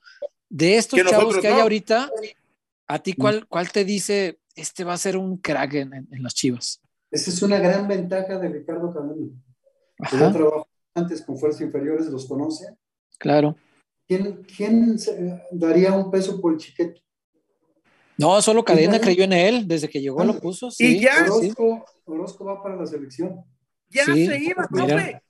De 0.49 0.77
estos 0.77 1.01
chavos 1.05 1.39
que 1.39 1.49
hay 1.49 1.61
ahorita, 1.61 2.11
¿a 2.89 2.99
ti 2.99 3.15
cuál, 3.15 3.47
cuál 3.47 3.71
te 3.71 3.85
dice, 3.85 4.41
este 4.57 4.85
va 4.85 4.95
a 4.95 4.99
ser 4.99 5.17
un 5.17 5.39
crack 5.39 5.75
en, 5.75 5.95
en, 5.95 6.23
las 6.23 6.35
chivas? 6.35 6.81
Esa 7.11 7.31
es 7.31 7.43
una 7.43 7.59
gran 7.59 7.87
ventaja 7.87 8.39
de 8.39 8.49
Ricardo 8.49 8.93
Camilo. 8.93 9.33
Yo 10.13 10.33
trabajo 10.33 10.69
antes 10.95 11.23
con 11.23 11.39
fuerzas 11.39 11.61
inferiores, 11.61 12.07
los 12.07 12.27
conoce. 12.27 12.67
Claro. 13.19 13.57
¿Quién, 14.07 14.45
quién 14.45 14.97
daría 15.51 15.93
un 15.93 16.11
peso 16.11 16.41
por 16.41 16.53
el 16.53 16.59
chiquete? 16.59 17.03
No, 18.19 18.41
solo 18.41 18.65
Cadena 18.65 19.01
creyó 19.01 19.25
en 19.25 19.33
él, 19.33 19.69
desde 19.69 19.89
que 19.89 20.01
llegó 20.01 20.25
lo 20.25 20.39
puso. 20.39 20.71
Sí, 20.71 20.99
y 20.99 21.01
ya. 21.03 21.27
Orozco, 22.05 22.45
va 22.45 22.63
para 22.63 22.77
la 22.77 22.87
selección. 22.87 23.45
Ya 23.89 24.05
se 24.05 24.39
iba, 24.39 24.67
profe. 24.69 25.23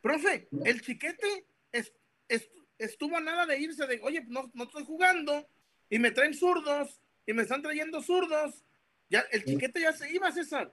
Profe, 0.00 0.48
el 0.64 0.80
chiquete 0.82 1.46
estuvo 2.78 3.16
a 3.16 3.20
nada 3.20 3.46
de 3.46 3.60
irse 3.60 3.86
de, 3.86 4.00
oye, 4.02 4.24
no, 4.28 4.50
no 4.54 4.64
estoy 4.64 4.84
jugando 4.84 5.46
y 5.88 5.98
me 5.98 6.10
traen 6.10 6.34
zurdos 6.34 7.00
y 7.24 7.32
me 7.32 7.42
están 7.42 7.62
trayendo 7.62 8.02
zurdos. 8.02 8.64
Ya, 9.08 9.20
el 9.30 9.44
chiquete 9.44 9.80
ya 9.80 9.92
se 9.92 10.12
iba, 10.12 10.30
César. 10.32 10.72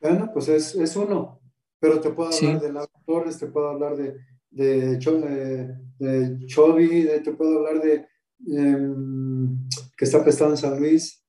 Bueno, 0.00 0.30
pues 0.32 0.48
es, 0.48 0.74
es 0.74 0.96
uno. 0.96 1.40
Pero 1.78 2.00
te 2.00 2.10
puedo 2.10 2.30
hablar 2.34 2.60
de 2.60 2.72
Laura 2.72 2.92
Torres, 3.06 3.38
te 3.38 3.46
puedo 3.46 3.68
hablar 3.68 3.96
de, 3.96 4.16
de, 4.54 5.76
de, 5.98 6.46
Chovy, 6.46 7.08
te 7.22 7.32
puedo 7.32 7.58
hablar 7.58 7.82
de 7.82 8.06
em, 8.46 9.68
que 9.96 10.04
está 10.04 10.22
prestado 10.22 10.50
en 10.50 10.56
San 10.56 10.78
Luis, 10.78 11.24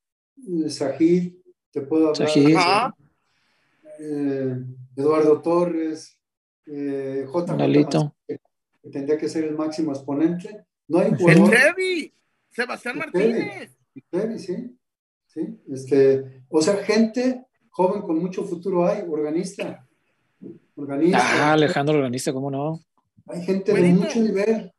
Sajid, 0.67 1.33
te 1.71 1.81
puedo 1.81 2.09
hablar 2.09 2.29
de 2.33 2.93
eh, 3.99 4.57
Eduardo 4.95 5.41
Torres, 5.41 6.19
eh, 6.65 7.25
J. 7.27 7.57
Que, 8.27 8.39
tendría 8.91 9.17
que 9.17 9.29
ser 9.29 9.45
el 9.45 9.55
máximo 9.55 9.91
exponente. 9.91 10.65
No 10.87 10.99
hay 10.99 11.11
jugador. 11.15 11.53
El 11.77 12.13
Sebastián 12.51 12.97
Martínez. 12.99 13.75
Trevi, 14.09 14.39
sí. 14.39 14.77
sí. 15.27 15.59
Este, 15.71 16.43
o 16.49 16.61
sea, 16.61 16.75
gente 16.77 17.45
joven 17.69 18.01
con 18.01 18.19
mucho 18.19 18.43
futuro 18.43 18.85
hay, 18.85 19.03
organista. 19.07 19.87
Organista. 20.75 21.19
Ah, 21.21 21.53
Alejandro 21.53 21.95
Organista, 21.95 22.31
¿cómo 22.31 22.51
no? 22.51 22.79
Hay 23.27 23.43
gente 23.43 23.73
de 23.73 23.93
mucho 23.93 24.19
nivel. 24.19 24.71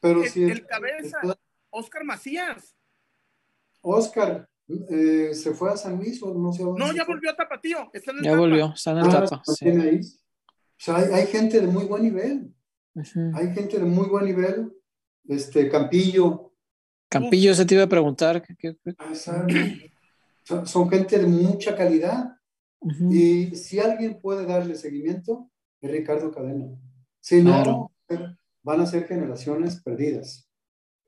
Pero 0.00 0.22
el, 0.22 0.30
si 0.30 0.44
el, 0.44 0.66
cabeza, 0.66 1.18
Oscar 1.70 2.04
Macías. 2.04 2.76
Oscar, 3.80 4.48
eh, 4.90 5.30
se 5.32 5.54
fue 5.54 5.72
a 5.72 5.76
San 5.76 5.96
Luis 5.96 6.22
o 6.22 6.34
no 6.34 6.52
sé 6.52 6.62
dónde. 6.62 6.84
No, 6.84 6.92
ya 6.92 7.04
volvió 7.04 7.30
a 7.30 7.36
Tapatío. 7.36 7.90
Está 7.92 8.10
en 8.12 8.18
el 8.18 8.24
ya 8.24 8.36
volvió, 8.36 8.72
está 8.74 8.92
en 8.92 8.98
el 8.98 9.06
ah, 9.06 9.10
Tapa. 9.10 9.42
Sí. 9.44 9.68
Ahí. 9.68 10.00
O 10.00 10.84
sea, 10.84 10.96
hay, 10.96 11.12
hay, 11.12 11.26
gente 11.26 11.60
de 11.60 11.66
muy 11.66 11.84
buen 11.84 12.02
nivel. 12.02 12.54
Hay 13.34 13.54
gente 13.54 13.78
de 13.78 13.84
muy 13.84 14.08
buen 14.08 14.24
nivel. 14.24 14.72
Este, 15.28 15.68
Campillo. 15.68 16.52
Campillo, 17.08 17.54
se 17.54 17.64
te 17.64 17.74
iba 17.74 17.84
a 17.84 17.88
preguntar. 17.88 18.42
Ah, 18.98 19.14
son, 19.14 20.66
son, 20.66 20.90
gente 20.90 21.18
de 21.18 21.26
mucha 21.26 21.76
calidad. 21.76 22.36
Y 23.10 23.54
si 23.54 23.78
alguien 23.78 24.18
puede 24.20 24.44
darle 24.44 24.74
seguimiento, 24.74 25.48
es 25.80 25.90
Ricardo 25.90 26.32
Cadena. 26.32 26.66
Si 27.22 27.40
no, 27.40 27.92
van 28.62 28.80
a 28.80 28.86
ser 28.86 29.06
generaciones 29.06 29.80
perdidas. 29.80 30.48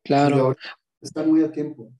Claro. 0.05 0.57
Están 1.01 1.29
muy 1.29 1.43
a 1.43 1.51
tiempo. 1.51 1.93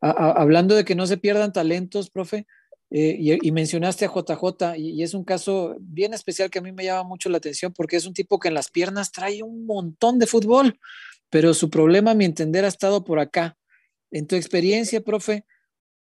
hablando 0.00 0.74
de 0.74 0.84
que 0.84 0.94
no 0.94 1.06
se 1.06 1.18
pierdan 1.18 1.52
talentos, 1.52 2.10
profe, 2.10 2.46
eh, 2.90 3.38
y, 3.40 3.52
mencionaste 3.52 4.06
a 4.06 4.08
JJ, 4.08 4.76
y, 4.78 5.02
es 5.02 5.14
un 5.14 5.24
caso 5.24 5.76
bien 5.78 6.14
especial 6.14 6.50
que 6.50 6.58
a 6.58 6.62
mí 6.62 6.72
me 6.72 6.84
llama 6.84 7.04
mucho 7.04 7.28
la 7.28 7.36
atención 7.36 7.72
porque 7.72 7.96
es 7.96 8.06
un 8.06 8.14
tipo 8.14 8.40
que 8.40 8.48
en 8.48 8.54
las 8.54 8.70
piernas 8.70 9.12
trae 9.12 9.42
un 9.42 9.66
montón 9.66 10.18
de 10.18 10.26
fútbol, 10.26 10.80
pero 11.28 11.54
su 11.54 11.70
problema, 11.70 12.12
a 12.12 12.14
mi 12.14 12.24
entender, 12.24 12.64
ha 12.64 12.68
estado 12.68 13.04
por 13.04 13.20
acá. 13.20 13.56
En 14.10 14.26
tu 14.26 14.34
experiencia, 14.36 15.02
profe, 15.02 15.44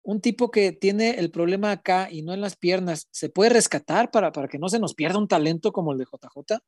un 0.03 0.21
tipo 0.21 0.51
que 0.51 0.73
tiene 0.73 1.11
el 1.21 1.31
problema 1.31 1.71
acá 1.71 2.09
y 2.11 2.23
no 2.23 2.33
en 2.33 2.41
las 2.41 2.57
piernas, 2.57 3.09
¿se 3.13 3.29
puede 3.29 3.51
rescatar 3.51 4.11
para, 4.11 4.33
para 4.33 4.49
que 4.49 4.59
no 4.59 4.69
se 4.69 4.81
nos 4.81 4.95
pierda 4.95 5.19
un 5.19 5.29
talento 5.29 5.71
como 5.71 5.93
el 5.93 5.99
de 5.99 6.07
JJ? 6.07 6.59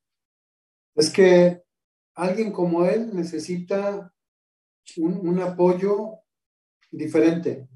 Es 0.95 1.11
que 1.11 1.63
alguien 2.15 2.53
como 2.53 2.85
él 2.85 3.15
necesita 3.15 4.13
un, 4.97 5.41
apoyo 5.41 6.21
diferente, 6.91 7.69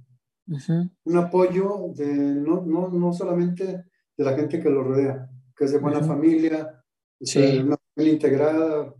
un 0.47 1.17
apoyo 1.17 1.93
de 1.95 2.07
no, 2.07 2.63
no, 2.63 2.89
no, 2.89 3.13
solamente 3.13 3.85
de 4.17 4.25
la 4.25 4.35
gente 4.37 4.61
que 4.61 4.71
lo 4.71 4.83
rodea, 4.83 5.29
que 5.57 5.65
es 5.65 5.73
de 5.73 5.79
buena 5.79 6.03
familia, 6.03 6.83
de 7.19 7.63
una 7.63 7.77
familia 7.95 8.13
integrada, 8.13 8.95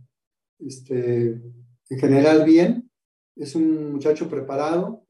este, 0.59 1.41
en 1.89 1.99
general 1.99 2.43
bien, 2.43 2.91
es 3.35 3.55
un 3.55 3.93
muchacho 3.93 4.29
preparado, 4.29 5.05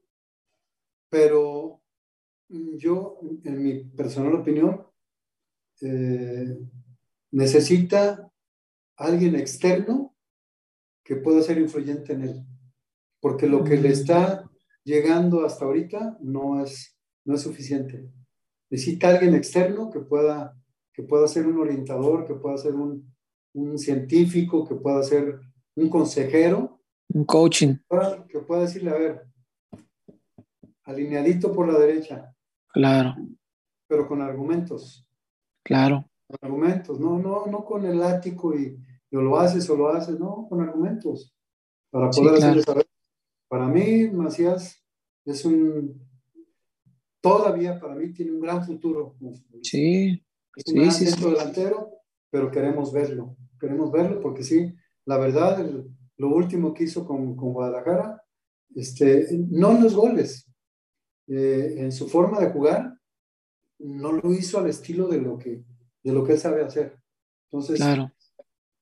pero 1.08 1.82
yo, 2.48 3.20
en 3.44 3.62
mi 3.62 3.84
personal 3.84 4.34
opinión, 4.34 4.86
eh, 5.80 6.58
necesita 7.32 8.29
alguien 9.00 9.34
externo 9.34 10.14
que 11.02 11.16
pueda 11.16 11.42
ser 11.42 11.58
influyente 11.58 12.12
en 12.12 12.22
él, 12.22 12.46
porque 13.20 13.46
lo 13.46 13.64
que 13.64 13.76
le 13.76 13.88
está 13.88 14.48
llegando 14.84 15.44
hasta 15.44 15.64
ahorita 15.64 16.18
no 16.20 16.62
es, 16.62 16.96
no 17.24 17.34
es 17.34 17.42
suficiente. 17.42 18.10
Necesita 18.68 19.08
alguien 19.08 19.34
externo 19.34 19.90
que 19.90 20.00
pueda, 20.00 20.54
que 20.92 21.02
pueda 21.02 21.26
ser 21.28 21.46
un 21.46 21.58
orientador, 21.58 22.26
que 22.26 22.34
pueda 22.34 22.58
ser 22.58 22.74
un, 22.74 23.10
un 23.54 23.78
científico, 23.78 24.68
que 24.68 24.74
pueda 24.74 25.02
ser 25.02 25.40
un 25.76 25.88
consejero. 25.88 26.80
Un 27.08 27.24
coaching. 27.24 27.76
Que 28.28 28.40
pueda 28.40 28.62
decirle, 28.62 28.90
a 28.90 28.98
ver, 28.98 29.26
alineadito 30.84 31.52
por 31.52 31.72
la 31.72 31.78
derecha. 31.78 32.34
Claro. 32.68 33.16
Pero 33.88 34.06
con 34.06 34.20
argumentos. 34.20 35.06
Claro. 35.64 36.04
Con 36.26 36.38
argumentos, 36.42 37.00
no, 37.00 37.18
no, 37.18 37.46
no 37.46 37.64
con 37.64 37.84
el 37.86 38.02
ático 38.02 38.54
y, 38.54 38.78
lo 39.10 39.38
haces 39.38 39.68
o 39.70 39.76
lo 39.76 39.88
haces, 39.88 40.18
no, 40.18 40.46
con 40.48 40.60
argumentos. 40.60 41.34
Para 41.90 42.10
poder 42.10 42.34
hacerle 42.34 42.62
saber. 42.62 42.86
Para 43.48 43.66
mí, 43.66 44.08
Macías 44.10 44.84
es 45.24 45.44
un, 45.44 46.00
todavía 47.20 47.78
para 47.80 47.94
mí 47.94 48.12
tiene 48.12 48.32
un 48.32 48.40
gran 48.40 48.64
futuro. 48.64 49.16
Sí. 49.62 50.22
Es 50.56 50.72
un 50.72 50.80
gran 50.80 50.92
centro 50.92 51.30
delantero, 51.30 51.90
pero 52.30 52.50
queremos 52.50 52.92
verlo. 52.92 53.36
Queremos 53.58 53.90
verlo 53.92 54.20
porque 54.20 54.42
sí, 54.42 54.74
la 55.04 55.18
verdad, 55.18 55.64
lo 56.16 56.28
último 56.28 56.72
que 56.72 56.84
hizo 56.84 57.04
con, 57.04 57.36
con 57.36 57.52
Guadalajara, 57.52 58.22
este, 58.74 59.28
no 59.48 59.72
en 59.72 59.82
los 59.82 59.94
goles, 59.94 60.48
eh, 61.26 61.74
en 61.78 61.92
su 61.92 62.08
forma 62.08 62.40
de 62.40 62.50
jugar, 62.50 62.94
no 63.78 64.12
lo 64.12 64.32
hizo 64.32 64.58
al 64.58 64.68
estilo 64.68 65.08
de 65.08 65.20
lo 65.20 65.38
que, 65.38 65.64
de 66.02 66.12
lo 66.12 66.24
que 66.24 66.32
él 66.32 66.38
sabe 66.38 66.62
hacer. 66.62 66.96
Entonces, 67.50 67.78
claro. 67.78 68.12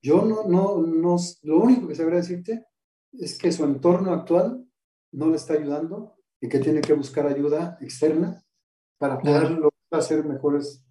Yo 0.03 0.23
no, 0.25 0.45
no, 0.45 0.79
no, 0.79 1.17
lo 1.43 1.59
único 1.59 1.89
que 1.89 1.95
sabría 1.95 2.19
decirte 2.19 2.67
es 3.13 3.39
que 3.39 3.53
su 3.53 3.65
entorno 3.65 4.13
actual 4.13 4.65
no 5.13 5.29
le 5.29 5.37
está 5.37 5.55
ayudando 5.55 6.17
y 6.41 6.49
que 6.49 6.59
tiene 6.59 6.81
que 6.81 6.93
buscar 6.93 7.27
ayuda 7.27 7.79
externa 7.81 8.45
para 8.99 9.19
poder 9.19 9.59
hacer 9.91 10.25
mejores, 10.25 10.85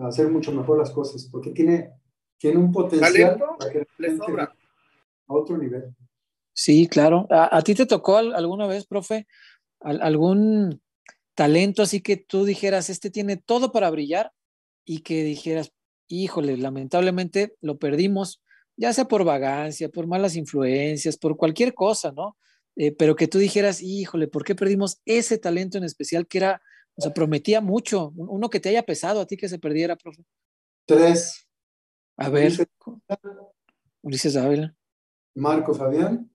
hacer 0.00 0.28
mucho 0.28 0.52
mejor 0.52 0.78
las 0.78 0.90
cosas, 0.90 1.28
porque 1.30 1.50
tiene, 1.50 1.92
tiene 2.38 2.58
un 2.58 2.70
potencial 2.70 3.42
a 4.40 4.54
otro 5.26 5.56
nivel. 5.58 5.94
Sí, 6.52 6.86
claro. 6.86 7.26
¿A, 7.30 7.60
ti 7.62 7.74
te 7.74 7.86
tocó 7.86 8.16
alguna 8.16 8.66
vez, 8.66 8.86
profe, 8.86 9.26
algún 9.80 10.80
talento 11.34 11.82
así 11.82 12.00
que 12.00 12.16
tú 12.16 12.44
dijeras, 12.44 12.90
este 12.90 13.10
tiene 13.10 13.36
todo 13.36 13.72
para 13.72 13.90
brillar 13.90 14.32
y 14.84 15.00
que 15.00 15.24
dijeras, 15.24 15.72
híjole, 16.06 16.56
lamentablemente 16.56 17.56
lo 17.60 17.78
perdimos, 17.78 18.43
ya 18.76 18.92
sea 18.92 19.06
por 19.06 19.24
vagancia, 19.24 19.88
por 19.88 20.06
malas 20.06 20.36
influencias, 20.36 21.16
por 21.16 21.36
cualquier 21.36 21.74
cosa, 21.74 22.12
¿no? 22.12 22.36
Eh, 22.76 22.92
pero 22.92 23.14
que 23.14 23.28
tú 23.28 23.38
dijeras, 23.38 23.82
híjole, 23.82 24.26
¿por 24.26 24.44
qué 24.44 24.54
perdimos 24.54 25.00
ese 25.04 25.38
talento 25.38 25.78
en 25.78 25.84
especial 25.84 26.26
que 26.26 26.38
era, 26.38 26.62
o 26.96 27.02
sea, 27.02 27.14
prometía 27.14 27.60
mucho, 27.60 28.12
uno 28.16 28.50
que 28.50 28.60
te 28.60 28.68
haya 28.68 28.82
pesado 28.82 29.20
a 29.20 29.26
ti 29.26 29.36
que 29.36 29.48
se 29.48 29.58
perdiera, 29.58 29.96
profe? 29.96 30.24
Tres. 30.86 31.46
A 32.16 32.28
ver, 32.28 32.52
Ulises 34.02 34.36
Ávila. 34.36 34.74
Marco 35.34 35.74
Fabián, 35.74 36.30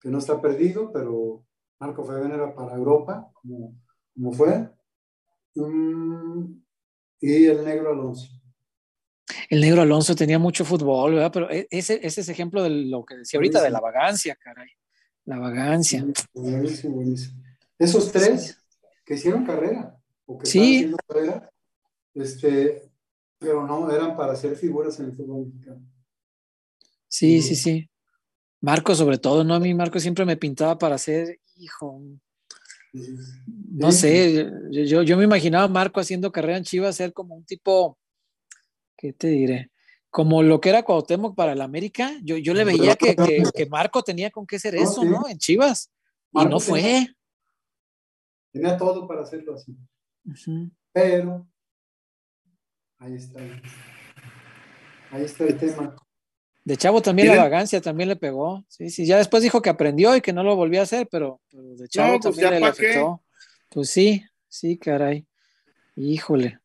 que 0.00 0.08
no 0.10 0.18
está 0.18 0.40
perdido, 0.40 0.92
pero 0.92 1.44
Marco 1.78 2.04
Fabián 2.04 2.32
era 2.32 2.54
para 2.54 2.74
Europa, 2.74 3.30
como 3.34 3.74
¿Cómo 4.18 4.32
fue? 4.32 4.68
Mm, 5.54 6.60
y 7.20 7.46
el 7.46 7.64
negro 7.64 7.92
Alonso. 7.92 8.28
El 9.48 9.60
negro 9.60 9.82
Alonso 9.82 10.14
tenía 10.14 10.38
mucho 10.38 10.64
fútbol, 10.64 11.14
¿verdad? 11.14 11.30
Pero 11.32 11.50
e, 11.50 11.66
ese, 11.70 12.00
ese 12.02 12.20
es 12.20 12.28
ejemplo 12.28 12.62
de 12.62 12.70
lo 12.70 13.04
que 13.04 13.16
decía 13.16 13.38
ahorita, 13.38 13.62
de 13.62 13.70
la 13.70 13.80
vagancia, 13.80 14.36
caray. 14.36 14.70
La 15.24 15.38
vagancia. 15.38 16.06
Buenísimo, 16.34 16.96
buenísimo. 16.96 17.42
Esos 17.78 18.12
tres 18.12 18.58
que 19.04 19.14
hicieron 19.14 19.44
carrera, 19.44 19.96
o 20.26 20.38
que 20.38 20.46
sí. 20.46 20.76
haciendo 20.76 20.96
carrera, 21.06 21.50
este, 22.14 22.90
pero 23.38 23.66
no, 23.66 23.90
eran 23.90 24.16
para 24.16 24.36
ser 24.36 24.56
figuras 24.56 24.98
en 25.00 25.06
el 25.06 25.12
fútbol 25.12 25.46
mexicano. 25.46 25.80
Sí, 27.08 27.40
sí, 27.40 27.56
sí. 27.56 27.90
Marco, 28.60 28.94
sobre 28.94 29.18
todo, 29.18 29.44
¿no? 29.44 29.54
A 29.54 29.60
mí 29.60 29.72
Marco 29.72 29.98
siempre 29.98 30.24
me 30.24 30.36
pintaba 30.36 30.76
para 30.78 30.98
ser, 30.98 31.38
hijo, 31.56 32.02
no 33.70 33.92
sé, 33.92 34.50
yo, 34.70 35.02
yo 35.02 35.16
me 35.16 35.24
imaginaba 35.24 35.64
a 35.64 35.68
Marco 35.68 36.00
haciendo 36.00 36.32
carrera 36.32 36.58
en 36.58 36.64
Chivas 36.64 36.96
ser 36.96 37.12
como 37.12 37.34
un 37.34 37.44
tipo, 37.44 37.98
¿qué 38.98 39.14
te 39.14 39.28
diré? 39.28 39.70
como 40.10 40.42
lo 40.42 40.60
que 40.60 40.70
era 40.70 40.82
Cuauhtémoc 40.82 41.34
para 41.34 41.52
el 41.52 41.60
América, 41.60 42.12
yo, 42.22 42.36
yo 42.36 42.54
le 42.54 42.64
veía 42.64 42.96
que, 42.96 43.14
que, 43.54 43.66
Marco 43.66 44.02
tenía 44.02 44.30
con 44.30 44.46
qué 44.46 44.58
ser 44.58 44.74
eso, 44.74 45.04
¿no? 45.04 45.28
En 45.28 45.38
Chivas. 45.38 45.90
y 46.32 46.44
no 46.46 46.60
fue. 46.60 47.08
Tenía, 48.52 48.76
todo 48.76 49.06
para 49.06 49.22
hacerlo 49.22 49.54
así. 49.54 49.76
Pero 50.92 51.46
ahí 52.98 53.14
está. 53.14 53.40
Ahí 55.10 55.24
está 55.24 55.44
el 55.44 55.56
tema. 55.58 55.96
De 56.64 56.76
Chavo 56.76 57.00
también 57.00 57.28
la 57.28 57.42
vagancia 57.44 57.80
también 57.80 58.08
le 58.08 58.16
pegó. 58.16 58.64
Sí, 58.68 58.90
sí, 58.90 59.06
ya 59.06 59.16
después 59.16 59.42
dijo 59.42 59.62
que 59.62 59.70
aprendió 59.70 60.14
y 60.16 60.20
que 60.20 60.32
no 60.32 60.42
lo 60.42 60.54
volvió 60.56 60.80
a 60.80 60.82
hacer, 60.82 61.08
pero, 61.10 61.40
de 61.50 61.88
Chavo 61.88 62.18
pues 62.20 62.36
también 62.36 62.60
le 62.60 62.66
afectó. 62.66 63.22
Pues 63.70 63.90
sí, 63.90 64.24
sí, 64.48 64.76
caray. 64.76 65.26
Híjole. 65.96 66.60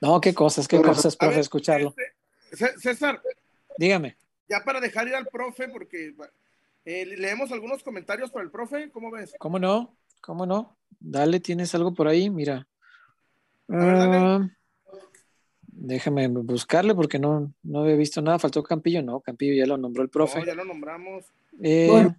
No, 0.00 0.20
qué 0.20 0.34
cosas, 0.34 0.68
qué 0.68 0.80
cosas, 0.80 1.16
profe, 1.16 1.40
escucharlo. 1.40 1.94
Este, 2.50 2.78
César. 2.78 3.20
Dígame. 3.78 4.16
Ya 4.48 4.62
para 4.64 4.80
dejar 4.80 5.08
ir 5.08 5.14
al 5.14 5.26
profe, 5.26 5.68
porque 5.68 6.14
eh, 6.84 7.06
leemos 7.06 7.50
algunos 7.52 7.82
comentarios 7.82 8.30
para 8.30 8.44
el 8.44 8.50
profe, 8.50 8.90
¿cómo 8.90 9.10
ves? 9.10 9.34
¿Cómo 9.38 9.58
no? 9.58 9.96
¿Cómo 10.20 10.46
no? 10.46 10.76
Dale, 11.00 11.40
tienes 11.40 11.74
algo 11.74 11.94
por 11.94 12.08
ahí, 12.08 12.30
mira. 12.30 12.66
Ah, 13.68 14.46
déjame 15.66 16.28
buscarle 16.28 16.94
porque 16.94 17.18
no, 17.18 17.52
no 17.62 17.80
había 17.80 17.96
visto 17.96 18.20
nada. 18.22 18.38
Faltó 18.38 18.62
Campillo, 18.62 19.02
no, 19.02 19.20
Campillo 19.20 19.54
ya 19.54 19.66
lo 19.66 19.76
nombró 19.76 20.02
el 20.02 20.10
profe. 20.10 20.44
ya 20.44 20.54
lo 20.54 20.64
nombramos. 20.64 21.24
Eh, 21.62 22.10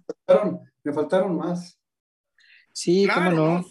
me, 0.82 0.92
faltaron, 0.92 1.36
más. 1.36 1.78
Sí, 2.72 3.08
cómo 3.12 3.30
no. 3.30 3.64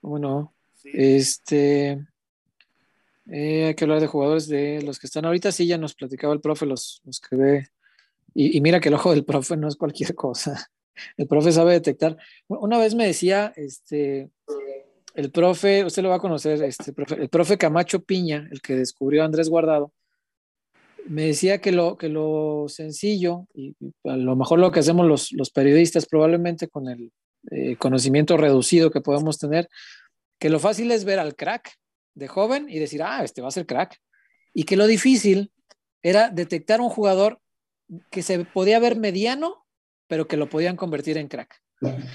¿Cómo 0.00 0.18
no? 0.18 0.54
Este, 0.84 2.04
eh, 3.32 3.66
hay 3.66 3.74
que 3.74 3.84
hablar 3.84 4.00
de 4.00 4.06
jugadores 4.06 4.48
de 4.48 4.82
los 4.82 4.98
que 4.98 5.06
están 5.06 5.24
ahorita. 5.24 5.52
Sí, 5.52 5.66
ya 5.66 5.78
nos 5.78 5.94
platicaba 5.94 6.34
el 6.34 6.40
profe, 6.40 6.66
los, 6.66 7.00
los 7.04 7.20
que 7.20 7.36
ve. 7.36 7.66
Y, 8.34 8.60
mira 8.60 8.80
que 8.80 8.88
el 8.88 8.94
ojo 8.94 9.10
del 9.10 9.24
profe 9.24 9.56
no 9.56 9.68
es 9.68 9.76
cualquier 9.76 10.14
cosa. 10.14 10.70
El 11.16 11.26
profe 11.26 11.50
sabe 11.50 11.72
detectar. 11.72 12.18
Una 12.46 12.78
vez 12.78 12.94
me 12.94 13.06
decía, 13.06 13.54
este, 13.56 14.28
el 15.14 15.30
profe, 15.30 15.82
usted 15.82 16.02
lo 16.02 16.10
va 16.10 16.16
a 16.16 16.20
conocer, 16.20 16.62
este, 16.62 16.92
el 17.16 17.30
profe 17.30 17.56
Camacho 17.56 18.02
Piña, 18.04 18.46
el 18.50 18.60
que 18.60 18.76
descubrió 18.76 19.22
a 19.22 19.24
Andrés 19.24 19.48
Guardado, 19.48 19.94
me 21.06 21.22
decía 21.22 21.58
que 21.58 21.72
lo, 21.72 21.96
que 21.96 22.10
lo 22.10 22.66
sencillo, 22.68 23.46
y 23.54 23.74
a 24.04 24.16
lo 24.16 24.36
mejor 24.36 24.58
lo 24.58 24.70
que 24.70 24.80
hacemos 24.80 25.06
los, 25.06 25.32
los 25.32 25.50
periodistas 25.50 26.04
probablemente 26.04 26.68
con 26.68 26.86
el 26.86 27.12
eh, 27.50 27.76
conocimiento 27.76 28.36
reducido 28.36 28.90
que 28.90 29.00
podemos 29.00 29.38
tener, 29.38 29.70
que 30.38 30.50
lo 30.50 30.58
fácil 30.58 30.90
es 30.90 31.06
ver 31.06 31.18
al 31.18 31.34
crack 31.34 31.79
de 32.20 32.28
joven 32.28 32.68
y 32.68 32.78
decir, 32.78 33.02
ah, 33.02 33.24
este 33.24 33.42
va 33.42 33.48
a 33.48 33.52
ser 33.52 33.66
crack. 33.66 34.00
Y 34.54 34.64
que 34.64 34.76
lo 34.76 34.86
difícil 34.86 35.52
era 36.02 36.28
detectar 36.28 36.80
un 36.80 36.88
jugador 36.88 37.40
que 38.10 38.22
se 38.22 38.44
podía 38.44 38.78
ver 38.78 38.96
mediano, 38.96 39.66
pero 40.06 40.28
que 40.28 40.36
lo 40.36 40.48
podían 40.48 40.76
convertir 40.76 41.18
en 41.18 41.28
crack. 41.28 41.60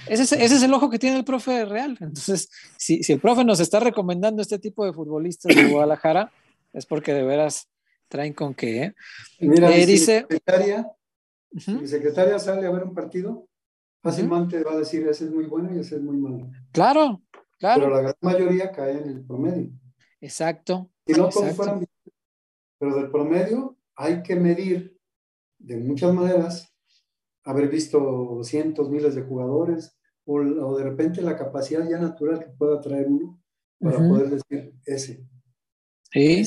Ese 0.07 0.23
es, 0.23 0.31
ese 0.31 0.55
es, 0.55 0.63
el 0.63 0.73
ojo 0.73 0.89
que 0.89 0.99
tiene 0.99 1.17
el 1.17 1.25
profe 1.25 1.65
real. 1.65 1.97
Entonces, 1.99 2.49
si, 2.77 3.01
si, 3.03 3.13
el 3.13 3.19
profe 3.19 3.43
nos 3.43 3.59
está 3.59 3.79
recomendando 3.79 4.41
este 4.41 4.59
tipo 4.59 4.85
de 4.85 4.93
futbolistas 4.93 5.55
de 5.55 5.65
Guadalajara, 5.65 6.31
es 6.71 6.85
porque 6.85 7.13
de 7.13 7.23
veras 7.23 7.67
traen 8.07 8.33
con 8.33 8.53
qué. 8.53 8.83
¿eh? 8.83 8.95
Mira, 9.39 9.75
eh, 9.75 9.87
dice, 9.87 10.21
secretaria, 10.21 10.87
mi 11.51 11.87
secretaria 11.87 12.37
sale 12.37 12.67
a 12.67 12.71
ver 12.71 12.83
un 12.83 12.93
partido, 12.93 13.47
fácilmente 14.03 14.63
va 14.63 14.73
a 14.73 14.77
decir 14.77 15.07
ese 15.07 15.25
es 15.25 15.31
muy 15.31 15.45
bueno 15.45 15.75
y 15.75 15.79
ese 15.79 15.95
es 15.95 16.01
muy 16.01 16.17
malo. 16.17 16.47
Claro, 16.71 17.23
claro. 17.57 17.81
Pero 17.81 17.95
la 17.95 18.01
gran 18.01 18.15
mayoría 18.21 18.71
cae 18.71 18.99
en 18.99 19.09
el 19.09 19.25
promedio. 19.25 19.71
Exacto. 20.25 20.89
Y 21.05 21.13
no 21.13 21.29
todos 21.29 21.55
fueran 21.55 21.85
pero 22.79 22.95
del 22.95 23.11
promedio 23.11 23.77
hay 23.95 24.21
que 24.23 24.35
medir 24.35 24.99
de 25.59 25.77
muchas 25.77 26.13
maneras 26.13 26.73
haber 27.43 27.69
visto 27.69 28.39
cientos, 28.43 28.89
miles 28.89 29.15
de 29.15 29.21
jugadores, 29.21 29.95
o, 30.25 30.41
de 30.75 30.83
repente 30.83 31.21
la 31.21 31.37
capacidad 31.37 31.87
ya 31.87 31.99
natural 31.99 32.39
que 32.39 32.49
pueda 32.57 32.81
traer 32.81 33.07
uno 33.07 33.39
para 33.79 33.97
poder 33.97 34.29
decir 34.31 34.73
ese. 34.83 35.23
Sí. 36.11 36.43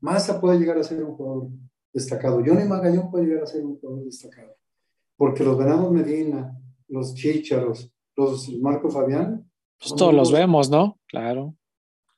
Massa 0.00 0.40
puede 0.40 0.58
llegar 0.58 0.78
a 0.78 0.84
ser 0.84 1.04
un 1.04 1.14
jugador 1.14 1.50
destacado. 1.92 2.42
Johnny 2.44 2.64
Magallón 2.64 3.10
puede 3.10 3.26
llegar 3.26 3.42
a 3.42 3.46
ser 3.46 3.64
un 3.64 3.78
jugador 3.78 4.04
destacado. 4.04 4.56
Porque 5.16 5.44
los 5.44 5.58
Venados 5.58 5.92
Medina, 5.92 6.58
los 6.88 7.14
Chícharos, 7.14 7.92
los 8.16 8.48
Marco 8.58 8.90
Fabián. 8.90 9.48
Pues 9.78 9.94
todos 9.94 10.14
los 10.14 10.32
vemos, 10.32 10.70
¿no? 10.70 10.98
Claro. 11.06 11.54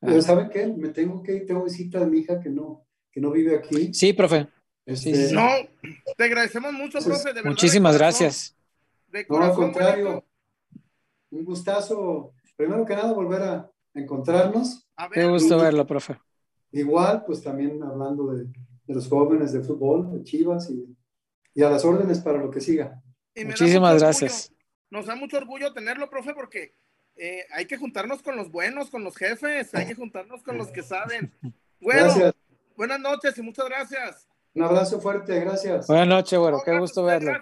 Pero 0.00 0.22
¿sabe 0.22 0.48
qué? 0.50 0.66
Me 0.66 0.88
tengo 0.88 1.22
que 1.22 1.36
ir, 1.36 1.46
tengo 1.46 1.64
visita 1.64 2.00
de 2.00 2.06
mi 2.06 2.18
hija 2.18 2.40
que 2.40 2.50
no, 2.50 2.86
que 3.10 3.20
no 3.20 3.30
vive 3.30 3.56
aquí. 3.56 3.92
Sí, 3.94 4.12
profe. 4.12 4.48
Este, 4.84 5.32
no, 5.32 5.48
te 6.16 6.24
agradecemos 6.24 6.72
mucho, 6.72 7.00
profe. 7.00 7.32
De 7.32 7.42
muchísimas 7.42 7.96
gracias. 7.96 8.56
no, 9.28 9.42
al 9.42 9.54
contrario. 9.54 10.24
Un 11.30 11.44
gustazo. 11.44 12.34
Primero 12.56 12.84
que 12.84 12.94
nada, 12.94 13.12
volver 13.12 13.42
a 13.42 13.70
encontrarnos. 13.94 14.86
Qué 15.12 15.26
gusto 15.26 15.58
verlo, 15.58 15.86
profe. 15.86 16.18
Igual, 16.72 17.24
pues 17.24 17.42
también 17.42 17.82
hablando 17.82 18.32
de, 18.34 18.46
los 18.86 19.08
jóvenes 19.08 19.52
de 19.52 19.60
fútbol, 19.60 20.12
de 20.12 20.22
Chivas 20.22 20.70
y, 20.70 20.96
y, 21.54 21.62
a 21.62 21.70
las 21.70 21.84
órdenes 21.84 22.20
para 22.20 22.38
lo 22.38 22.50
que 22.50 22.60
siga. 22.60 23.02
Muchísimas 23.34 24.00
gracias. 24.00 24.52
Nos 24.90 25.06
da 25.06 25.16
mucho 25.16 25.36
orgullo 25.38 25.72
tenerlo, 25.72 26.08
profe, 26.08 26.32
porque 26.34 26.74
eh, 27.16 27.46
hay 27.50 27.66
que 27.66 27.76
juntarnos 27.76 28.22
con 28.22 28.36
los 28.36 28.50
buenos, 28.50 28.90
con 28.90 29.02
los 29.02 29.16
jefes, 29.16 29.74
hay 29.74 29.86
que 29.86 29.94
juntarnos 29.94 30.42
con 30.42 30.58
los 30.58 30.68
que 30.68 30.82
saben. 30.82 31.32
Bueno, 31.78 32.32
buenas 32.74 32.98
noches 32.98 33.36
y 33.36 33.42
muchas 33.42 33.66
gracias. 33.66 34.26
Un 34.54 34.62
abrazo 34.62 34.98
fuerte, 34.98 35.38
gracias. 35.40 35.86
Buenas 35.86 36.08
noches, 36.08 36.38
bueno, 36.38 36.62
qué 36.64 36.76
gusto 36.78 37.04
verlo. 37.04 37.32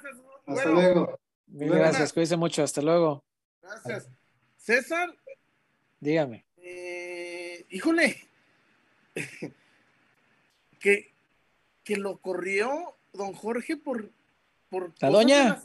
Hasta 0.45 0.69
luego. 0.69 1.21
Mil 1.47 1.71
gracias, 1.71 2.13
cuídense 2.13 2.37
mucho, 2.37 2.65
hasta 2.65 2.83
luego. 2.83 3.25
Gracias. 3.63 4.11
César. 4.57 5.15
Dígame. 6.01 6.45
Eh, 6.57 7.65
híjole, 7.71 8.29
que, 10.81 11.15
que 11.85 11.97
lo 11.97 12.19
corrió 12.19 12.97
don 13.13 13.33
Jorge 13.35 13.77
por... 13.77 14.11
por 14.69 14.93
la 14.99 15.11
doña. 15.11 15.63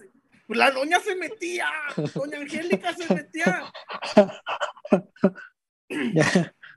La, 0.50 0.72
doña 0.72 1.00
se 1.00 1.16
metía, 1.16 1.68
doña 2.16 2.39
Angélica 2.39 2.93
se 2.95 3.14
metía. 3.14 3.72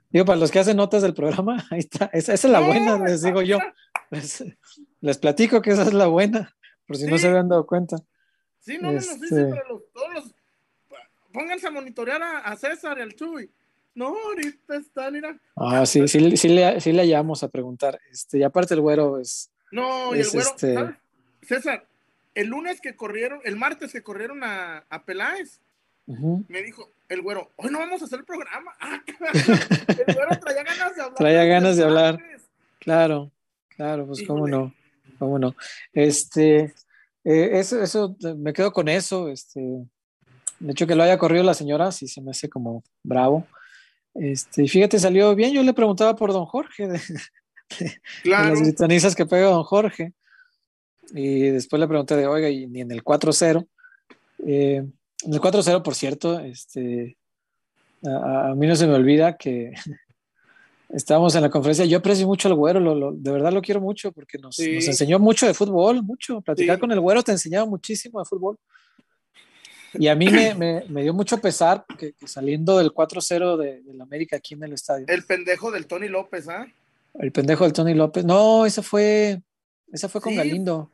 Digo, 0.09 0.25
para 0.25 0.39
los 0.39 0.51
que 0.51 0.59
hacen 0.59 0.77
notas 0.77 1.01
del 1.01 1.15
programa, 1.15 1.65
ahí 1.71 1.79
está. 1.79 2.05
Esa, 2.13 2.33
es 2.33 2.43
la 2.43 2.59
buena, 2.59 2.99
les 2.99 3.23
digo 3.23 3.41
yo. 3.41 3.57
Les, 5.01 5.17
platico 5.17 5.61
que 5.61 5.71
esa 5.71 5.81
es 5.83 5.93
la 5.93 6.05
buena, 6.05 6.55
por 6.85 6.97
si 6.97 7.07
no 7.07 7.17
se 7.17 7.27
habían 7.27 7.49
dado 7.49 7.65
cuenta. 7.65 7.97
Sí, 8.59 8.77
no, 8.79 8.91
no, 8.91 8.93
no, 8.93 9.01
sí, 9.01 9.09
este 9.23 9.45
pero 9.45 9.67
los, 9.67 9.81
todos 9.91 10.13
los. 10.13 10.35
Pónganse 11.33 11.67
a 11.67 11.71
monitorear 11.71 12.21
a, 12.21 12.55
César 12.55 12.99
y 12.99 13.01
al 13.01 13.15
Chuy. 13.15 13.49
No, 13.95 14.15
ahorita 14.15 14.75
está, 14.75 15.09
mira. 15.09 15.35
Ah, 15.55 15.85
sí, 15.87 16.07
sí, 16.07 16.37
sí, 16.37 16.49
le, 16.49 16.79
sí 16.79 16.91
le 16.91 17.07
llamamos 17.07 17.41
a 17.43 17.47
preguntar. 17.47 17.99
Este, 18.11 18.37
y 18.37 18.43
aparte 18.43 18.75
el 18.75 18.81
güero 18.81 19.19
es. 19.19 19.51
No, 19.71 20.15
y 20.15 20.19
el 20.19 20.29
güero. 20.29 20.47
Este... 20.47 20.75
César, 21.41 21.85
el 22.35 22.47
lunes 22.47 22.81
que 22.81 22.95
corrieron, 22.95 23.39
el 23.43 23.55
martes 23.55 23.91
que 23.91 24.03
corrieron 24.03 24.43
a, 24.43 24.85
a 24.89 25.05
Peláez, 25.05 25.59
me 26.05 26.61
dijo, 26.61 26.91
el 27.07 27.21
güero, 27.21 27.51
hoy 27.55 27.71
no 27.71 27.79
vamos 27.79 28.01
a 28.01 28.05
hacer 28.05 28.19
el 28.19 28.25
programa. 28.25 28.71
Ah, 28.79 29.01
el 29.07 30.15
güero 30.15 30.39
traía 30.41 30.63
ganas 30.63 30.95
de 30.95 31.01
hablar. 31.01 31.15
Traía 31.15 31.45
ganas 31.45 31.77
de 31.77 31.83
hablar. 31.83 32.19
Claro, 32.79 33.31
claro, 33.69 34.07
pues 34.07 34.23
cómo 34.27 34.47
no, 34.47 34.73
cómo 35.17 35.39
no. 35.39 35.55
Este, 35.93 36.73
eh, 37.23 37.49
eso, 37.53 37.81
eso, 37.81 38.15
me 38.37 38.51
quedo 38.51 38.73
con 38.73 38.89
eso. 38.89 39.29
Este, 39.29 39.61
de 40.59 40.71
hecho, 40.71 40.85
que 40.85 40.95
lo 40.95 41.03
haya 41.03 41.17
corrido 41.17 41.43
la 41.43 41.53
señora, 41.53 41.91
sí 41.91 42.07
se 42.07 42.21
me 42.21 42.31
hace 42.31 42.49
como 42.49 42.83
bravo. 43.03 43.47
Este, 44.13 44.67
fíjate, 44.67 44.99
salió 44.99 45.33
bien. 45.35 45.53
Yo 45.53 45.63
le 45.63 45.73
preguntaba 45.73 46.15
por 46.15 46.33
don 46.33 46.45
Jorge, 46.45 46.87
de, 46.89 46.99
las 48.25 48.59
britanizas 48.59 49.15
que 49.15 49.25
pega 49.25 49.47
don 49.47 49.63
Jorge. 49.63 50.13
Y 51.13 51.49
después 51.49 51.79
le 51.79 51.87
pregunté 51.87 52.15
de, 52.15 52.27
oiga, 52.27 52.49
y 52.49 52.67
ni 52.67 52.81
en 52.81 52.91
el 52.91 53.03
4-0. 53.03 53.67
Eh, 54.45 54.83
en 55.25 55.33
el 55.33 55.39
4-0, 55.39 55.81
por 55.81 55.95
cierto, 55.95 56.39
este, 56.39 57.17
a, 58.05 58.53
mí 58.55 58.67
no 58.67 58.75
se 58.75 58.87
me 58.87 58.93
olvida 58.93 59.37
que 59.37 59.73
estábamos 60.89 61.35
en 61.35 61.41
la 61.41 61.49
conferencia. 61.49 61.85
Yo 61.85 61.99
aprecio 61.99 62.27
mucho 62.27 62.47
al 62.47 62.55
güero, 62.55 63.11
de 63.13 63.31
verdad 63.31 63.53
lo 63.53 63.61
quiero 63.61 63.81
mucho 63.81 64.11
porque 64.11 64.37
nos, 64.37 64.59
enseñó 64.59 65.19
mucho 65.19 65.45
de 65.47 65.53
fútbol, 65.53 66.03
mucho. 66.03 66.41
Platicar 66.41 66.79
con 66.79 66.91
el 66.91 66.99
güero 66.99 67.23
te 67.23 67.31
enseñaba 67.31 67.65
muchísimo 67.65 68.19
de 68.19 68.25
fútbol. 68.25 68.57
Y 69.95 70.07
a 70.07 70.15
mí 70.15 70.27
me, 70.27 70.83
me, 70.89 71.03
dio 71.03 71.13
mucho 71.13 71.37
pesar 71.39 71.85
que, 71.99 72.15
saliendo 72.25 72.79
del 72.79 72.91
4-0 72.91 73.57
de, 73.57 73.83
la 73.93 74.03
América 74.03 74.37
aquí 74.37 74.55
en 74.55 74.63
el 74.63 74.73
estadio. 74.73 75.05
El 75.07 75.23
pendejo 75.23 75.69
del 75.71 75.85
Tony 75.85 76.07
López, 76.07 76.49
¿ah? 76.49 76.65
El 77.13 77.31
pendejo 77.31 77.63
del 77.63 77.73
Tony 77.73 77.93
López. 77.93 78.25
No, 78.25 78.65
esa 78.65 78.81
fue, 78.81 79.41
esa 79.91 80.09
fue 80.09 80.21
con 80.21 80.35
Galindo 80.35 80.89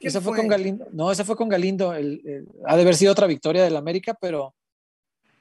esa 0.00 0.20
fue? 0.20 0.36
con 0.36 0.48
Galindo. 0.48 0.86
No, 0.92 1.10
esa 1.10 1.24
fue 1.24 1.36
con 1.36 1.48
Galindo. 1.48 1.90
ha 1.90 1.96
de 1.96 2.46
haber 2.66 2.94
sido 2.94 3.12
otra 3.12 3.26
victoria 3.26 3.64
del 3.64 3.76
América, 3.76 4.16
pero 4.20 4.54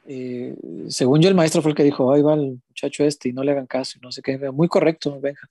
eh, 0.08 0.56
según 0.90 1.22
yo, 1.22 1.30
el 1.30 1.36
maestro 1.36 1.62
fue 1.62 1.72
el 1.72 1.78
que 1.78 1.84
dijo: 1.84 2.12
ahí 2.12 2.22
va 2.22 2.34
el 2.34 2.60
muchacho 2.68 3.04
este 3.04 3.30
y 3.30 3.34
no 3.34 3.44
le 3.44 3.52
hagan 3.52 3.68
caso 3.68 3.98
y 3.98 4.02
no 4.02 4.12
sé 4.12 4.22
qué. 4.22 4.38
Muy 4.52 4.68
correcto, 4.68 5.20
Benja. 5.20 5.48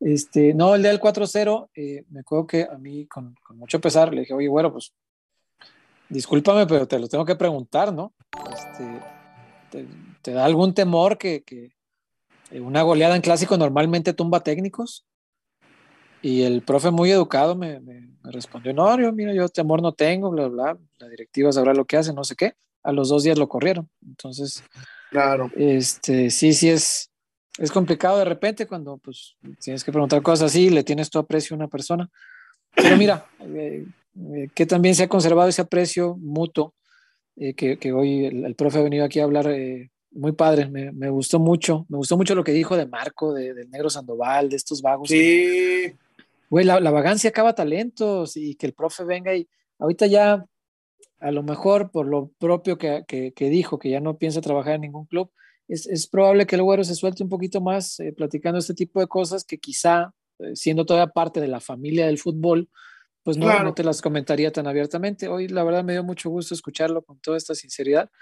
Este, 0.00 0.52
no, 0.52 0.74
el 0.74 0.82
día 0.82 0.90
del 0.90 1.00
4-0, 1.00 1.70
eh, 1.74 2.04
me 2.10 2.20
acuerdo 2.20 2.46
que 2.46 2.64
a 2.64 2.76
mí 2.76 3.06
con, 3.06 3.34
mucho 3.54 3.80
pesar 3.80 4.12
le 4.12 4.22
dije, 4.22 4.34
oye, 4.34 4.48
bueno, 4.48 4.70
pues 4.70 4.92
discúlpame, 6.10 6.66
pero 6.66 6.86
te 6.86 6.98
lo 6.98 7.08
tengo 7.08 7.24
que 7.24 7.36
preguntar, 7.36 7.92
¿no? 7.92 8.12
Este, 8.52 9.86
te, 10.20 10.32
da 10.32 10.44
algún 10.44 10.74
temor 10.74 11.16
que, 11.16 11.42
que, 11.42 11.70
una 12.60 12.82
goleada 12.82 13.16
en 13.16 13.22
clásico 13.22 13.56
normalmente 13.56 14.12
tumba 14.12 14.40
técnicos? 14.40 15.06
Y 16.24 16.42
el 16.42 16.62
profe 16.62 16.90
muy 16.90 17.10
educado 17.10 17.54
me, 17.54 17.80
me, 17.80 18.08
respondió, 18.22 18.72
no, 18.72 18.98
yo, 18.98 19.12
mira, 19.12 19.34
yo 19.34 19.46
temor 19.50 19.82
no 19.82 19.92
tengo, 19.92 20.30
bla, 20.30 20.48
bla, 20.48 20.78
la 20.96 21.08
directiva 21.10 21.52
sabrá 21.52 21.74
lo 21.74 21.84
que 21.84 21.98
hace, 21.98 22.14
no 22.14 22.24
sé 22.24 22.34
qué. 22.34 22.54
A 22.82 22.92
los 22.92 23.10
dos 23.10 23.24
días 23.24 23.36
lo 23.36 23.46
corrieron. 23.46 23.90
Entonces, 24.06 24.64
claro. 25.10 25.50
Este, 25.54 26.30
sí, 26.30 26.54
sí 26.54 26.70
es, 26.70 27.10
es 27.58 27.70
complicado 27.70 28.16
de 28.16 28.24
repente 28.24 28.66
cuando 28.66 28.96
pues 28.96 29.36
tienes 29.62 29.84
que 29.84 29.92
preguntar 29.92 30.22
cosas 30.22 30.50
así, 30.50 30.70
le 30.70 30.82
tienes 30.82 31.10
tu 31.10 31.18
aprecio 31.18 31.52
a 31.52 31.58
una 31.58 31.68
persona. 31.68 32.08
Pero 32.74 32.96
mira, 32.96 33.26
eh, 33.40 33.84
eh, 34.34 34.48
que 34.54 34.64
también 34.64 34.94
se 34.94 35.02
ha 35.02 35.08
conservado 35.08 35.50
ese 35.50 35.60
aprecio 35.60 36.16
mutuo, 36.16 36.74
eh, 37.36 37.52
que, 37.52 37.78
que, 37.78 37.92
hoy 37.92 38.24
el, 38.24 38.54
profe 38.54 38.78
ha 38.78 38.82
venido 38.82 39.04
aquí 39.04 39.20
a 39.20 39.24
hablar, 39.24 39.54
muy 40.10 40.32
padre, 40.32 40.70
me, 40.70 40.90
me, 40.90 41.10
gustó 41.10 41.38
mucho, 41.38 41.84
me 41.90 41.98
gustó 41.98 42.16
mucho 42.16 42.34
lo 42.34 42.44
que 42.44 42.52
dijo 42.52 42.78
de 42.78 42.86
Marco, 42.86 43.34
de, 43.34 43.52
del 43.52 43.68
negro 43.68 43.90
Sandoval, 43.90 44.48
de 44.48 44.56
estos 44.56 44.80
vagos. 44.80 45.10
Sí. 45.10 45.92
Güey, 46.54 46.64
la, 46.64 46.78
la 46.78 46.92
vagancia 46.92 47.30
acaba 47.30 47.56
talentos 47.56 48.36
y 48.36 48.54
que 48.54 48.66
el 48.66 48.74
profe 48.74 49.02
venga 49.02 49.34
y 49.34 49.48
ahorita 49.80 50.06
ya, 50.06 50.46
a 51.18 51.30
lo 51.32 51.42
mejor 51.42 51.90
por 51.90 52.06
lo 52.06 52.30
propio 52.38 52.78
que, 52.78 53.02
que, 53.08 53.32
que 53.32 53.48
dijo, 53.48 53.80
que 53.80 53.90
ya 53.90 53.98
no 53.98 54.18
piensa 54.18 54.40
trabajar 54.40 54.74
en 54.74 54.82
ningún 54.82 55.06
club, 55.06 55.32
es, 55.66 56.06
probable 56.06 56.46
que 56.46 56.54
el 56.54 56.62
güero 56.62 56.84
se 56.84 56.94
suelte 56.94 57.24
un 57.24 57.28
poquito 57.28 57.60
más 57.60 57.98
eh, 57.98 58.12
platicando 58.12 58.60
este 58.60 58.72
tipo 58.72 59.00
de 59.00 59.08
cosas 59.08 59.42
que 59.42 59.58
quizá, 59.58 60.14
eh, 60.38 60.54
siendo 60.54 60.86
todavía 60.86 61.12
parte 61.12 61.40
de 61.40 61.48
la 61.48 61.58
familia 61.58 62.06
del 62.06 62.18
fútbol, 62.18 62.68
pues 63.24 63.36
no, 63.36 63.60
no, 63.64 63.74
te 63.74 63.82
las 63.82 64.00
comentaría 64.00 64.52
tan 64.52 64.68
abiertamente. 64.68 65.26
Hoy 65.26 65.48
la 65.48 65.64
verdad 65.64 65.82
me 65.82 65.94
dio 65.94 66.04
mucho 66.04 66.30
gusto 66.30 66.54
escucharlo 66.54 67.02
con 67.02 67.18
toda 67.18 67.36
esta 67.36 67.56
sinceridad. 67.56 68.12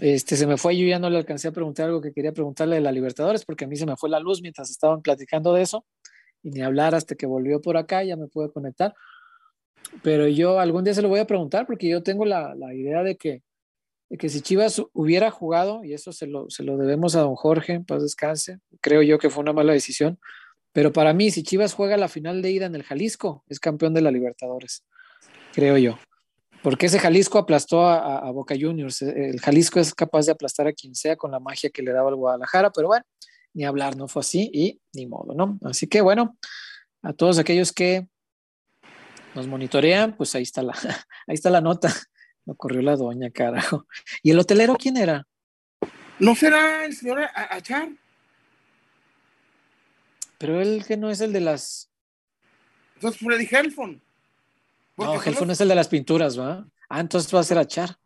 Este, 0.00 0.36
se 0.36 0.46
me 0.46 0.58
fue, 0.58 0.76
yo 0.76 0.86
ya 0.86 0.98
no 0.98 1.08
le 1.08 1.16
alcancé 1.16 1.48
a 1.48 1.52
preguntar 1.52 1.86
algo 1.86 2.02
que 2.02 2.12
quería 2.12 2.32
preguntarle 2.34 2.74
de 2.74 2.82
la 2.82 2.92
Libertadores, 2.92 3.46
porque 3.46 3.64
a 3.64 3.68
mí 3.68 3.76
se 3.76 3.86
me 3.86 3.96
fue 3.96 4.10
la 4.10 4.20
luz 4.20 4.42
mientras 4.42 4.70
estaban 4.70 5.00
platicando 5.00 5.54
de 5.54 5.62
eso, 5.62 5.86
y 6.44 6.50
ni 6.50 6.60
hablar 6.60 6.94
hasta 6.94 7.16
que 7.16 7.26
volvió 7.26 7.60
por 7.60 7.76
acá, 7.76 8.04
ya 8.04 8.16
me 8.16 8.28
pude 8.28 8.52
conectar. 8.52 8.94
Pero 10.04 10.28
yo 10.28 10.60
algún 10.60 10.84
día 10.84 10.94
se 10.94 11.02
lo 11.02 11.08
voy 11.08 11.18
a 11.18 11.26
preguntar, 11.26 11.66
porque 11.66 11.88
yo 11.88 12.04
tengo 12.04 12.24
la, 12.24 12.54
la 12.54 12.72
idea 12.72 13.02
de 13.02 13.16
que 13.16 13.42
que 14.18 14.28
si 14.28 14.40
Chivas 14.40 14.82
hubiera 14.92 15.30
jugado, 15.30 15.84
y 15.84 15.94
eso 15.94 16.12
se 16.12 16.26
lo, 16.26 16.48
se 16.50 16.62
lo 16.62 16.76
debemos 16.76 17.16
a 17.16 17.20
don 17.20 17.34
Jorge, 17.34 17.80
paz 17.80 18.02
descanse, 18.02 18.58
creo 18.80 19.02
yo 19.02 19.18
que 19.18 19.30
fue 19.30 19.42
una 19.42 19.52
mala 19.52 19.72
decisión, 19.72 20.18
pero 20.72 20.92
para 20.92 21.12
mí, 21.12 21.30
si 21.30 21.42
Chivas 21.42 21.74
juega 21.74 21.96
la 21.96 22.08
final 22.08 22.42
de 22.42 22.50
ida 22.50 22.66
en 22.66 22.74
el 22.74 22.82
Jalisco, 22.82 23.44
es 23.48 23.60
campeón 23.60 23.94
de 23.94 24.02
la 24.02 24.10
Libertadores, 24.10 24.84
creo 25.52 25.78
yo. 25.78 25.98
Porque 26.62 26.86
ese 26.86 26.98
Jalisco 26.98 27.38
aplastó 27.38 27.86
a, 27.86 28.30
Boca 28.30 28.54
Juniors. 28.58 29.02
E, 29.02 29.28
el 29.28 29.38
Jalisco 29.38 29.78
es 29.78 29.94
capaz 29.94 30.24
de 30.24 30.32
aplastar 30.32 30.66
a 30.66 30.72
quien 30.72 30.94
sea 30.94 31.14
con 31.14 31.30
la 31.30 31.38
magia 31.38 31.68
que 31.68 31.82
le 31.82 31.92
daba 31.92 32.08
el 32.08 32.16
Guadalajara, 32.16 32.70
pero 32.70 32.88
bueno, 32.88 33.04
ni 33.54 33.64
hablar, 33.64 33.96
no 33.96 34.08
fue 34.08 34.20
así 34.20 34.50
y 34.52 34.80
ni 34.92 35.06
modo, 35.06 35.34
¿no? 35.34 35.58
Así 35.64 35.86
que 35.86 36.00
bueno, 36.00 36.36
a 37.02 37.12
todos 37.12 37.38
aquellos 37.38 37.72
que 37.72 38.08
nos 39.34 39.46
monitorean, 39.46 40.16
pues 40.16 40.34
ahí 40.34 40.42
está 40.42 40.62
la, 40.62 40.74
ahí 41.26 41.34
está 41.34 41.50
la 41.50 41.60
nota. 41.60 41.92
No 42.46 42.54
corrió 42.56 42.82
la 42.82 42.96
doña, 42.96 43.30
carajo. 43.30 43.86
¿Y 44.22 44.30
el 44.30 44.38
hotelero 44.38 44.76
quién 44.76 44.98
era? 44.98 45.26
¿No 46.18 46.34
será 46.34 46.84
el 46.84 46.94
señor 46.94 47.22
Achar? 47.34 47.88
Pero 50.38 50.60
él 50.60 50.84
que 50.86 50.96
no 50.96 51.10
es 51.10 51.20
el 51.22 51.32
de 51.32 51.40
las. 51.40 51.90
Entonces 52.96 53.20
Freddy 53.20 53.48
Helfon. 53.50 54.02
No, 54.96 55.22
Helfon 55.22 55.50
es 55.50 55.60
el 55.60 55.68
de 55.68 55.74
las 55.74 55.88
pinturas, 55.88 56.38
¿va? 56.38 56.66
Ah, 56.88 57.00
entonces 57.00 57.34
va 57.34 57.40
a 57.40 57.44
ser 57.44 57.58
Achar. 57.58 57.96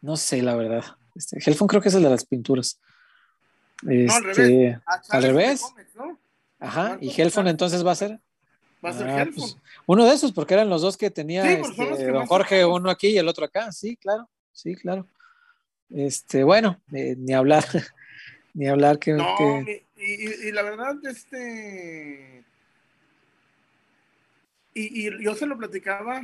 No 0.00 0.16
sé, 0.16 0.42
la 0.42 0.54
verdad. 0.54 0.84
Este, 1.14 1.38
Helfon 1.44 1.66
creo 1.66 1.82
que 1.82 1.88
es 1.88 1.94
el 1.94 2.02
de 2.02 2.10
las 2.10 2.24
pinturas. 2.24 2.80
No, 3.82 4.14
al 4.14 4.24
revés. 4.24 4.38
Este, 4.38 4.80
¿Al 5.10 5.22
revés? 5.22 5.62
Ajá, 6.58 6.98
y 7.00 7.20
Helfon 7.20 7.48
entonces 7.48 7.84
va 7.84 7.92
a 7.92 7.96
ser. 7.96 8.20
Ah, 8.82 9.26
pues, 9.34 9.56
uno 9.86 10.04
de 10.04 10.14
esos, 10.14 10.32
porque 10.32 10.54
eran 10.54 10.68
los 10.68 10.82
dos 10.82 10.96
que 10.96 11.10
tenía 11.10 11.42
pues, 11.42 11.78
este, 11.78 12.12
don 12.12 12.26
Jorge, 12.26 12.64
uno 12.64 12.90
aquí 12.90 13.08
y 13.08 13.18
el 13.18 13.28
otro 13.28 13.44
acá. 13.44 13.72
Sí, 13.72 13.96
claro, 13.96 14.28
sí, 14.52 14.74
claro. 14.76 15.08
Este, 15.90 16.44
bueno, 16.44 16.80
eh, 16.92 17.16
ni 17.18 17.32
hablar, 17.32 17.64
ni 18.54 18.68
hablar 18.68 18.98
que. 18.98 19.12
No, 19.12 19.64
Y, 19.96 20.52
la 20.52 20.62
verdad, 20.62 20.94
este. 21.04 22.44
Y, 24.74 25.06
y, 25.06 25.24
yo 25.24 25.34
se 25.34 25.46
lo 25.46 25.56
platicaba. 25.56 26.22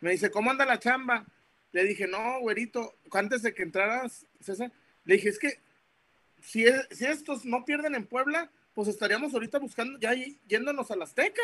Me 0.00 0.12
dice, 0.12 0.30
¿cómo 0.30 0.50
anda 0.50 0.64
la 0.64 0.78
chamba? 0.78 1.24
Le 1.72 1.84
dije, 1.84 2.06
no, 2.06 2.40
güerito, 2.40 2.94
antes 3.12 3.42
de 3.42 3.52
que 3.54 3.62
entraras, 3.62 4.26
César, 4.40 4.72
le 5.04 5.14
dije, 5.14 5.28
es 5.28 5.38
que 5.38 5.60
si, 6.40 6.64
si 6.90 7.06
estos 7.06 7.44
no 7.44 7.64
pierden 7.64 7.94
en 7.94 8.06
Puebla, 8.06 8.50
pues 8.74 8.88
estaríamos 8.88 9.34
ahorita 9.34 9.58
buscando, 9.58 9.98
ya 9.98 10.14
yéndonos 10.46 10.90
a 10.90 10.96
la 10.96 11.04
Azteca. 11.04 11.42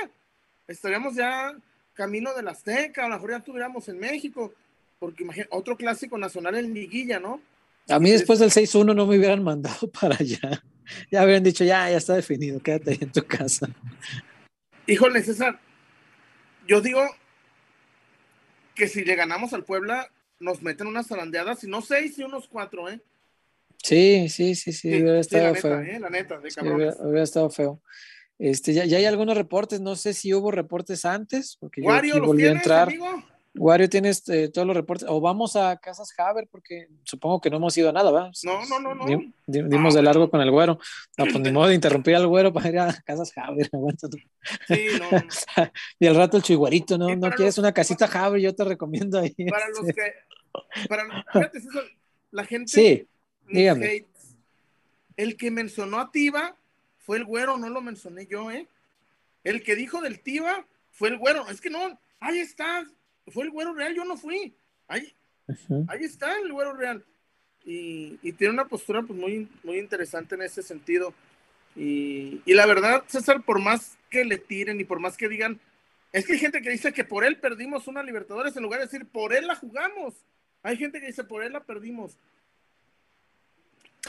Estaríamos 0.69 1.15
ya 1.15 1.53
camino 1.93 2.35
de 2.35 2.43
la 2.43 2.53
Azteca, 2.53 3.05
a 3.05 3.09
lo 3.09 3.15
mejor 3.15 3.31
ya 3.31 3.37
estuviéramos 3.39 3.89
en 3.89 3.99
México, 3.99 4.53
porque 4.99 5.23
imagínate, 5.23 5.51
otro 5.53 5.77
clásico 5.77 6.19
nacional 6.19 6.55
en 6.57 6.73
liguilla, 6.75 7.19
¿no? 7.19 7.41
A 7.89 7.99
mí 7.99 8.11
después 8.11 8.39
del 8.39 8.51
6-1 8.51 8.95
no 8.95 9.07
me 9.07 9.19
hubieran 9.19 9.43
mandado 9.43 9.91
para 10.01 10.17
allá. 10.17 10.63
Ya 11.11 11.23
habrían 11.23 11.43
dicho, 11.43 11.65
ya, 11.65 11.91
ya 11.91 11.97
está 11.97 12.15
definido, 12.15 12.61
quédate 12.61 12.91
ahí 12.91 12.99
en 13.01 13.13
tu 13.13 13.25
casa. 13.25 13.69
Híjole, 14.87 15.23
César, 15.23 15.59
yo 16.67 16.81
digo 16.81 17.03
que 18.75 18.89
si 18.89 19.05
le 19.05 19.15
ganamos 19.15 19.53
al 19.55 19.65
Puebla, 19.65 20.11
nos 20.41 20.63
meten 20.63 20.87
unas 20.87 21.07
zarandeadas, 21.07 21.65
y 21.65 21.69
no 21.69 21.81
seis 21.81 22.19
y 22.19 22.23
unos 22.23 22.49
cuatro, 22.49 22.89
¿eh? 22.91 23.01
Sí, 23.85 24.31
sí, 24.31 24.55
sí, 24.55 24.73
sí, 24.73 24.89
hubiera 24.89 25.21
estado 25.21 25.55
feo. 25.55 25.81
Eh, 25.81 25.99
la 26.01 26.09
neta, 26.09 26.39
de 26.39 26.49
hubiera, 26.63 27.23
estado 27.23 27.51
feo. 27.51 27.83
Este, 28.39 28.73
ya, 28.73 28.87
ya, 28.87 28.97
hay 28.97 29.05
algunos 29.05 29.37
reportes, 29.37 29.83
no 29.83 29.95
sé 29.95 30.15
si 30.15 30.33
hubo 30.33 30.51
reportes 30.51 31.05
antes, 31.05 31.59
porque 31.61 31.83
yo 31.83 31.93
aquí 31.93 32.11
volví 32.19 32.47
a 32.47 32.53
entrar. 32.53 32.89
Amigo? 32.89 33.23
Wario 33.57 33.89
tienes 33.91 34.27
eh, 34.31 34.49
todos 34.49 34.67
los 34.67 34.75
reportes, 34.75 35.07
o 35.09 35.21
vamos 35.21 35.55
a 35.55 35.77
Casas 35.77 36.15
Haber, 36.17 36.49
porque 36.51 36.89
supongo 37.05 37.43
que 37.43 37.51
no 37.51 37.59
hemos 37.59 37.77
ido 37.77 37.91
a 37.91 37.93
nada, 37.93 38.11
¿va? 38.11 38.31
No, 38.43 38.65
no, 38.67 38.81
no, 38.81 38.95
no. 38.95 39.05
dimos 39.47 39.95
de 39.95 40.03
largo 40.03 40.31
con 40.31 40.41
el 40.41 40.51
güero. 40.51 40.79
No, 41.19 41.25
pues 41.27 41.39
ni 41.41 41.53
modo 41.53 41.69
de 41.69 41.75
interrumpir 41.75 42.17
al 42.17 42.27
güero 42.27 42.55
para 42.55 42.69
ir 42.71 42.79
a 42.79 43.03
Casas 43.05 43.33
Haber, 43.37 43.69
aguanta 43.73 44.09
Sí, 44.67 44.87
no. 44.99 45.09
y 46.01 46.07
al 46.07 46.17
rato 46.17 46.39
el 46.39 46.43
chihuarito, 46.43 46.97
¿no? 46.97 47.15
¿No 47.15 47.31
quieres 47.33 47.59
una 47.59 47.73
casita 47.73 48.07
Haber? 48.07 48.41
Yo 48.41 48.55
te 48.55 48.65
recomiendo 48.65 49.21
ahí. 49.21 49.35
Para 49.51 49.69
los 49.69 49.87
este. 49.87 49.93
que, 49.93 50.89
para, 50.89 51.05
fíjate, 51.31 51.59
eso, 51.59 51.81
la 52.31 52.45
gente 52.45 52.73
sí 52.73 53.09
Dígame. 53.49 54.07
El 55.17 55.37
que 55.37 55.51
mencionó 55.51 56.01
a 56.01 56.11
Tiva 56.11 56.57
fue 56.99 57.19
el 57.19 57.25
güero, 57.25 57.59
no 57.59 57.69
lo 57.69 57.81
mencioné 57.81 58.27
yo, 58.27 58.51
¿eh? 58.51 58.67
El 59.45 59.63
que 59.63 59.77
dijo 59.77 60.01
del 60.01 60.21
Tiva 60.21 60.67
fue 60.91 61.09
el 61.09 61.19
güero. 61.19 61.49
Es 61.49 61.61
que 61.61 61.71
no, 61.71 61.99
ahí 62.21 62.39
está. 62.39 62.87
Fue 63.29 63.45
el 63.45 63.51
güero 63.51 63.75
real, 63.75 63.95
yo 63.95 64.05
no 64.05 64.17
fui. 64.17 64.55
Ahí, 64.89 65.15
ahí 65.89 66.05
está 66.05 66.39
el 66.39 66.53
güero 66.53 66.73
real. 66.73 67.05
Y, 67.65 68.17
tiene 68.33 68.53
una 68.53 68.67
postura 68.67 69.03
pues, 69.03 69.19
muy, 69.19 69.49
muy 69.63 69.79
interesante 69.79 70.35
en 70.35 70.43
ese 70.43 70.63
sentido. 70.63 71.15
Y, 71.77 72.43
y, 72.45 72.55
la 72.55 72.67
verdad, 72.67 73.05
César, 73.07 73.43
por 73.43 73.61
más 73.61 73.97
que 74.11 74.25
le 74.25 74.39
tiren 74.39 74.81
y 74.81 74.85
por 74.85 75.01
más 75.01 75.17
que 75.17 75.29
digan, 75.29 75.61
es 76.13 76.27
que 76.27 76.35
hay 76.35 76.39
gente 76.39 76.63
que 76.63 76.71
dice 76.71 76.93
que 76.93 77.05
por 77.05 77.25
él 77.25 77.39
perdimos 77.39 77.89
una 77.89 78.03
Libertadores 78.03 78.57
en 78.57 78.63
lugar 78.63 78.81
de 78.81 78.87
decir 78.87 79.07
por 79.07 79.35
él 79.35 79.47
la 79.47 79.57
jugamos. 79.57 80.15
Hay 80.63 80.77
gente 80.77 81.01
que 81.01 81.07
dice 81.07 81.25
por 81.25 81.43
él 81.43 81.53
la 81.53 81.65
perdimos. 81.65 82.17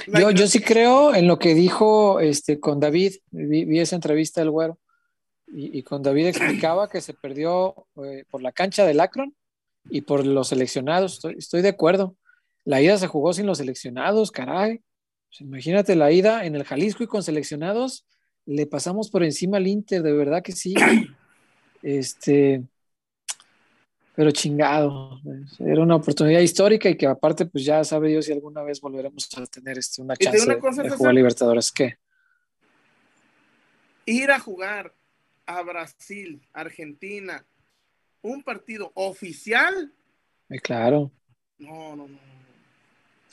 Yo, 0.08 0.32
yo 0.32 0.48
sí 0.48 0.60
creo 0.60 1.16
en 1.16 1.28
lo 1.28 1.40
que 1.40 1.54
dijo 1.54 2.20
este, 2.20 2.60
con 2.60 2.80
David, 2.80 3.16
vi, 3.32 3.80
esa 3.80 3.96
entrevista 3.96 4.42
del 4.42 4.52
güero, 4.52 4.80
y, 5.48 5.84
con 5.84 6.02
David 6.02 6.28
explicaba 6.28 6.90
que 6.90 7.02
se 7.02 7.14
perdió 7.14 7.88
eh, 8.04 8.26
por 8.30 8.42
la 8.42 8.52
cancha 8.52 8.86
del 8.86 9.00
Akron 9.00 9.36
y 9.90 10.02
por 10.02 10.26
los 10.26 10.50
seleccionados, 10.50 11.24
estoy, 11.38 11.62
de 11.62 11.70
acuerdo. 11.70 12.18
La 12.66 12.82
ida 12.82 12.98
se 12.98 13.08
jugó 13.08 13.32
sin 13.32 13.46
los 13.46 13.60
seleccionados, 13.60 14.32
caray. 14.32 14.82
Pues 15.30 15.42
imagínate 15.42 15.96
la 15.96 16.12
ida 16.12 16.46
en 16.46 16.56
el 16.56 16.64
Jalisco 16.64 17.04
y 17.04 17.08
con 17.08 17.24
seleccionados, 17.24 18.06
le 18.46 18.66
pasamos 18.66 19.10
por 19.10 19.24
encima 19.24 19.58
al 19.58 19.68
Inter, 19.68 20.02
de 20.02 20.14
verdad 20.14 20.44
que 20.44 20.52
sí. 20.52 20.76
Este, 21.84 22.64
pero 24.16 24.32
chingado, 24.32 25.20
era 25.60 25.82
una 25.82 25.98
oportunidad 25.98 26.40
histórica 26.40 26.90
y 26.90 26.96
que 26.96 27.06
aparte 27.06 27.46
pues 27.46 27.66
ya 27.66 27.84
sabe 27.84 28.10
Dios 28.10 28.26
si 28.26 28.32
alguna 28.32 28.64
vez 28.64 28.80
volveremos 28.80 29.28
a 29.38 29.46
tener 29.46 29.78
este, 29.78 30.02
una 30.02 30.16
chance 30.16 30.46
de, 30.48 30.90
jugar 30.90 31.14
Libertadores. 31.14 31.72
¿Qué? 31.72 31.98
Ir 34.06 34.32
a 34.32 34.40
jugar 34.40 34.94
a 35.46 35.62
Brasil, 35.64 36.42
Argentina, 36.54 37.46
un 38.22 38.42
partido 38.44 38.92
oficial. 38.96 39.92
Eh, 40.50 40.60
claro. 40.60 41.12
No, 41.58 41.96
no, 41.96 42.08
no. 42.08 42.18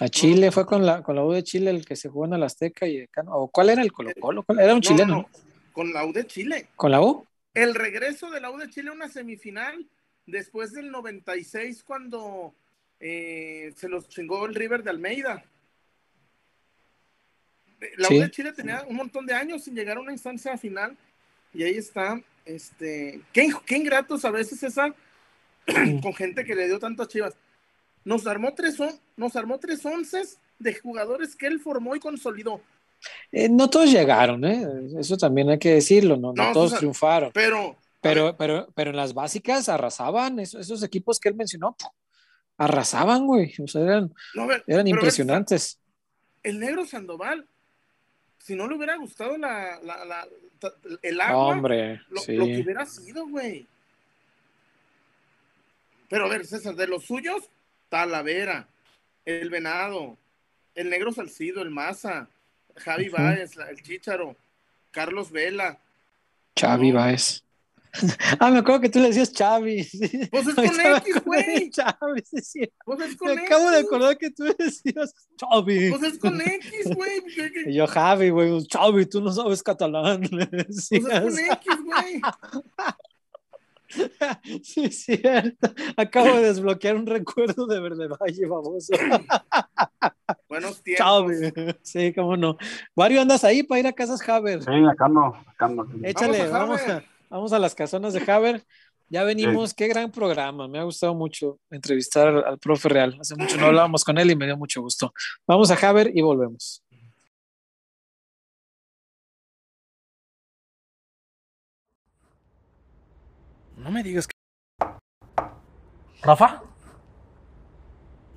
A 0.00 0.08
Chile, 0.08 0.50
fue 0.50 0.66
con 0.66 0.84
la, 0.84 1.02
con 1.02 1.14
la 1.14 1.24
U 1.24 1.30
de 1.30 1.44
Chile 1.44 1.70
el 1.70 1.86
que 1.86 1.94
se 1.94 2.08
jugó 2.08 2.24
en 2.24 2.32
el 2.32 2.42
Azteca 2.42 2.88
y 2.88 3.06
¿O 3.26 3.48
cuál 3.48 3.70
era 3.70 3.82
el 3.82 3.92
Colo 3.92 4.10
Colo? 4.18 4.44
Era 4.58 4.74
un 4.74 4.80
chileno. 4.80 5.28
con 5.72 5.92
la 5.92 6.04
U 6.04 6.12
de 6.12 6.26
Chile. 6.26 6.66
¿Con 6.74 6.90
la 6.90 7.00
U? 7.00 7.24
El 7.54 7.74
regreso 7.74 8.30
de 8.30 8.40
la 8.40 8.50
U 8.50 8.58
de 8.58 8.68
Chile 8.68 8.90
a 8.90 8.94
una 8.94 9.08
semifinal 9.08 9.86
después 10.26 10.72
del 10.72 10.90
96 10.90 11.82
cuando 11.84 12.54
eh, 13.00 13.72
se 13.76 13.88
los 13.88 14.08
chingó 14.08 14.46
el 14.46 14.54
River 14.54 14.82
de 14.82 14.90
Almeida. 14.90 15.44
La 17.96 18.08
U 18.08 18.20
de 18.20 18.30
Chile 18.30 18.52
tenía 18.52 18.84
un 18.88 18.96
montón 18.96 19.26
de 19.26 19.34
años 19.34 19.64
sin 19.64 19.74
llegar 19.74 19.96
a 19.96 20.00
una 20.00 20.12
instancia 20.12 20.56
final 20.56 20.96
y 21.52 21.64
ahí 21.64 21.76
está. 21.76 22.20
Este, 22.44 23.20
qué, 23.32 23.52
qué 23.66 23.76
ingratos 23.76 24.24
a 24.24 24.30
veces 24.30 24.62
esa 24.62 24.94
con 26.02 26.14
gente 26.14 26.44
que 26.44 26.54
le 26.54 26.66
dio 26.66 26.78
tantas 26.78 27.08
chivas 27.08 27.36
nos 28.04 28.26
armó 28.26 28.52
tres, 28.54 28.76
nos 29.16 29.36
armó 29.36 29.58
tres 29.58 29.84
once 29.84 30.22
de 30.58 30.74
jugadores 30.74 31.36
que 31.36 31.46
él 31.46 31.60
formó 31.60 31.94
y 31.94 32.00
consolidó. 32.00 32.60
Eh, 33.32 33.48
no 33.48 33.68
todos 33.68 33.90
llegaron, 33.90 34.44
¿eh? 34.44 34.64
eso 34.98 35.16
también 35.16 35.50
hay 35.50 35.58
que 35.58 35.74
decirlo, 35.74 36.16
no, 36.16 36.32
todos 36.52 36.76
triunfaron. 36.76 37.32
Pero, 37.32 37.76
pero, 38.02 38.36
pero, 38.36 38.68
pero 38.74 38.90
en 38.90 38.96
las 38.96 39.14
básicas 39.14 39.68
arrasaban, 39.68 40.38
esos, 40.40 40.82
equipos 40.82 41.18
que 41.18 41.28
él 41.28 41.36
mencionó, 41.36 41.76
arrasaban, 42.58 43.26
güey, 43.26 43.54
o 43.62 43.68
sea, 43.68 43.82
eran, 43.82 44.12
eran 44.66 44.86
impresionantes. 44.88 45.78
el 46.42 46.58
negro 46.58 46.84
Sandoval, 46.84 47.46
si 48.38 48.56
no 48.56 48.66
le 48.66 48.76
hubiera 48.76 48.96
gustado 48.96 49.38
la, 49.38 49.78
el 51.00 51.20
agua, 51.20 51.46
Hombre, 51.46 52.02
lo, 52.10 52.20
lo 52.20 52.46
que 52.46 52.62
hubiera 52.62 52.84
sido, 52.84 53.26
güey. 53.28 53.66
Pero 56.08 56.26
a 56.26 56.28
ver, 56.28 56.44
César, 56.44 56.74
de 56.74 56.88
los 56.88 57.04
suyos, 57.04 57.48
Talavera, 57.88 58.66
el 59.24 59.48
Venado, 59.48 60.18
el 60.74 60.90
Negro 60.90 61.12
Salcido, 61.12 61.62
el 61.62 61.70
Maza, 61.70 62.28
Javi 62.76 63.08
Báez, 63.08 63.56
el 63.56 63.82
Chícharo, 63.82 64.36
Carlos 64.90 65.30
Vela. 65.30 65.78
Xavi 66.58 66.92
Báez. 66.92 67.44
Ah, 68.40 68.50
me 68.50 68.58
acuerdo 68.58 68.80
que 68.80 68.88
tú 68.88 68.98
le 68.98 69.08
decías 69.08 69.32
Xavi. 69.36 69.86
Pues 70.30 70.46
es 70.46 70.54
con 70.54 70.64
X, 70.64 71.24
güey. 71.24 71.70
Sí, 72.24 72.40
sí. 72.42 72.72
Pues 72.84 73.00
es 73.00 73.16
con 73.16 73.34
me 73.34 73.42
acabo 73.42 73.70
de 73.70 73.78
acordar 73.78 74.18
que 74.18 74.30
tú 74.30 74.44
decías 74.58 75.14
Xavi. 75.38 75.90
Pues 75.90 76.02
es 76.02 76.18
con 76.18 76.40
X, 76.40 76.94
güey. 76.94 77.22
Y 77.66 77.74
yo, 77.74 77.86
Javi, 77.86 78.30
güey, 78.30 78.66
Xavi, 78.70 79.06
tú 79.06 79.20
no 79.20 79.32
sabes 79.32 79.62
catalán. 79.62 80.22
Pues 80.30 80.90
es 80.90 81.00
con 81.00 81.38
X, 81.38 81.78
güey. 81.84 82.20
Sí, 84.62 84.88
cierto. 84.90 85.70
Acabo 85.98 86.28
de 86.36 86.44
desbloquear 86.44 86.96
un 86.96 87.06
recuerdo 87.06 87.66
de 87.66 87.78
Verde 87.78 88.08
Valle, 88.08 88.46
baboso. 88.46 88.94
Buenos 90.48 90.82
tiempos. 90.82 91.32
Sí, 91.82 92.14
cómo 92.14 92.38
no. 92.38 92.56
Wario, 92.96 93.20
¿andas 93.20 93.44
ahí 93.44 93.62
para 93.62 93.80
ir 93.80 93.86
a 93.86 93.92
casas 93.92 94.26
Haber? 94.26 94.62
Sí, 94.62 94.70
acá 94.90 95.08
no, 95.08 95.36
acá 95.46 95.68
no. 95.68 95.86
Échale, 96.02 96.48
vamos 96.48 96.80
a, 96.80 96.86
vamos 96.86 96.88
a, 96.88 97.11
las 97.58 97.74
casonas 97.74 98.12
de 98.12 98.30
Haber. 98.30 98.64
Ya 99.08 99.24
venimos, 99.24 99.74
qué 99.74 99.88
gran 99.88 100.10
programa. 100.10 100.68
Me 100.68 100.78
ha 100.78 100.84
gustado 100.84 101.14
mucho 101.14 101.58
entrevistar 101.70 102.28
al, 102.28 102.58
profe 102.58 102.88
Real. 102.88 103.18
Hace 103.20 103.34
mucho 103.36 103.58
no 103.58 103.66
hablábamos 103.66 104.04
con 104.04 104.16
él 104.16 104.30
y 104.30 104.36
me 104.36 104.46
dio 104.46 104.56
mucho 104.56 104.80
gusto. 104.80 105.12
Vamos 105.46 105.70
a 105.70 105.88
Haber 105.88 106.10
y 106.14 106.22
volvemos. 106.22 106.82
No 113.76 113.90
me 113.90 114.02
digas 114.02 114.26
que... 114.26 114.32
¿Rafa? 116.22 116.62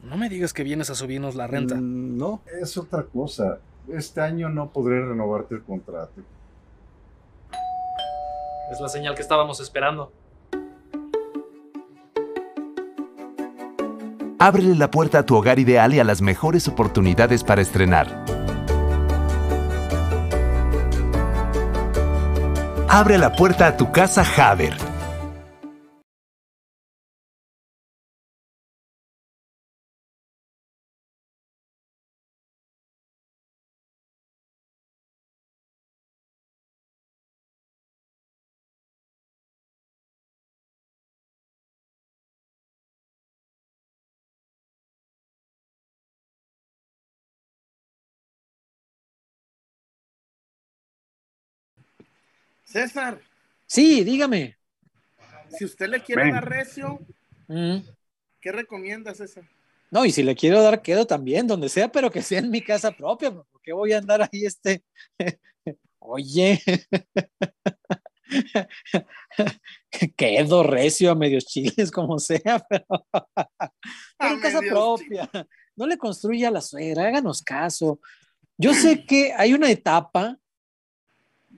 No 0.04 0.18
me 0.18 0.28
digas 0.28 0.54
que 0.54 0.64
vienes 0.64 0.89
a 0.89 0.96
subirnos 0.96 1.36
la 1.36 1.48
renta. 1.48 1.76
Mm, 1.76 2.18
no, 2.18 2.41
es 2.62 2.76
otra 2.78 3.04
cosa. 3.04 3.60
Este 3.88 4.20
año 4.22 4.50
no 4.50 4.72
podré 4.72 5.06
renovarte 5.06 5.56
el 5.56 5.64
contrato. 5.64 6.22
Es 8.72 8.80
la 8.80 8.89
señal 8.89 9.16
que 9.16 9.22
estábamos 9.22 9.59
esperando. 9.59 10.11
Ábrele 14.39 14.76
la 14.76 14.91
puerta 14.91 15.20
a 15.20 15.26
tu 15.26 15.36
hogar 15.36 15.59
ideal 15.59 15.93
y 15.93 15.99
a 15.99 16.03
las 16.03 16.22
mejores 16.22 16.68
oportunidades 16.68 17.43
para 17.43 17.61
estrenar. 17.61 18.26
Abre 22.89 23.18
la 23.18 23.34
puerta 23.34 23.68
a 23.68 23.78
tu 23.78 23.91
casa 23.91 24.24
Haber 24.38 24.95
César. 52.76 53.22
Sí, 53.65 54.03
dígame. 54.03 54.57
Si 55.57 55.64
usted 55.64 55.88
le 55.88 56.03
quiere 56.03 56.30
dar 56.30 56.45
recio, 56.45 56.99
mm. 57.47 57.77
¿qué 58.41 58.52
recomienda, 58.52 59.15
César? 59.15 59.45
No, 59.89 60.03
y 60.03 60.11
si 60.11 60.23
le 60.23 60.35
quiero 60.35 60.61
dar, 60.61 60.81
quedo 60.81 61.07
también, 61.07 61.47
donde 61.47 61.69
sea, 61.69 61.89
pero 61.89 62.11
que 62.11 62.22
sea 62.22 62.39
en 62.39 62.52
mi 62.52 62.60
casa 62.60 62.91
propia, 62.91 63.31
porque 63.31 63.72
voy 63.72 63.93
a 63.93 63.99
andar 63.99 64.23
ahí 64.23 64.45
este. 64.45 64.84
Oye. 65.99 66.61
quedo 70.18 70.64
recio 70.64 71.11
a 71.11 71.15
medios 71.15 71.45
chiles, 71.45 71.89
como 71.91 72.19
sea, 72.19 72.60
pero, 72.69 72.85
en 74.19 74.39
casa 74.41 74.60
propia. 74.60 75.30
No 75.77 75.88
le 75.88 75.97
construya 75.97 76.49
a 76.49 76.52
la 76.52 76.60
suegra, 76.60 77.07
háganos 77.07 77.41
caso. 77.41 78.02
Yo 78.57 78.73
sé 78.73 79.06
que 79.06 79.31
hay 79.31 79.53
una 79.53 79.72
etapa 79.72 80.38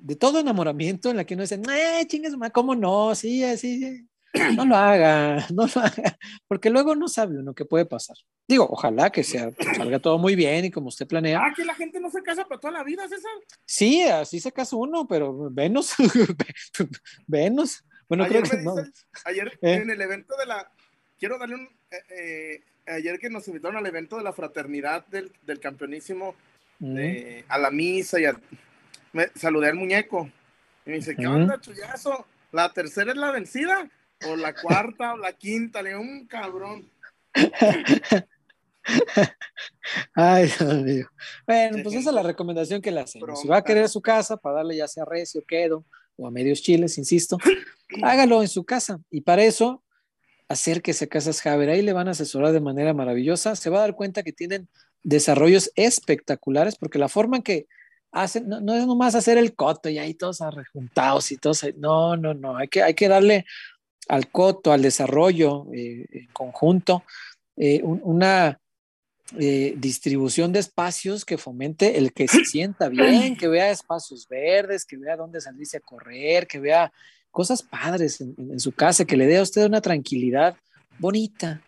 de 0.01 0.15
todo 0.15 0.39
enamoramiento 0.39 1.09
en 1.09 1.17
la 1.17 1.25
que 1.25 1.33
uno 1.33 1.43
dice, 1.43 1.61
eh, 1.69 2.05
chingas, 2.07 2.33
¿cómo 2.51 2.75
no? 2.75 3.13
Sí, 3.15 3.43
sí, 3.57 4.07
no 4.55 4.65
lo 4.65 4.75
haga, 4.75 5.45
no 5.53 5.67
lo 5.67 5.81
haga, 5.81 6.17
porque 6.47 6.69
luego 6.69 6.95
no 6.95 7.07
sabe 7.07 7.39
uno 7.39 7.53
qué 7.53 7.65
puede 7.65 7.85
pasar. 7.85 8.15
Digo, 8.47 8.67
ojalá 8.69 9.09
que 9.09 9.23
sea, 9.23 9.51
salga 9.75 9.99
todo 9.99 10.17
muy 10.17 10.35
bien 10.35 10.65
y 10.65 10.71
como 10.71 10.87
usted 10.87 11.07
planea. 11.07 11.39
Ah, 11.43 11.53
que 11.55 11.65
la 11.65 11.75
gente 11.75 11.99
no 11.99 12.09
se 12.09 12.21
casa 12.23 12.45
para 12.45 12.59
toda 12.59 12.73
la 12.73 12.83
vida, 12.83 13.07
César. 13.07 13.31
Sí, 13.65 14.03
así 14.03 14.39
se 14.39 14.51
casa 14.51 14.75
uno, 14.75 15.07
pero 15.07 15.49
venos, 15.51 15.93
venos. 17.27 17.83
Bueno, 18.07 18.23
ayer 18.23 18.43
creo 18.43 18.59
que 18.59 18.63
no. 18.63 18.75
Ayer 19.25 19.59
¿Eh? 19.61 19.73
en 19.73 19.89
el 19.89 20.01
evento 20.01 20.35
de 20.37 20.45
la, 20.45 20.71
quiero 21.19 21.37
darle 21.37 21.55
un, 21.55 21.69
eh, 21.91 21.97
eh, 22.09 22.61
ayer 22.87 23.19
que 23.19 23.29
nos 23.29 23.47
invitaron 23.47 23.77
al 23.77 23.85
evento 23.85 24.17
de 24.17 24.23
la 24.23 24.33
fraternidad 24.33 25.05
del, 25.07 25.31
del 25.43 25.59
campeonísimo, 25.59 26.35
a 27.49 27.57
la 27.57 27.71
misa 27.71 28.19
y 28.19 28.25
a 28.25 28.39
me 29.17 29.27
saludé 29.35 29.69
al 29.69 29.75
muñeco. 29.75 30.29
Y 30.85 30.91
me 30.91 30.97
dice, 30.97 31.15
¿qué 31.15 31.25
onda, 31.27 31.59
chullazo? 31.59 32.27
¿La 32.51 32.71
tercera 32.71 33.11
es 33.11 33.17
la 33.17 33.31
vencida? 33.31 33.89
¿O 34.25 34.35
la 34.35 34.53
cuarta 34.53 35.13
o 35.13 35.17
la 35.17 35.33
quinta? 35.33 35.81
Le 35.81 35.89
digo, 35.89 36.01
un 36.01 36.27
cabrón. 36.27 36.89
Ay, 40.13 40.45
Dios 40.45 40.75
mío. 40.75 41.09
Bueno, 41.45 41.79
pues 41.83 41.95
esa 41.95 42.09
es 42.09 42.15
la 42.15 42.23
recomendación 42.23 42.81
que 42.81 42.91
le 42.91 43.01
hacemos. 43.01 43.41
Si 43.41 43.47
va 43.47 43.57
a 43.57 43.63
querer 43.63 43.89
su 43.89 44.01
casa 44.01 44.37
para 44.37 44.57
darle 44.57 44.77
ya 44.77 44.87
sea 44.87 45.03
recio, 45.03 45.43
quedo 45.45 45.83
o 46.15 46.25
a 46.27 46.31
medios 46.31 46.61
chiles, 46.61 46.97
insisto, 46.97 47.37
hágalo 48.03 48.41
en 48.41 48.47
su 48.47 48.63
casa. 48.63 48.99
Y 49.11 49.21
para 49.21 49.43
eso, 49.43 49.83
acérquese 50.47 51.05
a 51.05 51.07
Casas 51.07 51.41
Javier. 51.41 51.71
Ahí 51.71 51.81
le 51.81 51.93
van 51.93 52.07
a 52.07 52.11
asesorar 52.11 52.53
de 52.53 52.61
manera 52.61 52.93
maravillosa. 52.93 53.55
Se 53.55 53.69
va 53.69 53.79
a 53.79 53.81
dar 53.81 53.95
cuenta 53.95 54.23
que 54.23 54.31
tienen 54.31 54.67
desarrollos 55.03 55.71
espectaculares 55.75 56.75
porque 56.75 56.99
la 56.99 57.09
forma 57.09 57.37
en 57.37 57.43
que 57.43 57.67
no, 58.45 58.75
es 58.75 58.87
nomás 58.87 59.15
hacer 59.15 59.37
el 59.37 59.55
coto 59.55 59.89
y 59.89 59.97
ahí 59.97 60.13
todos 60.13 60.41
arrejuntados 60.41 61.31
y 61.31 61.37
todos, 61.37 61.65
no, 61.77 62.17
no, 62.17 62.33
no, 62.33 62.57
hay 62.57 62.67
que, 62.67 62.83
hay 62.83 62.93
que 62.93 63.07
darle 63.07 63.45
al 64.07 64.29
coto, 64.29 64.71
al 64.71 64.81
desarrollo 64.81 65.67
eh, 65.73 66.05
en 66.11 66.27
conjunto, 66.27 67.03
eh, 67.55 67.81
una 67.83 68.59
eh, 69.37 69.73
distribución 69.77 70.53
de 70.53 70.59
espacios 70.59 71.25
que 71.25 71.37
fomente 71.37 71.97
el 71.97 72.13
que 72.13 72.27
se 72.27 72.45
sienta 72.45 72.87
bien, 72.89 73.35
que 73.35 73.47
vea 73.47 73.71
espacios 73.71 74.27
verdes, 74.27 74.85
que 74.85 74.97
vea 74.97 75.17
dónde 75.17 75.41
salirse 75.41 75.77
a 75.77 75.81
correr, 75.81 76.47
que 76.47 76.59
vea 76.59 76.91
cosas 77.29 77.61
padres 77.61 78.21
en 78.21 78.59
su 78.59 78.71
casa, 78.71 79.05
que 79.05 79.17
le 79.17 79.27
dé 79.27 79.37
a 79.37 79.43
usted 79.43 79.65
una 79.65 79.81
tranquilidad 79.81 80.55
bonita. 80.97 81.61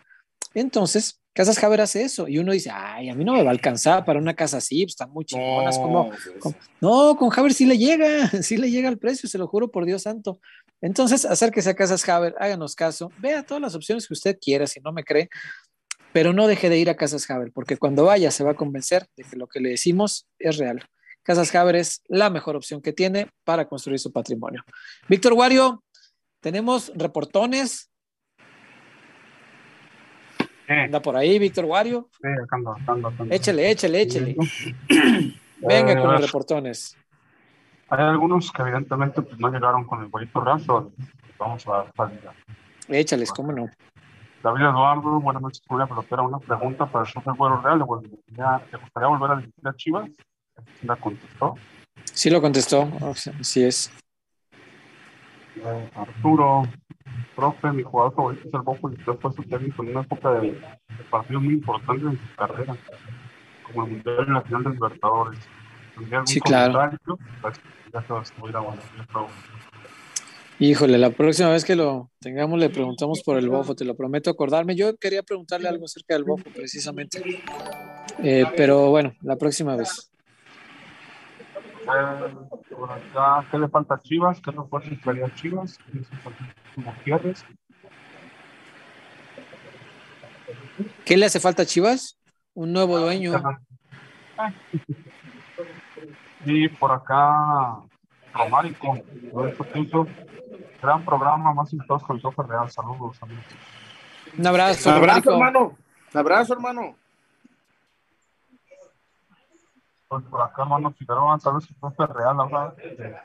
Entonces, 0.53 1.18
Casas 1.39 1.57
Javier 1.57 1.79
hace 1.79 2.01
eso 2.01 2.27
y 2.27 2.37
uno 2.37 2.51
dice, 2.51 2.69
ay, 2.69 3.07
a 3.07 3.15
mí 3.15 3.23
no 3.23 3.31
me 3.31 3.43
va 3.43 3.47
a 3.47 3.53
alcanzar 3.53 4.03
para 4.03 4.19
una 4.19 4.33
casa 4.33 4.57
así, 4.57 4.83
pues 4.83 4.91
están 4.91 5.09
muy 5.11 5.23
chingonas. 5.23 5.79
No, 5.79 6.09
pues, 6.41 6.53
no, 6.81 7.15
con 7.15 7.29
Javier 7.29 7.53
sí 7.53 7.65
le 7.65 7.77
llega, 7.77 8.27
sí 8.43 8.57
le 8.57 8.69
llega 8.69 8.89
el 8.89 8.99
precio, 8.99 9.29
se 9.29 9.37
lo 9.37 9.47
juro 9.47 9.71
por 9.71 9.85
Dios 9.85 10.01
santo. 10.01 10.41
Entonces, 10.81 11.23
acérquese 11.23 11.69
a 11.69 11.75
Casas 11.75 12.03
Javier, 12.03 12.35
háganos 12.39 12.75
caso, 12.75 13.09
vea 13.19 13.43
todas 13.43 13.61
las 13.61 13.73
opciones 13.73 14.05
que 14.05 14.15
usted 14.15 14.37
quiera, 14.37 14.67
si 14.67 14.81
no 14.81 14.91
me 14.91 15.05
cree. 15.05 15.29
pero 16.11 16.33
no 16.33 16.45
deje 16.45 16.69
de 16.69 16.77
ir 16.77 16.89
a 16.89 16.97
Casas 16.97 17.29
Haber, 17.29 17.53
porque 17.53 17.77
cuando 17.77 18.03
vaya 18.03 18.31
se 18.31 18.43
va 18.43 18.51
a 18.51 18.55
convencer 18.55 19.07
de 19.15 19.23
que 19.23 19.37
lo 19.37 19.47
que 19.47 19.61
le 19.61 19.69
decimos 19.69 20.27
es 20.39 20.57
real. 20.57 20.83
Casas 21.23 21.55
Haber 21.55 21.77
es 21.77 22.01
la 22.09 22.29
mejor 22.29 22.57
opción 22.57 22.81
que 22.81 22.91
tiene 22.91 23.29
para 23.45 23.65
construir 23.65 23.99
su 23.99 24.11
patrimonio. 24.11 24.61
Víctor 25.07 25.31
Wario, 25.31 25.85
tenemos 26.41 26.91
reportones. 26.95 27.88
Anda 30.69 31.01
por 31.01 31.15
ahí, 31.17 31.39
Víctor 31.39 31.65
Wario. 31.65 32.09
Sí, 32.21 32.27
acá 32.27 32.55
ando, 32.55 32.71
acá 32.71 32.91
ando, 32.91 33.07
acá 33.07 33.23
ando. 33.23 33.33
Échale, 33.35 33.71
échale, 33.71 34.01
échale. 34.01 34.35
Venga 35.61 35.91
Eh, 35.91 35.95
con 35.97 36.03
los 36.11 36.13
ver, 36.13 36.21
reportones. 36.21 36.95
Hay 37.89 38.03
algunos 38.03 38.51
que 38.51 38.61
evidentemente 38.61 39.21
pues, 39.21 39.39
no 39.39 39.49
llegaron 39.51 39.85
con 39.85 40.01
el 40.01 40.07
bonito 40.07 40.39
raso. 40.41 40.91
Vamos 41.39 41.67
a 41.67 41.71
dar 41.71 41.93
salida. 41.97 42.33
Échales, 42.87 43.31
cómo 43.31 43.51
no. 43.51 43.67
David 44.43 44.61
Eduardo, 44.61 45.19
buenas 45.19 45.41
noches, 45.41 45.61
Julia 45.67 45.87
Pelotera. 45.87 46.21
Una 46.21 46.37
pregunta 46.39 46.85
para 46.85 47.03
el 47.05 47.11
Super 47.11 47.33
Güero 47.33 47.61
Real. 47.61 47.79
¿Le 47.79 47.83
gustaría, 47.83 48.61
¿Le 48.71 48.77
gustaría 48.77 49.09
volver 49.09 49.31
a 49.31 49.35
dirigir 49.37 49.67
a 49.67 49.73
Chivas? 49.75 50.09
La 50.83 50.95
contestó. 50.95 51.55
Sí 52.13 52.29
lo 52.29 52.41
contestó, 52.41 52.87
así 53.39 53.63
es. 53.63 53.91
Eh, 55.55 55.89
Arturo, 55.95 56.63
profe, 57.35 57.71
mi 57.71 57.83
jugador 57.83 58.15
favorito 58.15 58.47
es 58.47 58.53
el 58.53 58.61
Bojo 58.61 58.91
y 58.91 58.95
fue 58.97 59.33
su 59.33 59.43
técnico 59.43 59.83
en 59.83 59.89
una 59.89 60.01
época 60.01 60.31
de, 60.31 60.51
de 60.51 61.03
partidos 61.09 61.43
muy 61.43 61.53
importantes 61.53 62.05
en 62.05 62.19
su 62.19 62.35
carrera, 62.35 62.75
como 63.63 63.85
el 63.85 63.91
Mundial 63.91 64.25
y 64.27 64.31
la 64.31 64.41
final 64.41 64.63
de 64.63 64.69
Libertadores. 64.71 65.39
¿Tendría 65.95 66.17
algún 66.19 66.27
Sí, 66.27 66.41
claro. 66.41 66.89
Pues. 67.41 67.61
Híjole, 70.61 70.97
la 70.97 71.11
próxima 71.11 71.49
vez 71.51 71.63
que 71.63 71.75
lo 71.75 72.11
tengamos 72.19 72.59
le 72.59 72.69
preguntamos 72.69 73.21
por 73.23 73.37
el 73.37 73.49
bofo, 73.49 73.75
te 73.75 73.85
lo 73.85 73.95
prometo 73.95 74.29
acordarme. 74.29 74.75
Yo 74.75 74.97
quería 74.97 75.23
preguntarle 75.23 75.69
algo 75.69 75.85
acerca 75.85 76.15
del 76.15 76.25
bofo 76.25 76.43
precisamente. 76.53 77.23
Eh, 78.21 78.43
pero 78.57 78.89
bueno, 78.89 79.13
la 79.21 79.37
próxima 79.37 79.77
vez. 79.77 80.08
Eh, 81.89 82.35
por 82.75 82.91
acá, 82.91 83.45
¿Qué 83.49 83.57
le 83.57 83.67
falta 83.67 83.95
a 83.95 83.99
Chivas? 83.99 84.39
¿Qué 84.41 84.51
refuerzos 84.51 84.99
traería 85.01 85.25
a 85.25 85.35
Chivas? 85.35 85.77
¿Qué 85.77 85.99
le 85.99 86.03
falta 86.03 86.43
a 86.43 86.81
Gutiérrez? 86.81 87.45
¿Qué 91.05 91.17
le 91.17 91.25
hace 91.25 91.39
falta 91.39 91.63
a 91.63 91.65
Chivas? 91.65 92.17
Un 92.53 92.73
nuevo 92.73 92.99
dueño. 92.99 93.41
Y 96.45 96.69
por 96.69 96.91
acá, 96.91 97.81
Romárico, 98.33 98.97
Roberto 99.33 100.07
gran 100.81 101.03
programa, 101.03 101.53
más 101.53 101.71
con 102.05 102.15
el 102.15 102.21
Sofer 102.21 102.45
Real. 102.45 102.69
Saludos, 102.69 103.21
amigos. 103.21 103.43
Un 104.37 104.47
abrazo, 104.47 104.91
Abrazo, 104.91 105.31
Románico. 105.31 105.31
hermano. 105.31 105.77
Abrazo, 106.13 106.53
hermano. 106.53 106.95
Pues 110.09 110.23
por 110.25 110.41
acá, 110.41 110.63
hermano 110.63 110.91
Figueroa, 110.91 111.37
tal 111.37 111.53
vez 111.55 111.65
el 111.69 111.75
Sofer 111.79 112.09
Real 112.09 112.39
habla 112.39 112.73
de. 112.75 113.15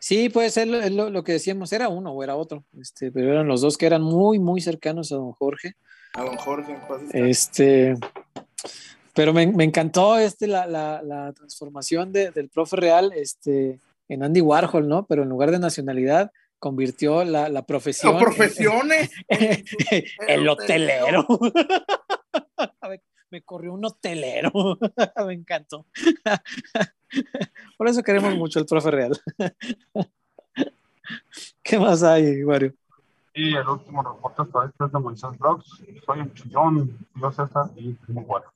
Sí, 0.00 0.28
puede 0.30 0.50
ser 0.50 0.66
lo, 0.68 0.78
es 0.80 0.90
lo- 0.92 1.10
lo 1.10 1.22
que 1.22 1.32
decíamos, 1.32 1.72
era 1.72 1.88
uno 1.88 2.10
o 2.10 2.24
era 2.24 2.34
otro, 2.34 2.64
este, 2.80 3.12
pero 3.12 3.32
eran 3.32 3.46
los 3.46 3.60
dos 3.60 3.78
que 3.78 3.86
eran 3.86 4.02
muy, 4.02 4.38
muy 4.38 4.60
cercanos 4.60 5.12
a 5.12 5.16
don 5.16 5.32
Jorge. 5.32 5.74
A 6.14 6.24
don 6.24 6.36
Jorge. 6.38 6.72
en 6.72 6.80
paz 6.80 7.00
descanse. 7.02 7.30
Este, 7.30 7.94
pero 9.14 9.32
me, 9.32 9.46
me 9.46 9.64
encantó 9.64 10.18
este, 10.18 10.46
la, 10.48 10.66
la, 10.66 11.02
la 11.02 11.32
transformación 11.32 12.12
de- 12.12 12.30
del 12.32 12.48
profe 12.48 12.76
Real 12.76 13.12
este, 13.14 13.78
en 14.08 14.22
Andy 14.24 14.40
Warhol, 14.40 14.88
¿no? 14.88 15.06
Pero 15.06 15.22
en 15.22 15.28
lugar 15.28 15.50
de 15.52 15.58
nacionalidad, 15.60 16.32
convirtió 16.58 17.22
la, 17.24 17.48
la 17.48 17.64
profesión 17.64 18.18
profesiones. 18.18 19.10
en- 19.28 19.64
el 20.26 20.48
hotelero. 20.48 21.26
A 22.80 22.88
ver, 22.88 23.02
me 23.30 23.42
corrió 23.42 23.72
un 23.72 23.84
hotelero. 23.84 24.50
me 25.26 25.34
encantó. 25.34 25.86
Por 27.78 27.88
eso 27.88 28.02
queremos 28.02 28.34
mucho 28.34 28.58
al 28.58 28.66
profe 28.66 28.90
Real. 28.90 29.20
¿Qué 31.62 31.78
más 31.78 32.02
hay, 32.02 32.42
Mario? 32.42 32.74
Y 33.34 33.54
el 33.54 33.68
último 33.68 34.02
reporte 34.02 34.42
hasta 34.42 34.64
este 34.64 34.84
es 34.86 34.92
de 34.92 34.98
Moisés 34.98 35.38
Blogs. 35.38 35.66
Soy 36.06 36.20
el 36.20 36.32
chillón, 36.32 36.98
yo 37.14 37.30
César 37.30 37.70
y 37.76 37.92
Primo 37.92 38.22
Guaro. 38.22 38.50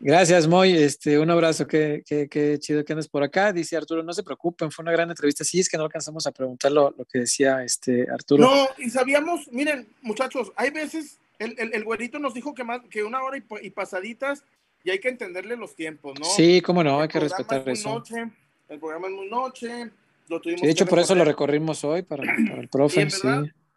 Gracias, 0.00 0.46
Moy. 0.46 0.72
Este, 0.72 1.18
un 1.18 1.28
abrazo. 1.28 1.66
Qué, 1.66 2.04
qué, 2.06 2.28
qué 2.28 2.58
chido 2.60 2.84
que 2.84 2.92
andes 2.92 3.08
por 3.08 3.22
acá. 3.24 3.52
Dice 3.52 3.76
Arturo, 3.76 4.02
no 4.02 4.12
se 4.12 4.22
preocupen, 4.22 4.70
fue 4.70 4.84
una 4.84 4.92
gran 4.92 5.10
entrevista. 5.10 5.42
Sí, 5.44 5.58
es 5.58 5.68
que 5.68 5.76
no 5.76 5.84
alcanzamos 5.84 6.26
a 6.26 6.30
preguntar 6.32 6.70
lo, 6.70 6.94
lo 6.96 7.04
que 7.04 7.20
decía 7.20 7.64
este 7.64 8.06
Arturo. 8.10 8.44
No, 8.44 8.68
y 8.78 8.90
sabíamos, 8.90 9.48
miren, 9.50 9.88
muchachos, 10.02 10.52
hay 10.54 10.70
veces, 10.70 11.18
el, 11.38 11.54
el, 11.58 11.74
el 11.74 11.84
güerito 11.84 12.18
nos 12.18 12.34
dijo 12.34 12.54
que 12.54 12.64
más 12.64 12.80
que 12.90 13.02
una 13.02 13.22
hora 13.22 13.38
y, 13.38 13.44
y 13.62 13.70
pasaditas, 13.70 14.44
y 14.84 14.90
hay 14.90 15.00
que 15.00 15.08
entenderle 15.08 15.56
los 15.56 15.74
tiempos, 15.74 16.18
¿no? 16.18 16.24
Sí, 16.24 16.60
cómo 16.60 16.82
no, 16.82 17.00
hay 17.00 17.08
que 17.08 17.20
respetar 17.20 17.68
es 17.68 17.80
eso. 17.80 17.94
Noche, 17.94 18.30
el 18.68 18.78
programa 18.78 19.08
es 19.08 19.14
muy 19.14 19.28
noche, 19.28 19.90
lo 20.28 20.40
tuvimos 20.40 20.60
Sí, 20.60 20.66
de 20.66 20.72
hecho, 20.72 20.86
por 20.86 20.98
eso 20.98 21.14
lo 21.14 21.24
recorrimos 21.24 21.82
hoy 21.84 22.02
para, 22.02 22.22
para 22.48 22.60
el 22.60 22.64
Y 22.64 22.68
profe. 22.68 23.10
Sí. 23.10 23.28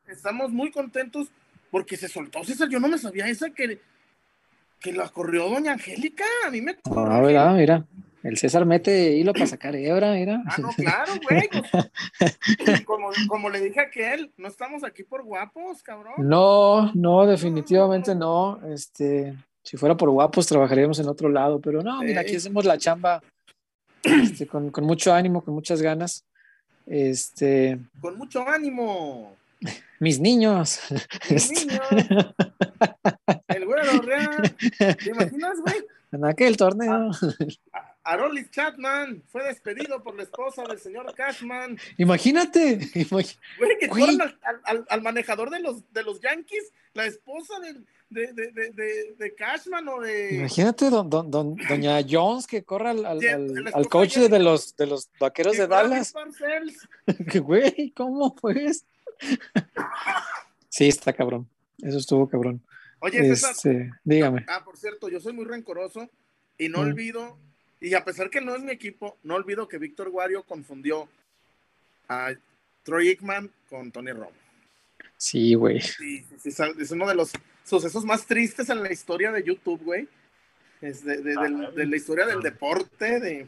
estamos 0.08 0.52
muy 0.52 0.72
contentos 0.72 1.30
porque 1.70 1.98
se 1.98 2.08
soltó 2.08 2.44
César. 2.44 2.70
Yo 2.70 2.80
no 2.80 2.88
me 2.88 2.98
sabía 2.98 3.28
esa 3.28 3.50
que, 3.50 3.80
que 4.80 4.94
la 4.94 5.10
corrió 5.10 5.50
doña 5.50 5.74
Angélica. 5.74 6.26
A 6.46 6.52
mí 6.52 6.62
me. 6.62 6.78
Ah, 6.86 7.22
¿verdad? 7.22 7.56
Mira, 7.56 7.86
el 8.24 8.38
César 8.38 8.66
mete 8.66 9.12
hilo 9.16 9.34
para 9.34 9.48
sacar 9.48 9.76
hebra, 9.76 10.14
mira. 10.14 10.42
Ah, 10.46 10.56
no, 10.60 10.70
claro, 10.70 11.14
güey. 11.30 11.50
pues, 12.66 12.82
como, 12.86 13.10
como 13.28 13.50
le 13.50 13.60
dije 13.62 13.80
a 13.80 13.84
aquel, 13.84 14.32
no 14.38 14.48
estamos 14.48 14.84
aquí 14.84 15.04
por 15.04 15.24
guapos, 15.24 15.82
cabrón. 15.84 16.14
No, 16.18 16.92
no, 16.94 17.26
definitivamente 17.26 18.14
no. 18.16 18.60
Este, 18.72 19.36
si 19.64 19.78
fuera 19.78 19.96
por 19.98 20.10
guapos, 20.10 20.48
trabajaríamos 20.48 21.00
en 21.00 21.08
otro 21.10 21.30
lado, 21.30 21.60
pero 21.60 21.82
no, 21.82 22.02
mira, 22.02 22.22
aquí 22.22 22.36
hacemos 22.36 22.66
la 22.66 22.78
chamba 22.78 23.22
este, 24.04 24.48
con, 24.48 24.72
con 24.72 24.84
mucho 24.86 25.14
ánimo, 25.14 25.42
con 25.42 25.54
muchas 25.54 25.82
ganas. 25.82 26.26
Este, 26.88 27.78
Con 28.02 28.18
mucho 28.18 28.48
ánimo. 28.48 29.36
mis 30.00 30.20
niños. 30.20 30.80
Mis 31.30 31.52
Este, 31.52 31.66
niños. 31.66 32.34
El 33.48 33.66
güero 33.66 34.02
real. 34.02 34.56
¿Te 34.78 35.10
imaginas, 35.12 35.60
güey? 35.62 35.76
en 36.12 36.26
aquel 36.26 36.58
torneo. 36.58 37.12
A- 37.72 37.91
Arolis 38.04 38.50
Chapman 38.52 39.24
fue 39.32 39.44
despedido 39.44 40.02
por 40.04 40.16
la 40.16 40.24
esposa 40.24 40.64
del 40.64 40.80
señor 40.80 41.14
Cashman. 41.16 41.78
Imagínate, 41.98 42.80
Güey, 43.10 43.26
que 43.80 43.88
Güey. 43.88 44.18
al, 44.64 44.86
al- 44.90 45.02
manejador 45.02 45.50
de 45.52 45.60
los, 45.60 45.84
de 45.94 46.04
los 46.04 46.20
Yankees, 46.20 46.72
la 46.94 47.06
esposa 47.06 47.60
del- 47.60 47.86
de, 48.10 48.34
de, 48.34 48.52
de, 48.52 49.16
de, 49.18 49.36
Cashman 49.36 49.88
o 49.88 50.02
de. 50.02 50.36
imagínate 50.36 50.90
don, 50.90 51.10
don- 51.10 51.32
don- 51.32 51.56
doña 51.70 52.00
Jones 52.08 52.46
que 52.48 52.64
corra 52.64 52.90
al, 52.92 53.06
al- 53.06 53.72
al- 53.74 53.88
coach 53.88 54.18
de- 54.18 54.40
los, 54.40 54.76
de 54.76 54.88
los 54.88 55.10
vaqueros 55.20 55.56
de 55.58 55.68
Dallas. 55.68 56.14
Güey, 57.42 57.92
¿cómo 57.96 58.36
pues? 58.36 58.86
Sí, 60.70 60.88
está 60.88 61.14
cabrón. 61.14 61.50
Eso 61.82 61.98
estuvo 61.98 62.30
cabrón. 62.30 62.62
Oye, 63.00 63.20
César. 63.24 63.52
Este, 63.52 63.92
dígame. 64.04 64.46
Ah, 64.48 64.64
por 64.64 64.78
cierto, 64.78 65.10
yo 65.10 65.20
soy 65.20 65.34
muy 65.34 65.46
rencoroso 65.46 66.10
y 66.58 66.70
no 66.70 66.80
Mm. 66.80 66.82
olvido, 66.82 67.38
y 67.82 67.96
a 67.96 68.06
pesar 68.06 68.30
que 68.30 68.40
no 68.40 68.56
es 68.56 68.62
mi 68.62 68.72
equipo, 68.72 69.18
no 69.24 69.36
olvido 69.36 69.68
que 69.68 69.80
Víctor 69.80 70.12
Guario 70.12 70.44
confundió 70.44 71.10
a 72.08 72.32
Troy 72.84 73.10
Aikman 73.10 73.52
con 73.68 73.92
Tony 73.92 74.12
Romo. 74.12 74.32
Sí, 75.18 75.56
güey. 75.56 75.82
Sí, 75.82 76.24
sí, 76.38 76.52
sí, 76.52 76.64
es 76.80 76.92
uno 76.92 77.08
de 77.08 77.16
los 77.16 77.32
sucesos 77.64 78.06
más 78.06 78.26
tristes 78.26 78.70
en 78.70 78.84
la 78.84 78.92
historia 78.92 79.32
de 79.32 79.44
YouTube, 79.44 79.84
güey. 79.84 80.08
Es 80.80 81.04
de, 81.04 81.18
de 81.18 81.86
la 81.86 81.96
historia 81.96 82.26
del 82.26 82.42
deporte, 82.42 83.20
de... 83.20 83.48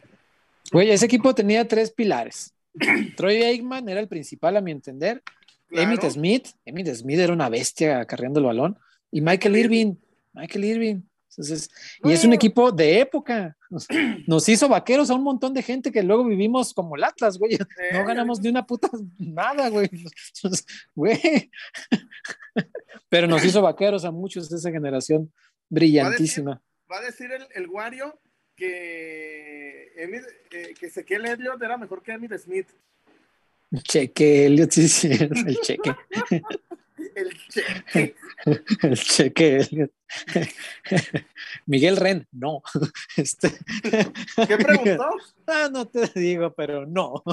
Güey, 0.72 0.92
ese 0.92 1.06
equipo 1.06 1.34
tenía 1.36 1.68
tres 1.68 1.92
pilares. 1.92 2.54
Troy 3.16 3.44
Aikman 3.44 3.88
era 3.90 4.00
el 4.00 4.08
principal, 4.08 4.58
a 4.58 4.62
mi 4.62 4.72
entender. 4.72 5.22
Claro. 5.68 5.92
Emmitt 5.92 6.12
Smith, 6.12 6.48
Emmitt 6.66 6.88
Smith 6.94 7.20
era 7.20 7.34
una 7.34 7.50
bestia 7.50 8.00
acarreando 8.00 8.40
el 8.40 8.48
balón. 8.48 8.80
Y 9.12 9.22
Michael 9.22 9.58
Irving, 9.58 9.96
Michael 10.34 10.66
Irving. 10.66 11.02
Entonces, 11.38 11.70
y 12.04 12.12
es 12.12 12.24
un 12.24 12.34
equipo 12.34 12.72
de 12.72 13.00
época. 13.00 13.58
Nos, 13.70 13.88
nos 14.28 14.48
hizo 14.50 14.70
vaqueros 14.70 15.10
a 15.10 15.16
un 15.16 15.24
montón 15.24 15.54
de 15.54 15.64
gente 15.64 15.92
que 15.92 16.04
luego 16.04 16.26
vivimos 16.26 16.74
como 16.74 16.96
el 16.96 17.04
Atlas, 17.04 17.38
güey. 17.38 17.58
No 17.92 18.06
ganamos 18.06 18.40
ni 18.40 18.50
una 18.50 18.66
puta 18.66 18.90
nada, 19.18 19.70
güey. 19.70 19.90
Entonces, 19.92 20.66
Güey. 20.96 21.52
Pero 23.10 23.28
nos 23.28 23.44
hizo 23.44 23.62
vaqueros 23.62 24.06
a 24.06 24.12
muchos 24.12 24.50
de 24.50 24.58
esa 24.58 24.72
generación 24.72 25.32
brillantísima. 25.70 26.62
Va 26.92 26.98
a 26.98 27.02
decir 27.02 27.32
el, 27.32 27.46
el 27.56 27.68
Guario 27.68 28.20
que, 28.56 29.92
eh, 29.96 30.74
que 30.80 30.86
Ezequiel 30.86 31.26
Elliott 31.26 31.62
era 31.62 31.78
mejor 31.78 32.04
que 32.04 32.12
Emmitt 32.12 32.38
Smith. 32.38 32.68
Cheque, 33.82 34.46
Elliot, 34.46 34.72
sí, 34.72 34.88
sí, 34.88 35.10
el 35.12 35.58
cheque. 35.62 35.96
El 37.16 37.38
cheque. 37.50 38.16
El 38.82 38.98
cheque. 39.00 39.90
Miguel 41.66 41.98
Ren, 41.98 42.28
no. 42.32 42.62
Este, 43.18 43.52
¿Qué 44.48 44.58
preguntó? 44.58 45.10
ah, 45.48 45.70
no 45.72 45.88
te 45.88 46.08
digo, 46.20 46.52
pero 46.54 46.86
no. 46.86 47.24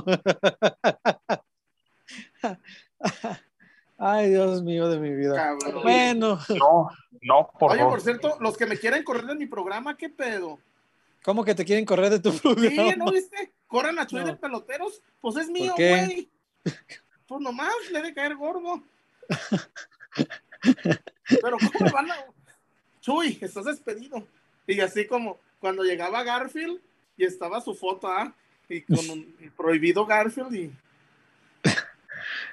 Ay, 3.98 4.30
Dios 4.30 4.62
mío 4.62 4.88
de 4.88 4.98
mi 4.98 5.14
vida. 5.14 5.34
Cabrón. 5.34 5.82
Bueno, 5.82 6.38
No, 6.48 6.88
no, 7.22 7.50
por 7.58 7.72
Oye, 7.72 7.82
dos. 7.82 7.90
por 7.90 8.00
cierto, 8.00 8.36
los 8.40 8.56
que 8.56 8.66
me 8.66 8.78
quieren 8.78 9.04
correr 9.04 9.26
de 9.26 9.34
mi 9.34 9.46
programa, 9.46 9.96
¿qué 9.96 10.08
pedo? 10.08 10.58
¿cómo 11.22 11.44
que 11.44 11.54
te 11.54 11.66
quieren 11.66 11.84
correr 11.84 12.08
de 12.08 12.18
tu 12.20 12.32
Sí, 12.32 12.38
programa? 12.40 12.94
¿no 12.96 13.12
viste? 13.12 13.52
Corran 13.66 13.98
a 13.98 14.06
Chuy 14.06 14.20
No. 14.20 14.26
de 14.26 14.36
peloteros, 14.36 15.02
pues 15.20 15.36
es 15.36 15.50
mío, 15.50 15.74
güey. 15.76 16.30
Pues 17.26 17.40
nomás 17.42 17.72
le 17.92 17.98
he 17.98 18.02
de 18.02 18.14
caer 18.14 18.36
gordo. 18.36 18.82
Pero 21.42 21.56
¿cómo 21.58 21.90
van 21.92 22.10
a...? 22.10 22.16
Chuy, 23.00 23.38
estás 23.40 23.64
despedido. 23.64 24.26
Y 24.66 24.80
así 24.80 25.06
como 25.06 25.38
cuando 25.58 25.82
llegaba 25.82 26.22
Garfield 26.22 26.80
y 27.16 27.24
estaba 27.24 27.60
su 27.60 27.74
foto, 27.74 28.08
¿ah? 28.08 28.34
Y 28.68 28.82
con 28.82 28.98
un 29.10 29.34
prohibido 29.56 30.06
Garfield 30.06 30.54
y... 30.54 30.72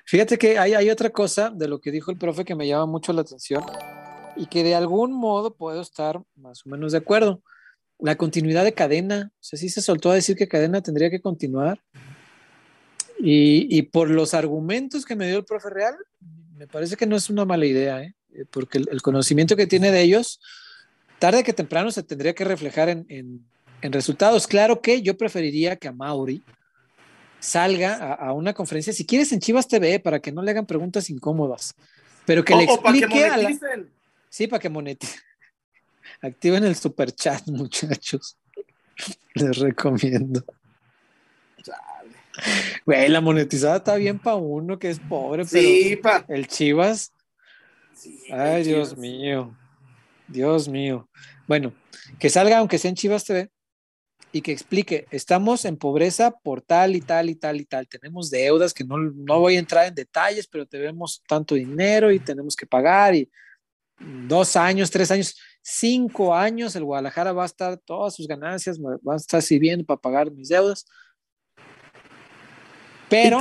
Fíjate 0.06 0.38
que 0.38 0.58
hay, 0.58 0.74
hay 0.74 0.90
otra 0.90 1.10
cosa 1.10 1.50
de 1.50 1.68
lo 1.68 1.80
que 1.80 1.92
dijo 1.92 2.12
el 2.12 2.18
profe 2.18 2.46
que 2.46 2.56
me 2.56 2.68
llama 2.68 2.86
mucho 2.86 3.12
la 3.12 3.22
atención 3.22 3.64
y 4.38 4.46
que 4.46 4.64
de 4.64 4.74
algún 4.74 5.12
modo 5.12 5.54
puedo 5.54 5.82
estar 5.82 6.22
más 6.36 6.66
o 6.66 6.70
menos 6.70 6.94
de 6.94 7.00
acuerdo. 7.00 7.42
La 8.00 8.16
continuidad 8.16 8.64
de 8.64 8.74
cadena, 8.74 9.32
o 9.34 9.44
sea, 9.44 9.60
sí 9.60 9.70
se 9.70 9.82
soltó 9.82 10.12
a 10.12 10.16
decir 10.16 10.38
que 10.38 10.48
cadena 10.48 10.82
tendría 10.82 11.10
que 11.10 11.22
continuar. 11.22 11.82
Y, 13.20 13.76
y 13.76 13.82
por 13.82 14.10
los 14.10 14.34
argumentos 14.34 15.04
que 15.04 15.16
me 15.16 15.28
dio 15.28 15.38
el 15.38 15.46
profe 15.46 15.70
Real, 15.72 15.96
me 16.58 16.68
parece 16.68 16.96
que 16.96 17.06
no 17.06 17.16
es 17.16 17.30
una 17.30 17.46
mala 17.46 17.66
idea, 17.66 18.02
¿eh? 18.02 18.16
Eh, 18.34 18.46
porque 18.50 18.80
el, 18.80 18.90
el 18.92 19.02
conocimiento 19.02 19.56
que 19.56 19.68
tiene 19.68 19.92
de 19.92 20.02
ellos, 20.02 20.40
tarde 21.20 21.44
que 21.44 21.54
temprano 21.54 21.92
se 21.92 22.04
tendría 22.04 22.34
que 22.34 22.44
reflejar 22.44 22.90
en, 22.90 23.06
en- 23.10 23.46
en 23.82 23.92
resultados. 23.94 24.48
Claro 24.48 24.82
que 24.82 25.02
yo 25.04 25.18
preferiría 25.18 25.76
que 25.76 25.88
a 25.88 25.92
Mauri 25.92 26.42
salga 27.40 27.94
a, 27.96 28.14
a 28.14 28.34
una 28.34 28.54
conferencia, 28.54 28.92
si 28.92 29.06
quieres 29.06 29.32
en 29.32 29.40
Chivas 29.40 29.68
TV, 29.68 30.00
para 30.00 30.20
que 30.20 30.32
no 30.32 30.42
le 30.42 30.52
hagan 30.52 30.66
preguntas 30.66 31.10
incómodas, 31.10 31.76
pero 32.26 32.44
que 32.44 32.56
le 32.56 32.66
para 32.66 32.82
que 32.94 33.00
explique 33.00 33.26
a 33.26 33.38
la... 33.38 33.44
moneticen. 33.44 33.90
Sí, 34.30 34.48
para 34.48 34.60
que 34.60 34.70
monetice. 34.70 35.20
Activen 36.22 36.64
el 36.64 36.76
super 36.76 37.12
chat, 37.12 37.48
muchachos. 37.48 38.36
Les 39.36 39.58
recomiendo. 39.58 40.44
Güey, 42.86 43.10
la 43.10 43.22
monetizada 43.22 43.78
está 43.78 43.96
bien 43.96 44.20
para 44.20 44.36
uno 44.38 44.78
que 44.80 44.90
es 44.90 45.00
pobre, 45.00 45.44
pero 45.46 45.62
Sí, 45.62 45.96
pa. 46.02 46.26
el 46.28 46.48
Chivas, 46.48 47.12
Sí, 47.94 48.20
ay, 48.32 48.64
Dios 48.64 48.90
Chivas. 48.90 48.98
mío. 49.00 49.58
Dios 50.28 50.68
mío. 50.68 51.10
Bueno, 51.48 51.74
que 52.20 52.30
salga 52.30 52.60
aunque 52.60 52.78
sea 52.78 52.90
en 52.90 52.96
Chivas 52.96 53.24
TV 53.26 53.50
y 54.32 54.42
que 54.42 54.52
explique, 54.52 55.08
estamos 55.10 55.66
en 55.66 55.78
pobreza 55.78 56.32
por 56.32 56.62
tal 56.62 56.96
y 56.96 57.02
tal 57.02 57.30
y 57.30 57.36
tal 57.36 57.60
y 57.62 57.66
tal. 57.66 57.88
Tenemos 57.88 58.30
deudas 58.30 58.74
que 58.74 58.84
no, 58.84 58.98
no 58.98 59.40
voy 59.40 59.56
a 59.56 59.60
entrar 59.60 59.88
en 59.88 59.96
detalles, 59.96 60.48
pero 60.48 60.66
tenemos 60.68 61.24
tanto 61.28 61.56
dinero 61.56 62.12
y 62.12 62.20
tenemos 62.20 62.56
que 62.56 62.68
pagar 62.68 63.16
y 63.16 63.30
dos 64.28 64.56
años, 64.56 64.92
tres 64.92 65.10
años, 65.10 65.36
cinco 65.62 66.36
años, 66.36 66.76
el 66.76 66.84
Guadalajara 66.84 67.32
va 67.34 67.44
a 67.44 67.48
estar 67.48 67.78
todas 67.78 68.16
sus 68.16 68.28
ganancias, 68.28 68.80
va 68.80 69.14
a 69.14 69.18
estar 69.18 69.42
sirviendo 69.42 69.86
para 69.86 70.00
pagar 70.00 70.30
mis 70.32 70.50
deudas. 70.50 70.86
Pero 73.10 73.40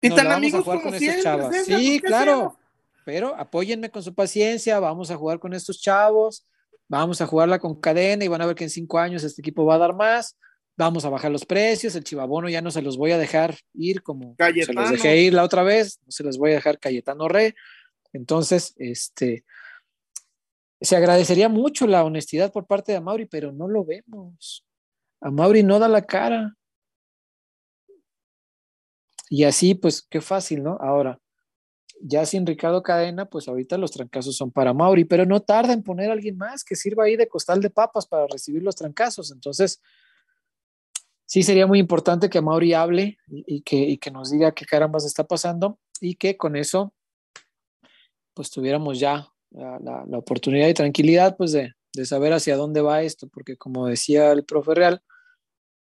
Y 0.00 0.08
nos 0.08 0.16
tan 0.16 0.28
la 0.28 0.34
vamos 0.34 0.54
a 0.54 0.62
jugar 0.62 0.82
con 0.82 0.94
estos 0.94 1.22
chavos. 1.22 1.54
César, 1.54 1.78
Sí, 1.78 2.00
¿por 2.00 2.00
qué 2.02 2.06
claro. 2.06 2.58
Pero 3.04 3.34
apóyenme 3.36 3.90
con 3.90 4.02
su 4.02 4.14
paciencia, 4.14 4.80
vamos 4.80 5.10
a 5.10 5.16
jugar 5.16 5.38
con 5.38 5.52
estos 5.52 5.80
chavos, 5.80 6.46
vamos 6.88 7.20
a 7.20 7.26
jugarla 7.26 7.58
con 7.58 7.78
cadena 7.80 8.24
y 8.24 8.28
van 8.28 8.40
a 8.40 8.46
ver 8.46 8.54
que 8.54 8.64
en 8.64 8.70
cinco 8.70 8.98
años 8.98 9.22
este 9.24 9.42
equipo 9.42 9.64
va 9.66 9.74
a 9.74 9.78
dar 9.78 9.94
más, 9.94 10.38
vamos 10.76 11.04
a 11.04 11.10
bajar 11.10 11.30
los 11.30 11.44
precios, 11.44 11.94
el 11.94 12.04
chivabono 12.04 12.48
ya 12.48 12.62
no 12.62 12.70
se 12.70 12.82
los 12.82 12.96
voy 12.96 13.12
a 13.12 13.18
dejar 13.18 13.56
ir 13.74 14.02
como 14.02 14.30
se 14.30 14.36
Cayetano. 14.36 14.80
los 14.80 14.90
dejé 14.90 15.20
ir 15.20 15.34
la 15.34 15.44
otra 15.44 15.62
vez, 15.62 16.00
no 16.04 16.10
se 16.10 16.24
los 16.24 16.38
voy 16.38 16.52
a 16.52 16.54
dejar 16.54 16.78
Cayetano 16.78 17.28
Re. 17.28 17.54
Entonces, 18.14 18.74
este, 18.78 19.44
se 20.80 20.96
agradecería 20.96 21.48
mucho 21.48 21.86
la 21.86 22.04
honestidad 22.04 22.52
por 22.52 22.66
parte 22.66 22.92
de 22.92 22.98
Amauri, 22.98 23.26
pero 23.26 23.52
no 23.52 23.68
lo 23.68 23.84
vemos. 23.84 24.64
Amauri 25.20 25.62
no 25.62 25.78
da 25.78 25.88
la 25.88 26.02
cara. 26.02 26.54
Y 29.30 29.44
así, 29.44 29.74
pues, 29.74 30.02
qué 30.08 30.20
fácil, 30.20 30.62
¿no? 30.62 30.76
Ahora, 30.80 31.18
ya 32.00 32.26
sin 32.26 32.44
Ricardo 32.46 32.82
Cadena, 32.82 33.24
pues 33.26 33.48
ahorita 33.48 33.78
los 33.78 33.90
trancazos 33.92 34.36
son 34.36 34.50
para 34.50 34.74
Mauri, 34.74 35.04
pero 35.04 35.24
no 35.24 35.40
tarda 35.40 35.72
en 35.72 35.82
poner 35.82 36.10
alguien 36.10 36.36
más 36.36 36.62
que 36.64 36.76
sirva 36.76 37.04
ahí 37.04 37.16
de 37.16 37.28
costal 37.28 37.60
de 37.60 37.70
papas 37.70 38.06
para 38.06 38.26
recibir 38.26 38.62
los 38.62 38.76
trancazos. 38.76 39.32
Entonces, 39.32 39.80
sí 41.24 41.42
sería 41.42 41.66
muy 41.66 41.78
importante 41.78 42.28
que 42.28 42.40
Mauri 42.42 42.74
hable 42.74 43.16
y, 43.28 43.44
y 43.56 43.62
que, 43.62 43.76
y 43.76 43.98
que 43.98 44.10
nos 44.10 44.30
diga 44.30 44.52
qué 44.52 44.66
carambas 44.66 45.04
está 45.06 45.24
pasando 45.24 45.78
y 46.00 46.16
que 46.16 46.36
con 46.36 46.56
eso, 46.56 46.92
pues 48.34 48.50
tuviéramos 48.50 48.98
ya 48.98 49.28
la, 49.50 49.78
la- 49.78 50.04
la 50.06 50.18
oportunidad 50.18 50.68
y 50.68 50.74
tranquilidad, 50.74 51.36
pues 51.36 51.52
de, 51.52 51.72
de 51.94 52.04
saber 52.04 52.32
hacia 52.32 52.56
dónde 52.56 52.80
va 52.82 53.02
esto, 53.02 53.28
porque 53.28 53.56
como 53.56 53.86
decía 53.86 54.32
el 54.32 54.44
profe 54.44 54.74
Real, 54.74 55.02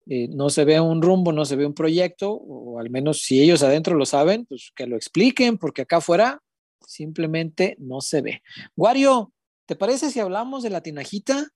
eh, 0.08 0.28
no 0.30 0.50
se 0.50 0.66
ve 0.66 0.80
un 0.80 1.02
rumbo, 1.02 1.32
no 1.32 1.46
se 1.46 1.56
ve 1.56 1.66
un 1.66 1.74
proyecto, 1.74 2.32
o 2.34 2.80
al 2.80 2.90
menos 2.90 3.20
si 3.22 3.42
ellos 3.42 3.64
adentro 3.64 3.96
lo 3.96 4.06
saben, 4.06 4.46
pues 4.46 4.72
que 4.76 4.88
lo 4.88 4.96
expliquen, 4.96 5.58
porque 5.58 5.84
acá 5.84 5.98
afuera 5.98 6.42
simplemente 6.86 7.76
no 7.80 8.02
se 8.02 8.22
ve. 8.22 8.42
Wario, 8.76 9.32
¿te 9.66 9.76
parece 9.76 10.10
si 10.10 10.20
hablamos 10.20 10.64
de 10.64 10.70
la 10.72 10.82
tinajita? 10.82 11.48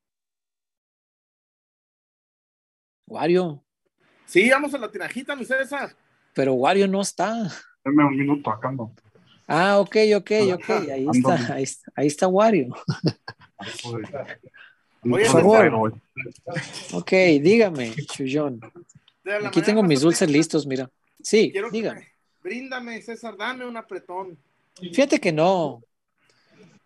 Wario, 3.08 3.64
Sí, 4.26 4.50
vamos 4.50 4.74
a 4.74 4.80
la 4.80 4.90
tinajita, 4.92 5.36
mi 5.36 5.46
César. 5.46 5.96
pero 6.34 6.54
Wario 6.56 6.88
no 6.88 7.02
está. 7.02 7.48
Dame 7.84 8.04
un 8.06 8.18
minuto 8.18 8.50
acá, 8.50 8.72
no. 8.72 8.94
Ah, 9.48 9.80
ok, 9.80 9.96
ok, 10.16 10.32
ok, 10.56 10.70
ahí 10.92 11.08
está, 11.12 11.54
ahí 11.54 11.64
está, 11.64 11.92
ahí 11.96 12.08
está 12.08 12.28
Wario. 12.28 12.74
Por 15.10 15.26
favor. 15.26 15.94
Ok, 16.94 17.12
dígame, 17.42 17.94
Chuyón. 18.14 18.60
Aquí 19.46 19.62
tengo 19.62 19.84
mis 19.84 20.02
dulces 20.02 20.30
listos, 20.30 20.66
mira. 20.66 20.90
Sí, 21.22 21.52
Quiero 21.52 21.70
dígame. 21.70 22.00
me- 22.02 22.16
Bríndame, 22.44 23.02
César, 23.02 23.36
dame 23.38 23.66
un 23.66 23.76
apretón. 23.76 24.38
Fíjate 24.80 25.20
que 25.20 25.32
no. 25.32 25.82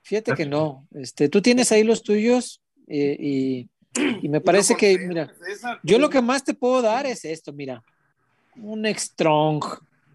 Fíjate 0.02 0.34
que 0.34 0.46
no. 0.46 0.88
Este, 0.94 1.28
tú 1.28 1.42
tienes 1.42 1.72
ahí 1.72 1.84
los 1.84 2.02
tuyos 2.02 2.62
eh, 2.88 3.18
y, 3.20 3.70
y 4.22 4.30
me 4.30 4.40
parece 4.40 4.76
que, 4.76 4.98
mira, 5.00 5.34
yo 5.84 6.00
lo 6.00 6.10
que 6.10 6.22
más 6.22 6.44
te 6.46 6.54
puedo 6.54 6.82
dar 6.82 7.06
es 7.06 7.26
esto, 7.26 7.52
mira. 7.52 7.84
Un 8.56 8.86
strong, 8.96 9.62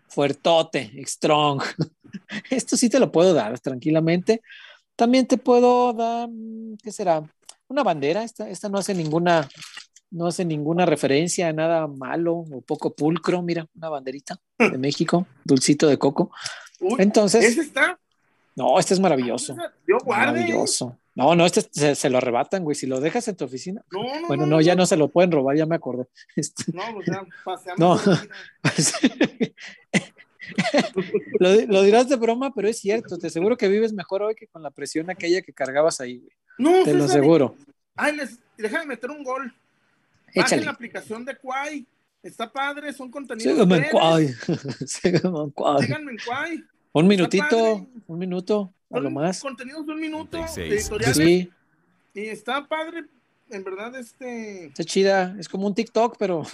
fuertote, 0.08 0.90
strong. 1.06 1.62
Esto 2.50 2.76
sí 2.76 2.88
te 2.88 2.98
lo 2.98 3.12
puedo 3.12 3.34
dar 3.34 3.58
tranquilamente. 3.60 4.40
También 4.96 5.26
te 5.26 5.36
puedo 5.36 5.92
dar, 5.92 6.28
mm, 6.30 6.76
¿qué 6.82 6.90
será? 6.90 7.22
Una 7.74 7.82
bandera. 7.82 8.22
Esta, 8.22 8.48
esta 8.48 8.68
no 8.68 8.78
hace 8.78 8.94
ninguna, 8.94 9.48
no 10.12 10.28
hace 10.28 10.44
ninguna 10.44 10.86
referencia 10.86 11.48
a 11.48 11.52
nada 11.52 11.88
malo 11.88 12.36
o 12.36 12.60
poco 12.60 12.94
pulcro. 12.94 13.42
Mira, 13.42 13.66
una 13.74 13.88
banderita 13.88 14.36
de 14.60 14.78
México, 14.78 15.26
dulcito 15.42 15.88
de 15.88 15.98
coco. 15.98 16.30
Uy, 16.78 16.94
Entonces, 16.98 17.44
ese 17.44 17.62
está. 17.62 17.98
no, 18.54 18.78
este 18.78 18.94
es 18.94 19.00
maravilloso. 19.00 19.56
César, 19.56 19.74
Yo 19.88 19.98
guarde. 20.04 20.42
Maravilloso. 20.42 20.96
No, 21.16 21.34
no, 21.34 21.44
este 21.46 21.62
se, 21.68 21.96
se 21.96 22.10
lo 22.10 22.18
arrebatan, 22.18 22.62
güey. 22.62 22.76
Si 22.76 22.86
lo 22.86 23.00
dejas 23.00 23.26
en 23.26 23.34
tu 23.34 23.44
oficina. 23.44 23.84
No, 23.90 24.04
no, 24.20 24.28
Bueno, 24.28 24.46
no, 24.46 24.60
ya 24.60 24.76
no 24.76 24.86
se 24.86 24.96
lo 24.96 25.08
pueden 25.08 25.32
robar, 25.32 25.56
ya 25.56 25.66
me 25.66 25.74
acordé. 25.74 26.04
Este, 26.36 26.66
No, 26.72 26.82
pues 26.94 27.08
ya 27.08 27.26
paseamos. 27.44 28.06
No. 28.06 28.14
lo, 31.40 31.66
lo 31.66 31.82
dirás 31.82 32.08
de 32.08 32.14
broma, 32.14 32.54
pero 32.54 32.68
es 32.68 32.78
cierto. 32.78 33.18
Te 33.18 33.26
aseguro 33.26 33.56
que 33.56 33.66
vives 33.66 33.92
mejor 33.92 34.22
hoy 34.22 34.36
que 34.36 34.46
con 34.46 34.62
la 34.62 34.70
presión 34.70 35.10
aquella 35.10 35.42
que 35.42 35.52
cargabas 35.52 36.00
ahí, 36.00 36.18
güey. 36.18 36.30
No, 36.58 36.84
Te 36.84 36.94
lo 36.94 37.04
aseguro. 37.04 37.56
Ay, 37.96 38.16
les, 38.16 38.38
déjame 38.56 38.86
meter 38.86 39.10
un 39.10 39.22
gol. 39.24 39.52
Bajen 40.34 40.42
Échale. 40.44 40.64
la 40.64 40.70
aplicación 40.72 41.24
de 41.24 41.36
Quay. 41.36 41.86
Está 42.22 42.50
padre, 42.50 42.92
son 42.92 43.10
contenidos. 43.10 43.52
Sígueme 43.52 43.76
en 43.76 43.90
Kwai. 43.90 44.34
Síganme 44.86 46.12
en 46.12 46.18
Quay. 46.18 46.64
Un 46.96 47.08
minutito, 47.08 47.88
un 48.06 48.18
minuto, 48.20 48.72
a 48.92 49.00
lo 49.00 49.10
más. 49.10 49.40
contenidos 49.40 49.84
de 49.84 49.92
un 49.94 50.00
minuto, 50.00 50.38
36. 50.54 50.72
editoriales. 50.72 51.16
Sí, 51.16 51.50
Y 52.14 52.20
está 52.28 52.64
padre, 52.68 53.06
en 53.50 53.64
verdad, 53.64 53.96
este. 53.96 54.66
está 54.66 54.84
chida. 54.84 55.34
Es 55.36 55.48
como 55.48 55.66
un 55.66 55.74
TikTok, 55.74 56.14
pero, 56.20 56.44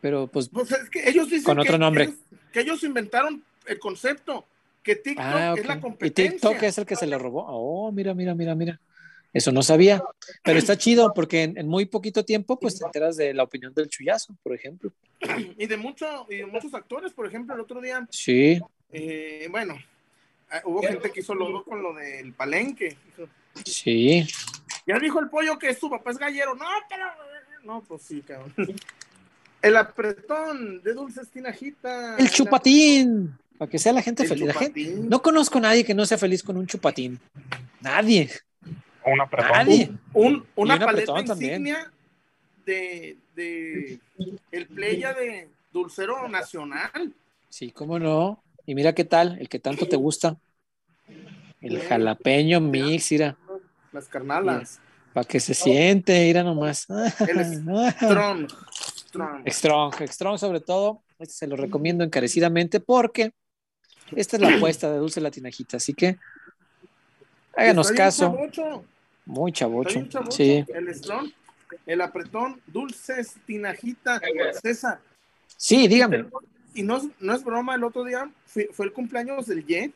pero 0.00 0.28
pues. 0.28 0.48
Pues 0.48 0.70
es 0.72 0.88
que 0.88 1.06
ellos 1.10 1.26
dicen 1.28 1.44
Con 1.44 1.56
que- 1.58 1.62
otro 1.64 1.76
nombre. 1.76 2.06
Que 2.06 2.10
ellos, 2.12 2.24
que 2.52 2.60
ellos 2.60 2.84
inventaron 2.84 3.44
el 3.66 3.78
concepto, 3.78 4.46
que 4.82 4.96
TikTok 4.96 5.22
Ah, 5.26 5.54
es 5.58 5.66
la 5.66 5.74
ok. 5.74 5.78
Y 5.78 5.82
competencia. 5.82 6.30
TikTok 6.32 6.62
es 6.62 6.78
el 6.78 6.86
que 6.86 6.96
se 6.96 7.06
le 7.06 7.18
robó. 7.18 7.44
Oh, 7.46 7.92
mira, 7.92 8.14
mira, 8.14 8.34
mira, 8.34 8.54
mira. 8.54 8.80
Eso 9.32 9.52
no 9.52 9.62
sabía. 9.62 10.02
Pero 10.42 10.58
está 10.58 10.76
chido 10.76 11.12
porque 11.14 11.44
en, 11.44 11.56
en 11.58 11.68
muy 11.68 11.86
poquito 11.86 12.24
tiempo, 12.24 12.58
pues 12.58 12.78
te 12.78 12.84
enteras 12.84 13.16
de 13.16 13.32
la 13.32 13.44
opinión 13.44 13.72
del 13.74 13.88
chullazo, 13.88 14.34
por 14.42 14.54
ejemplo. 14.54 14.92
Y 15.56 15.66
de, 15.66 15.76
mucho, 15.76 16.26
y 16.30 16.36
de 16.38 16.46
muchos 16.46 16.74
actores, 16.74 17.12
por 17.12 17.26
ejemplo, 17.26 17.54
el 17.54 17.60
otro 17.60 17.80
día, 17.80 18.06
Sí, 18.10 18.60
eh, 18.90 19.46
bueno, 19.50 19.76
ah, 20.50 20.62
hubo 20.64 20.82
gente 20.82 21.10
que 21.12 21.20
hizo 21.20 21.34
lodo 21.34 21.62
con 21.64 21.82
lo 21.82 21.94
del 21.94 22.32
palenque. 22.32 22.96
sí. 23.64 24.26
Ya 24.86 24.98
dijo 24.98 25.20
el 25.20 25.28
pollo 25.28 25.58
que 25.58 25.74
su 25.74 25.90
papá 25.90 26.10
es 26.10 26.18
gallero. 26.18 26.54
No, 26.54 26.66
pero. 26.88 27.04
No, 27.64 27.82
pues 27.86 28.02
sí, 28.02 28.22
cabrón. 28.22 28.54
El 29.62 29.76
apretón 29.76 30.82
de 30.82 30.94
dulces 30.94 31.28
tinajita. 31.28 32.16
El 32.16 32.30
chupatín. 32.30 33.36
para 33.58 33.70
que 33.70 33.78
sea 33.78 33.92
la 33.92 34.00
gente 34.02 34.22
El 34.22 34.28
feliz. 34.30 34.46
La 34.46 34.54
gente- 34.54 34.94
no 35.02 35.20
conozco 35.20 35.58
a 35.58 35.60
nadie 35.60 35.84
que 35.84 35.94
no 35.94 36.06
sea 36.06 36.16
feliz 36.18 36.42
con 36.42 36.56
un 36.56 36.66
chupatín. 36.66 37.20
Nadie, 37.82 38.30
O 39.04 39.10
una 39.12 39.24
apretón. 39.24 39.52
nadie. 39.52 39.90
Un, 40.12 40.44
una 40.56 40.74
Y 40.74 40.78
un 40.78 40.84
paleta 40.84 41.20
insignia 41.20 41.92
de, 42.66 43.16
de 43.34 43.98
el 44.52 44.66
playa 44.66 45.12
de 45.14 45.48
Dulcero 45.72 46.28
Nacional. 46.28 47.14
Sí, 47.48 47.70
cómo 47.70 47.98
no. 47.98 48.42
Y 48.66 48.74
mira 48.74 48.94
qué 48.94 49.04
tal, 49.04 49.38
el 49.40 49.48
que 49.48 49.58
tanto 49.58 49.88
te 49.88 49.96
gusta. 49.96 50.36
El 51.60 51.80
jalapeño 51.80 52.60
mix, 52.60 53.10
mira, 53.12 53.36
Las 53.92 54.08
carnalas. 54.08 54.80
para 55.12 55.26
que 55.26 55.40
se 55.40 55.54
siente, 55.54 56.24
mira 56.26 56.42
nomás. 56.42 56.86
El 57.20 57.44
Strong. 57.92 58.48
Strong. 59.08 59.42
Strong, 59.48 59.94
Strong 60.08 60.38
sobre 60.38 60.60
todo, 60.60 61.02
este 61.18 61.34
se 61.34 61.46
lo 61.46 61.56
recomiendo 61.56 62.04
encarecidamente 62.04 62.80
porque 62.80 63.32
esta 64.14 64.36
es 64.36 64.42
la 64.42 64.48
apuesta 64.56 64.90
de 64.90 64.98
Dulce 64.98 65.20
Latinajita, 65.20 65.78
así 65.78 65.94
que 65.94 66.16
háganos 67.56 67.90
Está 67.90 67.92
bien 67.92 68.06
caso, 68.06 68.24
chavocho, 68.52 68.84
muy 69.26 69.50
está 69.50 69.58
chavocho. 69.60 69.90
bien 69.90 70.08
chavocho. 70.08 70.32
Sí, 70.36 70.64
El 70.68 70.94
Strong, 70.94 71.30
el 71.86 72.00
apretón, 72.00 72.60
dulces, 72.66 73.36
tinajita, 73.46 74.20
César. 74.62 75.00
sí, 75.56 75.88
dígame. 75.88 76.26
Y 76.74 76.82
no, 76.82 76.98
es- 76.98 77.08
no 77.20 77.34
es 77.34 77.42
broma, 77.44 77.74
el 77.74 77.84
otro 77.84 78.04
día 78.04 78.30
fue, 78.46 78.68
fue 78.72 78.86
el 78.86 78.92
cumpleaños 78.92 79.46
del 79.46 79.64
Ye. 79.66 79.92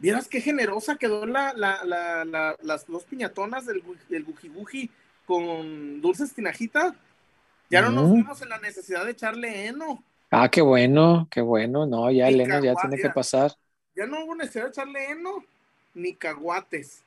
Vieras 0.00 0.28
qué 0.28 0.40
generosa 0.40 0.96
quedó 0.96 1.26
la, 1.26 1.52
la, 1.54 1.84
la, 1.84 2.24
la- 2.24 2.56
las 2.62 2.86
dos 2.86 3.04
piñatonas 3.04 3.66
del, 3.66 3.82
del 4.08 4.24
Guji 4.24 4.48
Guji 4.48 4.90
con 5.26 6.00
dulces 6.00 6.32
tinajita. 6.32 6.94
Ya 7.70 7.82
no 7.82 7.90
nos 7.90 8.12
vimos 8.12 8.40
en 8.40 8.48
la 8.48 8.58
necesidad 8.58 9.04
de 9.04 9.10
echarle 9.10 9.66
heno. 9.66 10.02
Ah, 10.30 10.48
qué 10.48 10.62
bueno, 10.62 11.26
qué 11.30 11.40
bueno. 11.40 11.84
No, 11.86 12.10
ya 12.10 12.30
Y 12.30 12.34
Elena 12.34 12.60
ya 12.60 12.74
tiene 12.74 12.96
que 12.98 13.10
pasar. 13.10 13.52
Ya 13.94 14.06
no 14.06 14.24
hubo 14.24 14.34
necesidad 14.34 14.64
de 14.64 14.70
echarle 14.70 15.10
heno 15.10 15.44
ni 15.98 16.14
caguates. 16.14 17.02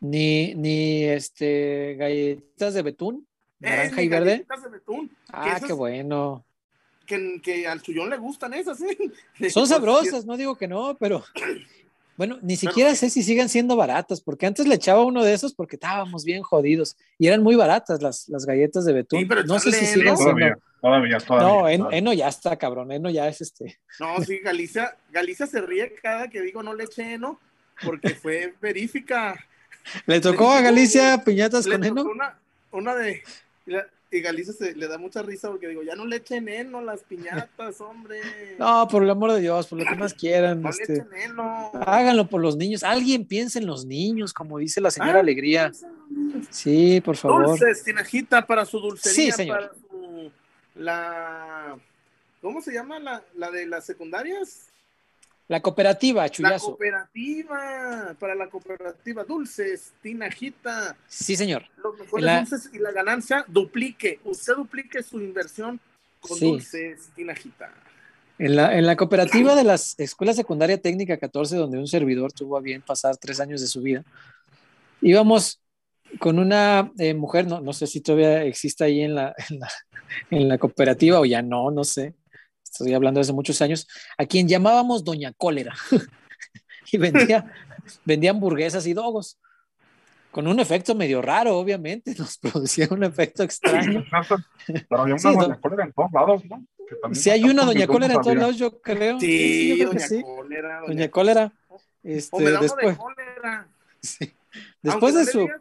Ni, 0.00 0.54
ni 0.54 1.04
este 1.04 1.94
galletas 1.96 2.74
de 2.74 2.82
betún, 2.82 3.26
Eh, 3.60 3.70
naranja 3.70 4.02
y 4.02 4.08
verde. 4.08 4.24
galletitas 4.30 4.62
de 4.64 4.68
betún, 4.70 5.10
Ah, 5.32 5.48
esas- 5.56 5.64
qué 5.68 5.72
bueno. 5.72 6.44
que, 7.06 7.40
que 7.42 7.68
al 7.68 7.80
chuyón 7.82 8.10
le 8.10 8.16
gustan 8.16 8.54
esas, 8.54 8.80
¿eh? 8.80 8.98
Son 9.50 9.66
sabrosas, 9.68 10.24
no 10.26 10.36
digo 10.36 10.56
que 10.56 10.66
no, 10.66 10.96
pero 10.98 11.22
bueno, 12.16 12.38
ni 12.42 12.56
siquiera 12.56 12.94
sé 12.96 13.10
si 13.10 13.22
sigan 13.22 13.48
siendo 13.48 13.76
baratas, 13.76 14.20
porque 14.20 14.46
antes 14.46 14.66
le 14.66 14.74
echaba 14.74 15.04
uno 15.04 15.22
de 15.22 15.34
esos 15.34 15.54
porque 15.54 15.76
estábamos 15.76 16.24
bien 16.24 16.42
jodidos 16.42 16.96
y 17.18 17.28
eran 17.28 17.42
muy 17.42 17.54
baratas 17.54 18.02
las, 18.02 18.28
las 18.28 18.44
galletas 18.44 18.84
de 18.84 18.92
betún. 18.94 19.20
Sí, 19.20 19.26
pero 19.26 19.44
no 19.44 19.58
sé 19.60 19.70
si 19.72 19.84
heno. 20.00 20.16
siendo. 20.16 20.24
Todavía, 20.24 20.58
todavía, 20.80 21.18
todavía. 21.18 21.48
No, 21.48 21.68
en-. 21.68 21.92
Eno 21.98 22.12
ya 22.12 22.26
está, 22.28 22.56
cabrón. 22.56 22.90
Eno 22.90 23.08
ya 23.10 23.28
es 23.28 23.40
este. 23.40 23.78
No, 24.00 24.20
sí, 24.24 24.38
Galicia, 24.38 24.96
Galicia 25.12 25.46
se 25.46 25.60
ríe 25.60 25.94
cada 26.02 26.28
que 26.28 26.40
digo 26.40 26.62
no 26.62 26.74
le 26.74 26.84
eche 26.84 27.14
heno, 27.14 27.38
porque 27.84 28.10
fue 28.14 28.54
verífica. 28.60 29.34
¿Le 30.06 30.20
tocó 30.20 30.52
a 30.52 30.60
Galicia 30.60 31.22
piñatas 31.24 31.66
Le 31.66 31.72
con 31.72 31.82
tocó 31.88 32.00
Eno? 32.02 32.10
una, 32.10 32.38
una 32.70 32.94
de. 32.94 33.22
Y, 34.14 34.20
Galicia 34.20 34.52
se, 34.52 34.74
le 34.74 34.88
da 34.88 34.98
mucha 34.98 35.22
risa 35.22 35.48
porque 35.48 35.68
digo, 35.68 35.82
ya 35.82 35.94
no 35.96 36.04
le 36.04 36.16
echen 36.16 36.46
heno 36.46 36.82
las 36.82 37.00
piñatas, 37.02 37.80
hombre. 37.80 38.20
No, 38.58 38.86
por 38.86 39.02
el 39.02 39.08
amor 39.10 39.32
de 39.32 39.40
Dios, 39.40 39.66
por 39.68 39.78
lo 39.78 39.86
que 39.86 39.94
más 39.96 40.12
quieran. 40.12 40.60
No 40.60 40.68
le 40.70 40.76
Este, 40.82 40.92
echen 40.98 41.06
heno. 41.14 41.70
háganlo 41.86 42.26
por 42.28 42.42
los 42.42 42.56
niños. 42.56 42.82
Alguien 42.82 43.24
piense 43.24 43.58
en 43.58 43.66
los 43.66 43.86
niños, 43.86 44.34
como 44.34 44.58
dice 44.58 44.82
la 44.82 44.90
señora 44.90 45.16
Ah, 45.18 45.20
Alegría. 45.20 45.72
Sí, 46.50 47.00
por 47.02 47.16
favor. 47.16 47.46
Dulces, 47.46 47.84
tinajita 47.84 48.46
para 48.46 48.66
su 48.66 48.80
dulcería, 48.80 49.14
Sí, 49.14 49.32
señor. 49.32 49.56
para 49.58 49.72
su. 49.74 50.30
La. 50.74 51.76
¿Cómo 52.42 52.60
se 52.60 52.72
llama 52.72 52.98
la, 52.98 53.22
la 53.36 53.50
de 53.50 53.66
las 53.66 53.86
secundarias? 53.86 54.66
La 55.48 55.60
cooperativa, 55.60 56.22
La 56.22 56.30
Chuyazo. 56.30 56.66
cooperativa, 56.66 58.14
para 58.18 58.34
la 58.34 58.48
cooperativa 58.48 59.24
Dulces, 59.24 59.92
Tinajita, 60.02 60.96
Sí, 61.08 61.36
señor. 61.36 61.64
los 61.82 61.98
mejores 61.98 62.24
La- 62.24 62.38
dulces 62.40 62.70
y 62.72 62.78
la 62.78 62.92
ganancia 62.92 63.44
duplique. 63.48 64.20
Usted 64.24 64.54
duplique 64.54 65.02
su 65.02 65.20
inversión 65.20 65.80
con 66.20 66.38
Sí. 66.38 66.46
Dulces, 66.46 67.10
Tinajita. 67.14 67.72
En 68.38 68.56
la, 68.56 68.76
en 68.76 68.86
la 68.86 68.96
cooperativa 68.96 69.54
de 69.54 69.64
las 69.64 69.98
Escuela 69.98 70.32
Secundaria 70.32 70.80
Técnica 70.80 71.16
14, 71.18 71.56
donde 71.56 71.78
un 71.78 71.86
servidor 71.86 72.32
tuvo 72.32 72.56
a 72.56 72.60
bien 72.60 72.80
pasar 72.80 73.16
tres 73.16 73.38
años 73.40 73.60
de 73.60 73.66
su 73.66 73.82
vida, 73.82 74.02
íbamos 75.00 75.60
con 76.18 76.38
una 76.38 76.90
eh, 76.98 77.14
mujer, 77.14 77.46
no, 77.46 77.60
no 77.60 77.72
sé 77.72 77.86
si 77.86 78.00
todavía 78.00 78.42
existe 78.44 78.84
ahí 78.84 79.02
en 79.02 79.14
la, 79.14 79.34
en, 79.50 79.58
la, 79.60 79.68
en 80.30 80.48
la 80.48 80.58
cooperativa 80.58 81.20
o 81.20 81.24
ya 81.24 81.42
no, 81.42 81.70
no 81.70 81.84
sé. 81.84 82.14
Estoy 82.72 82.94
hablando 82.94 83.18
de 83.18 83.22
hace 83.22 83.32
muchos 83.34 83.60
años, 83.60 83.86
a 84.16 84.24
quien 84.26 84.48
llamábamos 84.48 85.04
Doña 85.04 85.32
Cólera. 85.36 85.74
y 86.92 86.96
vendía, 86.98 87.52
vendía 88.04 88.30
hamburguesas 88.30 88.86
y 88.86 88.94
dogos. 88.94 89.38
Con 90.30 90.46
un 90.48 90.58
efecto 90.60 90.94
medio 90.94 91.20
raro, 91.20 91.58
obviamente, 91.58 92.14
nos 92.18 92.38
producía 92.38 92.88
un 92.90 93.04
efecto 93.04 93.42
extraño. 93.42 94.02
Pero 94.88 95.02
había 95.02 95.14
una 95.14 95.18
Sí, 95.18 95.28
do- 95.28 95.40
doña 95.42 95.60
cólera 95.60 95.84
en 95.84 95.92
todos 95.92 96.12
lados, 96.12 96.42
¿no? 96.46 96.66
Si 97.12 97.30
hay 97.30 97.44
una 97.44 97.64
Doña 97.64 97.86
Cólera 97.86 98.14
en 98.14 98.20
todos 98.20 98.36
lados, 98.36 98.56
yo 98.58 98.78
creo. 98.82 99.18
Sí, 99.18 99.68
yo 99.68 99.74
creo 99.76 99.90
que 99.90 99.94
doña 99.96 100.08
sí. 100.08 100.22
cólera. 100.22 100.74
Doña, 100.80 100.86
Doña 100.88 101.10
Cólera. 101.10 101.52
O 101.68 101.80
Este, 102.02 102.36
me 102.44 102.50
da 102.50 102.58
uno 102.60 102.60
de 102.60 102.64
después, 102.66 102.98
cólera. 102.98 103.68
sí. 104.02 104.32
Después, 104.82 105.14
de 105.14 105.24
su, 105.24 105.38
digas, 105.40 105.60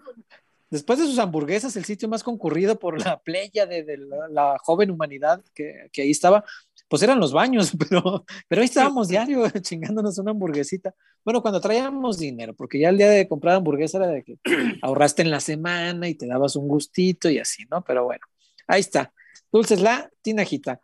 después 0.69 0.99
de 0.99 1.05
sus 1.05 1.19
hamburguesas, 1.19 1.73
el 1.77 1.85
sitio 1.85 2.09
más 2.09 2.21
concurrido 2.23 2.77
por 2.79 2.99
la 2.99 3.17
playa 3.19 3.65
de, 3.65 3.83
de 3.83 3.97
la, 3.97 4.27
la 4.27 4.57
joven 4.59 4.91
humanidad 4.91 5.41
que, 5.53 5.89
que 5.93 6.01
ahí 6.01 6.11
estaba, 6.11 6.43
pues 6.91 7.03
eran 7.03 7.21
los 7.21 7.31
baños, 7.31 7.71
pero, 7.89 8.25
pero 8.49 8.61
ahí 8.61 8.65
estábamos 8.65 9.07
diario 9.07 9.49
chingándonos 9.61 10.17
una 10.17 10.31
hamburguesita. 10.31 10.93
Bueno, 11.23 11.41
cuando 11.41 11.61
traíamos 11.61 12.19
dinero, 12.19 12.53
porque 12.53 12.79
ya 12.79 12.89
el 12.89 12.97
día 12.97 13.09
de 13.09 13.29
comprar 13.29 13.55
hamburguesa 13.55 13.97
era 13.99 14.07
de 14.07 14.23
que 14.23 14.37
ahorraste 14.81 15.21
en 15.21 15.31
la 15.31 15.39
semana 15.39 16.09
y 16.09 16.15
te 16.15 16.27
dabas 16.27 16.57
un 16.57 16.67
gustito 16.67 17.29
y 17.29 17.39
así, 17.39 17.65
¿no? 17.71 17.81
Pero 17.81 18.03
bueno, 18.03 18.25
ahí 18.67 18.81
está. 18.81 19.13
Dulces 19.53 19.79
la 19.79 20.11
tinajita. 20.21 20.81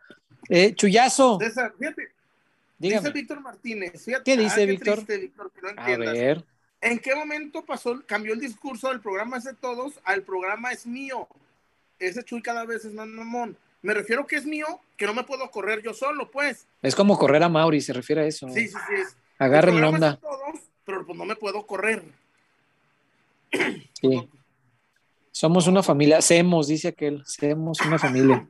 Eh, 0.48 0.74
Chuyazo, 0.74 1.38
César, 1.40 1.74
fíjate, 1.78 2.08
dice. 2.78 3.10
Víctor 3.10 3.42
Martínez. 3.42 4.02
fíjate, 4.02 4.24
¿Qué 4.24 4.40
dice, 4.40 4.64
Víctor? 4.64 5.04
triste, 5.04 5.18
Víctor, 5.18 5.52
que 5.52 5.60
no 5.60 5.68
A 5.76 5.96
ver. 5.98 6.42
¿En 6.80 6.98
qué 7.00 7.14
momento 7.14 7.66
pasó, 7.66 8.00
cambió 8.06 8.32
el 8.32 8.40
discurso 8.40 8.88
del 8.88 9.00
programa 9.00 9.36
es 9.36 9.44
de 9.44 9.52
todos 9.52 10.00
al 10.04 10.22
programa 10.22 10.72
es 10.72 10.86
mío? 10.86 11.28
Ese 11.98 12.22
Chuy 12.22 12.40
cada 12.40 12.64
vez 12.64 12.86
es 12.86 12.94
más 12.94 13.08
mamón. 13.08 13.58
Me 13.82 13.94
refiero 13.94 14.26
que 14.26 14.36
es 14.36 14.44
mío, 14.44 14.66
que 14.96 15.06
no 15.06 15.14
me 15.14 15.24
puedo 15.24 15.50
correr 15.50 15.82
yo 15.82 15.94
solo, 15.94 16.30
pues. 16.30 16.66
Es 16.82 16.94
como 16.94 17.16
correr 17.18 17.42
a 17.42 17.48
Mauri, 17.48 17.80
se 17.80 17.92
refiere 17.92 18.22
a 18.22 18.26
eso. 18.26 18.48
Sí, 18.50 18.68
sí, 18.68 18.74
sí. 18.88 18.94
Es. 18.94 19.16
Agarren 19.38 19.80
la 19.80 19.88
onda. 19.88 20.16
todos, 20.16 20.60
pero 20.84 21.06
pues 21.06 21.16
no 21.16 21.24
me 21.24 21.36
puedo 21.36 21.64
correr. 21.66 22.02
Sí. 24.00 24.28
Somos 25.30 25.66
una 25.68 25.82
familia, 25.82 26.20
semos, 26.20 26.66
dice 26.66 26.88
aquel, 26.88 27.22
semos 27.24 27.80
una 27.82 27.98
familia. 27.98 28.46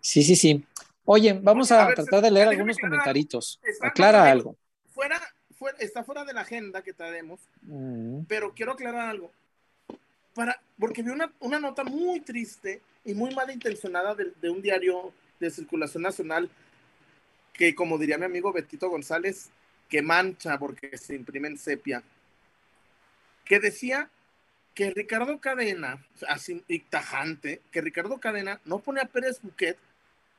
Sí, 0.00 0.22
sí, 0.22 0.34
sí. 0.36 0.64
Oye, 1.04 1.34
vamos 1.34 1.70
a 1.70 1.82
a 1.84 1.86
ver, 1.88 1.96
tratar 1.96 2.22
de 2.22 2.30
leer 2.30 2.48
algunos 2.48 2.76
aclarar. 2.76 2.92
comentaritos. 2.98 3.60
Aclara 3.82 4.30
algo. 4.30 4.56
Fuera, 4.94 5.20
fuera, 5.58 5.76
está 5.78 6.02
fuera 6.02 6.24
de 6.24 6.32
la 6.32 6.40
agenda 6.42 6.82
que 6.82 6.92
traemos, 6.94 7.40
Mm, 7.62 8.24
pero 8.26 8.52
quiero 8.54 8.72
aclarar 8.72 9.08
algo. 9.10 9.30
Para, 10.34 10.60
porque 10.78 11.02
vi 11.02 11.10
una, 11.10 11.32
una 11.40 11.58
nota 11.60 11.84
muy 11.84 12.20
triste 12.20 12.80
y 13.04 13.14
muy 13.14 13.34
malintencionada 13.34 14.14
de, 14.14 14.32
de 14.40 14.50
un 14.50 14.60
diario 14.62 15.12
de 15.40 15.50
circulación 15.50 16.02
nacional 16.02 16.50
que, 17.52 17.74
como 17.74 17.98
diría 17.98 18.18
mi 18.18 18.24
amigo 18.24 18.52
Betito 18.52 18.88
González, 18.88 19.50
que 19.88 20.02
mancha 20.02 20.58
porque 20.58 20.96
se 20.98 21.14
imprime 21.14 21.48
en 21.48 21.58
sepia, 21.58 22.02
que 23.44 23.60
decía 23.60 24.10
que 24.74 24.90
Ricardo 24.90 25.38
Cadena, 25.38 26.04
así 26.28 26.64
y 26.66 26.80
tajante, 26.80 27.60
que 27.70 27.80
Ricardo 27.80 28.18
Cadena 28.18 28.60
no 28.64 28.80
pone 28.80 29.00
a 29.00 29.04
Pérez 29.06 29.40
Buquet 29.40 29.76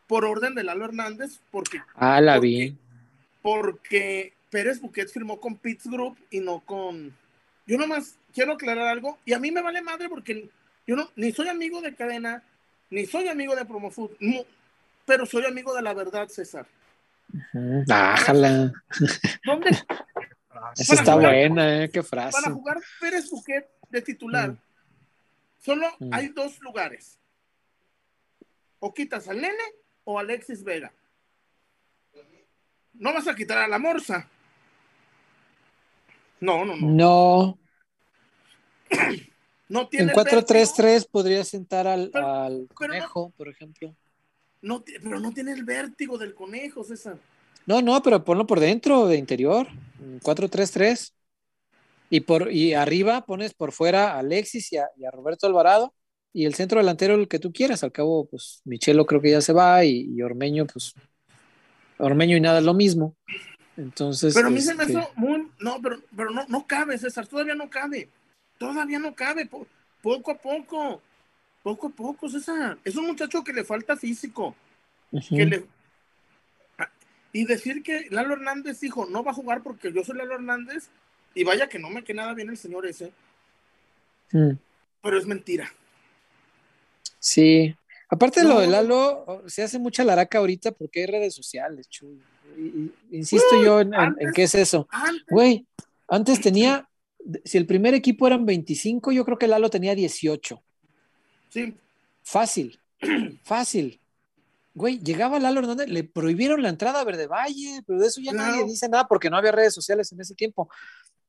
por 0.07 0.25
orden 0.25 0.55
de 0.55 0.63
Lalo 0.63 0.85
Hernández 0.85 1.39
porque 1.51 1.81
Ah, 1.95 2.19
la 2.19 2.33
¿Por 2.35 2.41
vi. 2.43 2.77
porque 3.41 4.33
Pérez 4.49 4.81
Buquet 4.81 5.09
firmó 5.09 5.39
con 5.39 5.55
Pitts 5.55 5.87
Group 5.89 6.17
y 6.29 6.39
no 6.41 6.59
con. 6.59 7.15
Yo 7.65 7.77
nomás 7.77 8.15
quiero 8.33 8.53
aclarar 8.53 8.87
algo, 8.87 9.17
y 9.25 9.33
a 9.33 9.39
mí 9.39 9.51
me 9.51 9.61
vale 9.61 9.81
madre 9.81 10.07
porque 10.09 10.49
yo 10.85 10.95
no, 10.95 11.09
ni 11.15 11.31
soy 11.31 11.47
amigo 11.47 11.81
de 11.81 11.95
Cadena, 11.95 12.43
ni 12.89 13.05
soy 13.05 13.27
amigo 13.27 13.55
de 13.55 13.65
Promofood, 13.65 14.11
no, 14.19 14.45
pero 15.05 15.25
soy 15.25 15.45
amigo 15.45 15.73
de 15.73 15.81
la 15.81 15.93
verdad, 15.93 16.27
César. 16.27 16.65
Bájala. 17.87 18.71
¿Dónde? 19.43 19.69
Esa 20.77 20.93
está 20.95 21.13
jugar- 21.13 21.31
buena, 21.31 21.83
¿eh? 21.83 21.89
Qué 21.89 22.03
frase. 22.03 22.37
Para 22.41 22.53
jugar 22.53 22.77
Pérez 22.99 23.29
Buquet 23.29 23.67
de 23.89 24.01
titular, 24.01 24.49
Mm. 24.51 24.57
solo 25.59 25.87
Mm. 25.99 26.13
hay 26.13 26.27
dos 26.29 26.59
lugares. 26.59 27.17
O 28.79 28.93
quitas 28.93 29.27
al 29.27 29.41
nene 29.41 29.63
o 30.03 30.17
a 30.17 30.21
Alexis 30.21 30.63
Vega. 30.63 30.91
No 32.93 33.13
vas 33.13 33.27
a 33.27 33.35
quitar 33.35 33.57
a 33.57 33.67
la 33.67 33.79
morsa. 33.79 34.29
No, 36.39 36.65
no, 36.65 36.75
no. 36.75 36.87
No, 36.89 37.59
No 39.67 39.87
tiene 39.87 40.11
en 40.13 40.19
el 40.19 40.25
4-3-3 40.25 41.07
podría 41.09 41.43
sentar 41.43 41.87
al, 41.87 42.09
Pero- 42.11 42.27
al 42.27 42.51
pero 42.53 42.93
no- 42.93 42.99
conejo, 42.99 43.33
por 43.35 43.47
ejemplo. 43.49 43.95
No, 44.61 44.83
pero 45.03 45.19
no 45.19 45.31
tiene 45.31 45.51
el 45.53 45.63
vértigo 45.63 46.17
del 46.17 46.33
conejo, 46.33 46.83
César. 46.83 47.17
No, 47.65 47.81
no, 47.81 48.01
pero 48.01 48.23
ponlo 48.23 48.45
por 48.47 48.59
dentro, 48.59 49.07
de 49.07 49.17
interior. 49.17 49.67
4-3-3. 50.21 51.13
Y, 52.11 52.19
por, 52.21 52.51
y 52.51 52.73
arriba 52.73 53.25
pones 53.25 53.53
por 53.55 53.71
fuera 53.71 54.13
a 54.13 54.19
Alexis 54.19 54.71
y 54.73 54.77
a, 54.77 54.87
y 54.97 55.05
a 55.05 55.11
Roberto 55.11 55.47
Alvarado. 55.47 55.93
Y 56.33 56.45
el 56.45 56.53
centro 56.53 56.79
delantero, 56.79 57.15
el 57.15 57.27
que 57.27 57.39
tú 57.39 57.51
quieras. 57.51 57.83
Al 57.83 57.91
cabo, 57.91 58.25
pues 58.27 58.61
Michelo 58.65 59.05
creo 59.05 59.21
que 59.21 59.31
ya 59.31 59.41
se 59.41 59.53
va. 59.53 59.83
Y, 59.83 60.11
y 60.15 60.21
Ormeño, 60.21 60.65
pues. 60.67 60.93
Ormeño 61.97 62.37
y 62.37 62.41
nada 62.41 62.59
es 62.59 62.65
lo 62.65 62.73
mismo. 62.73 63.15
Entonces. 63.77 64.33
Pero 64.33 64.47
a 64.47 64.51
mí 64.51 64.61
se 64.61 64.73
me 64.75 64.83
este, 64.83 64.93
hizo 64.99 65.09
muy. 65.15 65.47
No, 65.65 65.81
pero, 65.81 65.99
pero 66.15 66.29
no, 66.29 66.45
no 66.47 66.67
cabe, 66.67 66.95
César. 66.99 67.25
Todavía 67.25 67.55
no 67.55 67.67
cabe. 67.71 68.07
Todavía 68.59 68.99
no 68.99 69.15
cabe. 69.15 69.47
po- 69.47 69.65
poco 70.01 70.29
a 70.31 70.37
poco. 70.37 71.01
Poco 71.63 71.87
a 71.87 71.89
poco, 71.89 72.29
César. 72.29 72.77
Es 72.83 72.95
un 72.95 73.07
muchacho 73.07 73.43
que 73.43 73.51
le 73.51 73.63
falta 73.63 73.97
físico. 73.97 74.55
que 75.29 75.45
le- 75.45 75.65
Y 77.33 77.45
decir 77.45 77.81
que 77.81 78.07
Lalo 78.11 78.35
Hernández 78.35 78.79
dijo, 78.79 79.07
no 79.07 79.23
va 79.23 79.31
a 79.31 79.33
jugar 79.33 79.63
porque 79.63 79.91
yo 79.91 80.03
soy 80.03 80.17
Lalo 80.17 80.35
Hernández. 80.35 80.89
Y 81.33 81.43
vaya 81.43 81.67
que 81.67 81.79
no 81.79 81.89
me 81.89 82.03
queda 82.03 82.17
nada 82.21 82.33
bien 82.35 82.49
el 82.49 82.57
señor 82.57 82.85
ese. 82.85 83.11
Mm. 84.31 84.51
Pero 85.01 85.17
es 85.17 85.25
mentira. 85.25 85.73
Sí. 87.19 87.75
Aparte 88.07 88.41
de 88.41 88.47
lo 88.47 88.59
de 88.59 88.67
Lalo, 88.67 89.43
se 89.47 89.63
hace 89.63 89.79
mucha 89.79 90.03
laraca 90.03 90.37
ahorita 90.37 90.71
porque 90.73 90.99
hay 91.01 91.05
redes 91.07 91.33
sociales, 91.33 91.89
Chuy. 91.89 92.21
Insisto 93.11 93.61
yo 93.63 93.81
en, 93.81 93.91
qué 94.33 94.43
es 94.43 94.55
eso. 94.55 94.87
Güey, 95.29 95.65
antes 96.07 96.41
tenía, 96.41 96.87
si 97.43 97.57
el 97.57 97.65
primer 97.65 97.93
equipo 97.93 98.27
eran 98.27 98.45
25, 98.45 99.11
yo 99.11 99.25
creo 99.25 99.37
que 99.37 99.47
Lalo 99.47 99.69
tenía 99.69 99.95
18. 99.95 100.61
sí, 101.49 101.75
Fácil, 102.23 102.79
fácil. 103.43 103.99
Güey, 104.73 104.99
llegaba 104.99 105.39
Lalo 105.39 105.61
Hernández, 105.61 105.87
le 105.89 106.03
prohibieron 106.03 106.61
la 106.61 106.69
entrada 106.69 106.99
a 106.99 107.03
Verde 107.05 107.27
Valle, 107.27 107.81
pero 107.87 107.99
de 107.99 108.07
eso 108.07 108.19
ya 108.19 108.31
Claro. 108.31 108.51
nadie 108.55 108.65
dice 108.65 108.89
nada 108.89 109.07
porque 109.07 109.29
no 109.29 109.37
había 109.37 109.51
redes 109.53 109.73
sociales 109.73 110.11
en 110.11 110.19
ese 110.19 110.35
tiempo. 110.35 110.69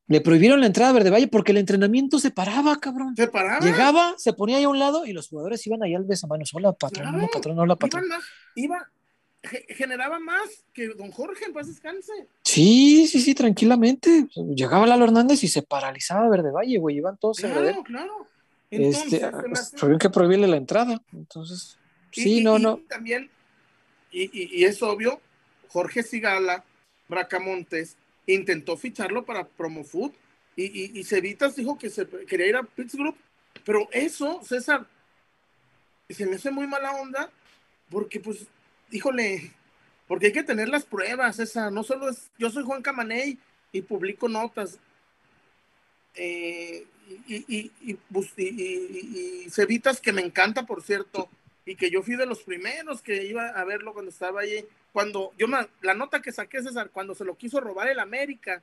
Le 0.08 0.20
prohibieron 0.20 0.60
la 0.60 0.66
entrada 0.66 0.90
a 0.90 0.94
Verde 0.94 1.10
Valle 1.10 1.28
porque 1.28 1.52
el 1.52 1.58
entrenamiento 1.58 2.18
se 2.18 2.30
paraba, 2.30 2.76
cabrón. 2.80 3.14
se 3.16 3.28
paraba. 3.28 3.60
Llegaba, 3.64 4.14
se 4.18 4.32
ponía 4.32 4.56
ahí 4.56 4.64
a 4.64 4.68
un 4.68 4.78
lado 4.78 5.04
y 5.06 5.12
los 5.12 5.28
jugadores 5.28 5.64
iban 5.66 5.82
allá 5.82 5.96
al 5.98 6.04
besamanos. 6.04 6.50
Hola, 6.54 6.72
patrón, 6.72 7.14
hola, 7.14 7.28
patrón, 7.32 7.58
hola, 7.58 7.76
patrón. 7.76 8.04
Iba, 8.04 8.16
más- 8.16 8.24
iba- 8.56 8.78
ge- 8.78 8.90
generaba 9.68 10.18
más 10.18 10.64
que 10.72 10.88
don 10.88 11.10
Jorge, 11.10 11.44
en 11.46 11.52
paz 11.52 11.66
descanse. 11.68 12.12
Sí, 12.42 13.06
sí, 13.06 13.20
sí, 13.20 13.34
tranquilamente. 13.34 14.26
Llegaba 14.54 14.86
Lalo 14.86 15.04
Hernández 15.04 15.42
y 15.44 15.48
se 15.48 15.62
paralizaba 15.62 16.28
Verde 16.28 16.50
Valle, 16.50 16.78
güey. 16.78 16.96
Iban 16.96 17.16
todos 17.18 17.38
sobre 17.38 17.52
él. 17.52 17.64
Claro, 17.66 17.82
claro. 17.84 18.26
Entonces, 18.70 19.04
Este, 19.12 19.18
se 19.20 19.48
me 19.48 19.52
hace- 19.52 19.76
tuvieron 19.76 19.98
que 19.98 20.10
prohibirle 20.10 20.48
la 20.48 20.56
entrada. 20.56 21.00
Entonces, 21.12 21.78
y- 22.12 22.20
sí, 22.22 22.38
y- 22.40 22.44
no, 22.44 22.58
y 22.58 22.62
no. 22.62 22.80
También, 22.88 23.30
y, 24.10 24.64
es 24.64 24.82
obvio, 24.82 25.20
Jorge 25.68 26.02
Sigala, 26.02 26.64
Bracamontes, 27.08 27.96
intentó 28.26 28.76
ficharlo 28.76 29.24
para 29.24 29.46
Promofood 29.46 30.10
y, 30.56 30.64
y, 30.64 30.98
y 30.98 31.04
Cevitas 31.04 31.54
dijo 31.54 31.78
que 31.78 31.90
se 31.90 32.06
quería 32.26 32.46
ir 32.48 32.56
a 32.56 32.62
Pittsburgh, 32.64 33.14
pero 33.64 33.88
eso, 33.92 34.40
César, 34.42 34.86
se 36.08 36.26
me 36.26 36.36
hace 36.36 36.50
muy 36.50 36.66
mala 36.66 36.92
onda 36.92 37.30
porque, 37.90 38.18
pues, 38.20 38.46
híjole, 38.90 39.52
porque 40.08 40.26
hay 40.26 40.32
que 40.32 40.42
tener 40.42 40.68
las 40.68 40.84
pruebas, 40.84 41.36
César, 41.36 41.72
no 41.72 41.82
solo 41.82 42.08
es, 42.08 42.30
yo 42.38 42.50
soy 42.50 42.64
Juan 42.64 42.82
Camaney 42.82 43.38
y 43.72 43.82
publico 43.82 44.28
notas. 44.28 44.78
eh, 46.14 46.86
y, 47.28 47.34
y, 47.36 47.72
y, 47.82 47.90
y- 47.90 47.98
y- 48.38 49.42
y 49.46 49.50
Cevitas, 49.50 50.00
que 50.00 50.12
me 50.12 50.22
encanta, 50.22 50.64
por 50.64 50.82
cierto, 50.82 51.28
y 51.64 51.76
que 51.76 51.90
yo 51.90 52.02
fui 52.02 52.16
de 52.16 52.26
los 52.26 52.42
primeros 52.42 53.02
que 53.02 53.24
iba 53.24 53.48
a 53.48 53.64
verlo 53.64 53.92
cuando 53.92 54.10
estaba 54.10 54.40
allí. 54.40 54.64
Cuando 54.92 55.32
yo 55.38 55.46
la 55.82 55.94
nota 55.94 56.22
que 56.22 56.32
saqué, 56.32 56.62
César, 56.62 56.90
cuando 56.90 57.14
se 57.14 57.24
lo 57.24 57.36
quiso 57.36 57.60
robar 57.60 57.88
el 57.88 57.98
América, 58.00 58.62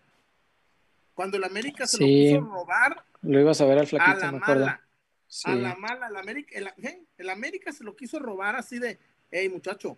cuando 1.13 1.37
el 1.37 1.43
América 1.43 1.85
se 1.85 1.97
lo 1.99 2.05
quiso 2.07 2.41
robar 2.41 3.03
Lo 3.21 3.39
ibas 3.39 3.61
a 3.61 3.65
ver 3.65 3.77
al 3.77 3.83
a 3.85 3.87
flaquito, 3.87 4.17
la 4.19 4.31
me 4.31 4.37
acuerdo. 4.39 4.65
mala, 4.65 4.81
Sí. 5.27 5.49
a 5.51 5.55
la 5.55 5.75
mala, 5.75 6.07
el 6.07 6.15
América, 6.17 6.49
el, 6.57 6.67
¿eh? 6.83 7.01
el 7.17 7.29
América 7.29 7.71
se 7.71 7.83
lo 7.83 7.95
quiso 7.95 8.19
robar 8.19 8.55
así 8.55 8.79
de, 8.79 8.97
hey 9.31 9.47
muchacho, 9.49 9.97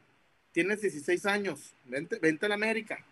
tienes 0.55 0.79
16 0.79 1.25
años, 1.25 1.73
vente, 1.83 2.17
vente 2.17 2.45
al 2.45 2.53
América. 2.53 3.03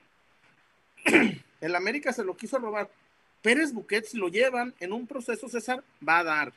el 1.61 1.75
América 1.75 2.13
se 2.13 2.23
lo 2.23 2.37
quiso 2.37 2.57
robar. 2.57 2.89
Pérez 3.41 3.73
Buquet, 3.73 4.05
si 4.05 4.17
lo 4.17 4.29
llevan 4.29 4.73
en 4.79 4.93
un 4.93 5.05
proceso, 5.05 5.49
César, 5.49 5.83
va 6.07 6.19
a 6.19 6.23
dar. 6.23 6.53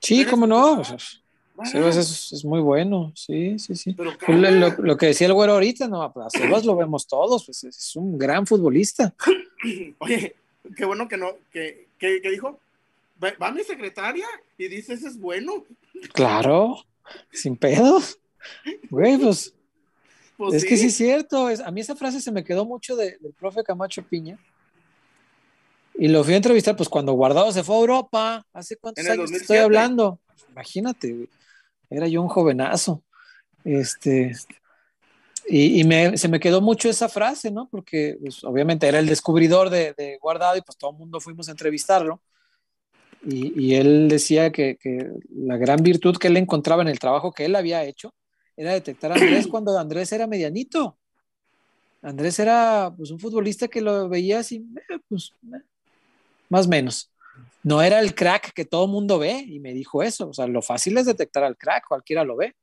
Sí, 0.00 0.24
cómo 0.24 0.44
no. 0.48 0.82
a 0.82 0.98
dar. 1.62 1.98
es, 1.98 2.32
es 2.32 2.44
muy 2.44 2.60
bueno. 2.60 3.12
Sí, 3.14 3.60
sí, 3.60 3.76
sí. 3.76 3.94
Pero 3.94 4.18
Pues 4.18 4.76
lo, 4.76 4.96
que 4.96 5.06
decía 5.06 5.28
el 5.28 5.34
güero 5.34 5.52
ahorita, 5.52 5.86
no, 5.86 6.02
a 6.02 6.30
Sebas 6.30 6.64
lo 6.64 6.74
vemos 6.74 7.06
todos, 7.06 7.46
pues 7.46 7.62
es, 7.62 7.94
un 7.94 8.18
gran 8.18 8.48
futbolista. 8.48 9.14
Oye, 9.98 10.34
qué 10.76 10.84
bueno 10.84 11.06
que 11.06 11.16
no, 11.16 11.36
que, 11.52 11.86
que, 11.96 12.20
que 12.20 12.30
dijo, 12.30 12.58
va, 13.22 13.32
va 13.40 13.52
mi 13.52 13.62
secretaria 13.62 14.26
y 14.58 14.66
dice, 14.66 14.94
ese 14.94 15.06
es 15.06 15.20
bueno. 15.20 15.64
Claro, 16.12 16.84
sin 17.30 17.56
pedos. 17.56 18.18
Güey, 18.90 19.16
pues 19.16 19.54
Pues 20.48 20.62
es 20.62 20.64
que 20.68 20.76
sí 20.76 20.86
es 20.86 20.96
cierto. 20.96 21.48
Es, 21.48 21.60
a 21.60 21.70
mí 21.70 21.80
esa 21.80 21.94
frase 21.96 22.20
se 22.20 22.32
me 22.32 22.42
quedó 22.44 22.64
mucho 22.64 22.96
de- 22.96 23.18
del 23.20 23.32
profe 23.34 23.62
Camacho 23.62 24.02
Piña. 24.02 24.38
Y 25.94 26.08
lo 26.08 26.24
fui 26.24 26.32
a 26.34 26.36
entrevistar, 26.38 26.76
pues 26.76 26.88
cuando 26.88 27.12
Guardado 27.12 27.52
se 27.52 27.62
fue 27.62 27.76
a 27.76 27.80
Europa, 27.80 28.46
¿hace 28.52 28.76
cuántos 28.76 29.04
años 29.04 29.16
te 29.16 29.20
2007. 29.22 29.42
estoy 29.42 29.56
hablando? 29.58 30.18
Imagínate, 30.50 31.12
güey. 31.12 31.28
Era 31.90 32.08
yo 32.08 32.22
un 32.22 32.28
jovenazo. 32.28 33.02
Este. 33.64 34.32
Y, 35.46 35.80
y 35.80 35.84
me- 35.84 36.16
se 36.16 36.28
me 36.28 36.40
quedó 36.40 36.60
mucho 36.60 36.88
esa 36.88 37.08
frase, 37.08 37.50
¿no? 37.50 37.68
Porque 37.68 38.16
pues, 38.20 38.42
obviamente 38.44 38.86
era 38.86 38.98
el 38.98 39.06
descubridor 39.06 39.68
de, 39.68 39.92
de 39.94 40.16
Guardado 40.22 40.56
y 40.56 40.62
pues 40.62 40.78
todo 40.78 40.92
el 40.92 40.96
mundo 40.98 41.20
fuimos 41.20 41.48
a 41.48 41.50
entrevistarlo. 41.50 42.22
Y, 43.26 43.52
y 43.60 43.74
él 43.74 44.08
decía 44.08 44.50
que, 44.52 44.76
que 44.80 45.06
la 45.34 45.58
gran 45.58 45.82
virtud 45.82 46.16
que 46.16 46.28
él 46.28 46.38
encontraba 46.38 46.80
en 46.82 46.88
el 46.88 46.98
trabajo 46.98 47.32
que 47.32 47.44
él 47.44 47.54
había 47.56 47.84
hecho 47.84 48.14
era 48.60 48.74
detectar 48.74 49.10
a 49.10 49.14
Andrés 49.14 49.46
cuando 49.50 49.78
Andrés 49.78 50.12
era 50.12 50.26
medianito. 50.26 50.98
Andrés 52.02 52.38
era 52.38 52.92
pues 52.96 53.10
un 53.10 53.18
futbolista 53.18 53.68
que 53.68 53.80
lo 53.80 54.08
veía 54.08 54.38
así, 54.40 54.66
eh, 54.76 54.98
pues 55.08 55.32
eh, 55.52 55.62
más 56.48 56.66
o 56.66 56.68
menos. 56.68 57.10
No 57.62 57.82
era 57.82 58.00
el 58.00 58.14
crack 58.14 58.52
que 58.52 58.64
todo 58.64 58.86
mundo 58.86 59.18
ve 59.18 59.44
y 59.46 59.60
me 59.60 59.72
dijo 59.72 60.02
eso. 60.02 60.28
O 60.28 60.34
sea, 60.34 60.46
lo 60.46 60.62
fácil 60.62 60.96
es 60.98 61.06
detectar 61.06 61.44
al 61.44 61.56
crack, 61.56 61.84
cualquiera 61.88 62.24
lo 62.24 62.36
ve. 62.36 62.54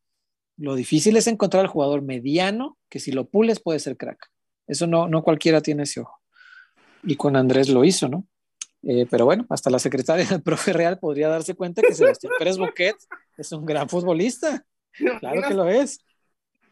Lo 0.57 0.75
difícil 0.75 1.17
es 1.17 1.27
encontrar 1.27 1.61
al 1.61 1.67
jugador 1.67 2.01
mediano 2.01 2.77
que 2.89 2.99
si 2.99 3.11
lo 3.11 3.25
pules 3.25 3.59
puede 3.59 3.79
ser 3.79 3.97
crack. 3.97 4.29
Eso 4.67 4.87
no, 4.87 5.07
no 5.07 5.23
cualquiera 5.23 5.61
tiene 5.61 5.83
ese 5.83 6.01
ojo. 6.01 6.19
Y 7.03 7.15
con 7.15 7.35
Andrés 7.35 7.69
lo 7.69 7.83
hizo, 7.83 8.07
¿no? 8.07 8.27
Eh, 8.83 9.07
pero 9.09 9.25
bueno, 9.25 9.45
hasta 9.49 9.69
la 9.69 9.79
secretaria 9.79 10.25
del 10.25 10.41
profe 10.43 10.73
Real 10.73 10.99
podría 10.99 11.27
darse 11.27 11.55
cuenta 11.55 11.81
que 11.81 11.93
Sebastián 11.93 12.33
Pérez 12.37 12.57
Boquet 12.57 12.95
es 13.37 13.51
un 13.51 13.65
gran 13.65 13.89
futbolista. 13.89 14.65
Claro 15.19 15.41
que 15.47 15.53
lo 15.53 15.67
es. 15.69 15.99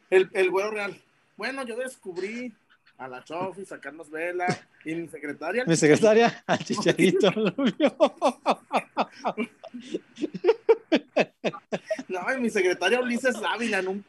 El, 0.10 0.30
el 0.34 0.50
güero 0.52 0.72
real. 0.72 1.00
Bueno, 1.38 1.66
yo 1.66 1.76
descubrí 1.76 2.54
a 2.98 3.08
la 3.08 3.24
Chofi, 3.24 3.64
a 3.72 3.80
Carlos 3.80 4.10
Vela 4.10 4.46
y 4.86 4.96
mi 4.96 5.08
secretaria. 5.08 5.66
Mi 5.66 5.76
secretaria, 5.76 6.44
al 6.48 6.60
chicharito 6.60 7.32
lo 7.32 7.52
vio. 7.52 7.96
No, 12.08 12.34
y 12.38 12.42
mi 12.42 12.50
secretaria 12.50 13.00
Ulises 13.00 13.40
Dávila. 13.40 13.82
No, 13.82 14.02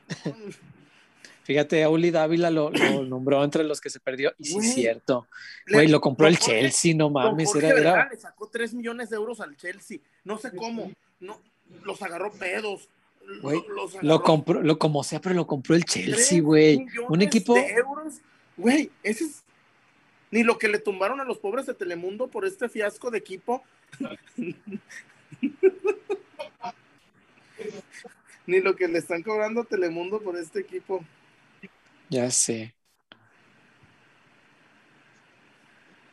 Fíjate, 1.44 1.84
a 1.84 1.88
Uli 1.90 2.10
Dávila 2.10 2.50
lo, 2.50 2.70
lo 2.70 3.04
nombró 3.04 3.44
entre 3.44 3.62
los 3.62 3.80
que 3.80 3.88
se 3.88 4.00
perdió. 4.00 4.32
Y 4.38 4.44
sí, 4.46 4.58
es 4.58 4.74
cierto. 4.74 5.28
Güey, 5.70 5.86
lo 5.88 6.00
compró 6.00 6.26
el 6.26 6.36
Jorge- 6.38 6.60
Chelsea, 6.62 6.94
no 6.96 7.08
mames. 7.08 7.54
Era, 7.54 7.68
era, 7.70 8.08
le 8.10 8.16
sacó 8.16 8.48
3 8.48 8.74
millones 8.74 9.10
de 9.10 9.16
euros 9.16 9.40
al 9.40 9.56
Chelsea. 9.56 9.98
No 10.24 10.38
sé 10.38 10.50
cómo. 10.54 10.90
No, 11.20 11.40
los 11.84 12.02
agarró 12.02 12.32
pedos. 12.32 12.88
Güey, 13.42 13.62
lo 14.02 14.22
compró, 14.22 14.62
lo 14.62 14.78
como 14.78 15.02
sea, 15.02 15.20
pero 15.20 15.34
lo 15.34 15.46
compró 15.46 15.74
el 15.74 15.84
Chelsea, 15.84 16.40
güey. 16.40 16.86
Un 17.08 17.22
equipo. 17.22 17.54
de 17.54 17.70
euros. 17.70 18.20
Güey, 18.56 18.90
ese 19.02 19.24
es. 19.24 19.42
Ni 20.30 20.42
lo 20.42 20.58
que 20.58 20.68
le 20.68 20.78
tumbaron 20.78 21.20
a 21.20 21.24
los 21.24 21.38
pobres 21.38 21.66
de 21.66 21.74
Telemundo 21.74 22.28
por 22.28 22.44
este 22.44 22.68
fiasco 22.68 23.10
de 23.10 23.18
equipo. 23.18 23.62
Ni 28.46 28.60
lo 28.60 28.76
que 28.76 28.86
le 28.88 28.98
están 28.98 29.22
cobrando 29.22 29.62
a 29.62 29.64
Telemundo 29.64 30.20
por 30.20 30.36
este 30.36 30.60
equipo. 30.60 31.04
Ya 32.08 32.30
sé. 32.30 32.74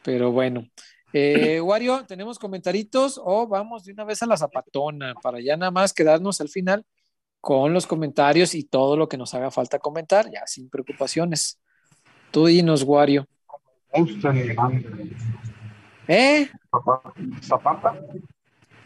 Pero 0.03 0.31
bueno. 0.31 0.67
Eh, 1.11 1.61
Wario, 1.61 2.05
¿tenemos 2.05 2.39
comentaritos 2.39 3.19
o 3.23 3.47
vamos 3.47 3.83
de 3.83 3.93
una 3.93 4.03
vez 4.03 4.21
a 4.23 4.25
la 4.25 4.37
zapatona 4.37 5.13
para 5.15 5.39
ya 5.39 5.55
nada 5.57 5.71
más 5.71 5.93
quedarnos 5.93 6.41
al 6.41 6.49
final 6.49 6.85
con 7.43 7.73
los 7.73 7.85
comentarios 7.85 8.55
y 8.55 8.63
todo 8.63 8.95
lo 8.95 9.09
que 9.09 9.17
nos 9.17 9.33
haga 9.33 9.51
falta 9.51 9.77
comentar, 9.77 10.31
ya 10.31 10.47
sin 10.47 10.69
preocupaciones. 10.69 11.59
Tú 12.31 12.45
dinos, 12.45 12.83
Wario. 12.83 13.27
¿Eh? 16.07 16.49
Zapata. 17.41 17.99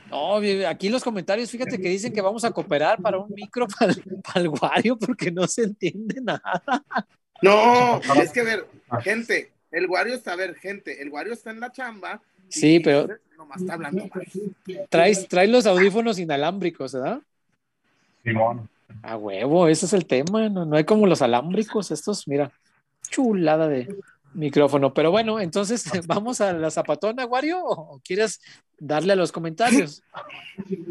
No, 0.09 0.38
aquí 0.67 0.89
los 0.89 1.03
comentarios, 1.03 1.51
fíjate 1.51 1.79
que 1.79 1.88
dicen 1.89 2.11
que 2.11 2.19
vamos 2.19 2.43
a 2.45 2.49
cooperar 2.51 2.99
para 2.99 3.19
un 3.19 3.31
micro 3.31 3.67
para 3.79 3.91
el, 3.91 4.03
para 4.23 4.41
el 4.41 4.49
Wario 4.49 4.97
porque 4.97 5.31
no 5.31 5.45
se 5.45 5.61
entiende 5.61 6.19
nada. 6.19 6.63
No, 7.43 8.01
es 8.19 8.31
que 8.31 8.41
ver, 8.41 8.65
gente, 9.03 9.51
el 9.69 9.85
Wario 9.85 10.15
está, 10.15 10.34
a 10.34 10.35
ver, 10.35 10.55
gente, 10.55 10.99
el 10.99 11.11
Wario 11.11 11.34
está 11.34 11.51
en 11.51 11.59
la 11.59 11.71
chamba. 11.71 12.23
Sí, 12.49 12.79
pero- 12.79 13.07
Nomás 13.38 13.61
está 13.61 13.75
hablando 13.75 14.07
mal. 14.07 14.27
Traes, 14.89 15.27
traes 15.27 15.51
los 15.51 15.67
audífonos 15.67 16.17
inalámbricos, 16.17 16.93
¿verdad? 16.93 17.21
Simón. 18.27 18.69
A 19.03 19.15
huevo, 19.15 19.67
ese 19.67 19.85
es 19.85 19.93
el 19.93 20.05
tema. 20.05 20.49
No, 20.49 20.65
no 20.65 20.75
hay 20.75 20.83
como 20.83 21.07
los 21.07 21.21
alámbricos, 21.21 21.91
estos, 21.91 22.27
mira, 22.27 22.51
chulada 23.09 23.67
de 23.67 23.95
micrófono. 24.33 24.93
Pero 24.93 25.11
bueno, 25.11 25.39
entonces 25.39 25.85
vamos 26.07 26.41
a 26.41 26.51
la 26.53 26.69
zapatona, 26.69 27.25
Wario, 27.25 27.63
o 27.63 28.01
quieres 28.03 28.41
darle 28.77 29.13
a 29.13 29.15
los 29.15 29.31
comentarios. 29.31 30.03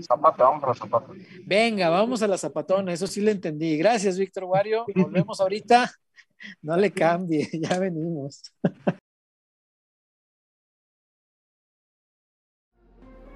Zapata, 0.00 0.44
vamos 0.44 0.64
a 0.64 0.68
la 0.68 0.74
zapata. 0.74 1.06
Venga, 1.44 1.90
vamos 1.90 2.22
a 2.22 2.28
la 2.28 2.38
zapatona, 2.38 2.92
eso 2.92 3.06
sí 3.06 3.20
le 3.20 3.32
entendí. 3.32 3.76
Gracias, 3.76 4.18
Víctor 4.18 4.44
Wario. 4.44 4.86
Volvemos 4.94 5.40
ahorita. 5.40 5.92
No 6.62 6.76
le 6.76 6.90
cambie, 6.90 7.48
ya 7.60 7.78
venimos. 7.78 8.42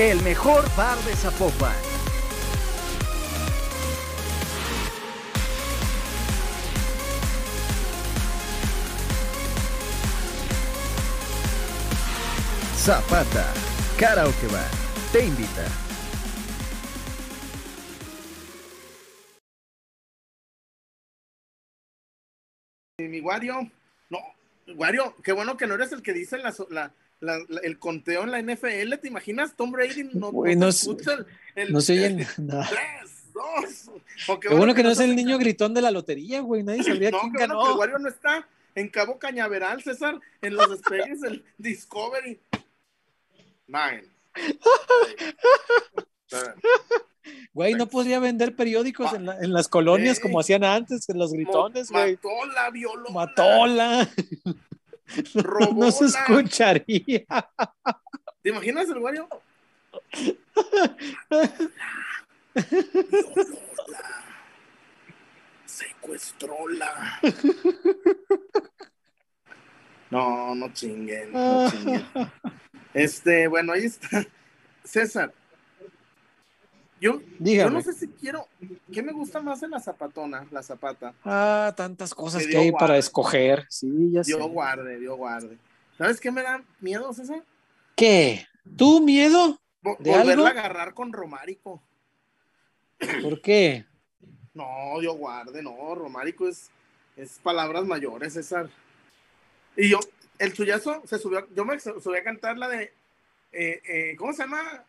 El 0.00 0.22
mejor 0.22 0.64
bar 0.76 0.96
de 1.04 1.14
Zapopan. 1.14 1.76
Zapata, 12.76 13.44
Karaoke 13.98 14.46
Bar, 14.48 14.70
te 15.12 15.24
invita. 15.26 15.66
Mi 22.98 23.20
Wario, 23.20 23.70
no, 24.10 24.18
Wario, 24.76 25.14
qué 25.22 25.32
bueno 25.32 25.56
que 25.56 25.66
no 25.66 25.74
eres 25.74 25.92
el 25.92 26.02
que 26.02 26.12
dice 26.12 26.38
la, 26.38 26.54
la- 26.68 26.92
la- 27.20 27.38
la- 27.48 27.60
el 27.62 27.78
conteo 27.78 28.22
en 28.24 28.30
la 28.30 28.38
NFL. 28.42 28.96
¿Te 28.98 29.08
imaginas? 29.08 29.54
Tom 29.54 29.70
Brady 29.72 30.10
no, 30.14 30.32
Güey, 30.32 30.54
no 30.56 30.62
no 30.62 30.68
escucha 30.68 31.12
el, 31.14 31.26
el- 31.54 31.72
No 31.72 31.80
se 31.80 31.92
oyen 31.94 32.26
nada. 32.38 32.68
Tres, 32.68 33.32
dos. 33.32 33.90
O 34.28 34.40
qué 34.40 34.48
Qué 34.48 34.54
bueno 34.54 34.74
que 34.74 34.82
no 34.82 34.90
es 34.90 35.00
el 35.00 35.14
niño 35.16 35.38
gritón 35.38 35.72
de 35.74 35.82
la 35.82 35.90
lotería, 35.90 36.40
güey. 36.40 36.62
Nadie 36.62 36.82
sabría 36.84 37.10
No, 37.10 37.20
quién 37.20 37.32
qué 37.32 37.38
bueno 37.38 37.54
que 37.54 37.62
el 37.62 37.66
ganó. 37.68 37.78
Wario 37.78 37.98
no 37.98 38.08
está 38.08 38.46
en 38.74 38.88
Cabo 38.88 39.18
Cañaveral, 39.18 39.82
César, 39.82 40.18
en 40.42 40.54
los 40.54 40.70
despegues 40.70 41.20
del 41.20 41.44
Discovery. 41.58 42.40
Nine. 43.66 44.04
Güey, 47.52 47.74
no 47.74 47.88
podría 47.88 48.18
vender 48.20 48.54
periódicos 48.56 49.12
en, 49.12 49.26
la- 49.26 49.38
en 49.38 49.52
las 49.52 49.68
colonias 49.68 50.20
como 50.20 50.40
hacían 50.40 50.64
antes, 50.64 51.08
en 51.08 51.18
los 51.18 51.32
gritones, 51.32 51.90
güey. 51.90 52.14
Matola, 52.14 52.70
violó. 52.70 53.10
Matola. 53.10 54.08
No, 55.34 55.42
Robó 55.42 55.84
no 55.84 55.90
se 55.90 56.06
escucharía. 56.06 57.24
¿Te 58.42 58.50
imaginas 58.50 58.88
el 58.88 58.98
Wario? 58.98 59.28
Secuestróla. 65.66 67.20
No, 70.10 70.56
no 70.56 70.72
chinguen, 70.72 71.32
no 71.32 71.70
chinguen. 71.70 72.04
Este, 72.92 73.46
bueno, 73.46 73.74
ahí 73.74 73.84
está. 73.84 74.26
César. 74.82 75.32
Yo, 77.00 77.20
yo 77.38 77.70
no 77.70 77.80
sé 77.80 77.94
si 77.94 78.08
quiero. 78.08 78.46
¿Qué 78.92 79.02
me 79.02 79.12
gusta 79.12 79.40
más 79.40 79.60
de 79.62 79.68
la 79.68 79.80
zapatona? 79.80 80.46
La 80.50 80.62
zapata. 80.62 81.14
Ah, 81.24 81.72
tantas 81.76 82.14
cosas 82.14 82.46
Que 82.46 82.58
hay 82.58 82.72
para 82.72 82.98
escoger. 82.98 83.64
Sí, 83.70 84.10
ya 84.12 84.22
sé. 84.22 84.36
Dios 84.36 84.46
guarde, 84.50 84.98
Dios 84.98 85.16
guarde. 85.16 85.56
¿Sabes 85.96 86.20
qué 86.20 86.30
me 86.30 86.42
da 86.42 86.62
miedo, 86.80 87.12
César? 87.14 87.42
¿Qué? 87.96 88.46
¿Tú 88.76 89.00
miedo? 89.00 89.58
¿De 89.82 90.10
volverla 90.10 90.32
algo? 90.32 90.46
a 90.46 90.50
agarrar 90.50 90.92
con 90.94 91.12
Romárico. 91.12 91.82
¿Por 93.22 93.40
qué? 93.40 93.86
No, 94.52 95.00
Dios 95.00 95.16
guarde, 95.16 95.62
no, 95.62 95.94
Romárico 95.94 96.46
es, 96.46 96.70
es 97.16 97.38
palabras 97.42 97.84
mayores, 97.86 98.34
César. 98.34 98.68
Y 99.76 99.88
yo, 99.88 100.00
el 100.38 100.52
suyazo 100.54 101.02
se 101.06 101.18
subió, 101.18 101.48
yo 101.54 101.64
me 101.64 101.78
su- 101.80 101.98
subí 102.00 102.18
a 102.18 102.24
cantar 102.24 102.58
la 102.58 102.68
de, 102.68 102.92
eh, 103.52 103.80
eh, 103.88 104.16
¿cómo 104.18 104.32
se 104.34 104.42
llama? 104.42 104.84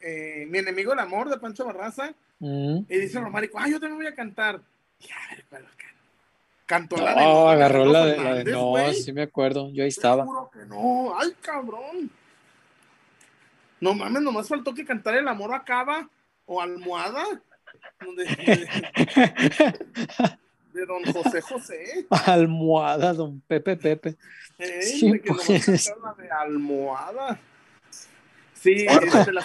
Eh, 0.00 0.46
Mi 0.48 0.58
enemigo 0.58 0.92
el 0.92 0.98
amor 0.98 1.28
de 1.30 1.38
Pancho 1.38 1.64
Barraza. 1.64 2.12
Mm. 2.38 2.80
Y 2.88 2.96
dice 2.98 3.18
Romárico, 3.20 3.58
ah, 3.58 3.68
yo 3.68 3.80
también 3.80 3.96
voy 3.98 4.06
a 4.06 4.14
cantar. 4.14 4.60
Y 5.00 5.06
a 5.10 5.30
ver, 5.34 5.44
¿cuál 5.48 5.64
can- 5.76 5.86
Cantó 6.66 6.96
la 6.96 7.14
de. 7.14 7.20
No, 7.20 7.48
agarró 7.48 7.84
la 7.86 8.06
de, 8.06 8.16
la 8.16 8.34
de- 8.34 8.52
No, 8.52 8.66
güey. 8.70 8.94
sí 8.94 9.12
me 9.12 9.22
acuerdo. 9.22 9.70
Yo 9.72 9.84
ahí 9.84 9.88
Te 9.88 9.94
estaba. 9.94 10.24
juro 10.24 10.50
que 10.52 10.66
no. 10.66 11.14
Ay, 11.18 11.32
cabrón. 11.40 12.10
No 13.80 13.94
mames, 13.94 14.22
nomás 14.22 14.48
faltó 14.48 14.74
que 14.74 14.84
cantara 14.84 15.18
el 15.18 15.28
amor 15.28 15.54
acaba 15.54 16.08
o 16.46 16.60
almohada. 16.60 17.22
De, 18.00 18.24
de- 18.24 18.68
de 20.72 20.86
don 20.86 21.04
José 21.12 21.40
José. 21.40 22.06
Almohada, 22.26 23.12
don 23.12 23.40
Pepe 23.42 23.76
Pepe. 23.76 24.16
¿eh? 24.58 24.82
Sí, 24.82 25.12
de 25.12 25.20
que 25.20 25.32
pues. 25.32 25.88
la 26.02 26.14
de 26.14 26.30
almohada. 26.30 27.38
Sí, 28.54 28.86
este, 28.88 29.32
la, 29.32 29.44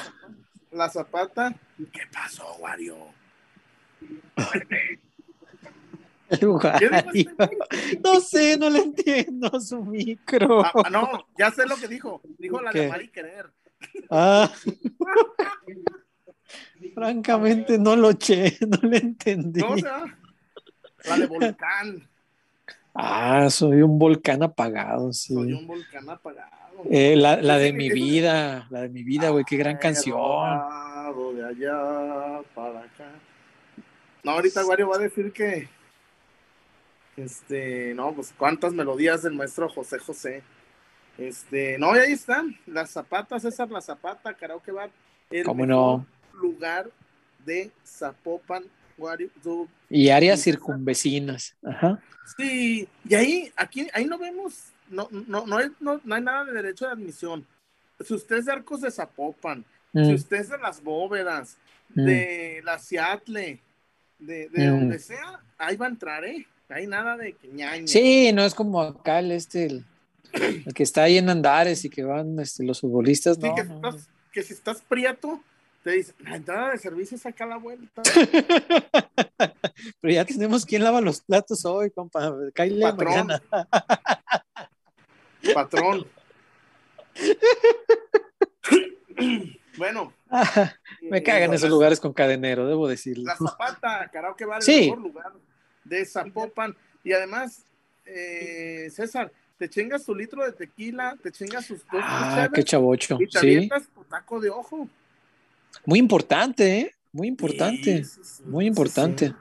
la 0.72 0.89
zapata. 0.89 1.53
¿Qué 1.77 2.02
pasó, 2.11 2.56
Wario? 2.60 2.98
El 6.30 6.39
¿Qué 6.39 6.45
Wario. 6.45 6.89
dijo 7.14 7.35
este? 7.39 7.99
No 8.03 8.19
sé, 8.22 8.57
no 8.57 8.69
le 8.69 8.80
entiendo 8.80 9.60
su 9.60 9.84
micro. 9.84 10.64
Ah, 10.65 10.72
ah, 10.85 10.89
no, 10.89 11.27
ya 11.38 11.52
sé 11.52 11.65
lo 11.65 11.76
que 11.76 11.88
dijo. 11.88 12.22
Dijo 12.38 12.61
la 12.61 12.72
¿Qué? 12.72 12.80
de 12.80 12.85
amar 12.88 13.02
y 13.02 13.07
querer. 13.10 13.52
Ah. 14.10 14.52
Francamente, 16.93 17.77
no 17.77 17.95
lo 17.95 18.11
eché, 18.11 18.57
no 18.68 18.77
le 18.88 18.98
entendí. 18.98 19.61
La 19.61 21.18
de 21.18 21.27
volcán. 21.27 22.07
Ah, 22.93 23.49
soy 23.49 23.81
un 23.81 23.98
volcán 23.98 24.43
apagado, 24.43 25.14
sí. 25.14 25.34
Soy 25.34 25.53
un 25.53 25.65
volcán 25.65 26.10
apagado. 26.10 26.60
Eh, 26.89 27.15
la, 27.15 27.41
la 27.41 27.57
de 27.57 27.73
mi 27.73 27.89
vida, 27.89 28.67
la 28.69 28.81
de 28.81 28.89
mi 28.89 29.03
vida, 29.03 29.29
güey, 29.29 29.45
qué 29.45 29.57
gran 29.57 29.77
canción. 29.77 30.17
de 31.35 31.45
allá 31.45 32.41
para 32.55 32.79
acá. 32.79 33.11
No, 34.23 34.31
ahorita 34.31 34.65
Wario 34.65 34.89
va 34.89 34.95
a 34.95 34.99
decir 34.99 35.31
que. 35.31 35.67
Este, 37.17 37.93
no, 37.93 38.13
pues 38.13 38.33
cuántas 38.37 38.73
melodías 38.73 39.23
del 39.23 39.33
maestro 39.33 39.69
José 39.69 39.99
José. 39.99 40.43
Este, 41.17 41.77
no, 41.77 41.95
y 41.95 41.99
ahí 41.99 42.13
están, 42.13 42.57
las 42.65 42.91
zapatas, 42.91 43.41
César 43.41 43.69
La 43.69 43.81
Zapata, 43.81 44.33
Karaoke 44.33 44.71
Bar. 44.71 44.89
El 45.29 45.43
¿Cómo 45.45 45.65
no? 45.65 46.05
lugar 46.33 46.89
de 47.45 47.71
Zapopan, 47.85 48.63
Wario. 48.97 49.29
Zoo. 49.43 49.67
Y 49.89 50.09
áreas 50.09 50.41
circunvecinas. 50.41 51.55
Ajá. 51.63 52.01
Sí, 52.37 52.87
y 53.07 53.15
ahí, 53.15 53.51
aquí, 53.55 53.87
ahí 53.93 54.05
no 54.05 54.17
vemos, 54.17 54.71
no, 54.91 55.07
no, 55.11 55.45
no, 55.47 55.57
hay, 55.57 55.69
no, 55.80 55.99
no 56.03 56.15
hay 56.15 56.22
nada 56.22 56.45
de 56.45 56.53
derecho 56.53 56.85
de 56.85 56.91
admisión. 56.91 57.45
Si 58.05 58.13
usted 58.13 58.38
es 58.38 58.45
de 58.45 58.51
Arcos 58.51 58.81
de 58.81 58.91
Zapopan, 58.91 59.65
si 59.93 59.99
Mm, 59.99 60.13
usted 60.15 60.38
es 60.38 60.49
de 60.49 60.57
las 60.57 60.81
bóvedas, 60.84 61.57
mm. 61.95 62.05
de 62.05 62.61
la 62.63 62.80
Seattle, 62.80 63.59
de, 64.19 64.49
de 64.49 64.68
Mm. 64.68 64.80
donde 64.80 64.99
sea, 64.99 65.39
ahí 65.57 65.76
va 65.76 65.88
a 65.88 65.89
entrar, 65.89 66.23
¿eh? 66.26 66.45
Hay 66.69 66.88
nada 66.88 67.18
de 67.18 67.34
que. 67.34 67.49
Sí, 67.88 68.31
no 68.31 68.43
es 68.45 68.55
como 68.55 68.81
acá 68.81 69.19
el 69.19 69.31
este, 69.31 69.65
el, 69.65 69.85
el 70.31 70.73
que 70.73 70.84
está 70.84 71.03
ahí 71.03 71.18
en 71.18 71.30
Andares 71.30 71.84
y 71.84 71.89
que 71.89 72.03
van 72.03 72.39
este, 72.39 72.63
los 72.63 72.80
futbolistas, 72.80 73.35
Sí, 73.35 73.41
no, 73.49 73.55
que, 73.55 73.63
no, 73.65 73.76
si 73.76 73.81
no. 73.81 73.89
estás, 73.89 74.09
que 74.31 74.43
si 74.43 74.53
estás 74.53 74.81
prieto, 74.81 75.43
te 75.84 75.91
dicen, 75.91 76.15
la 76.19 76.38
entrada 76.38 76.72
de 76.72 76.77
servicio 76.77 77.18
es 77.18 77.26
acá 77.26 77.43
a 77.43 77.47
la 77.47 77.57
vuelta. 77.57 78.01
Pero 80.01 80.13
ya 80.13 80.23
tenemos 80.26 80.65
quién 80.65 80.84
lava 80.84 81.01
los 81.01 81.22
platos 81.22 81.65
hoy, 81.65 81.91
compa. 81.91 82.34
Patrón. 82.55 82.97
mañana. 82.97 83.41
Patrón. 85.53 86.05
bueno, 89.77 90.13
me 91.01 91.18
eh, 91.19 91.23
cagan 91.23 91.49
la- 91.49 91.55
esos 91.55 91.69
lugares 91.69 91.99
con 91.99 92.13
cadenero, 92.13 92.68
debo 92.68 92.88
decirlo. 92.88 93.26
La 93.26 93.35
Zapata, 93.38 94.09
karaoke 94.11 94.45
bar, 94.45 94.61
Sí. 94.61 94.73
el 94.84 94.89
mejor 94.89 94.99
lugar 95.01 95.31
de 95.84 96.05
Zapopan. 96.05 96.76
Y 97.03 97.13
además, 97.13 97.63
eh, 98.05 98.89
César, 98.91 99.31
te 99.57 99.69
chingas 99.69 100.05
tu 100.05 100.15
litro 100.15 100.43
de 100.45 100.51
tequila, 100.51 101.18
te 101.22 101.31
chingas 101.31 101.65
sus 101.65 101.80
dos 101.91 102.01
Ah, 102.03 102.49
qué 102.53 102.63
chavocho. 102.63 103.18
y 103.19 103.27
te 103.27 103.39
Sí, 103.39 103.47
avientas 103.55 103.88
tu 103.93 104.03
taco 104.03 104.39
de 104.39 104.49
ojo. 104.49 104.88
muy 105.85 105.99
importante, 105.99 106.80
¿eh? 106.80 106.95
Muy 107.13 107.27
importante, 107.27 108.03
Sí, 108.05 108.43
muy 108.45 108.65
importante. 108.65 109.34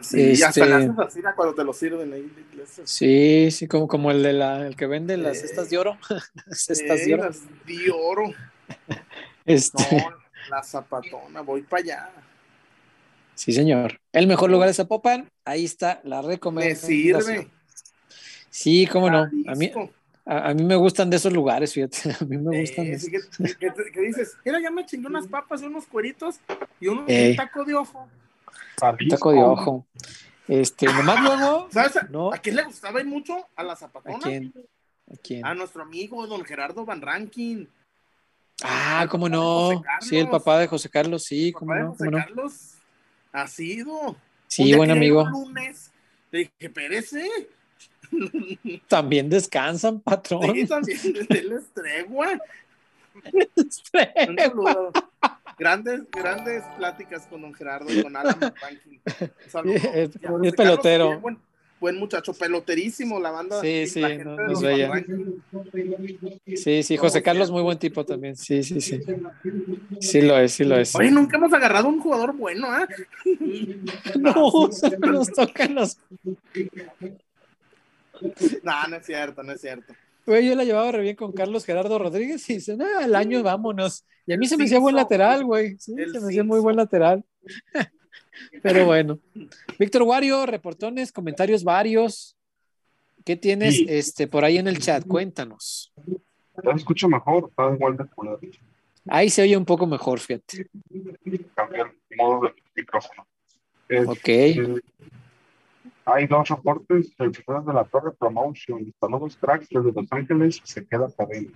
Sí, 0.00 0.20
y 0.20 0.42
hasta 0.42 0.48
Este- 0.48 0.62
haces 0.74 0.90
así 0.98 1.20
¿no? 1.22 1.34
cuando 1.34 1.54
te 1.54 1.64
lo 1.64 1.72
sirven 1.72 2.12
ahí 2.12 2.20
en 2.20 2.32
la 2.34 2.40
iglesia. 2.52 2.84
Sí, 2.86 3.50
sí, 3.50 3.66
como, 3.66 3.88
como 3.88 4.10
el 4.10 4.22
de 4.22 4.32
la, 4.32 4.66
el 4.66 4.76
que 4.76 4.86
vende 4.86 5.16
las 5.16 5.40
cestas 5.40 5.70
de 5.70 5.78
oro. 5.78 5.98
Las 6.46 6.60
cestas 6.60 7.04
de 7.04 7.14
oro. 7.14 7.24
las 7.24 7.40
de 7.66 7.90
oro. 7.90 8.22
Este, 9.44 9.82
No, 9.96 10.10
la 10.50 10.62
zapatona, 10.62 11.40
voy 11.40 11.62
para 11.62 11.82
allá. 11.82 12.10
sí, 13.34 13.52
señor. 13.52 13.98
El 14.12 14.26
mejor 14.26 14.50
lugar 14.50 14.68
de 14.68 14.74
Zapopan, 14.74 15.28
ahí 15.44 15.64
está 15.64 16.00
la 16.04 16.22
Me 16.22 16.28
recomendación. 16.28 16.78
sirve. 17.22 17.48
Sí, 18.50 18.86
cómo 18.90 19.10
no. 19.10 19.28
A 19.46 19.54
mí, 19.54 19.70
a, 20.24 20.48
a 20.50 20.54
mí 20.54 20.62
me 20.64 20.76
gustan 20.76 21.10
de 21.10 21.16
esos 21.16 21.32
lugares, 21.32 21.72
fíjate. 21.72 21.98
A 22.20 22.24
mí 22.24 22.36
me 22.38 22.60
gustan 22.60 22.84
de 22.86 22.92
esos. 22.92 23.08
que, 23.10 23.20
que- 23.58 23.90
que- 23.92 24.00
dices, 24.00 24.36
mira, 24.44 24.60
ya 24.60 24.70
me 24.70 24.84
chingué 24.86 25.06
unas 25.06 25.26
papas 25.26 25.62
unos 25.62 25.86
cueritos 25.86 26.36
y 26.80 26.86
un 26.88 27.06
taco 27.36 27.64
de 27.64 27.74
ojo. 27.74 28.08
Un 28.82 29.08
taco 29.08 29.32
de 29.32 29.38
ojo. 29.42 29.86
Este, 30.46 30.86
nomás 30.86 31.20
luego. 31.22 31.68
¿Sabes 31.72 31.96
a, 31.96 32.02
No. 32.04 32.32
a 32.32 32.38
quién 32.38 32.56
le 32.56 32.62
gustaba 32.64 33.00
ir 33.00 33.06
mucho? 33.06 33.46
A 33.56 33.62
la 33.62 33.76
zapatona. 33.76 34.16
¿A 34.16 34.20
quién? 34.20 34.54
¿A 35.12 35.16
quién? 35.22 35.44
A 35.46 35.54
nuestro 35.54 35.82
amigo 35.82 36.26
don 36.26 36.44
Gerardo 36.44 36.84
Van 36.84 37.00
Rankin. 37.02 37.68
Ah, 38.62 39.06
cómo 39.10 39.28
no. 39.28 39.82
Sí, 40.00 40.16
el 40.16 40.28
papá 40.28 40.58
de 40.58 40.66
José 40.66 40.88
Carlos, 40.88 41.24
sí, 41.24 41.52
cómo 41.52 41.68
Papá 41.68 41.78
de 41.78 41.84
no, 41.84 41.90
José 41.92 42.04
cómo 42.06 42.10
no. 42.18 42.24
Carlos 42.24 42.74
ha 43.32 43.46
sido. 43.46 44.16
Sí, 44.48 44.72
Un 44.72 44.78
buen 44.78 44.90
amigo. 44.90 45.22
el 45.22 45.28
lunes, 45.30 45.92
le 46.30 46.38
dije, 46.38 46.70
pérese. 46.70 47.28
También 48.88 49.28
descansan, 49.28 50.00
patrón. 50.00 50.54
Sí, 50.54 50.66
también, 50.66 50.98
denles 51.28 51.64
tregua. 51.74 52.28
Un 53.14 54.38
saludo. 54.38 54.92
Grandes, 55.58 56.02
grandes 56.10 56.62
pláticas 56.76 57.26
con 57.26 57.42
don 57.42 57.52
Gerardo 57.54 57.92
y 57.92 58.02
con 58.02 58.14
Alan. 58.16 58.38
Es- 59.64 59.84
es 59.84 60.18
Carlos 60.20 60.52
pelotero. 60.56 61.04
también, 61.04 61.20
Buen, 61.22 61.38
buen 61.80 61.96
muchacho, 61.98 62.32
peloterísimo 62.32 63.18
la 63.18 63.30
banda. 63.30 63.60
Sí, 63.60 63.86
sí, 63.86 64.00
no- 64.24 64.36
nos 64.36 64.62
veía. 64.62 64.90
Sí, 66.56 66.82
sí, 66.82 66.96
José 66.96 67.22
Carlos, 67.22 67.50
muy 67.50 67.62
buen 67.62 67.78
tipo 67.78 68.04
también. 68.04 68.36
Sí, 68.36 68.62
sí, 68.62 68.80
sí. 68.80 69.00
Sí 70.00 70.20
lo 70.22 70.38
es, 70.38 70.52
sí 70.52 70.64
lo 70.64 70.76
es. 70.76 70.94
Oye, 70.94 71.10
nunca 71.10 71.36
hemos 71.36 71.52
agarrado 71.52 71.88
un 71.88 72.00
jugador 72.00 72.36
bueno, 72.36 72.68
¿ah? 72.70 72.86
No, 74.18 74.68
nos 75.00 75.32
tocan 75.32 75.74
los. 75.74 75.98
No, 78.62 78.86
no 78.88 78.96
es 78.96 79.06
cierto, 79.06 79.42
no 79.42 79.52
es 79.52 79.60
cierto. 79.60 79.94
Güey, 80.28 80.46
yo 80.46 80.54
la 80.54 80.64
llevaba 80.64 80.92
re 80.92 81.00
bien 81.00 81.16
con 81.16 81.32
Carlos 81.32 81.64
Gerardo 81.64 81.98
Rodríguez 81.98 82.50
y 82.50 82.56
dicen, 82.56 82.82
ah, 82.82 83.04
al 83.04 83.14
año 83.14 83.42
vámonos. 83.42 84.04
Y 84.26 84.34
a 84.34 84.36
mí 84.36 84.44
El 84.44 84.50
se 84.50 84.58
me 84.58 84.64
hacía 84.64 84.78
buen 84.78 84.94
lateral, 84.94 85.42
güey. 85.42 85.78
Sí, 85.78 85.94
se 86.12 86.20
me 86.20 86.26
hacía 86.26 86.44
muy 86.44 86.60
buen 86.60 86.76
lateral. 86.76 87.24
Pero 88.62 88.84
bueno. 88.84 89.18
Víctor 89.78 90.02
Wario, 90.02 90.44
reportones, 90.44 91.12
comentarios 91.12 91.64
varios. 91.64 92.36
¿Qué 93.24 93.36
tienes 93.36 93.76
Sí. 93.76 93.86
este, 93.88 94.26
por 94.26 94.44
ahí 94.44 94.58
en 94.58 94.68
el 94.68 94.80
chat? 94.80 95.06
Cuéntanos. 95.06 95.94
Ya 96.62 96.72
se 96.72 96.76
escucha 96.76 97.08
mejor, 97.08 97.46
está 97.48 97.72
igual 97.72 97.96
de. 97.96 98.04
Ahí 99.06 99.30
se 99.30 99.40
oye 99.40 99.56
un 99.56 99.64
poco 99.64 99.86
mejor, 99.86 100.20
fíjate. 100.20 100.68
Cambiar 101.54 101.90
el 102.10 102.16
modo 102.18 102.48
de 102.48 102.54
micrófono. 102.76 103.26
Ok. 104.06 104.28
Hay 106.12 106.26
dos 106.26 106.48
reportes. 106.48 107.12
El 107.18 107.30
primero 107.32 107.60
es 107.60 107.66
de 107.66 107.72
la 107.74 107.84
Torre 107.84 108.12
Promotion. 108.12 108.92
Saludos, 108.98 109.36
cracks, 109.36 109.68
desde 109.68 109.92
Los 109.92 110.06
Ángeles. 110.10 110.60
Se 110.64 110.86
queda 110.86 111.08
cadena. 111.16 111.50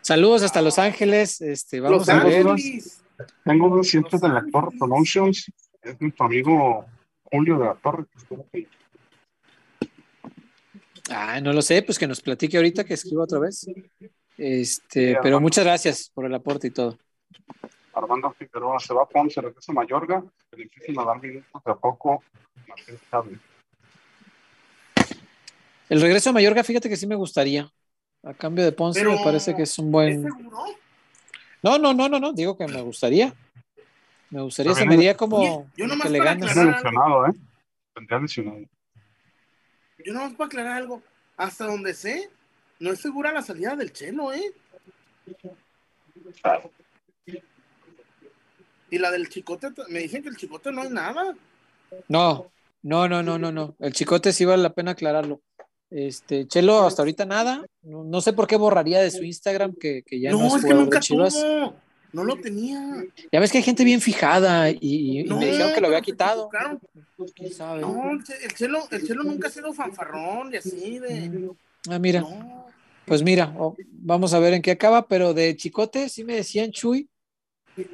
Saludos 0.00 0.42
hasta 0.42 0.62
Los 0.62 0.78
Ángeles. 0.78 1.40
Este, 1.40 1.80
vamos 1.80 2.06
Los 2.06 2.08
a 2.08 2.24
ver. 2.24 2.46
Ángeles. 2.46 3.02
Tengo 3.44 3.68
dos 3.68 3.88
cientos 3.88 4.20
de 4.20 4.28
la 4.28 4.44
Torre 4.52 4.76
Promotions. 4.78 5.50
Es 5.82 6.00
nuestro 6.00 6.26
amigo 6.26 6.84
Julio 7.24 7.58
de 7.58 7.64
la 7.66 7.74
Torre. 7.74 8.04
que 8.04 8.18
estuvo 8.18 8.46
aquí. 8.48 8.66
Ah, 11.10 11.40
no 11.40 11.52
lo 11.52 11.60
sé, 11.60 11.82
pues 11.82 11.98
que 11.98 12.06
nos 12.06 12.20
platique 12.20 12.56
ahorita 12.56 12.84
que 12.84 12.94
escriba 12.94 13.24
otra 13.24 13.40
vez. 13.40 13.66
Este, 14.38 15.12
Sí, 15.12 15.18
pero 15.22 15.40
muchas 15.40 15.64
gracias 15.64 16.10
por 16.14 16.24
el 16.24 16.34
aporte 16.34 16.68
y 16.68 16.70
todo. 16.70 16.96
Armando 17.94 18.30
Figueroa 18.32 18.78
se 18.78 18.94
va 18.94 19.02
a 19.02 19.06
Ponce, 19.06 19.40
regresa 19.40 19.72
a 19.72 19.74
Mayorga. 19.74 20.22
Le 20.52 20.62
empiezan 20.62 20.98
a 20.98 21.04
dar 21.04 21.20
minutos 21.20 21.62
de 21.64 21.72
a 21.72 21.74
poco. 21.74 22.22
Martín 22.68 22.98
Chávez. 23.10 23.38
El 25.88 26.00
regreso 26.00 26.30
a 26.30 26.32
Mallorca, 26.32 26.62
fíjate 26.62 26.88
que 26.88 26.96
sí 26.96 27.06
me 27.06 27.16
gustaría. 27.16 27.68
A 28.22 28.34
cambio 28.34 28.64
de 28.64 28.70
Ponce, 28.72 29.00
Pero, 29.00 29.16
me 29.16 29.24
parece 29.24 29.56
que 29.56 29.62
es 29.62 29.78
un 29.78 29.86
¿Es 29.86 29.92
buen. 29.92 30.22
seguro? 30.22 30.64
No, 31.62 31.78
no, 31.78 31.92
no, 31.92 32.08
no, 32.08 32.20
no, 32.20 32.32
digo 32.32 32.56
que 32.56 32.66
me 32.68 32.80
gustaría. 32.80 33.34
Me 34.30 34.40
gustaría, 34.42 34.74
se 34.74 34.86
me 34.86 34.94
diría 34.96 35.16
como 35.16 35.68
yo 35.76 35.86
nomás 35.88 36.06
que 36.06 36.12
le 36.12 36.18
para 36.18 36.34
ganas. 36.34 36.54
lesionado, 36.56 37.26
¿eh? 37.26 37.32
Lesionado. 38.20 38.60
Yo 40.04 40.12
no 40.12 40.32
para 40.36 40.46
aclarar 40.46 40.76
algo. 40.76 41.02
Hasta 41.36 41.66
donde 41.66 41.94
sé, 41.94 42.30
no 42.78 42.92
es 42.92 43.00
segura 43.00 43.32
la 43.32 43.42
salida 43.42 43.74
del 43.74 43.92
Chelo, 43.92 44.32
¿eh? 44.32 44.52
Y 48.90 48.98
la 48.98 49.10
del 49.10 49.28
Chicote, 49.28 49.68
me 49.88 50.00
dicen 50.00 50.22
que 50.22 50.28
el 50.28 50.36
Chicote 50.36 50.72
no 50.72 50.82
hay 50.82 50.90
nada. 50.90 51.34
No, 52.08 52.50
no, 52.82 53.08
no, 53.08 53.22
no, 53.22 53.38
no, 53.38 53.52
no. 53.52 53.74
El 53.80 53.92
chicote 53.92 54.32
sí 54.32 54.44
vale 54.44 54.62
la 54.62 54.72
pena 54.72 54.92
aclararlo. 54.92 55.40
Este, 55.90 56.46
Chelo, 56.46 56.82
hasta 56.86 57.02
ahorita 57.02 57.24
nada. 57.26 57.64
No, 57.82 58.04
no 58.04 58.20
sé 58.20 58.32
por 58.32 58.46
qué 58.46 58.56
borraría 58.56 59.00
de 59.00 59.10
su 59.10 59.24
Instagram 59.24 59.74
que, 59.74 60.02
que 60.06 60.20
ya 60.20 60.30
no, 60.30 60.38
no, 60.38 60.46
es 60.48 60.54
es 60.56 60.64
que 60.64 60.74
nunca 60.74 60.98
de 60.98 61.00
Chivas. 61.02 61.34
tuvo. 61.34 61.74
No 62.12 62.24
lo 62.24 62.36
tenía. 62.36 63.04
Ya 63.32 63.38
ves 63.40 63.52
que 63.52 63.58
hay 63.58 63.64
gente 63.64 63.84
bien 63.84 64.00
fijada 64.00 64.70
y, 64.70 64.78
y- 64.80 65.22
No, 65.24 65.36
me 65.38 65.46
dijeron 65.46 65.72
que 65.74 65.80
lo 65.80 65.86
había 65.88 66.00
quitado. 66.00 66.48
equivocaron. 66.52 66.80
¿Quién 67.34 67.52
sabe? 67.52 67.80
No, 67.82 68.10
el 68.12 68.24
Che- 68.24 68.44
el 68.44 68.54
Chelo, 68.54 68.78
el 68.90 69.06
Chelo 69.06 69.22
nunca 69.24 69.48
ha 69.48 69.50
sido 69.50 69.72
fanfarrón 69.72 70.52
y 70.52 70.56
así 70.56 70.98
de. 70.98 71.50
Ah, 71.88 71.98
mira. 71.98 72.24
Pues 73.06 73.22
mira, 73.24 73.52
oh, 73.58 73.76
vamos 73.90 74.32
a 74.34 74.38
ver 74.38 74.54
en 74.54 74.62
qué 74.62 74.70
acaba, 74.70 75.08
pero 75.08 75.34
de 75.34 75.56
Chicote 75.56 76.08
sí 76.08 76.22
me 76.22 76.36
decían, 76.36 76.70
Chuy, 76.70 77.08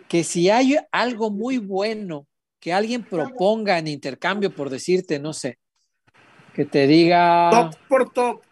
que 0.09 0.25
si 0.25 0.51
hay 0.51 0.77
algo 0.93 1.31
muy 1.31 1.59
bueno 1.59 2.27
que 2.61 2.73
alguien 2.73 3.05
proponga 3.05 3.79
en 3.79 3.89
intercambio, 3.89 4.55
por 4.55 4.71
decirte, 4.71 5.19
no 5.19 5.33
sé, 5.33 5.59
que 6.55 6.65
te 6.65 6.87
diga, 6.87 7.51
Top 7.51 7.75
por 7.89 8.13
top. 8.13 8.43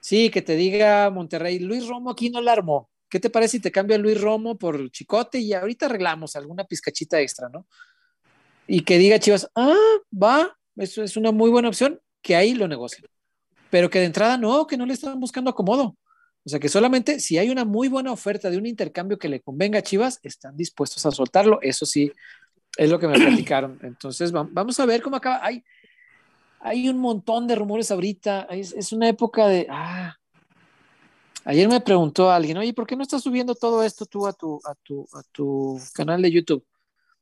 sí, 0.00 0.30
que 0.30 0.42
te 0.42 0.56
diga 0.56 1.10
Monterrey, 1.10 1.58
Luis 1.58 1.86
Romo 1.86 2.10
aquí 2.10 2.30
no 2.30 2.40
la 2.40 2.52
armó. 2.52 2.90
¿Qué 3.08 3.20
te 3.20 3.30
parece 3.30 3.52
si 3.52 3.60
te 3.60 3.72
cambia 3.72 3.96
Luis 3.96 4.20
Romo 4.20 4.58
por 4.58 4.90
Chicote 4.90 5.38
y 5.38 5.52
ahorita 5.52 5.86
arreglamos 5.86 6.36
alguna 6.36 6.64
pizcachita 6.64 7.20
extra, 7.20 7.48
¿no? 7.48 7.66
Y 8.66 8.80
que 8.80 8.98
diga 8.98 9.18
Chivas, 9.18 9.48
ah, 9.54 9.74
va, 10.10 10.56
eso 10.76 11.02
es 11.02 11.16
una 11.16 11.30
muy 11.30 11.50
buena 11.50 11.68
opción, 11.68 12.00
que 12.22 12.34
ahí 12.34 12.54
lo 12.54 12.66
negocien 12.66 13.04
pero 13.74 13.90
que 13.90 13.98
de 13.98 14.04
entrada 14.04 14.38
no, 14.38 14.68
que 14.68 14.76
no 14.76 14.86
le 14.86 14.94
están 14.94 15.18
buscando 15.18 15.50
acomodo. 15.50 15.96
O 16.46 16.48
sea, 16.50 16.58
que 16.60 16.68
solamente 16.68 17.20
si 17.20 17.38
hay 17.38 17.48
una 17.48 17.64
muy 17.64 17.88
buena 17.88 18.12
oferta 18.12 18.50
de 18.50 18.58
un 18.58 18.66
intercambio 18.66 19.18
que 19.18 19.30
le 19.30 19.40
convenga 19.40 19.78
a 19.78 19.82
Chivas, 19.82 20.20
están 20.22 20.56
dispuestos 20.56 21.04
a 21.06 21.10
soltarlo. 21.10 21.58
Eso 21.62 21.86
sí, 21.86 22.12
es 22.76 22.90
lo 22.90 22.98
que 22.98 23.08
me 23.08 23.14
platicaron. 23.48 23.78
Entonces, 23.82 24.34
va- 24.34 24.46
vamos 24.50 24.78
a 24.78 24.84
ver 24.84 25.00
cómo 25.00 25.16
acaba. 25.16 25.40
Hay, 25.42 25.64
hay 26.60 26.88
un 26.88 26.98
montón 26.98 27.46
de 27.46 27.54
rumores 27.54 27.90
ahorita. 27.90 28.42
Es, 28.50 28.72
es 28.74 28.92
una 28.92 29.08
época 29.08 29.46
de... 29.48 29.66
Ah, 29.70 30.16
ayer 31.44 31.66
me 31.68 31.80
preguntó 31.80 32.30
alguien, 32.30 32.58
oye, 32.58 32.74
¿por 32.74 32.86
qué 32.86 32.94
no 32.96 33.02
estás 33.02 33.22
subiendo 33.22 33.54
todo 33.54 33.82
esto 33.82 34.04
tú 34.04 34.26
a 34.26 34.32
tu, 34.34 34.60
a 34.64 34.74
tu, 34.74 35.06
a 35.14 35.22
tu 35.32 35.80
canal 35.94 36.20
de 36.20 36.30
YouTube? 36.30 36.64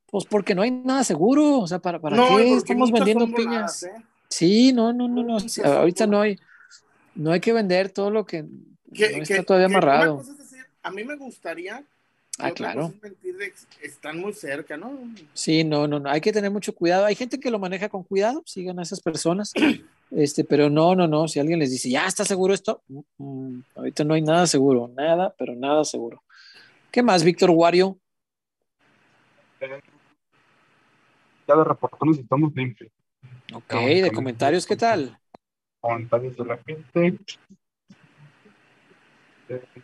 Pues 0.06 0.24
porque 0.26 0.54
no 0.54 0.62
hay 0.62 0.72
nada 0.72 1.04
seguro. 1.04 1.60
O 1.60 1.66
sea, 1.68 1.78
¿para, 1.78 2.00
para 2.00 2.16
no, 2.16 2.26
qué 2.38 2.54
estamos 2.54 2.90
vendiendo 2.90 3.26
piñas? 3.26 3.84
¿eh? 3.84 3.92
Sí, 4.28 4.72
no, 4.72 4.92
no, 4.92 5.06
no, 5.06 5.22
no. 5.22 5.38
Ahorita 5.64 6.06
no 6.08 6.20
hay, 6.20 6.38
no 7.14 7.30
hay 7.30 7.40
que 7.40 7.52
vender 7.52 7.90
todo 7.90 8.10
lo 8.10 8.26
que 8.26 8.44
Que- 8.94 9.10
no 9.10 9.24
que- 9.24 9.32
está 9.34 9.42
todavía 9.42 9.68
que 9.68 9.72
una 9.76 9.78
amarrado. 9.78 10.16
cosa 10.18 10.32
es 10.32 10.38
decir, 10.38 10.64
a 10.82 10.90
mí 10.90 11.04
me 11.04 11.16
gustaría. 11.16 11.82
Ah, 12.38 12.50
claro. 12.50 12.92
mentir 13.02 13.36
de 13.36 13.50
que 13.52 13.86
están 13.86 14.18
muy 14.18 14.32
cerca, 14.32 14.76
¿no? 14.78 14.98
Sí, 15.34 15.64
no, 15.64 15.86
no, 15.86 16.00
no. 16.00 16.08
Hay 16.08 16.22
que 16.22 16.32
tener 16.32 16.50
mucho 16.50 16.74
cuidado. 16.74 17.04
Hay 17.04 17.14
gente 17.14 17.38
que 17.38 17.50
lo 17.50 17.58
maneja 17.58 17.90
con 17.90 18.02
cuidado, 18.04 18.42
sigan 18.46 18.78
a 18.78 18.82
esas 18.82 19.00
personas. 19.00 19.52
Este, 20.14 20.44
pero 20.44 20.68
no, 20.68 20.94
no, 20.94 21.08
no. 21.08 21.26
Si 21.26 21.40
alguien 21.40 21.58
les 21.58 21.70
dice, 21.70 21.88
ya 21.88 22.06
está 22.06 22.26
seguro 22.26 22.52
esto, 22.52 22.82
mm, 22.88 23.00
mm, 23.16 23.62
ahorita 23.76 24.04
no 24.04 24.12
hay 24.12 24.20
nada 24.20 24.46
seguro, 24.46 24.90
nada, 24.94 25.34
pero 25.38 25.54
nada 25.54 25.86
seguro. 25.86 26.22
¿Qué 26.90 27.02
más, 27.02 27.24
Víctor 27.24 27.48
Wario? 27.48 27.98
Ya 31.48 31.56
de 31.56 31.64
reportones 31.64 32.18
estamos 32.18 32.52
limpios. 32.54 32.90
Ok, 33.54 33.72
de 33.72 34.10
comentarios, 34.12 34.66
¿qué 34.66 34.76
tal? 34.76 35.18
Comentarios 35.80 36.36
de 36.36 36.44
la 36.44 36.58
gente. 36.58 37.18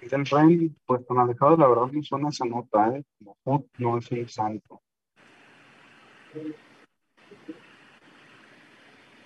Miguel 0.00 0.26
Rey, 0.26 0.72
pues 0.86 1.06
tan 1.06 1.18
alejado, 1.18 1.56
la 1.56 1.68
verdad 1.68 1.86
me 1.92 2.02
suena 2.02 2.28
esa 2.28 2.44
nota, 2.44 2.96
¿eh? 2.96 3.04
Como 3.18 3.36
Foot 3.44 3.66
no 3.78 3.98
es 3.98 4.10
un 4.10 4.28
santo. 4.28 4.82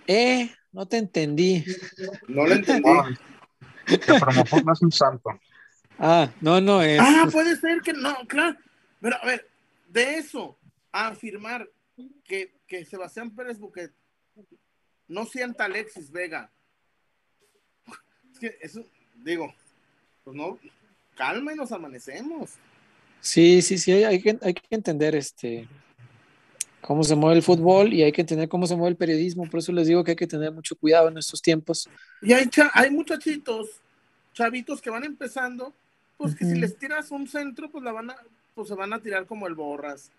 Eh, 0.07 0.51
no 0.73 0.87
te 0.87 0.99
entendí. 0.99 1.65
No 2.29 2.47
lo 2.47 2.55
entendí. 2.55 2.91
Que 3.87 3.99
Promofut 3.99 4.65
no 4.65 4.73
es 4.73 4.83
un 4.83 4.93
santo. 4.93 5.31
Ah, 5.99 6.29
no, 6.41 6.61
no 6.61 6.83
es. 6.83 7.01
Ah, 7.01 7.29
puede 7.31 7.57
ser 7.57 7.81
que 7.81 7.93
no, 7.93 8.15
claro. 8.27 8.57
Pero 9.01 9.17
a 9.21 9.27
ver, 9.27 9.49
de 9.89 10.19
eso 10.19 10.59
a 10.91 11.09
afirmar 11.09 11.69
que, 12.25 12.59
que 12.67 12.85
Sebastián 12.85 13.35
Pérez 13.35 13.59
Buquet 13.59 13.93
no 15.09 15.25
sienta 15.27 15.65
Alexis 15.65 16.11
Vega. 16.11 16.51
Es 18.33 18.39
que 18.39 18.59
eso, 18.61 18.85
digo, 19.17 19.53
pues 20.25 20.37
no, 20.37 20.59
calma 21.17 21.53
y 21.53 21.57
nos 21.57 21.73
amanecemos. 21.73 22.51
Sí, 23.21 23.63
sí, 23.63 23.79
sí, 23.79 23.93
hay 23.93 24.21
que, 24.21 24.39
hay 24.43 24.55
que 24.55 24.63
entender 24.71 25.15
este 25.15 25.69
cómo 26.81 27.05
se 27.05 27.15
mueve 27.15 27.37
el 27.37 27.43
fútbol 27.43 27.95
y 27.95 28.03
hay 28.03 28.13
que 28.13 28.21
entender 28.21 28.49
cómo 28.49 28.67
se 28.67 28.75
mueve 28.75 28.91
el 28.91 28.97
periodismo. 28.97 29.49
Por 29.49 29.61
eso 29.61 29.73
les 29.73 29.87
digo 29.87 30.05
que 30.05 30.11
hay 30.11 30.17
que 30.17 30.27
tener 30.27 30.53
mucho 30.53 30.77
cuidado 30.77 31.09
en 31.09 31.17
estos 31.17 31.41
tiempos. 31.41 31.89
Y 32.21 32.33
hay, 32.33 32.51
hay 32.75 32.91
muchachitos, 32.91 33.69
chavitos 34.35 34.83
que 34.83 34.91
van 34.91 35.05
empezando, 35.05 35.73
pues 36.19 36.35
que 36.35 36.45
si 36.45 36.57
les 36.57 36.77
tiras 36.77 37.11
un 37.11 37.29
centro, 37.29 37.71
pues 37.71 37.85
la 37.85 37.93
van 37.93 38.11
a, 38.11 38.17
pues 38.55 38.69
se 38.69 38.75
van 38.75 38.93
a 38.93 39.01
tirar 39.01 39.27
como 39.27 39.47
el 39.47 39.55
borras. 39.55 40.11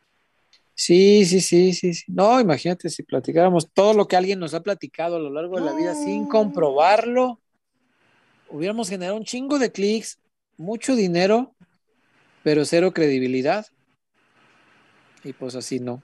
Sí, 0.74 1.26
sí, 1.26 1.42
sí, 1.42 1.74
sí, 1.74 1.94
sí. 1.94 2.06
No, 2.08 2.40
imagínate 2.40 2.90
si 2.90 3.04
platicáramos 3.04 3.70
todo 3.72 3.94
lo 3.94 4.08
que 4.08 4.16
alguien 4.16 4.40
nos 4.40 4.54
ha 4.54 4.64
platicado 4.64 5.18
a 5.18 5.20
lo 5.20 5.30
largo 5.30 5.60
de 5.60 5.66
la 5.66 5.74
vida 5.74 5.94
sin 5.94 6.26
comprobarlo, 6.26 7.40
hubiéramos 8.54 8.88
generado 8.90 9.18
un 9.18 9.26
chingo 9.26 9.58
de 9.60 9.72
clics, 9.72 10.20
mucho 10.58 10.96
dinero, 10.96 11.54
pero 12.44 12.64
cero 12.66 12.94
credibilidad. 12.94 13.66
Y 15.24 15.34
pues 15.34 15.56
así 15.56 15.80
no. 15.80 16.04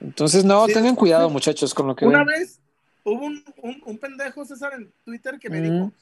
Entonces, 0.00 0.44
no, 0.44 0.66
Sí, 0.66 0.74
tengan 0.74 0.94
cuidado, 0.94 1.28
muchachos, 1.30 1.74
con 1.74 1.88
lo 1.88 1.96
que 1.96 2.04
Una 2.06 2.18
ven. 2.18 2.26
vez 2.26 2.60
hubo 3.02 3.24
un, 3.24 3.42
un- 3.62 3.82
un 3.84 3.98
pendejo, 3.98 4.44
César, 4.44 4.74
en 4.74 4.92
Twitter 5.04 5.38
que 5.40 5.50
me 5.50 5.60
dijo, 5.60 5.92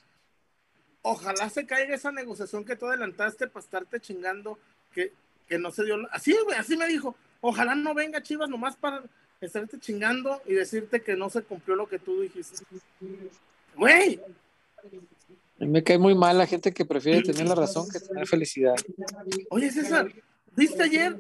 ojalá 1.03 1.49
se 1.49 1.65
caiga 1.65 1.95
esa 1.95 2.11
negociación 2.12 2.65
que 2.65 2.77
tú 2.77 2.86
adelantaste 2.86 3.47
para 3.47 3.65
estarte 3.65 4.01
chingando, 4.01 4.59
que, 4.93 5.12
que 5.49 5.59
no 5.59 5.70
se 5.70 5.85
dio. 5.85 5.97
la-". 5.97 6.09
Así, 6.12 6.36
güey, 6.45 6.59
así 6.59 6.77
me 6.77 6.86
dijo, 6.89 7.15
ojalá 7.41 7.74
no 7.74 7.95
venga 7.95 8.23
Chivas 8.23 8.51
nomás 8.51 8.77
para 8.77 9.03
estarte 9.41 9.78
chingando 9.78 10.43
y 10.47 10.55
decirte 10.55 11.01
que 11.03 11.15
no 11.16 11.31
se 11.31 11.43
cumplió 11.43 11.77
lo 11.77 11.86
que 11.89 11.99
tú 11.99 12.20
dijiste. 12.20 12.65
Güey, 13.77 14.20
Me 15.59 15.83
cae 15.83 15.99
muy 15.99 16.15
mal 16.15 16.37
la 16.39 16.47
gente 16.47 16.73
que 16.73 16.85
prefiere 16.85 17.23
tener 17.23 17.47
la 17.47 17.55
razón 17.55 17.89
que 17.91 18.01
tener 18.01 18.27
felicidad. 18.27 18.75
oye 19.51 19.71
César, 19.71 20.11
¿viste 20.57 20.83
ayer 20.83 21.17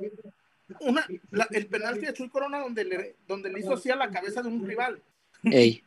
una, 0.80 1.06
la- 1.30 1.48
el 1.52 1.66
penalti 1.66 2.06
de 2.06 2.12
Chuy 2.12 2.28
Corona 2.28 2.58
donde 2.60 2.84
le, 2.84 3.16
donde 3.28 3.50
le 3.50 3.60
hizo 3.60 3.74
así 3.74 3.90
a 3.90 3.96
la 3.96 4.10
cabeza 4.10 4.42
de 4.42 4.48
un 4.48 4.66
rival? 4.66 5.00
Ey, 5.44 5.82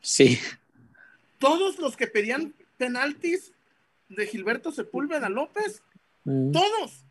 sí. 0.00 0.38
Todos 1.38 1.78
los 1.78 1.96
que 1.96 2.06
pedían 2.06 2.52
penaltis 2.76 3.52
de 4.08 4.26
Gilberto 4.26 4.72
Sepúlveda 4.72 5.28
López, 5.28 5.82
Mm, 6.24 6.52
todos 6.52 7.02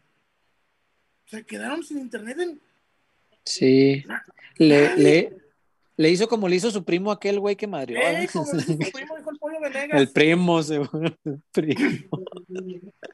se 1.26 1.44
quedaron 1.44 1.84
sin 1.84 1.98
internet 2.00 2.40
en 2.40 2.62
Sí. 3.44 4.06
Le, 4.56 4.96
le, 4.96 5.38
le 6.02 6.10
hizo 6.10 6.28
como 6.28 6.50
le 6.50 6.56
hizo 6.56 6.72
su 6.72 6.84
primo 6.84 7.12
aquel 7.12 7.40
güey 7.40 7.56
que 7.56 7.68
madrió. 7.68 8.00
Dice 8.20 8.40
su 8.44 8.78
primo, 8.92 9.16
dijo 9.18 9.30
el 9.30 9.38
pollo 9.38 9.60
Venegas. 9.62 10.02
El 10.02 10.10
primo, 10.10 10.64
seguro. 10.64 11.16
El 11.24 11.42
primo. 11.52 12.24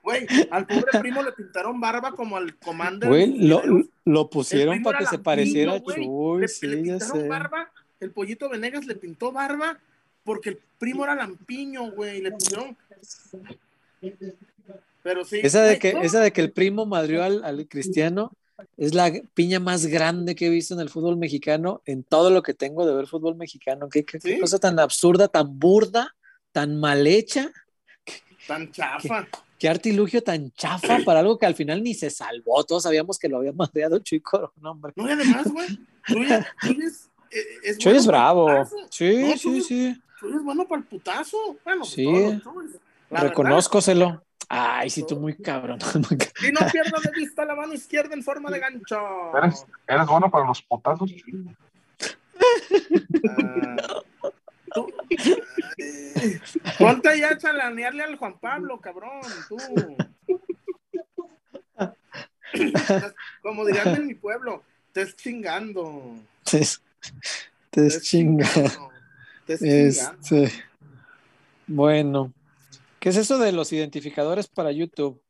Güey, 0.03 0.26
al 0.49 0.65
pobre 0.65 0.99
primo 1.01 1.22
le 1.22 1.34
pintaron 1.34 1.81
barba 1.81 2.14
como 2.14 2.38
al 2.38 2.55
comando. 2.55 3.07
Güey, 3.09 3.39
lo, 3.45 3.61
lo 4.05 4.30
pusieron 4.30 4.81
para 4.84 4.99
que 4.99 5.05
se 5.05 5.19
pareciera 5.19 5.73
a. 5.73 5.81
Chuy, 5.81 6.41
Le, 6.41 6.47
sí, 6.47 6.65
le 6.68 6.77
ya 6.77 6.97
pintaron 6.97 7.22
sé. 7.22 7.27
barba, 7.27 7.72
el 7.99 8.11
pollito 8.11 8.47
Venegas 8.47 8.85
le 8.85 8.95
pintó 8.95 9.34
barba 9.34 9.77
porque 10.23 10.51
el 10.51 10.59
primo 10.80 11.03
era 11.03 11.15
lampiño, 11.15 11.91
güey, 11.91 12.22
le 12.22 12.31
pusieron. 12.31 12.77
Pero 15.03 15.26
sí. 15.26 15.41
Esa 15.43 15.64
de 15.64 15.77
que, 15.77 15.89
esa 16.03 16.22
de 16.22 16.31
que 16.31 16.39
el 16.39 16.51
primo 16.53 16.85
madrió 16.85 17.23
al, 17.23 17.43
al 17.43 17.68
cristiano 17.68 18.31
es 18.77 18.93
la 18.93 19.11
piña 19.34 19.59
más 19.59 19.85
grande 19.85 20.35
que 20.35 20.47
he 20.47 20.49
visto 20.49 20.73
en 20.73 20.79
el 20.79 20.89
fútbol 20.89 21.17
mexicano, 21.17 21.81
en 21.85 22.03
todo 22.03 22.29
lo 22.31 22.41
que 22.41 22.53
tengo 22.53 22.85
de 22.85 22.93
ver 22.95 23.07
fútbol 23.07 23.35
mexicano. 23.35 23.88
Qué, 23.89 24.03
qué- 24.05 24.19
qué 24.19 24.35
Sí. 24.35 24.39
cosa 24.39 24.59
tan 24.59 24.79
absurda, 24.79 25.27
tan 25.27 25.59
burda, 25.59 26.15
tan 26.51 26.79
mal 26.79 27.05
hecha, 27.07 27.51
Tan 28.47 28.71
chafa. 28.71 29.27
qué 29.59 29.67
artilugio 29.69 30.23
tan 30.23 30.51
chafa 30.51 30.99
para 31.05 31.19
algo 31.19 31.38
que 31.38 31.45
al 31.45 31.55
final 31.55 31.84
ni 31.84 31.93
se 31.93 32.09
salvó. 32.09 32.63
Todos 32.63 32.84
sabíamos 32.84 33.19
que 33.19 33.27
lo 33.29 33.38
había 33.38 33.51
madreado 33.53 33.99
hombre. 34.65 34.93
No, 34.95 35.07
y 35.07 35.11
además, 35.11 35.47
güey, 35.51 35.67
es, 36.81 37.09
eh, 37.31 37.77
bueno 37.77 37.95
es 37.95 38.07
bravo. 38.07 38.47
Sí, 38.89 39.17
No, 39.17 39.38
sí, 39.38 39.61
sí. 39.61 40.01
Chuy 40.19 40.34
es 40.35 40.43
bueno 40.43 40.67
para 40.67 40.81
el 40.81 40.88
putazo. 40.88 41.57
Bueno, 41.63 41.84
Sí. 41.85 42.07
Reconózcoselo. 43.09 44.23
Ay, 44.49 44.90
sí, 44.90 45.06
tú 45.06 45.19
muy 45.19 45.36
cabrón. 45.36 45.80
Y 46.48 46.52
no 46.52 46.60
pierdas 46.72 47.02
de 47.03 47.11
vista 47.15 47.44
la 47.45 47.56
mano 47.56 47.74
izquierda 47.74 48.14
en 48.14 48.24
forma 48.24 48.49
de 48.49 48.60
gancho. 48.60 48.98
¿Eres, 49.38 49.65
eres 49.88 50.07
bueno 50.07 50.30
para 50.32 50.45
los 50.45 50.61
potazos? 50.61 51.11
Tú- 54.74 54.94
eh, 55.78 56.40
Ponte 56.78 57.10
ahí 57.10 57.24
a 57.24 57.38
chalanearle 57.38 58.03
al 58.03 58.15
Juan 58.18 58.38
Pablo, 58.40 58.80
cabrón, 58.80 59.22
tú. 59.49 59.57
Como 63.41 63.65
dirían 63.65 63.95
en 63.95 64.07
mi 64.07 64.15
pueblo, 64.15 64.64
te 64.91 65.02
es 65.03 65.15
chingando. 65.15 66.15
Te, 66.49 66.61
te 67.72 67.88
es 67.88 68.02
chinga. 68.02 68.48
Te 69.45 69.53
es 69.53 69.60
chingando. 69.60 70.19
Este, 70.22 70.52
bueno, 71.68 72.34
¿qué 73.07 73.11
es 73.11 73.15
eso 73.15 73.38
de 73.38 73.53
los 73.53 73.71
identificadores 73.71 74.49
para 74.49 74.69
YouTube? 74.69 75.23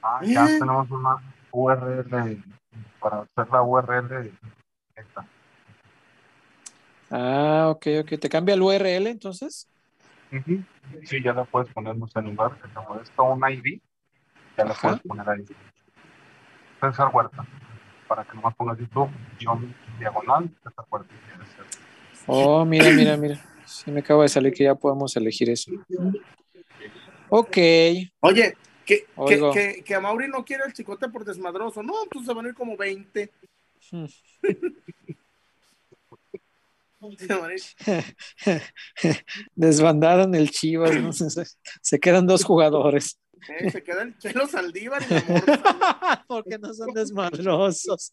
Ah, 0.00 0.20
ya 0.22 0.46
Eh. 0.46 0.58
tenemos 0.60 0.88
una 0.92 1.16
URL 1.50 2.40
para 3.00 3.22
hacer 3.22 3.52
la 3.52 3.62
URL 3.62 4.32
esta. 4.94 5.26
Ah, 7.10 7.66
ok, 7.70 7.84
ok. 8.02 8.20
¿Te 8.20 8.28
cambia 8.28 8.54
el 8.54 8.62
URL 8.62 9.08
entonces? 9.08 9.68
Sí, 11.02 11.20
ya 11.20 11.32
la 11.32 11.42
puedes 11.42 11.68
poner 11.74 11.96
no 11.96 12.06
sé, 12.06 12.20
en 12.20 12.26
lugar 12.26 12.56
que 12.62 12.68
te 12.68 12.78
molesta 12.88 13.22
un 13.22 13.42
ID, 13.50 13.80
ya 14.56 14.64
la 14.66 14.70
Ajá. 14.70 14.80
puedes 14.82 15.00
poner 15.02 15.28
ahí. 15.30 15.44
César 16.80 17.10
Huerta, 17.12 17.44
para 18.06 18.22
que 18.22 18.36
nomás 18.36 18.54
pongas 18.54 18.78
YouTube, 18.78 19.10
guion 19.36 19.74
diagonal, 19.98 20.48
César 20.62 20.84
Huerta. 20.92 21.12
Oh, 22.28 22.64
mira, 22.64 22.92
mira, 22.92 23.16
mira. 23.16 23.49
Sí 23.70 23.90
me 23.92 24.00
acaba 24.00 24.24
de 24.24 24.28
salir 24.28 24.52
que 24.52 24.64
ya 24.64 24.74
podemos 24.74 25.16
elegir 25.16 25.48
eso. 25.48 25.70
Ok. 27.28 27.56
Oye, 28.20 28.56
que, 28.84 29.06
que, 29.28 29.50
que, 29.52 29.84
que 29.84 29.94
a 29.94 30.00
Mauri 30.00 30.26
no 30.28 30.44
quiere 30.44 30.64
el 30.66 30.72
chicote 30.72 31.08
por 31.08 31.24
desmadroso. 31.24 31.80
No, 31.82 31.94
pues 32.10 32.26
se 32.26 32.34
van 32.34 32.46
a 32.46 32.48
ir 32.48 32.54
como 32.54 32.76
20. 32.76 33.30
Hmm. 33.92 34.06
Se 37.16 37.34
van 37.34 37.50
a 37.50 37.54
ir. 37.54 37.62
Desbandaron 39.54 40.34
el 40.34 40.50
Chivas, 40.50 40.96
¿no? 40.96 41.12
Se, 41.30 41.44
se 41.80 42.00
quedan 42.00 42.26
dos 42.26 42.42
jugadores. 42.42 43.18
Eh, 43.48 43.70
se 43.70 43.82
queda 43.82 44.02
el 44.02 44.16
Chelo 44.18 44.46
Saldívar 44.46 45.02
y 45.08 45.14
la 45.14 45.24
Morsa. 45.28 46.24
Porque 46.28 46.58
no 46.58 46.74
son 46.74 46.92
desmadrosos. 46.92 48.12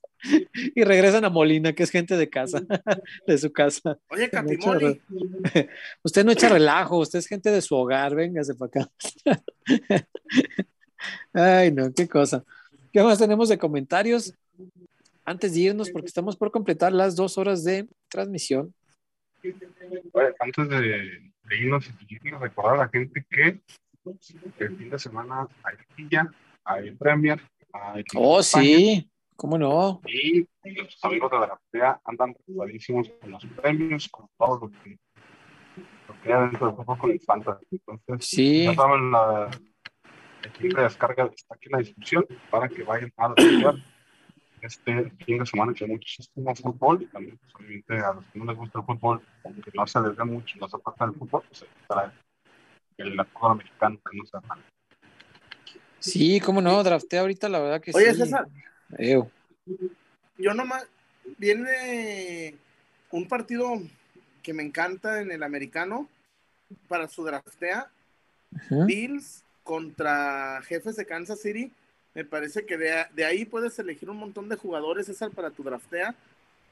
Y 0.76 0.84
regresan 0.84 1.26
a 1.26 1.30
Molina, 1.30 1.74
que 1.74 1.84
es 1.84 1.92
gente 1.92 2.16
de 2.18 2.30
casa, 2.30 2.62
de 3.26 3.38
su 3.38 3.52
casa. 3.52 4.00
Oye, 4.10 4.30
re- 4.32 5.02
Usted 6.04 6.26
no 6.26 6.32
echa 6.32 6.50
relajo, 6.50 6.98
usted 7.00 7.20
es 7.20 7.28
gente 7.28 7.52
de 7.52 7.62
su 7.62 7.76
hogar, 7.76 8.16
véngase 8.16 8.56
para 8.56 8.84
acá. 8.84 8.92
Ay, 11.34 11.72
no, 11.72 11.94
qué 11.94 12.08
cosa. 12.08 12.44
¿Qué 12.92 13.02
más 13.04 13.20
tenemos 13.20 13.50
de 13.50 13.58
comentarios? 13.58 14.34
Antes 15.26 15.54
de 15.54 15.60
irnos, 15.60 15.90
porque 15.90 16.08
estamos 16.08 16.38
por 16.38 16.52
completar 16.52 16.94
las 16.94 17.16
dos 17.16 17.38
horas 17.38 17.64
de 17.64 17.88
transmisión. 18.08 18.74
Antes 20.40 20.70
de, 20.70 20.78
de 20.80 21.58
irnos, 21.58 21.90
recordar 22.40 22.76
a 22.76 22.78
la 22.78 22.90
gente 22.90 23.26
que 23.30 23.60
el 24.60 24.78
fin 24.78 24.90
de 24.90 25.00
semana 25.00 25.48
hay 25.64 25.76
Villa, 25.96 26.30
hay 26.64 26.92
Premier, 26.92 27.42
hay 27.74 28.04
Oh, 28.16 28.42
sí, 28.44 29.10
¿cómo 29.36 29.58
no? 29.58 30.02
Y 30.06 30.48
los 30.64 31.04
amigos 31.04 31.32
de 31.32 31.40
la 31.40 31.48
Galatea 31.48 32.02
andan 32.06 32.34
preocupadísimos 32.34 33.10
con 33.22 33.32
los 33.32 33.46
premios, 33.46 34.08
con 34.10 34.28
todo 34.38 34.60
lo 34.62 34.84
que, 34.84 34.98
lo 36.08 36.22
que 36.22 36.34
hay 36.34 36.42
dentro 36.50 36.68
del 36.68 36.76
juego 36.76 36.98
con 36.98 37.12
el 37.12 37.20
Fantasy. 37.22 37.66
Entonces, 37.72 38.28
Sí. 38.28 38.64
ya 38.66 38.76
saben, 38.76 39.12
la 39.12 39.50
de 40.42 40.84
descarga 40.84 41.26
está 41.26 41.56
aquí 41.56 41.66
en 41.68 41.72
la 41.72 41.78
descripción 41.80 42.26
para 42.50 42.70
que 42.70 42.84
vayan 42.84 43.12
a 43.18 43.34
descargar 43.36 43.76
este 44.62 45.12
fin 45.26 45.38
de 45.40 45.46
semana 45.46 45.74
que 45.74 45.86
hay 45.86 45.92
muchísimo 45.92 46.56
fútbol 46.56 47.04
y 47.04 47.06
también, 47.08 47.38
pues, 47.38 47.56
obviamente, 47.56 48.00
a 48.00 48.14
los 48.14 48.26
que 48.26 48.40
no 48.40 48.46
les 48.46 48.58
gusta 48.58 48.80
el 48.80 48.86
fútbol, 48.86 49.22
aunque 49.44 49.72
no 49.74 49.88
se 49.88 50.02
les 50.02 50.16
ve 50.16 50.26
mucho, 50.26 50.58
no 50.60 50.68
se 50.68 50.78
pasa 50.80 51.06
el 51.06 51.14
fútbol, 51.14 51.44
pues 51.48 51.66
ahí 51.90 52.10
estará 52.98 53.24
el 53.24 53.28
fútbol 53.30 53.52
americano, 53.52 54.00
que 54.10 54.18
no 54.18 54.26
sea 54.26 54.42
mal. 54.42 54.64
Sí, 56.00 56.40
cómo 56.40 56.62
no, 56.62 56.84
drafté 56.84 57.18
ahorita, 57.18 57.50
la 57.50 57.60
verdad 57.60 57.82
que 57.82 57.92
Oye, 57.94 58.14
sí. 58.14 58.22
César, 58.22 58.48
Eo. 58.98 59.30
yo 60.38 60.54
nomás, 60.54 60.88
viene 61.38 62.56
un 63.12 63.28
partido 63.28 63.82
que 64.42 64.54
me 64.54 64.64
encanta 64.64 65.22
en 65.22 65.32
el 65.32 65.44
americano 65.44 66.08
para 66.88 67.08
su 67.08 67.24
draftea, 67.24 67.92
Ujú. 68.70 68.86
Bills 68.86 69.44
contra 69.64 70.62
Jefes 70.64 70.96
de 70.96 71.06
Kansas 71.06 71.42
City. 71.42 71.72
Me 72.14 72.24
parece 72.24 72.66
que 72.66 72.78
de, 72.78 73.06
de 73.14 73.26
ahí 73.26 73.46
puedes 73.46 73.78
elegir 73.78 74.10
un 74.10 74.18
montón 74.18 74.48
de 74.50 74.56
jugadores, 74.56 75.06
César, 75.06 75.32
para 75.32 75.52
tu 75.52 75.64
draftea. 75.64 76.16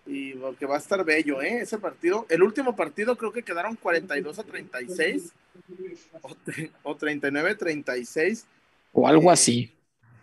Y 0.06 0.34
porque 0.34 0.66
va 0.66 0.76
a 0.76 0.80
estar 0.80 1.04
bello, 1.04 1.42
¿eh? 1.42 1.62
Ese 1.62 1.78
partido. 1.80 2.26
El 2.30 2.44
último 2.44 2.76
partido 2.76 3.18
creo 3.18 3.32
que 3.32 3.44
quedaron 3.44 3.76
42 3.76 4.38
a 4.40 4.44
36 4.44 5.32
o, 6.22 6.36
o 6.84 6.96
39 6.96 7.50
a 7.52 7.58
36. 7.58 8.46
O 8.94 9.08
algo 9.08 9.32
así. 9.32 9.74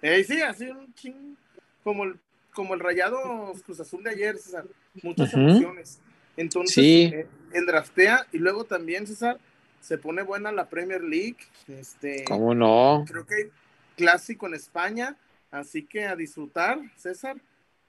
Eh, 0.01 0.23
sí, 0.25 0.41
así 0.41 0.67
un 0.69 0.93
ching, 0.95 1.37
como 1.83 2.05
el, 2.05 2.19
como 2.55 2.75
el 2.75 2.81
rayado 2.81 3.53
Cruz 3.65 3.81
Azul 3.81 4.03
de 4.05 4.11
ayer, 4.11 4.37
César. 4.39 4.65
Muchas 5.03 5.33
Ujú. 5.35 5.41
emociones. 5.43 6.01
Entonces, 6.37 6.75
Sí. 6.75 7.11
eh, 7.13 7.27
en 7.53 7.67
draftea 7.67 8.27
y 8.33 8.39
luego 8.39 8.65
también, 8.65 9.07
César, 9.07 9.39
se 9.81 9.99
pone 9.99 10.23
buena 10.23 10.53
la 10.53 10.69
Premier 10.69 11.03
League. 11.03 11.39
Este, 11.69 12.25
¿Cómo 12.25 12.55
no? 12.55 13.05
creo 13.07 13.27
que 13.27 13.35
hay 13.35 13.51
clásico 13.97 14.47
en 14.47 14.55
España, 14.55 15.17
así 15.51 15.83
que 15.83 16.05
a 16.05 16.15
disfrutar, 16.17 16.79
César, 16.97 17.37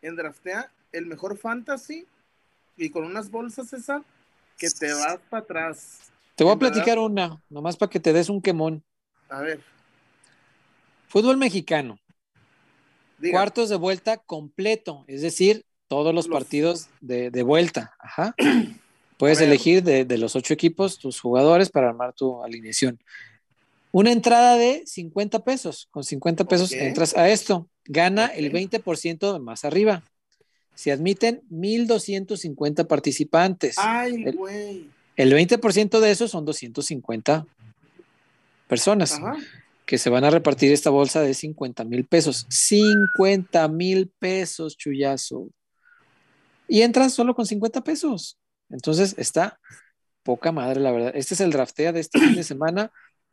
en 0.01 0.15
draftea 0.15 0.71
el 0.93 1.05
mejor 1.05 1.37
fantasy 1.37 2.05
y 2.77 2.89
con 2.89 3.03
unas 3.03 3.29
bolsas, 3.29 3.67
César, 3.69 4.01
que 4.57 4.69
te 4.69 4.93
vas 4.93 5.19
para 5.29 5.43
atrás. 5.43 5.99
Te 6.35 6.43
voy 6.43 6.53
a 6.53 6.55
verdad. 6.55 6.71
platicar 6.73 6.99
una, 6.99 7.41
nomás 7.49 7.75
para 7.77 7.89
que 7.89 7.99
te 7.99 8.13
des 8.13 8.29
un 8.29 8.41
quemón. 8.41 8.83
A 9.29 9.41
ver, 9.41 9.61
Fútbol 11.07 11.37
mexicano, 11.37 11.99
diga. 13.19 13.33
cuartos 13.39 13.69
de 13.69 13.75
vuelta 13.75 14.17
completo, 14.17 15.05
es 15.07 15.21
decir, 15.21 15.65
todos 15.87 16.13
los 16.13 16.27
Los- 16.27 16.33
partidos 16.39 16.89
de, 17.01 17.29
de 17.29 17.43
vuelta. 17.43 17.93
Ajá. 17.99 18.33
Puedes 19.17 19.39
elegir 19.41 19.83
de, 19.83 20.05
de 20.05 20.17
los 20.17 20.35
ocho 20.35 20.53
equipos 20.53 20.97
tus 20.97 21.19
jugadores 21.19 21.69
para 21.69 21.89
armar 21.89 22.13
tu 22.13 22.43
alineación. 22.43 22.99
Una 23.91 24.11
entrada 24.11 24.57
de 24.57 24.83
50 24.87 25.43
pesos. 25.43 25.87
Con 25.91 26.03
50 26.03 26.45
pesos 26.45 26.71
entras 26.73 27.15
a 27.15 27.29
esto. 27.29 27.69
Gana 27.85 28.25
Ok. 28.25 28.31
el 28.37 28.51
20% 28.51 29.33
de 29.33 29.39
más 29.39 29.63
arriba. 29.65 30.03
Se 30.75 30.91
admiten 30.91 31.41
1.250 31.51 32.85
participantes. 32.87 33.75
Ay, 33.77 34.23
El- 34.25 34.35
güey. 34.35 34.89
El 35.15 35.31
20% 35.33 35.99
de 35.99 36.09
esos 36.11 36.31
son 36.31 36.43
250 36.45 37.45
personas 38.67 39.13
Ajá. 39.13 39.35
que 39.85 39.99
se 39.99 40.09
van 40.09 40.23
a 40.23 40.31
repartir 40.31 40.71
esta 40.71 40.89
bolsa 40.89 41.21
de 41.21 41.35
50 41.35 41.83
mil 41.83 42.05
pesos. 42.05 42.47
50 42.49 43.67
mil 43.67 44.09
pesos, 44.17 44.75
chullazo. 44.75 45.49
Y 46.67 46.81
entras 46.81 47.13
solo 47.13 47.35
con 47.35 47.45
50 47.45 47.83
pesos. 47.83 48.39
Entonces 48.71 49.13
está 49.19 49.59
poca 50.23 50.51
madre, 50.51 50.79
la 50.79 50.91
verdad. 50.91 51.11
Este 51.13 51.35
es 51.35 51.41
el 51.41 51.51
draftea 51.51 51.91
de 51.91 51.99
este 51.99 52.19
fin 52.19 52.33
de 52.33 52.43
semana. 52.43 52.91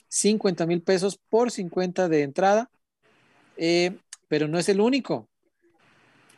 50 0.08 0.66
mil 0.66 0.82
pesos 0.82 1.18
por 1.30 1.50
50 1.50 2.10
de 2.10 2.22
entrada. 2.22 2.70
Eh, 3.56 3.96
pero 4.28 4.48
no 4.48 4.58
es 4.58 4.68
el 4.68 4.80
único. 4.82 5.29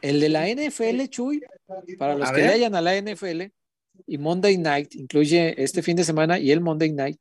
El 0.03 0.21
de 0.21 0.29
la 0.29 0.49
NFL, 0.49 1.09
Chuy, 1.09 1.43
para 1.99 2.15
los 2.15 2.29
A 2.29 2.35
que 2.35 2.43
ver. 2.43 2.51
hayan 2.51 2.75
a 2.75 2.81
la 2.81 3.01
NFL, 3.01 3.43
y 4.07 4.19
Monday 4.19 4.59
Night, 4.59 4.95
incluye 4.95 5.63
este 5.63 5.83
fin 5.83 5.97
de 5.97 6.05
semana 6.05 6.39
y 6.39 6.51
el 6.51 6.61
Monday 6.61 6.93
Night, 6.93 7.19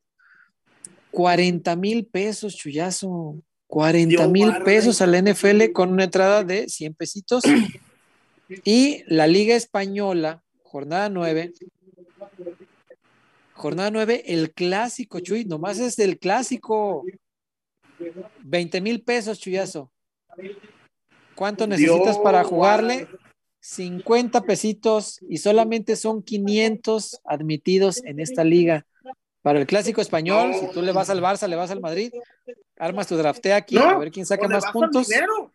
40 1.12 1.76
mil 1.76 2.06
pesos, 2.06 2.56
chullazo. 2.56 3.41
40 3.68 4.10
Dios 4.10 4.30
mil 4.30 4.52
pesos 4.66 5.02
a 5.02 5.08
la 5.08 5.22
NFL 5.22 5.72
con 5.72 5.91
una 5.91 6.03
entrada 6.03 6.44
de 6.44 6.68
100 6.68 6.94
pesitos. 6.94 7.44
Y 8.66 9.03
la 9.08 9.28
Liga 9.28 9.56
Española, 9.56 10.44
jornada 10.64 11.08
9. 11.08 11.53
Jornada 13.53 13.91
9, 13.91 14.24
el 14.26 14.52
clásico, 14.52 15.22
Chuy, 15.22 15.45
nomás 15.45 15.80
es 15.80 15.95
del 15.95 16.20
clásico. 16.20 17.06
20 18.44 18.82
mil 18.82 19.03
pesos, 19.03 19.40
chullazo. 19.40 19.90
¿Cuánto 21.41 21.65
necesitas 21.65 22.03
Dios 22.03 22.18
para 22.19 22.43
jugarle? 22.43 23.05
guarde. 23.05 23.19
50 23.61 24.41
pesitos 24.43 25.19
y 25.27 25.38
solamente 25.38 25.95
son 25.95 26.22
500 26.22 27.19
admitidos 27.26 28.03
en 28.03 28.19
esta 28.19 28.43
liga. 28.43 28.85
Para 29.41 29.59
el 29.59 29.65
clásico 29.65 30.01
español, 30.01 30.51
No. 30.51 30.59
si 30.59 30.68
tú 30.72 30.84
le 30.84 30.91
vas 30.91 31.09
al 31.09 31.19
Barça, 31.19 31.47
le 31.47 31.55
vas 31.55 31.72
al 31.72 31.80
Madrid, 31.81 32.13
armas 32.77 33.07
tu 33.07 33.18
draftea 33.18 33.55
aquí, 33.55 33.73
No, 33.73 33.89
a 33.89 33.97
ver 33.97 34.11
quién 34.11 34.27
saca 34.27 34.45
o 34.45 34.49
más 34.49 34.65
puntos. 34.72 35.07
dinero. 35.07 35.51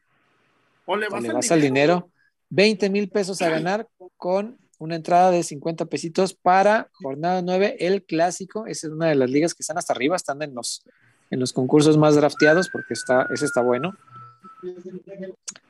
O 0.86 0.96
le 0.96 1.06
O 1.06 1.10
vas, 1.10 1.22
le 1.22 1.28
al, 1.28 1.34
vas 1.36 1.52
al 1.52 1.60
dinero. 1.60 1.94
dinero. 1.94 2.10
20 2.50 2.90
mil 2.90 3.08
pesos 3.08 3.40
a 3.40 3.48
ganar 3.48 3.86
con 4.16 4.58
una 4.80 4.96
entrada 4.96 5.30
de 5.30 5.44
50 5.44 5.84
pesitos 5.86 6.34
para 6.34 6.90
jornada 6.94 7.42
9, 7.42 7.76
el 7.78 8.02
clásico. 8.04 8.66
Esa 8.66 8.88
es 8.88 8.92
una 8.92 9.06
de 9.06 9.14
las 9.14 9.30
ligas 9.30 9.54
que 9.54 9.62
están 9.62 9.78
hasta 9.78 9.92
arriba, 9.92 10.16
están 10.16 10.42
en 10.42 10.52
los, 10.52 10.82
en 11.30 11.38
los 11.38 11.52
concursos 11.52 11.96
más 11.96 12.16
drafteados 12.16 12.70
porque 12.70 12.94
está, 12.94 13.28
ese 13.32 13.44
está 13.44 13.62
bueno. 13.62 13.94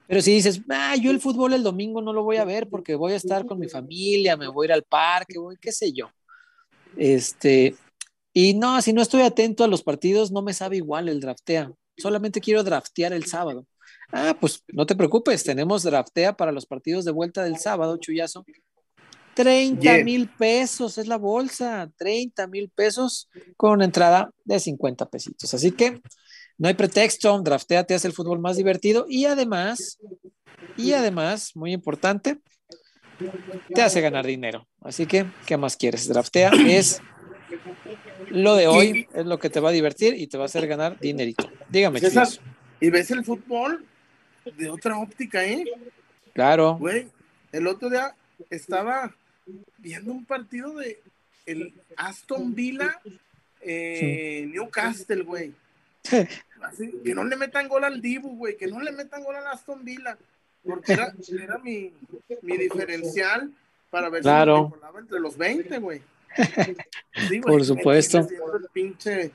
Pero 0.09 0.21
si 0.23 0.33
dices, 0.33 0.61
ah, 0.69 0.95
yo 0.97 1.11
el 1.11 1.21
fútbol 1.21 1.53
el 1.53 1.63
domingo 1.63 2.01
no 2.01 2.13
lo 2.13 2.23
voy 2.23 2.37
a 2.37 2.45
ver 2.45 2.69
porque 2.69 2.95
voy 2.95 3.13
a 3.13 3.17
estar 3.17 3.45
con 3.47 3.59
mi 3.59 3.69
familia, 3.69 4.37
me 4.37 4.49
voy 4.49 4.65
a 4.65 4.69
ir 4.69 4.73
al 4.73 4.83
parque, 4.85 5.39
voy, 5.39 5.57
qué 5.61 5.73
sé 5.73 5.93
yo. 5.93 6.11
Este, 6.97 7.75
y 8.33 8.55
no, 8.55 8.81
si 8.83 8.93
no 8.93 9.03
estoy 9.03 9.23
atento 9.23 9.65
a 9.65 9.69
los 9.69 9.83
partidos, 9.83 10.31
no 10.31 10.43
me 10.43 10.55
sabe 10.55 10.77
igual 10.77 11.09
el 11.09 11.21
draftea. 11.21 11.73
Solamente 11.97 12.41
quiero 12.41 12.63
draftear 12.63 13.13
el 13.13 13.27
sábado. 13.27 13.67
Ah, 14.13 14.37
pues 14.41 14.63
no 14.69 14.87
te 14.87 14.95
preocupes, 14.95 15.43
tenemos 15.43 15.83
draftea 15.83 16.37
para 16.37 16.53
los 16.53 16.67
partidos 16.67 17.05
de 17.05 17.11
vuelta 17.11 17.43
del 17.43 17.57
sábado, 17.59 17.97
Chuyazo. 17.97 18.45
30 19.35 19.83
Yeah. 19.83 20.05
mil 20.05 20.29
pesos 20.31 20.97
es 20.97 21.09
la 21.09 21.19
bolsa, 21.19 21.91
30 21.99 22.47
mil 22.47 22.71
pesos 22.71 23.29
con 23.57 23.73
una 23.73 23.85
entrada 23.85 24.31
de 24.45 24.59
50 24.59 25.11
pesitos. 25.11 25.53
Así 25.53 25.73
que 25.73 26.01
no 26.59 26.69
hay 26.69 26.75
pretexto, 26.75 27.39
draftea 27.41 27.85
te 27.85 27.95
hace 27.95 28.09
el 28.09 28.15
fútbol 28.15 28.39
más 28.39 28.57
divertido 28.57 29.07
y 29.09 29.27
además, 29.27 29.99
y 30.77 30.93
además, 30.93 31.55
muy 31.55 31.73
importante, 31.73 32.39
te 33.75 33.83
hace 33.83 34.01
ganar 34.01 34.27
dinero. 34.27 34.67
Así 34.81 35.07
que, 35.07 35.27
¿qué 35.47 35.57
más 35.57 35.77
quieres? 35.77 36.09
Draftea 36.09 36.51
es 36.69 37.01
lo 38.31 38.57
de 38.57 38.67
hoy, 38.67 39.09
es 39.15 39.27
lo 39.27 39.39
que 39.39 39.51
te 39.51 39.61
va 39.61 39.71
a 39.71 39.73
divertir 39.73 40.15
y 40.15 40.27
te 40.27 40.39
va 40.39 40.45
a 40.45 40.47
hacer 40.47 40.67
ganar 40.67 40.99
dinerito. 40.99 41.51
Dígame, 41.69 42.01
César, 42.01 42.29
y 42.81 42.91
ves 42.91 43.11
el 43.11 43.25
fútbol 43.25 43.85
de 44.57 44.71
otra 44.71 44.99
óptica, 44.99 45.45
¿eh? 45.45 45.65
Claro. 46.33 46.77
Güey, 46.79 47.09
el 47.53 47.67
otro 47.67 47.91
día 47.91 48.15
estaba 48.51 49.15
viendo 49.79 50.13
un 50.13 50.25
partido 50.25 50.75
de 50.75 51.01
el 51.47 51.73
Aston 51.97 52.55
Villa 52.55 53.01
eh, 53.61 54.49
Newcastle, 54.53 55.23
güey. 55.23 55.53
Así, 56.63 56.93
que 57.05 57.15
no 57.15 57.25
le 57.25 57.37
metan 57.37 57.69
gol 57.69 57.85
al 57.85 58.01
Dibu, 58.01 58.37
güey, 58.37 58.57
que 58.57 58.67
no 58.67 58.81
le 58.81 58.93
metan 58.93 59.23
gol 59.23 59.37
al 59.37 59.47
Aston 59.47 59.85
Villa, 59.85 60.17
porque 60.65 60.95
era, 60.95 61.13
era 61.43 61.59
mi, 61.59 61.93
mi 62.43 62.57
diferencial 62.57 63.51
para 63.91 64.09
ver 64.09 64.23
Claro. 64.23 64.73
si 64.75 64.93
me 64.95 65.01
entre 65.01 65.21
los 65.21 65.37
20, 65.37 65.79
güey. 65.79 66.03
Sí, 67.29 67.41
Por 67.41 67.65
supuesto. 67.65 68.27
pinche 68.73 69.31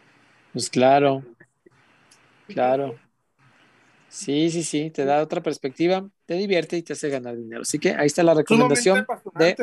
Pues 0.53 0.69
claro, 0.69 1.23
claro. 2.47 2.95
Sí, 4.07 4.51
sí, 4.51 4.61
sí, 4.63 4.91
te 4.91 5.05
da 5.05 5.21
otra 5.21 5.41
perspectiva, 5.41 6.05
te 6.25 6.33
divierte 6.33 6.75
y 6.77 6.81
te 6.83 6.93
hace 6.93 7.07
ganar 7.09 7.37
dinero. 7.37 7.61
Así 7.61 7.79
que 7.79 7.91
ahí 7.91 8.07
está 8.07 8.23
la 8.23 8.33
recomendación 8.33 9.05
de. 9.35 9.55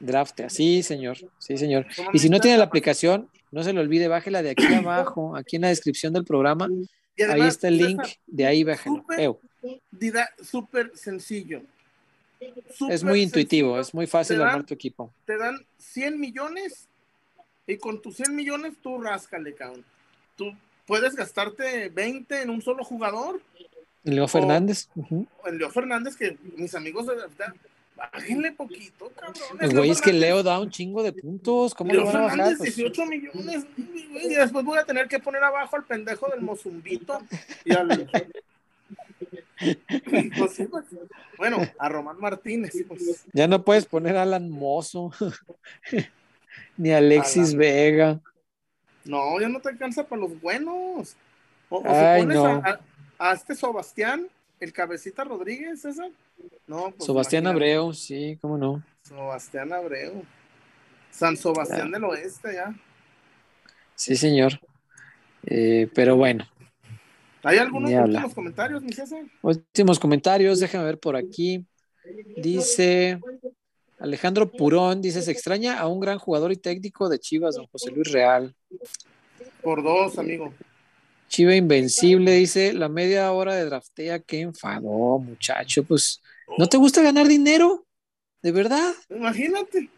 Draftea. 0.00 0.50
Sí, 0.50 0.82
señor, 0.82 1.16
sí, 1.38 1.56
señor. 1.56 1.86
Y 2.12 2.18
si 2.18 2.28
no 2.28 2.40
tiene 2.40 2.58
la 2.58 2.64
aplicación, 2.64 3.30
no 3.50 3.62
se 3.62 3.72
le 3.72 3.80
olvide, 3.80 4.08
bájela 4.08 4.42
de 4.42 4.50
aquí 4.50 4.64
abajo, 4.74 5.36
aquí 5.36 5.56
en 5.56 5.62
la 5.62 5.68
descripción 5.68 6.12
del 6.12 6.24
programa. 6.24 6.68
Y 7.16 7.22
Ahí 7.22 7.42
está 7.42 7.68
el 7.68 7.78
link, 7.78 8.02
de 8.26 8.46
ahí 8.46 8.62
bájelo. 8.64 8.96
súper 8.96 9.20
Ew. 9.20 9.38
dida- 9.90 10.30
súper 10.42 10.92
sencillo. 10.94 11.62
Es 12.90 13.02
muy 13.02 13.22
intuitivo, 13.22 13.80
es 13.80 13.94
muy 13.94 14.06
fácil 14.06 14.38
dan- 14.38 14.48
armar 14.48 14.66
tu 14.66 14.74
equipo. 14.74 15.12
Te 15.24 15.38
dan 15.38 15.58
100 15.78 16.20
millones 16.20 16.86
y 17.66 17.78
con 17.78 18.02
tus 18.02 18.16
100 18.16 18.36
millones 18.36 18.74
tú 18.82 19.00
ráscale, 19.00 19.54
cabrón. 19.54 19.82
Tú 20.36 20.52
puedes 20.86 21.14
gastarte 21.16 21.88
20 21.88 22.42
en 22.42 22.50
un 22.50 22.60
solo 22.60 22.84
jugador. 22.84 23.40
Y 24.04 24.10
Leo 24.10 24.28
Fernández. 24.28 24.88
O 24.94 25.48
en 25.48 25.58
Leo 25.58 25.70
Fernández, 25.70 26.14
que 26.16 26.36
mis 26.56 26.74
amigos 26.74 27.06
de 27.06 27.14
bájenle 27.96 28.52
poquito, 28.52 29.10
cabrón. 29.10 29.58
El 29.60 29.74
güey 29.76 29.90
es 29.90 30.00
que 30.00 30.12
Leo 30.12 30.42
da 30.42 30.60
un 30.60 30.70
chingo 30.70 31.02
de 31.02 31.12
puntos. 31.12 31.74
¿Cómo 31.74 31.92
Leo 31.92 32.04
van 32.04 32.16
a 32.16 32.20
bajar? 32.22 32.56
Pues, 32.58 32.76
18 32.76 33.06
millones. 33.06 33.66
Y 33.76 34.28
después 34.34 34.64
voy 34.64 34.78
a 34.78 34.84
tener 34.84 35.08
que 35.08 35.18
poner 35.18 35.42
abajo 35.42 35.76
al 35.76 35.84
pendejo 35.84 36.28
del 36.30 36.42
Mozumbito 36.42 37.20
y 37.64 37.72
al. 37.74 38.08
Pues 40.38 40.62
pues. 40.70 40.86
Bueno, 41.38 41.58
a 41.78 41.88
Román 41.88 42.18
Martínez. 42.20 42.72
Pues. 42.86 43.24
ya 43.32 43.48
no 43.48 43.64
puedes 43.64 43.86
poner 43.86 44.16
a 44.16 44.22
Alan 44.22 44.50
Mozo, 44.50 45.12
ni 46.76 46.92
a 46.92 46.98
Alexis 46.98 47.48
Alan. 47.48 47.58
Vega. 47.58 48.20
No, 49.04 49.40
ya 49.40 49.48
no 49.48 49.60
te 49.60 49.70
alcanza 49.70 50.06
para 50.06 50.20
los 50.22 50.38
buenos. 50.40 51.16
O, 51.68 51.78
o 51.78 51.82
si 51.82 51.88
Ay, 51.88 52.22
pones 52.22 52.36
no. 52.36 52.46
a, 52.46 52.56
a- 52.58 52.80
a 53.18 53.32
este 53.32 53.54
Sebastián, 53.54 54.28
el 54.60 54.72
cabecita 54.72 55.24
Rodríguez, 55.24 55.84
esa. 55.84 56.08
No, 56.66 56.90
pues 56.90 57.04
Sebastián 57.06 57.44
imagínate. 57.44 57.72
Abreu, 57.74 57.92
sí, 57.92 58.38
cómo 58.40 58.58
no. 58.58 58.82
Sebastián 59.02 59.72
Abreu. 59.72 60.24
San 61.10 61.36
Sebastián 61.36 61.90
del 61.90 62.04
Oeste, 62.04 62.54
ya. 62.54 62.74
Sí, 63.94 64.16
señor. 64.16 64.60
Eh, 65.44 65.88
pero 65.94 66.16
bueno, 66.16 66.46
¿Hay 67.42 67.58
algunos 67.58 67.90
últimos 67.92 68.34
comentarios, 68.34 68.82
mi 68.82 68.92
César? 68.92 69.22
últimos 69.40 70.00
comentarios, 70.00 70.58
déjame 70.58 70.84
ver 70.84 70.98
por 70.98 71.14
aquí. 71.14 71.64
Dice 72.36 73.20
Alejandro 74.00 74.50
Purón, 74.50 75.00
dice, 75.00 75.22
se 75.22 75.30
extraña 75.30 75.78
a 75.78 75.86
un 75.86 76.00
gran 76.00 76.18
jugador 76.18 76.50
y 76.50 76.56
técnico 76.56 77.08
de 77.08 77.20
Chivas, 77.20 77.54
don 77.54 77.66
José 77.68 77.92
Luis 77.92 78.10
Real. 78.10 78.52
Por 79.62 79.84
dos, 79.84 80.18
amigo. 80.18 80.52
Chiva 81.36 81.54
Invencible 81.54 82.32
dice, 82.32 82.72
la 82.72 82.88
media 82.88 83.30
hora 83.30 83.54
de 83.54 83.66
draftea, 83.66 84.20
qué 84.20 84.40
enfadó, 84.40 85.18
muchacho. 85.18 85.84
Pues, 85.84 86.22
¿no 86.56 86.66
te 86.66 86.78
gusta 86.78 87.02
ganar 87.02 87.28
dinero? 87.28 87.86
¿De 88.40 88.52
verdad? 88.52 88.94
Imagínate. 89.10 89.90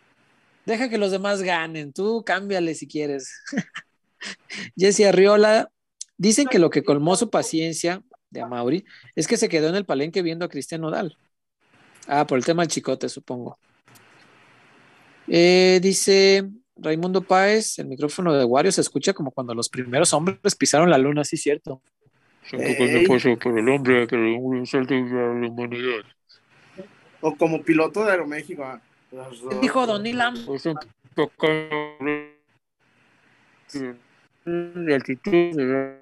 Deja 0.67 0.89
que 0.89 0.99
los 0.99 1.13
demás 1.13 1.41
ganen, 1.43 1.93
tú 1.93 2.25
cámbiale 2.27 2.75
si 2.75 2.89
quieres. 2.89 3.33
Jesse 4.77 5.03
Arriola, 5.03 5.71
dicen 6.17 6.49
que 6.49 6.59
lo 6.59 6.71
que 6.71 6.83
colmó 6.83 7.15
su 7.15 7.31
paciencia 7.31 8.03
de 8.31 8.41
Amauri 8.41 8.85
es 9.15 9.29
que 9.29 9.37
se 9.37 9.49
quedó 9.49 9.69
en 9.69 9.77
el 9.77 9.87
palenque 9.87 10.23
viendo 10.23 10.45
a 10.45 10.49
Cristian 10.49 10.81
Nodal. 10.81 11.17
Ah, 12.09 12.27
por 12.27 12.39
el 12.39 12.45
tema 12.45 12.63
del 12.63 12.73
chicote, 12.73 13.09
supongo. 13.09 13.57
Eh, 15.29 15.79
dice 15.81 16.51
Raimundo 16.81 17.23
Páez, 17.23 17.79
el 17.79 17.87
micrófono 17.87 18.35
de 18.35 18.45
Wario 18.45 18.71
se 18.71 18.81
escucha 18.81 19.13
como 19.13 19.31
cuando 19.31 19.55
los 19.55 19.69
primeros 19.69 20.13
hombres 20.13 20.55
pisaron 20.57 20.91
la 20.91 20.99
luna, 20.99 21.25
sí, 21.25 21.37
cierto. 21.37 21.81
Ey. 22.53 23.07
por 23.07 23.59
el 23.59 23.69
hombre 23.69 24.07
que 24.07 24.17
le 24.17 24.39
un 24.39 24.67
salto 24.67 24.95
a 24.95 24.97
la 24.97 25.49
humanidad. 25.49 26.05
O 27.21 27.37
como 27.37 27.63
piloto 27.63 28.05
de 28.05 28.13
Aeroméxico. 28.13 28.65
ah. 28.65 28.81
Dijo 29.61 29.87
Don 29.87 30.07
Ilam. 30.07 30.35
Pues 30.47 30.65
un 30.67 30.79
poco 31.15 31.47
de 34.45 34.95
altitud 34.95 35.57
de 35.57 35.99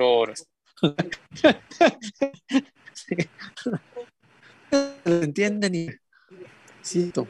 horas. 0.00 0.46
entienden 5.04 5.74
y 5.74 5.88
Cito. 6.84 7.26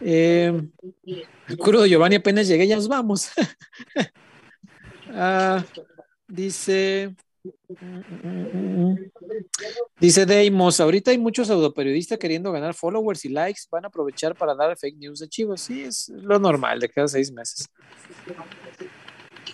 Eh, 0.00 0.52
el 1.48 1.58
curo 1.58 1.82
de 1.82 1.88
Giovanni 1.88 2.16
apenas 2.16 2.46
llegué, 2.46 2.66
ya 2.66 2.76
nos 2.76 2.88
vamos. 2.88 3.30
Ah, 5.10 5.64
dice. 6.26 7.16
Dice 9.98 10.26
Deimos, 10.26 10.80
ahorita 10.80 11.10
hay 11.10 11.18
muchos 11.18 11.46
pseudoperiodistas 11.46 12.18
queriendo 12.18 12.52
ganar 12.52 12.74
followers 12.74 13.24
y 13.24 13.30
likes, 13.30 13.62
van 13.70 13.86
a 13.86 13.88
aprovechar 13.88 14.34
para 14.34 14.54
dar 14.54 14.76
fake 14.76 14.98
news 14.98 15.20
de 15.20 15.28
Chivas. 15.28 15.62
Sí, 15.62 15.82
es 15.82 16.08
lo 16.10 16.38
normal 16.38 16.78
de 16.78 16.90
cada 16.90 17.08
seis 17.08 17.32
meses. 17.32 17.68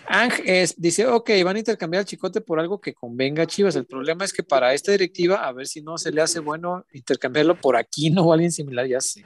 Ang 0.07 0.31
dice, 0.77 1.07
ok, 1.07 1.31
van 1.43 1.55
a 1.55 1.59
intercambiar 1.59 2.01
el 2.01 2.05
chicote 2.05 2.41
por 2.41 2.59
algo 2.59 2.79
que 2.79 2.93
convenga 2.93 3.43
a 3.43 3.47
Chivas. 3.47 3.75
El 3.75 3.85
problema 3.85 4.23
es 4.23 4.33
que 4.33 4.43
para 4.43 4.73
esta 4.73 4.91
directiva, 4.91 5.47
a 5.47 5.51
ver 5.51 5.67
si 5.67 5.81
no 5.81 5.97
se 5.97 6.11
le 6.11 6.21
hace 6.21 6.39
bueno 6.39 6.85
intercambiarlo 6.93 7.55
por 7.55 7.75
Aquino 7.75 8.23
o 8.23 8.33
alguien 8.33 8.51
similar, 8.51 8.85
ya 8.87 9.01
sé. 9.01 9.25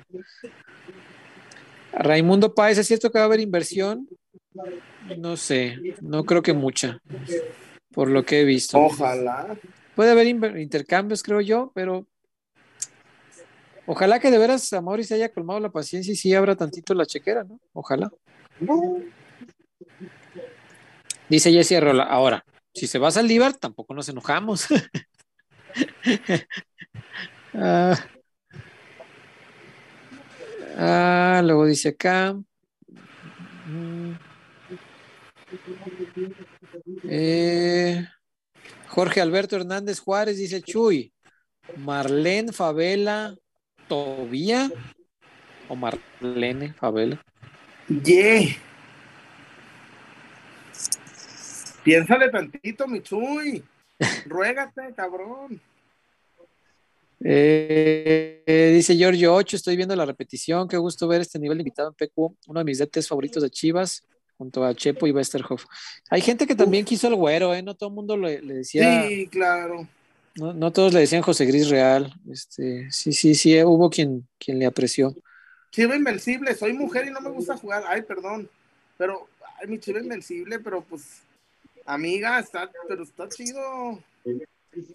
Raimundo 1.94 2.54
Páez, 2.54 2.78
¿es 2.78 2.88
cierto 2.88 3.12
que 3.12 3.18
va 3.18 3.24
a 3.24 3.28
haber 3.28 3.40
inversión? 3.40 4.08
No 5.18 5.38
sé, 5.38 5.78
no 6.02 6.24
creo 6.26 6.42
que 6.42 6.54
mucha, 6.54 7.00
por 7.92 8.10
lo 8.10 8.24
que 8.26 8.42
he 8.42 8.46
visto. 8.46 8.80
Ojalá. 8.80 9.58
Puede 9.96 10.12
haber 10.12 10.28
intercambios, 10.28 11.24
creo 11.24 11.42
yo, 11.42 11.72
pero 11.74 12.08
ojalá 13.86 14.20
que 14.20 14.32
de 14.32 14.38
veras 14.38 14.72
a 14.74 14.82
Mauri 14.82 15.04
se 15.04 15.16
haya 15.16 15.30
colmado 15.30 15.60
la 15.60 15.72
paciencia 15.72 16.14
y 16.14 16.16
sí 16.16 16.34
abra 16.34 16.56
tantito 16.56 16.94
la 16.94 17.06
chequera, 17.06 17.44
¿no? 17.44 17.60
Ojalá. 17.74 18.12
Dice 21.28 21.52
Jesse 21.52 21.74
Arrola, 21.74 22.04
ahora, 22.04 22.46
si 22.74 22.88
se 22.88 23.00
va 23.00 23.10
a 23.10 23.12
Saldívar, 23.12 23.56
tampoco 23.56 23.94
nos 23.94 24.10
enojamos. 24.10 24.68
ah, 27.54 27.96
ah, 30.78 31.42
luego 31.44 31.66
dice 31.66 31.90
acá. 31.90 32.36
eh, 37.04 38.08
Jorge 38.88 39.22
Alberto 39.22 39.56
Hernández 39.56 40.00
Juárez 40.00 40.38
dice 40.38 40.62
Chuy, 40.62 41.14
Marlene 41.78 42.52
Favela 42.52 43.36
Tobía 43.88 44.70
o 45.68 45.76
Marlene 45.76 46.74
Favela. 46.74 47.24
Yeah. 47.88 48.56
Piénsale 51.84 52.30
tantito, 52.30 52.88
Mitsui. 52.88 53.64
Ruégate, 54.26 54.94
cabrón. 54.96 55.60
Eh, 57.22 58.44
eh, 58.46 58.72
dice 58.74 58.96
Giorgio 58.96 59.34
8, 59.34 59.56
estoy 59.58 59.76
viendo 59.76 59.96
la 59.96 60.06
repetición, 60.06 60.68
qué 60.68 60.78
gusto 60.78 61.08
ver 61.08 61.22
este 61.22 61.40
nivel 61.40 61.58
de 61.58 61.62
invitado 61.64 61.90
en 61.90 61.96
PQ, 61.96 62.36
uno 62.48 62.60
de 62.60 62.64
mis 62.64 62.80
DTs 62.80 63.08
favoritos 63.08 63.44
de 63.44 63.50
Chivas, 63.50 64.04
junto 64.38 64.64
a 64.64 64.74
Chepo 64.74 65.06
y 65.06 65.12
Westerhoff. 65.12 65.66
Hay 66.10 66.22
gente 66.22 66.48
que 66.48 66.56
también 66.56 66.86
quiso 66.86 67.08
el 67.08 67.16
güero, 67.16 67.54
¿eh? 67.54 67.62
No 67.62 67.76
todo 67.76 67.90
el 67.90 67.96
mundo 67.96 68.16
le, 68.16 68.42
le 68.42 68.54
decía, 68.56 69.06
Sí, 69.08 69.28
claro. 69.28 69.88
no, 70.36 70.54
no 70.54 70.72
todos 70.72 70.94
le 70.94 71.02
decían 71.02 71.22
José 71.22 71.46
Gris 71.46 71.70
Real. 71.70 72.14
Este, 72.32 72.90
sí, 72.92 73.12
sí, 73.12 73.36
sí, 73.36 73.58
eh, 73.58 73.66
hubo 73.66 73.90
quien, 73.90 74.28
quien 74.38 74.58
le 74.58 74.66
apreció. 74.66 75.14
Chiva 75.72 75.96
invencible, 75.96 76.56
soy 76.56 76.74
mujer 76.74 77.08
y 77.08 77.12
no 77.12 77.20
me 77.20 77.30
gusta 77.30 77.58
jugar. 77.58 77.84
Ay, 77.88 78.02
perdón. 78.02 78.50
Pero, 78.98 79.28
ay, 79.62 79.68
mi 79.68 79.78
chiva 79.78 80.00
invencible, 80.00 80.60
pero 80.60 80.82
pues, 80.82 81.22
amiga, 81.86 82.40
está, 82.40 82.72
pero 82.88 83.04
está 83.04 83.28
chido. 83.28 84.00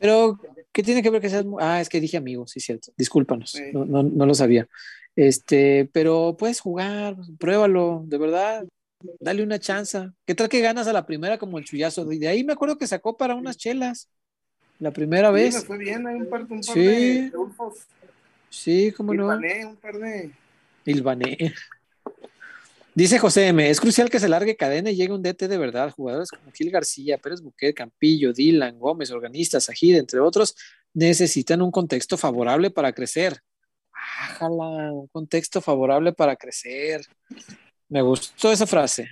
Pero, 0.00 0.38
¿qué 0.72 0.82
tiene 0.82 1.02
que 1.02 1.10
ver 1.10 1.20
que 1.20 1.28
seas? 1.30 1.44
Ah, 1.60 1.80
es 1.80 1.88
que 1.88 2.00
dije 2.00 2.16
amigo, 2.16 2.46
sí, 2.46 2.60
cierto. 2.60 2.92
Discúlpanos, 2.96 3.50
Sí. 3.52 3.62
no, 3.72 3.84
no, 3.84 4.02
no 4.02 4.26
lo 4.26 4.34
sabía. 4.34 4.66
Este, 5.16 5.88
pero 5.92 6.36
puedes 6.38 6.60
jugar, 6.60 7.16
pruébalo, 7.38 8.02
de 8.06 8.18
verdad. 8.18 8.64
Dale 9.20 9.42
una 9.42 9.58
chance. 9.58 10.08
¿Qué 10.26 10.34
tal 10.34 10.48
que 10.48 10.60
ganas 10.60 10.86
a 10.88 10.92
la 10.92 11.04
primera 11.06 11.38
como 11.38 11.58
el 11.58 11.64
chullazo? 11.64 12.10
Y 12.10 12.18
de 12.18 12.28
ahí 12.28 12.42
me 12.42 12.54
acuerdo 12.54 12.78
que 12.78 12.86
sacó 12.86 13.16
para 13.16 13.34
unas 13.34 13.56
chelas. 13.56 14.08
La 14.80 14.90
primera 14.90 15.28
Sí, 15.28 15.34
vez. 15.34 15.64
fue 15.64 15.78
bien, 15.78 16.06
hay 16.06 16.16
un 16.16 16.28
par, 16.28 16.42
un 16.42 16.48
par 16.48 16.62
Sí. 16.62 16.80
de 16.80 17.28
triunfos. 17.30 17.74
Sí, 18.50 18.92
cómo 18.96 19.12
Y 19.14 19.18
no. 19.18 19.28
un 19.28 19.76
par 19.80 19.98
de. 19.98 20.30
Ilvané. 20.86 21.54
Dice 22.96 23.18
José 23.18 23.48
M. 23.48 23.68
Es 23.68 23.80
crucial 23.80 24.08
que 24.08 24.20
se 24.20 24.28
largue 24.28 24.56
cadena 24.56 24.88
y 24.88 24.94
llegue 24.94 25.12
un 25.12 25.20
DT 25.20 25.48
de 25.48 25.58
verdad. 25.58 25.90
Jugadores 25.90 26.30
como 26.30 26.52
Gil 26.52 26.70
García, 26.70 27.18
Pérez 27.18 27.40
Buquet, 27.40 27.74
Campillo, 27.74 28.32
Dylan, 28.32 28.78
Gómez, 28.78 29.10
Organistas, 29.10 29.64
Sajid, 29.64 29.96
entre 29.96 30.20
otros, 30.20 30.54
necesitan 30.92 31.60
un 31.60 31.72
contexto 31.72 32.16
favorable 32.16 32.70
para 32.70 32.92
crecer. 32.92 33.40
Ájala, 33.92 34.92
un 34.92 35.08
contexto 35.08 35.60
favorable 35.60 36.12
para 36.12 36.36
crecer. 36.36 37.04
Me 37.88 38.00
gustó 38.00 38.52
esa 38.52 38.66
frase. 38.66 39.08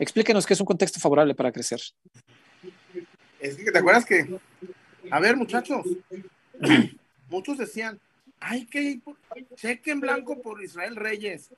Explíquenos 0.00 0.44
qué 0.44 0.54
es 0.54 0.60
un 0.60 0.66
contexto 0.66 0.98
favorable 0.98 1.36
para 1.36 1.52
crecer. 1.52 1.80
Es 3.38 3.54
que 3.54 3.70
te 3.70 3.78
acuerdas 3.78 4.04
que, 4.04 4.26
a 5.12 5.20
ver, 5.20 5.36
muchachos, 5.36 5.86
muchos 7.30 7.56
decían, 7.56 8.00
hay 8.40 8.66
que 8.66 8.82
ir 8.82 9.02
cheque 9.54 9.92
en 9.92 10.00
blanco 10.00 10.42
por 10.42 10.60
Israel 10.60 10.96
Reyes. 10.96 11.50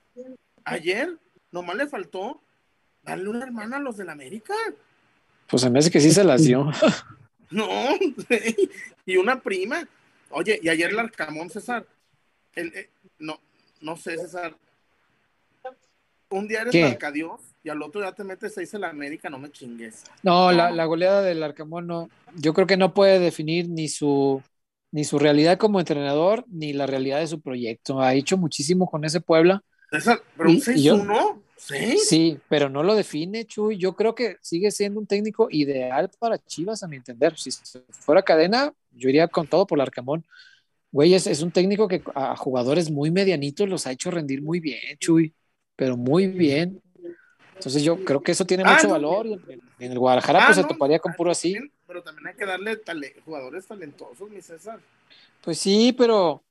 Ayer, 0.71 1.17
nomás 1.53 1.77
le 1.77 1.87
faltó 1.87 2.41
darle 3.03 3.29
una 3.29 3.45
hermana 3.45 3.77
a 3.77 3.81
los 3.81 3.97
del 3.97 4.11
América. 4.11 4.55
Pues 5.49 5.63
se 5.63 5.71
me 5.71 5.79
hace 5.79 5.91
que 5.91 6.01
sí 6.01 6.11
se 6.13 6.25
las 6.25 6.45
dio. 6.45 6.71
No, 7.51 7.67
y 9.07 9.17
una 9.17 9.41
prima. 9.41 9.89
Oye, 10.29 10.61
y 10.63 10.69
ayer 10.69 10.91
el 10.91 10.99
Arcamón, 10.99 11.49
César. 11.49 11.87
el- 12.55 12.75
eh, 12.77 12.91
no, 13.19 13.41
no 13.81 13.97
sé, 13.97 14.19
César. 14.19 14.55
Un 16.31 16.47
día 16.47 16.61
eres 16.61 16.73
¿Qué? 16.73 16.83
Marcadios 16.83 17.41
y 17.65 17.71
al 17.71 17.81
otro 17.81 18.03
ya 18.03 18.13
te 18.13 18.23
metes 18.23 18.53
seis 18.53 18.75
en 18.75 18.83
la 18.83 18.91
América, 18.91 19.31
no 19.31 19.39
me 19.39 19.51
chingues. 19.51 20.05
No, 20.23 20.53
la, 20.53 20.71
la 20.71 20.85
goleada 20.85 21.23
del 21.23 21.43
Arcamón 21.43 21.87
no. 21.87 22.11
Yo 22.37 22.53
creo 22.53 22.67
que 22.67 22.77
no 22.77 22.93
puede 22.93 23.19
definir 23.19 23.67
ni 23.71 23.89
su, 23.89 24.43
ni 24.93 25.05
su 25.05 25.19
realidad 25.19 25.57
como 25.57 25.81
entrenador, 25.81 26.45
ni 26.49 26.75
la 26.75 26.87
realidad 26.87 27.21
de 27.21 27.29
su 27.29 27.41
proyecto. 27.41 28.03
Ha 28.03 28.13
hecho 28.13 28.37
muchísimo 28.37 28.87
con 28.91 29.07
ese 29.07 29.23
Puebla. 29.23 29.63
Pero 29.91 30.51
un 30.51 30.57
Y- 30.57 30.63
y 30.75 30.83
yo- 30.83 30.97
6-1, 30.97 31.43
¿sí? 31.57 31.99
Sí, 31.99 32.39
pero 32.49 32.69
no 32.69 32.83
lo 32.83 32.95
define, 32.95 33.45
Chuy. 33.47 33.79
Yo 33.79 33.95
creo 33.97 34.15
que 34.15 34.37
sigue 34.41 34.71
siendo 34.71 35.01
un 35.01 35.07
técnico 35.07 35.49
ideal 35.51 36.11
para 36.19 36.39
Chivas, 36.39 36.83
a 36.83 36.89
mi 36.89 36.97
entender. 36.97 37.37
Si 37.39 37.51
fuera 37.91 38.23
cadena, 38.23 38.73
yo 38.93 39.09
iría 39.09 39.29
con 39.29 39.47
todo 39.47 39.67
por 39.67 39.79
el 39.79 39.83
Arcamón. 39.83 40.25
Güey, 40.91 41.15
es, 41.15 41.27
es 41.27 41.43
un 41.43 41.51
técnico 41.51 41.87
que 41.89 42.03
a 42.15 42.35
jugadores 42.37 42.91
muy 42.91 43.11
medianitos 43.11 43.69
los 43.69 43.87
ha 43.87 43.93
hecho 43.93 44.11
rendir 44.11 44.43
muy 44.43 44.61
bien, 44.61 44.97
Chuy. 44.99 45.35
Pero 45.77 45.97
muy 45.97 46.27
bien. 46.27 46.83
Entonces 47.55 47.83
yo 47.83 48.05
creo 48.05 48.21
que 48.23 48.33
eso 48.33 48.45
tiene 48.45 48.63
Ah, 48.67 48.75
mucho 48.75 48.87
no. 48.87 48.93
valor. 48.93 49.27
y 49.27 49.33
en, 49.33 49.61
en 49.81 49.93
el 49.93 49.99
Guadalajara 49.99 50.41
Ah, 50.43 50.47
pues 50.47 50.57
se 50.57 50.65
toparía 50.65 50.99
con 50.99 51.13
puro 51.15 51.31
así. 51.31 51.57
Pero 51.87 52.03
también 52.03 52.29
hay 52.29 52.35
que 52.35 52.47
darle 52.47 52.77
tale- 52.77 53.17
jugadores 53.25 53.67
talentosos, 53.67 54.31
mi 54.31 54.41
César. 54.43 54.81
Pues 55.43 55.59
sí, 55.59 55.93
pero 55.97 56.43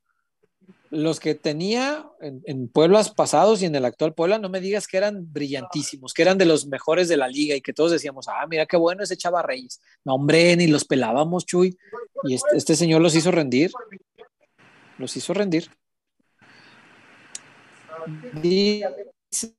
los 0.89 1.19
que 1.19 1.35
tenía 1.35 2.09
en, 2.21 2.41
en 2.45 2.67
Pueblas 2.67 3.11
pasados 3.11 3.61
y 3.61 3.65
en 3.65 3.75
el 3.75 3.85
actual 3.85 4.13
Puebla, 4.13 4.39
no 4.39 4.49
me 4.49 4.61
digas 4.61 4.87
que 4.87 4.97
eran 4.97 5.31
brillantísimos, 5.31 6.13
que 6.13 6.21
eran 6.21 6.37
de 6.37 6.45
los 6.45 6.67
mejores 6.67 7.07
de 7.07 7.17
la 7.17 7.27
liga 7.27 7.55
y 7.55 7.61
que 7.61 7.73
todos 7.73 7.91
decíamos, 7.91 8.27
ah, 8.27 8.45
mira 8.47 8.65
qué 8.65 8.77
bueno 8.77 9.03
ese 9.03 9.17
Chava 9.17 9.41
Reyes. 9.41 9.81
No, 10.05 10.15
hombre, 10.15 10.55
ni 10.55 10.67
los 10.67 10.85
pelábamos, 10.85 11.45
Chuy. 11.45 11.77
Y 12.23 12.35
este, 12.53 12.75
señor 12.75 13.01
los 13.01 13.15
hizo 13.15 13.31
rendir. 13.31 13.71
Los 14.97 15.15
hizo 15.17 15.33
rendir. 15.33 15.69
Dice 18.41 19.55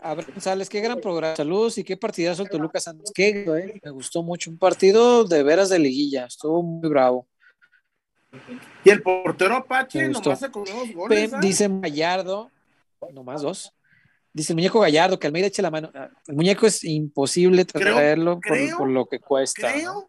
Abraham 0.00 0.30
González, 0.32 0.68
qué 0.68 0.80
gran 0.80 1.00
programa. 1.00 1.36
Saludos 1.36 1.78
y 1.78 1.84
qué 1.84 1.96
partidazo 1.96 2.42
el 2.42 2.48
Toluca 2.48 2.80
Santos. 2.80 3.10
Qué, 3.14 3.44
güey, 3.44 3.80
me 3.82 3.90
gustó 3.90 4.22
mucho. 4.22 4.50
Un 4.50 4.58
partido 4.58 5.24
de 5.24 5.42
veras 5.42 5.68
de 5.70 5.78
liguilla. 5.78 6.26
Estuvo 6.26 6.62
muy 6.62 6.88
bravo. 6.88 7.26
Y 8.84 8.90
el 8.90 9.02
portero 9.02 9.56
Apache 9.56 10.08
nomás 10.08 10.38
se 10.40 10.50
comió 10.50 10.74
dos 10.74 10.92
goles. 10.92 11.30
Pe- 11.30 11.36
¿ah? 11.36 11.40
dice 11.40 11.68
Gallardo, 11.70 12.50
nomás 13.12 13.42
dos. 13.42 13.72
Dice 14.32 14.52
el 14.52 14.56
muñeco 14.56 14.80
Gallardo 14.80 15.18
que 15.18 15.26
Almeida 15.26 15.46
eche 15.46 15.62
la 15.62 15.70
mano. 15.70 15.90
El 16.26 16.34
muñeco 16.36 16.66
es 16.66 16.84
imposible 16.84 17.64
Creo- 17.66 17.94
traerlo 17.96 18.34
por, 18.34 18.42
creo- 18.42 18.78
por 18.78 18.88
lo 18.88 19.06
que 19.06 19.18
cuesta. 19.18 19.70
¿no? 19.76 19.76
Creo, 19.78 20.08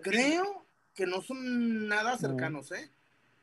creo 0.00 0.64
que 0.94 1.06
no 1.06 1.22
son 1.22 1.86
nada 1.88 2.18
cercanos, 2.18 2.72
¿eh? 2.72 2.90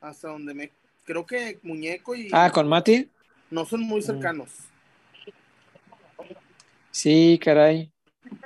Hasta 0.01 0.27
donde 0.29 0.53
me. 0.53 0.71
Creo 1.05 1.25
que 1.25 1.59
Muñeco 1.63 2.13
y. 2.15 2.29
Ah, 2.31 2.51
con 2.51 2.67
Mati. 2.67 3.09
No 3.49 3.65
son 3.65 3.81
muy 3.81 4.01
cercanos. 4.01 4.49
Sí, 6.91 7.39
caray. 7.43 7.91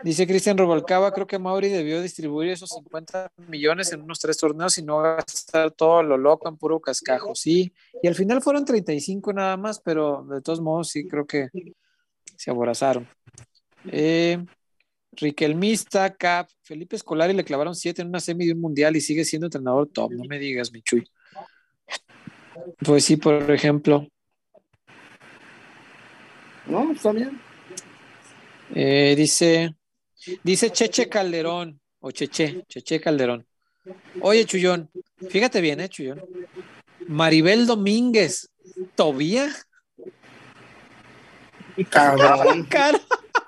Dice 0.04 0.28
Cristian 0.28 0.58
Robalcaba, 0.58 1.14
creo 1.14 1.28
que 1.28 1.40
Mauri 1.40 1.70
debió 1.70 2.02
distribuir 2.02 2.50
esos 2.50 2.70
50 2.72 3.32
millones 3.48 3.94
en 3.94 4.02
unos 4.02 4.20
tres 4.20 4.38
torneos 4.38 4.78
y 4.78 4.84
no 4.84 5.02
gastar 5.02 5.72
todo 5.72 6.04
lo 6.04 6.18
loco 6.18 6.50
en 6.50 6.58
puro 6.58 6.80
cascajo, 6.82 7.36
sí. 7.36 7.74
Y 8.02 8.08
al 8.08 8.16
final 8.16 8.42
fueron 8.42 8.66
35 8.66 9.32
nada 9.32 9.56
más, 9.56 9.80
pero 9.80 10.26
de 10.30 10.42
todos 10.42 10.60
modos 10.60 10.90
sí 10.90 11.08
creo 11.08 11.26
que 11.26 11.48
se 12.36 12.52
aborazaron. 12.52 13.08
Eh, 13.86 14.44
Riquelmista, 15.14 16.14
Cap, 16.16 16.50
Felipe 16.62 16.96
Escolari 16.96 17.34
le 17.34 17.44
clavaron 17.44 17.76
7 17.76 18.02
en 18.02 18.10
una 18.10 18.20
semi 18.20 18.46
de 18.46 18.54
un 18.54 18.62
mundial 18.62 18.96
y 18.96 19.02
sigue 19.02 19.24
siendo 19.24 19.48
entrenador 19.48 19.88
top, 19.88 20.12
no 20.12 20.24
me 20.26 20.40
digas, 20.40 20.72
Michuy. 20.72 21.08
Pues 22.80 23.06
sí, 23.06 23.18
por 23.18 23.50
ejemplo. 23.52 24.08
No, 26.66 26.92
está 26.92 27.12
bien. 27.12 27.40
Eh, 28.76 29.14
dice, 29.16 29.76
dice 30.44 30.72
Cheche 30.72 31.08
Calderón, 31.08 31.80
o 32.00 32.12
Cheche, 32.12 32.64
Cheche 32.68 33.00
Calderón. 33.00 33.46
Oye, 34.22 34.46
Chuyón, 34.46 34.90
fíjate 35.30 35.62
bien, 35.62 35.80
eh, 35.80 35.90
Chuyón. 35.90 36.22
Maribel 37.08 37.68
Domínguez, 37.68 38.50
¿Tobía? 38.96 39.54
Cabrón. 41.90 42.64
Cara. 42.70 43.00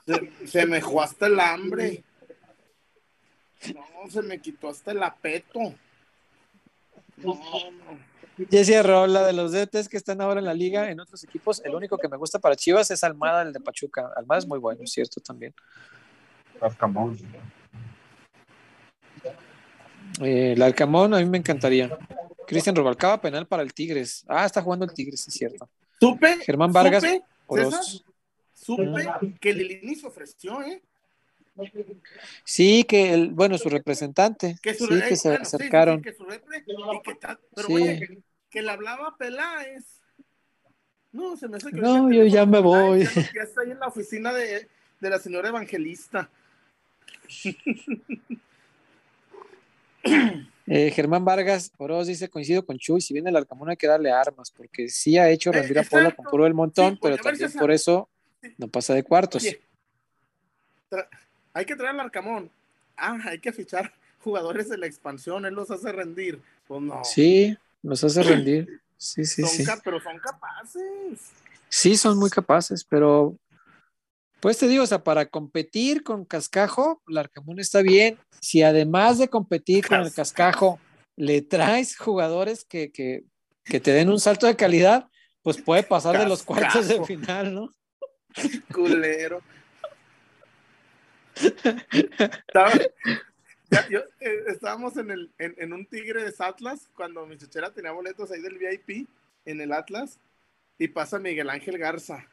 Se, 0.06 0.48
se 0.48 0.66
me 0.66 0.82
jugó 0.82 1.02
hasta 1.02 1.28
el 1.28 1.40
hambre. 1.40 2.04
No, 3.74 4.12
se 4.12 4.22
me 4.22 4.40
quitó 4.40 4.70
hasta 4.70 4.92
el 4.92 5.02
apeto. 5.02 5.60
No, 7.18 7.34
no. 7.34 8.15
Jesse 8.50 8.84
Rola, 8.84 9.26
de 9.26 9.34
los 9.34 9.52
DTs 9.52 9.88
que 9.88 9.98
están 9.98 10.20
ahora 10.22 10.40
en 10.40 10.46
la 10.46 10.54
liga, 10.54 10.90
en 10.90 11.00
otros 11.00 11.24
equipos, 11.24 11.62
el 11.64 11.74
único 11.74 11.98
que 11.98 12.10
me 12.10 12.18
gusta 12.18 12.40
para 12.40 12.56
Chivas 12.56 12.92
es 12.92 13.04
Almada, 13.04 13.44
el 13.44 13.54
de 13.54 13.60
Pachuca. 13.60 14.12
Almada 14.16 14.40
es 14.40 14.48
muy 14.48 14.60
bueno, 14.60 14.82
es 14.84 14.92
cierto 14.92 15.22
también. 15.22 15.54
Arcamón. 16.60 17.18
Eh, 20.22 20.54
el 20.54 20.62
Alcamón 20.62 21.14
a 21.14 21.20
mí 21.20 21.26
me 21.26 21.38
encantaría. 21.38 21.98
Cristian 22.46 22.76
Robalcaba, 22.76 23.22
penal 23.22 23.48
para 23.48 23.64
el 23.64 23.74
Tigres. 23.74 24.26
Ah, 24.28 24.46
está 24.46 24.62
jugando 24.62 24.86
el 24.86 24.94
Tigres, 24.94 25.28
es 25.28 25.34
cierto. 25.34 25.70
Supe. 26.00 26.38
Germán 26.44 26.72
Vargas, 26.72 27.04
Supe. 27.04 27.24
César, 27.50 27.84
supe 28.54 29.38
que 29.40 29.54
Lilini 29.54 29.96
se 29.96 30.08
ofreció, 30.08 30.62
¿eh? 30.62 30.82
Sí, 32.44 32.84
que 32.84 33.14
el, 33.14 33.30
bueno, 33.32 33.58
su 33.58 33.70
representante, 33.70 34.58
Que 34.62 34.74
su 34.74 34.88
sí, 34.88 35.02
que 35.08 35.16
se 35.16 35.30
bueno, 35.30 35.46
sí, 35.46 35.52
sí, 35.52 35.58
sí, 35.58 35.64
acercaron. 35.64 36.02
que 36.02 36.14
su 36.14 36.24
repre- 36.26 36.64
y 36.66 37.02
que 37.02 37.16
ta- 37.16 37.40
pero 37.56 37.68
Sí. 37.68 37.74
oye, 37.74 38.20
que 38.50 38.62
le 38.62 38.72
hablaba 38.72 39.16
Peláez. 39.18 40.02
No, 41.12 41.38
se 41.38 41.48
me 41.48 41.58
hace 41.58 41.70
que 41.72 41.78
No, 41.78 42.12
yo 42.12 42.26
ya 42.26 42.46
me 42.46 42.60
voy. 42.60 43.06
Ya, 43.06 43.12
ya 43.34 43.42
está 43.44 43.62
ahí 43.62 43.72
en 43.72 43.80
la 43.80 43.88
oficina 43.88 44.34
de, 44.34 44.68
de 45.00 45.10
la 45.10 45.18
señora 45.20 45.50
evangelista. 45.50 46.30
Eh, 50.68 50.90
Germán 50.90 51.24
Vargas 51.24 51.72
Oroz 51.78 52.08
dice, 52.08 52.28
coincido 52.28 52.66
con 52.66 52.78
Chuy, 52.80 53.00
si 53.00 53.14
viene 53.14 53.30
el 53.30 53.36
Arcamón 53.36 53.70
hay 53.70 53.78
que 53.78 53.86
darle 53.86 54.12
armas, 54.12 54.50
porque 54.50 54.90
sí 54.90 55.16
ha 55.18 55.30
hecho 55.30 55.52
Eh, 55.52 55.54
rendir 55.60 55.78
a 55.78 55.84
Puebla 55.84 56.10
con 56.16 56.26
puro 56.26 56.44
del 56.46 56.56
montón, 56.56 56.94
Sí, 56.94 57.00
pero 57.04 57.18
también 57.18 57.52
por 57.54 57.72
eso 57.72 58.10
no 58.58 58.68
pasa 58.68 58.96
de 58.96 59.04
cuartos. 59.04 59.44
Oye, 59.44 59.62
hay 61.56 61.66
que 61.66 61.76
traer 61.76 61.92
al 61.92 62.02
Arcamón. 62.02 62.52
Ah, 62.98 63.18
hay 63.26 63.40
que 63.40 63.52
fichar 63.52 63.92
jugadores 64.20 64.70
de 64.70 64.78
la 64.78 64.86
expansión, 64.86 65.46
él 65.46 65.56
los 65.56 65.72
hace 65.72 65.92
rendir. 65.92 66.40
Pues 66.68 66.82
no. 66.82 67.04
Sí, 67.04 67.58
los 67.82 68.04
hace 68.04 68.22
rendir. 68.22 68.82
Sí, 68.98 69.26
sí, 69.26 69.42
son 69.42 69.50
sí. 69.50 69.66
pero 69.84 70.00
son 70.02 70.20
capaces. 70.20 71.32
Sí, 71.70 71.98
son 71.98 72.18
muy 72.18 72.30
capaces, 72.30 72.84
pero 72.84 73.38
pues 74.40 74.58
te 74.58 74.68
digo, 74.68 74.84
o 74.84 74.88
sea, 74.88 75.04
para 75.04 75.26
competir 75.26 76.04
con 76.04 76.26
Cascajo, 76.26 77.02
el 77.08 77.18
Arcamón 77.18 77.60
está 77.60 77.82
bien. 77.82 78.18
Si 78.42 78.62
además 78.62 79.18
de 79.18 79.30
competir 79.30 79.88
con 79.88 80.02
el 80.02 80.14
Cascajo, 80.14 80.80
le 81.16 81.42
traes 81.42 81.98
jugadores 81.98 82.66
que, 82.66 82.92
que, 82.92 83.24
que 83.64 83.80
te 83.80 83.92
den 83.92 84.10
un 84.10 84.20
salto 84.20 84.46
de 84.46 84.56
calidad, 84.56 85.10
pues 85.42 85.62
puede 85.62 85.84
pasar 85.84 86.18
de 86.18 86.28
los 86.28 86.44
cuartos 86.44 86.88
de 86.88 87.04
final, 87.06 87.54
¿no? 87.54 87.70
Culero. 88.74 89.42
Estaba- 92.48 92.72
ya, 93.72 93.88
yo, 93.90 94.00
eh, 94.20 94.44
estábamos 94.48 94.96
en, 94.98 95.10
el, 95.12 95.32
en, 95.40 95.56
en 95.58 95.74
un 95.74 95.86
Tigres 95.88 96.40
Atlas 96.40 96.88
cuando 96.96 97.26
mi 97.26 97.38
chuchera 97.38 97.72
tenía 97.72 97.92
boletos 97.92 98.32
ahí 98.32 98.42
del 98.42 98.58
VIP 98.60 99.08
en 99.46 99.60
el 99.60 99.74
Atlas 99.74 100.20
y 100.78 100.88
pasa 100.88 101.20
Miguel 101.20 101.50
Ángel 101.50 101.78
Garza 101.78 102.26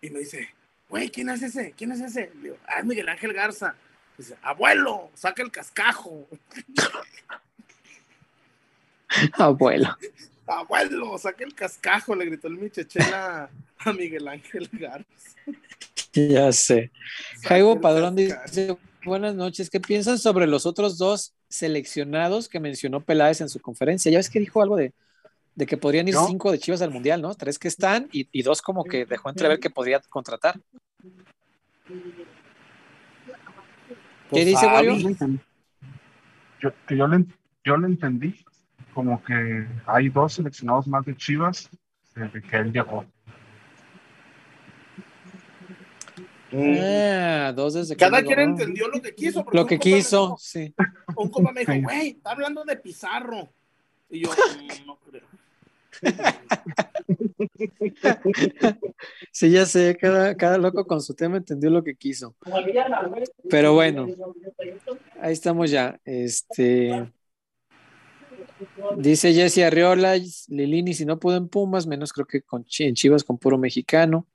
y 0.00 0.10
me 0.10 0.20
dice, 0.20 0.48
güey, 0.88 1.10
¿quién 1.10 1.28
es 1.28 1.42
ese? 1.42 1.72
¿Quién 1.76 1.92
es 1.92 2.00
ese? 2.00 2.30
Le 2.36 2.42
digo, 2.42 2.56
ah, 2.66 2.78
es 2.80 2.84
Miguel 2.84 3.08
Ángel 3.08 3.32
Garza. 3.34 3.74
Dice, 4.16 4.36
abuelo, 4.42 5.10
saca 5.14 5.42
el 5.42 5.50
cascajo. 5.50 6.26
Abuelo. 9.34 9.96
Abuelo, 10.46 11.16
saca 11.18 11.44
el 11.44 11.54
cascajo, 11.54 12.14
le 12.14 12.26
gritó 12.26 12.48
el 12.48 12.58
michechela 12.58 13.50
a 13.78 13.92
Miguel 13.92 14.28
Ángel 14.28 14.68
Garza. 14.72 15.06
Ya 16.12 16.52
sé. 16.52 16.90
El 17.50 17.80
Padrón 17.80 18.16
dice, 18.16 18.76
buenas 19.04 19.34
noches, 19.34 19.70
¿qué 19.70 19.80
piensan 19.80 20.18
sobre 20.18 20.46
los 20.46 20.66
otros 20.66 20.98
dos 20.98 21.34
seleccionados 21.48 22.48
que 22.48 22.60
mencionó 22.60 23.00
Peláez 23.00 23.40
en 23.40 23.48
su 23.48 23.60
conferencia? 23.60 24.12
Ya 24.12 24.18
ves 24.18 24.30
que 24.30 24.38
dijo 24.38 24.62
algo 24.62 24.76
de, 24.76 24.92
de 25.54 25.66
que 25.66 25.76
podrían 25.76 26.08
ir 26.08 26.14
No. 26.14 26.26
cinco 26.26 26.52
de 26.52 26.58
Chivas 26.58 26.82
al 26.82 26.90
Mundial, 26.90 27.20
¿no? 27.22 27.34
Tres 27.34 27.58
que 27.58 27.68
están 27.68 28.08
y, 28.12 28.28
y 28.30 28.42
dos 28.42 28.62
como 28.62 28.84
que 28.84 29.06
dejó 29.06 29.28
entrever 29.30 29.58
que 29.58 29.70
podría 29.70 30.00
contratar. 30.00 30.60
¿Qué 31.88 32.00
Pues, 34.30 34.46
dice, 34.46 34.66
Fabi. 34.66 34.88
Wario? 34.88 35.16
Yo, 36.60 36.70
que 36.86 36.96
yo, 36.96 37.06
le, 37.06 37.24
yo 37.64 37.76
le 37.76 37.86
entendí 37.88 38.34
como 38.94 39.22
que 39.22 39.66
hay 39.86 40.08
dos 40.08 40.34
seleccionados 40.34 40.86
más 40.86 41.04
de 41.04 41.16
Chivas 41.16 41.68
desde 42.14 42.40
que 42.40 42.56
él 42.56 42.72
llegó. 42.72 43.04
Ah, 46.56 47.52
dos 47.54 47.74
desde 47.74 47.96
que 47.96 47.98
Cada 48.00 48.18
llegó. 48.20 48.28
quien 48.28 48.40
entendió 48.50 48.86
lo 48.88 49.02
que 49.02 49.14
quiso. 49.14 49.42
porque 49.44 49.56
Lo 49.58 49.66
que 49.66 49.78
quiso, 49.78 50.22
dijo- 50.26 50.38
sí. 50.38 50.74
Un 51.16 51.28
compa 51.28 51.52
me 51.52 51.60
dijo, 51.64 51.72
güey, 51.82 52.08
está 52.10 52.30
hablando 52.30 52.64
de 52.64 52.76
Pizarro. 52.76 53.48
Y 54.08 54.20
yo, 54.20 54.30
"Mm, 54.30 54.86
no 54.86 54.96
creo. 54.98 55.24
Sí, 59.32 59.50
ya 59.50 59.66
sé, 59.66 59.96
cada, 60.00 60.36
cada 60.36 60.58
loco 60.58 60.86
con 60.86 61.00
su 61.00 61.14
tema 61.14 61.36
entendió 61.38 61.70
lo 61.70 61.82
que 61.82 61.94
quiso. 61.96 62.34
Pero 63.50 63.72
bueno, 63.74 64.06
ahí 65.20 65.32
estamos 65.32 65.70
ya. 65.70 65.98
Este 66.04 67.10
dice 68.96 69.32
Jesse 69.32 69.64
Arriola, 69.64 70.16
Lilini, 70.48 70.94
si 70.94 71.04
no 71.04 71.18
pudo 71.18 71.36
en 71.36 71.48
Pumas, 71.48 71.86
menos 71.86 72.12
creo 72.12 72.26
que 72.26 72.42
con 72.42 72.64
en 72.78 72.94
Chivas 72.94 73.24
con 73.24 73.38
puro 73.38 73.58
mexicano. 73.58 74.28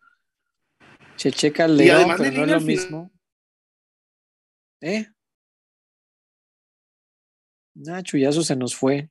Cheche 1.15 1.51
Calderón, 1.51 1.97
además 1.97 2.18
pero 2.19 2.38
no 2.38 2.43
es 2.43 2.61
lo 2.61 2.61
mismo. 2.61 3.11
¿Eh? 4.81 5.07
Nacho, 7.76 8.18
ya 8.18 8.30
eso 8.30 8.41
se 8.41 8.56
nos 8.56 8.76
fue. 8.76 9.10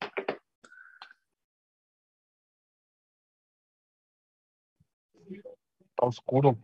Está 5.99 6.07
oscuro. 6.07 6.59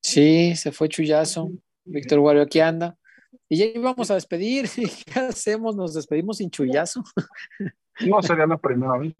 Sí, 0.00 0.56
se 0.56 0.72
fue 0.72 0.88
Chuyazo. 0.88 1.50
Víctor 1.84 2.20
Guario 2.20 2.42
aquí 2.42 2.60
anda. 2.60 2.96
Y 3.48 3.58
ya 3.58 3.66
íbamos 3.66 4.10
a 4.10 4.14
despedir. 4.14 4.66
¿Qué 5.06 5.20
hacemos? 5.20 5.76
¿Nos 5.76 5.94
despedimos 5.94 6.38
sin 6.38 6.50
Chuyazo? 6.50 7.02
No 8.06 8.22
sería 8.22 8.46
la 8.46 8.56
primera 8.56 8.96
vez. 8.96 9.14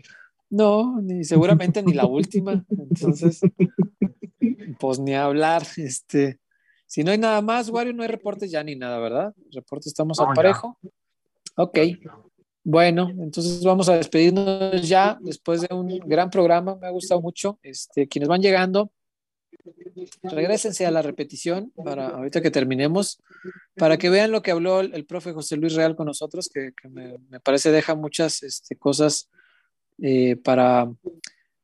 No, 0.48 0.98
ni 1.02 1.24
seguramente 1.24 1.82
ni 1.82 1.92
la 1.92 2.06
última. 2.06 2.64
Entonces, 2.70 3.40
pues 4.80 4.98
ni 4.98 5.14
hablar. 5.14 5.62
Este, 5.76 6.40
si 6.86 7.04
no 7.04 7.10
hay 7.10 7.18
nada 7.18 7.42
más, 7.42 7.68
Wario, 7.68 7.92
no 7.92 8.02
hay 8.02 8.08
reportes 8.08 8.50
ya 8.50 8.64
ni 8.64 8.74
nada, 8.74 8.98
¿verdad? 8.98 9.34
Reportes 9.52 9.88
estamos 9.88 10.18
No, 10.18 10.24
al 10.24 10.30
ya. 10.30 10.34
parejo. 10.34 10.78
Ok. 11.56 11.78
Bueno, 12.64 13.10
entonces 13.10 13.62
vamos 13.62 13.88
a 13.90 13.96
despedirnos 13.96 14.88
ya 14.88 15.18
después 15.20 15.60
de 15.60 15.74
un 15.74 15.88
gran 16.06 16.30
programa. 16.30 16.76
Me 16.76 16.86
ha 16.86 16.90
gustado 16.90 17.20
mucho. 17.20 17.58
Este, 17.62 18.08
quienes 18.08 18.28
van 18.28 18.40
llegando, 18.40 18.90
regresense 20.22 20.86
a 20.86 20.90
la 20.90 21.02
repetición 21.02 21.72
para 21.84 22.08
ahorita 22.08 22.40
que 22.40 22.50
terminemos, 22.50 23.22
para 23.76 23.96
que 23.96 24.10
vean 24.10 24.30
lo 24.30 24.42
que 24.42 24.50
habló 24.50 24.80
el, 24.80 24.94
el 24.94 25.04
profe 25.06 25.32
José 25.32 25.56
Luis 25.56 25.74
Real 25.74 25.94
con 25.96 26.06
nosotros, 26.06 26.50
que, 26.52 26.72
que 26.80 26.88
me, 26.88 27.18
me 27.28 27.40
parece 27.40 27.70
deja 27.70 27.94
muchas 27.94 28.42
este, 28.42 28.76
cosas 28.76 29.30
eh, 30.00 30.36
para, 30.36 30.90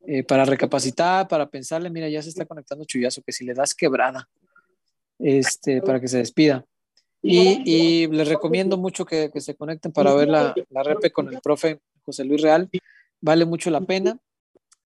eh, 0.07 0.23
para 0.23 0.45
recapacitar, 0.45 1.27
para 1.29 1.49
pensarle, 1.49 1.91
mira, 1.91 2.09
ya 2.09 2.23
se 2.23 2.29
está 2.29 2.45
conectando 2.45 2.85
Chuyazo, 2.85 3.23
que 3.23 3.33
si 3.33 3.45
le 3.45 3.55
das 3.55 3.75
quebrada, 3.75 4.29
este, 5.19 5.83
para 5.83 6.01
que 6.01 6.09
se 6.09 6.19
despida. 6.19 6.65
Y, 7.21 7.63
y 7.65 8.07
les 8.07 8.29
recomiendo 8.29 8.77
mucho 8.77 9.05
que, 9.05 9.31
que 9.33 9.41
se 9.41 9.57
conecten 9.57 9.91
para 9.91 10.15
ver 10.15 10.29
la, 10.29 10.55
la 10.71 10.83
repe 10.85 11.11
con 11.11 11.29
el 11.29 11.41
profe 11.41 11.81
José 12.03 12.25
Luis 12.25 12.43
Real. 12.43 12.71
Vale 13.21 13.45
mucho 13.45 13.71
la 13.71 13.81
pena. 13.81 14.17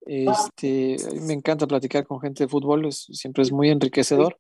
Este, 0.05 0.97
me 1.21 1.33
encanta 1.33 1.67
platicar 1.67 2.05
con 2.05 2.19
gente 2.19 2.43
de 2.43 2.47
fútbol, 2.49 2.85
es- 2.87 3.07
siempre 3.11 3.43
es 3.43 3.51
muy 3.51 3.69
enriquecedor. 3.69 4.35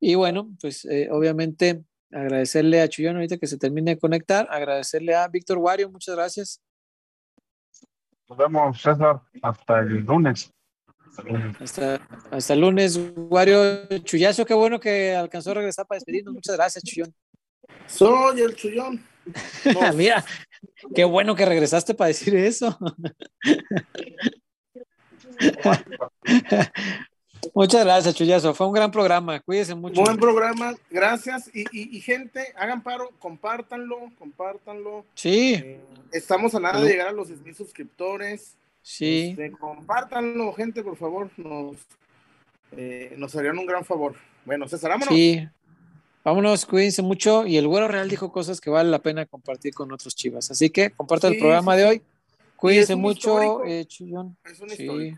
Y 0.00 0.14
bueno, 0.14 0.50
pues 0.60 0.84
eh, 0.84 1.08
obviamente 1.10 1.82
agradecerle 2.12 2.80
a 2.82 2.88
Chuyón 2.88 3.16
ahorita 3.16 3.38
que 3.38 3.46
se 3.46 3.58
termine 3.58 3.92
de 3.92 3.98
conectar, 3.98 4.46
agradecerle 4.50 5.14
a 5.14 5.26
Víctor 5.28 5.58
Wario, 5.58 5.90
muchas 5.90 6.14
gracias. 6.14 6.60
Nos 8.28 8.38
vemos, 8.38 8.80
César, 8.80 9.20
hasta 9.42 9.80
el 9.80 10.00
lunes. 10.04 10.52
Hasta 11.08 11.22
el 11.22 11.28
lunes. 11.28 11.56
Hasta, 12.30 12.54
el 12.54 12.60
lunes, 12.60 13.00
Wario 13.16 13.86
Chuyazo, 14.00 14.44
qué 14.44 14.54
bueno 14.54 14.78
que 14.78 15.14
alcanzó 15.14 15.52
a 15.52 15.54
regresar 15.54 15.86
para 15.86 15.96
despedirnos. 15.96 16.34
Muchas 16.34 16.56
gracias, 16.56 16.84
Chuyón. 16.84 17.14
Soy 17.86 18.40
el 18.42 18.54
chullón. 18.54 19.02
No, 19.74 19.92
Mira, 19.94 20.24
qué 20.94 21.04
bueno 21.04 21.34
que 21.34 21.44
regresaste 21.46 21.94
para 21.94 22.08
decir 22.08 22.36
eso. 22.36 22.76
Muchas 27.54 27.84
gracias, 27.84 28.14
Chuyazo. 28.14 28.54
Fue 28.54 28.66
un 28.66 28.72
gran 28.72 28.90
programa. 28.90 29.38
Cuídense 29.40 29.74
mucho. 29.74 30.00
Buen 30.02 30.16
programa, 30.16 30.74
gracias. 30.90 31.48
Y, 31.54 31.60
y- 31.70 31.96
y 31.96 32.00
gente, 32.00 32.52
hagan 32.56 32.82
paro, 32.82 33.10
compártanlo, 33.18 33.96
compártanlo. 34.18 35.04
Sí, 35.14 35.54
Eh, 35.54 35.80
estamos 36.12 36.54
a 36.54 36.60
nada 36.60 36.80
de 36.80 36.88
llegar 36.90 37.08
a 37.08 37.12
los 37.12 37.28
10 37.28 37.42
mil 37.42 37.54
suscriptores. 37.54 38.56
sí. 38.82 39.28
Este, 39.30 39.52
compártanlo, 39.52 40.52
gente, 40.54 40.82
por 40.82 40.96
favor. 40.96 41.30
Nos, 41.36 41.76
eh, 42.76 43.14
nos 43.16 43.34
harían 43.36 43.58
un 43.58 43.66
gran 43.66 43.84
favor. 43.84 44.16
Bueno, 44.44 44.66
César, 44.68 44.90
vámonos. 44.90 45.14
Sí. 45.14 45.46
Vámonos, 46.24 46.66
cuídense 46.66 47.02
mucho. 47.02 47.46
Y 47.46 47.56
el 47.58 47.68
Güero 47.68 47.86
Real 47.86 48.08
dijo 48.08 48.32
cosas 48.32 48.60
que 48.60 48.70
vale 48.70 48.90
la 48.90 48.98
pena 48.98 49.24
compartir 49.26 49.72
con 49.72 49.92
otros 49.92 50.16
chivas. 50.16 50.50
Así 50.50 50.70
que 50.70 50.90
compartan 50.90 51.30
el 51.32 51.36
Sí, 51.36 51.40
programa 51.42 51.74
sí, 51.74 51.78
de 51.80 51.84
hoy. 51.86 52.02
Cuídense 52.56 52.96
mucho, 52.96 53.64
eh, 53.64 53.84
Chuyón. 53.86 54.36
Es 54.44 54.58
un 54.60 54.70
Sí. 54.70 55.14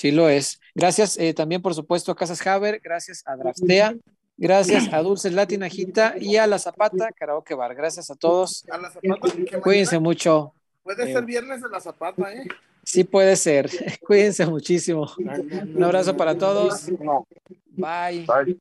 Sí 0.00 0.12
lo 0.12 0.30
es. 0.30 0.58
Gracias 0.74 1.18
eh, 1.18 1.34
también, 1.34 1.60
por 1.60 1.74
supuesto, 1.74 2.10
a 2.10 2.16
Casas 2.16 2.46
Haber, 2.46 2.80
gracias 2.82 3.22
a 3.26 3.36
Draftea, 3.36 3.94
gracias 4.38 4.90
a 4.94 5.02
Dulces 5.02 5.34
Latinajita 5.34 6.14
y 6.18 6.38
a 6.38 6.46
La 6.46 6.58
Zapata 6.58 7.12
Karaoke 7.12 7.52
Bar. 7.52 7.74
Gracias 7.74 8.10
a 8.10 8.14
todos. 8.14 8.64
A 8.70 8.78
la 8.78 8.90
zapata, 8.90 9.60
Cuídense 9.60 9.98
mucho. 9.98 10.54
Puede 10.82 11.10
Eh, 11.10 11.12
ser 11.12 11.26
viernes 11.26 11.60
de 11.60 11.68
la 11.68 11.80
zapata, 11.80 12.32
¿eh? 12.32 12.48
Sí 12.82 13.04
puede 13.04 13.36
ser. 13.36 13.68
Cuídense 14.00 14.46
muchísimo. 14.46 15.06
Un 15.18 15.84
abrazo 15.84 16.16
para 16.16 16.34
todos. 16.38 16.86
Bye. 17.76 18.24
bye. 18.24 18.58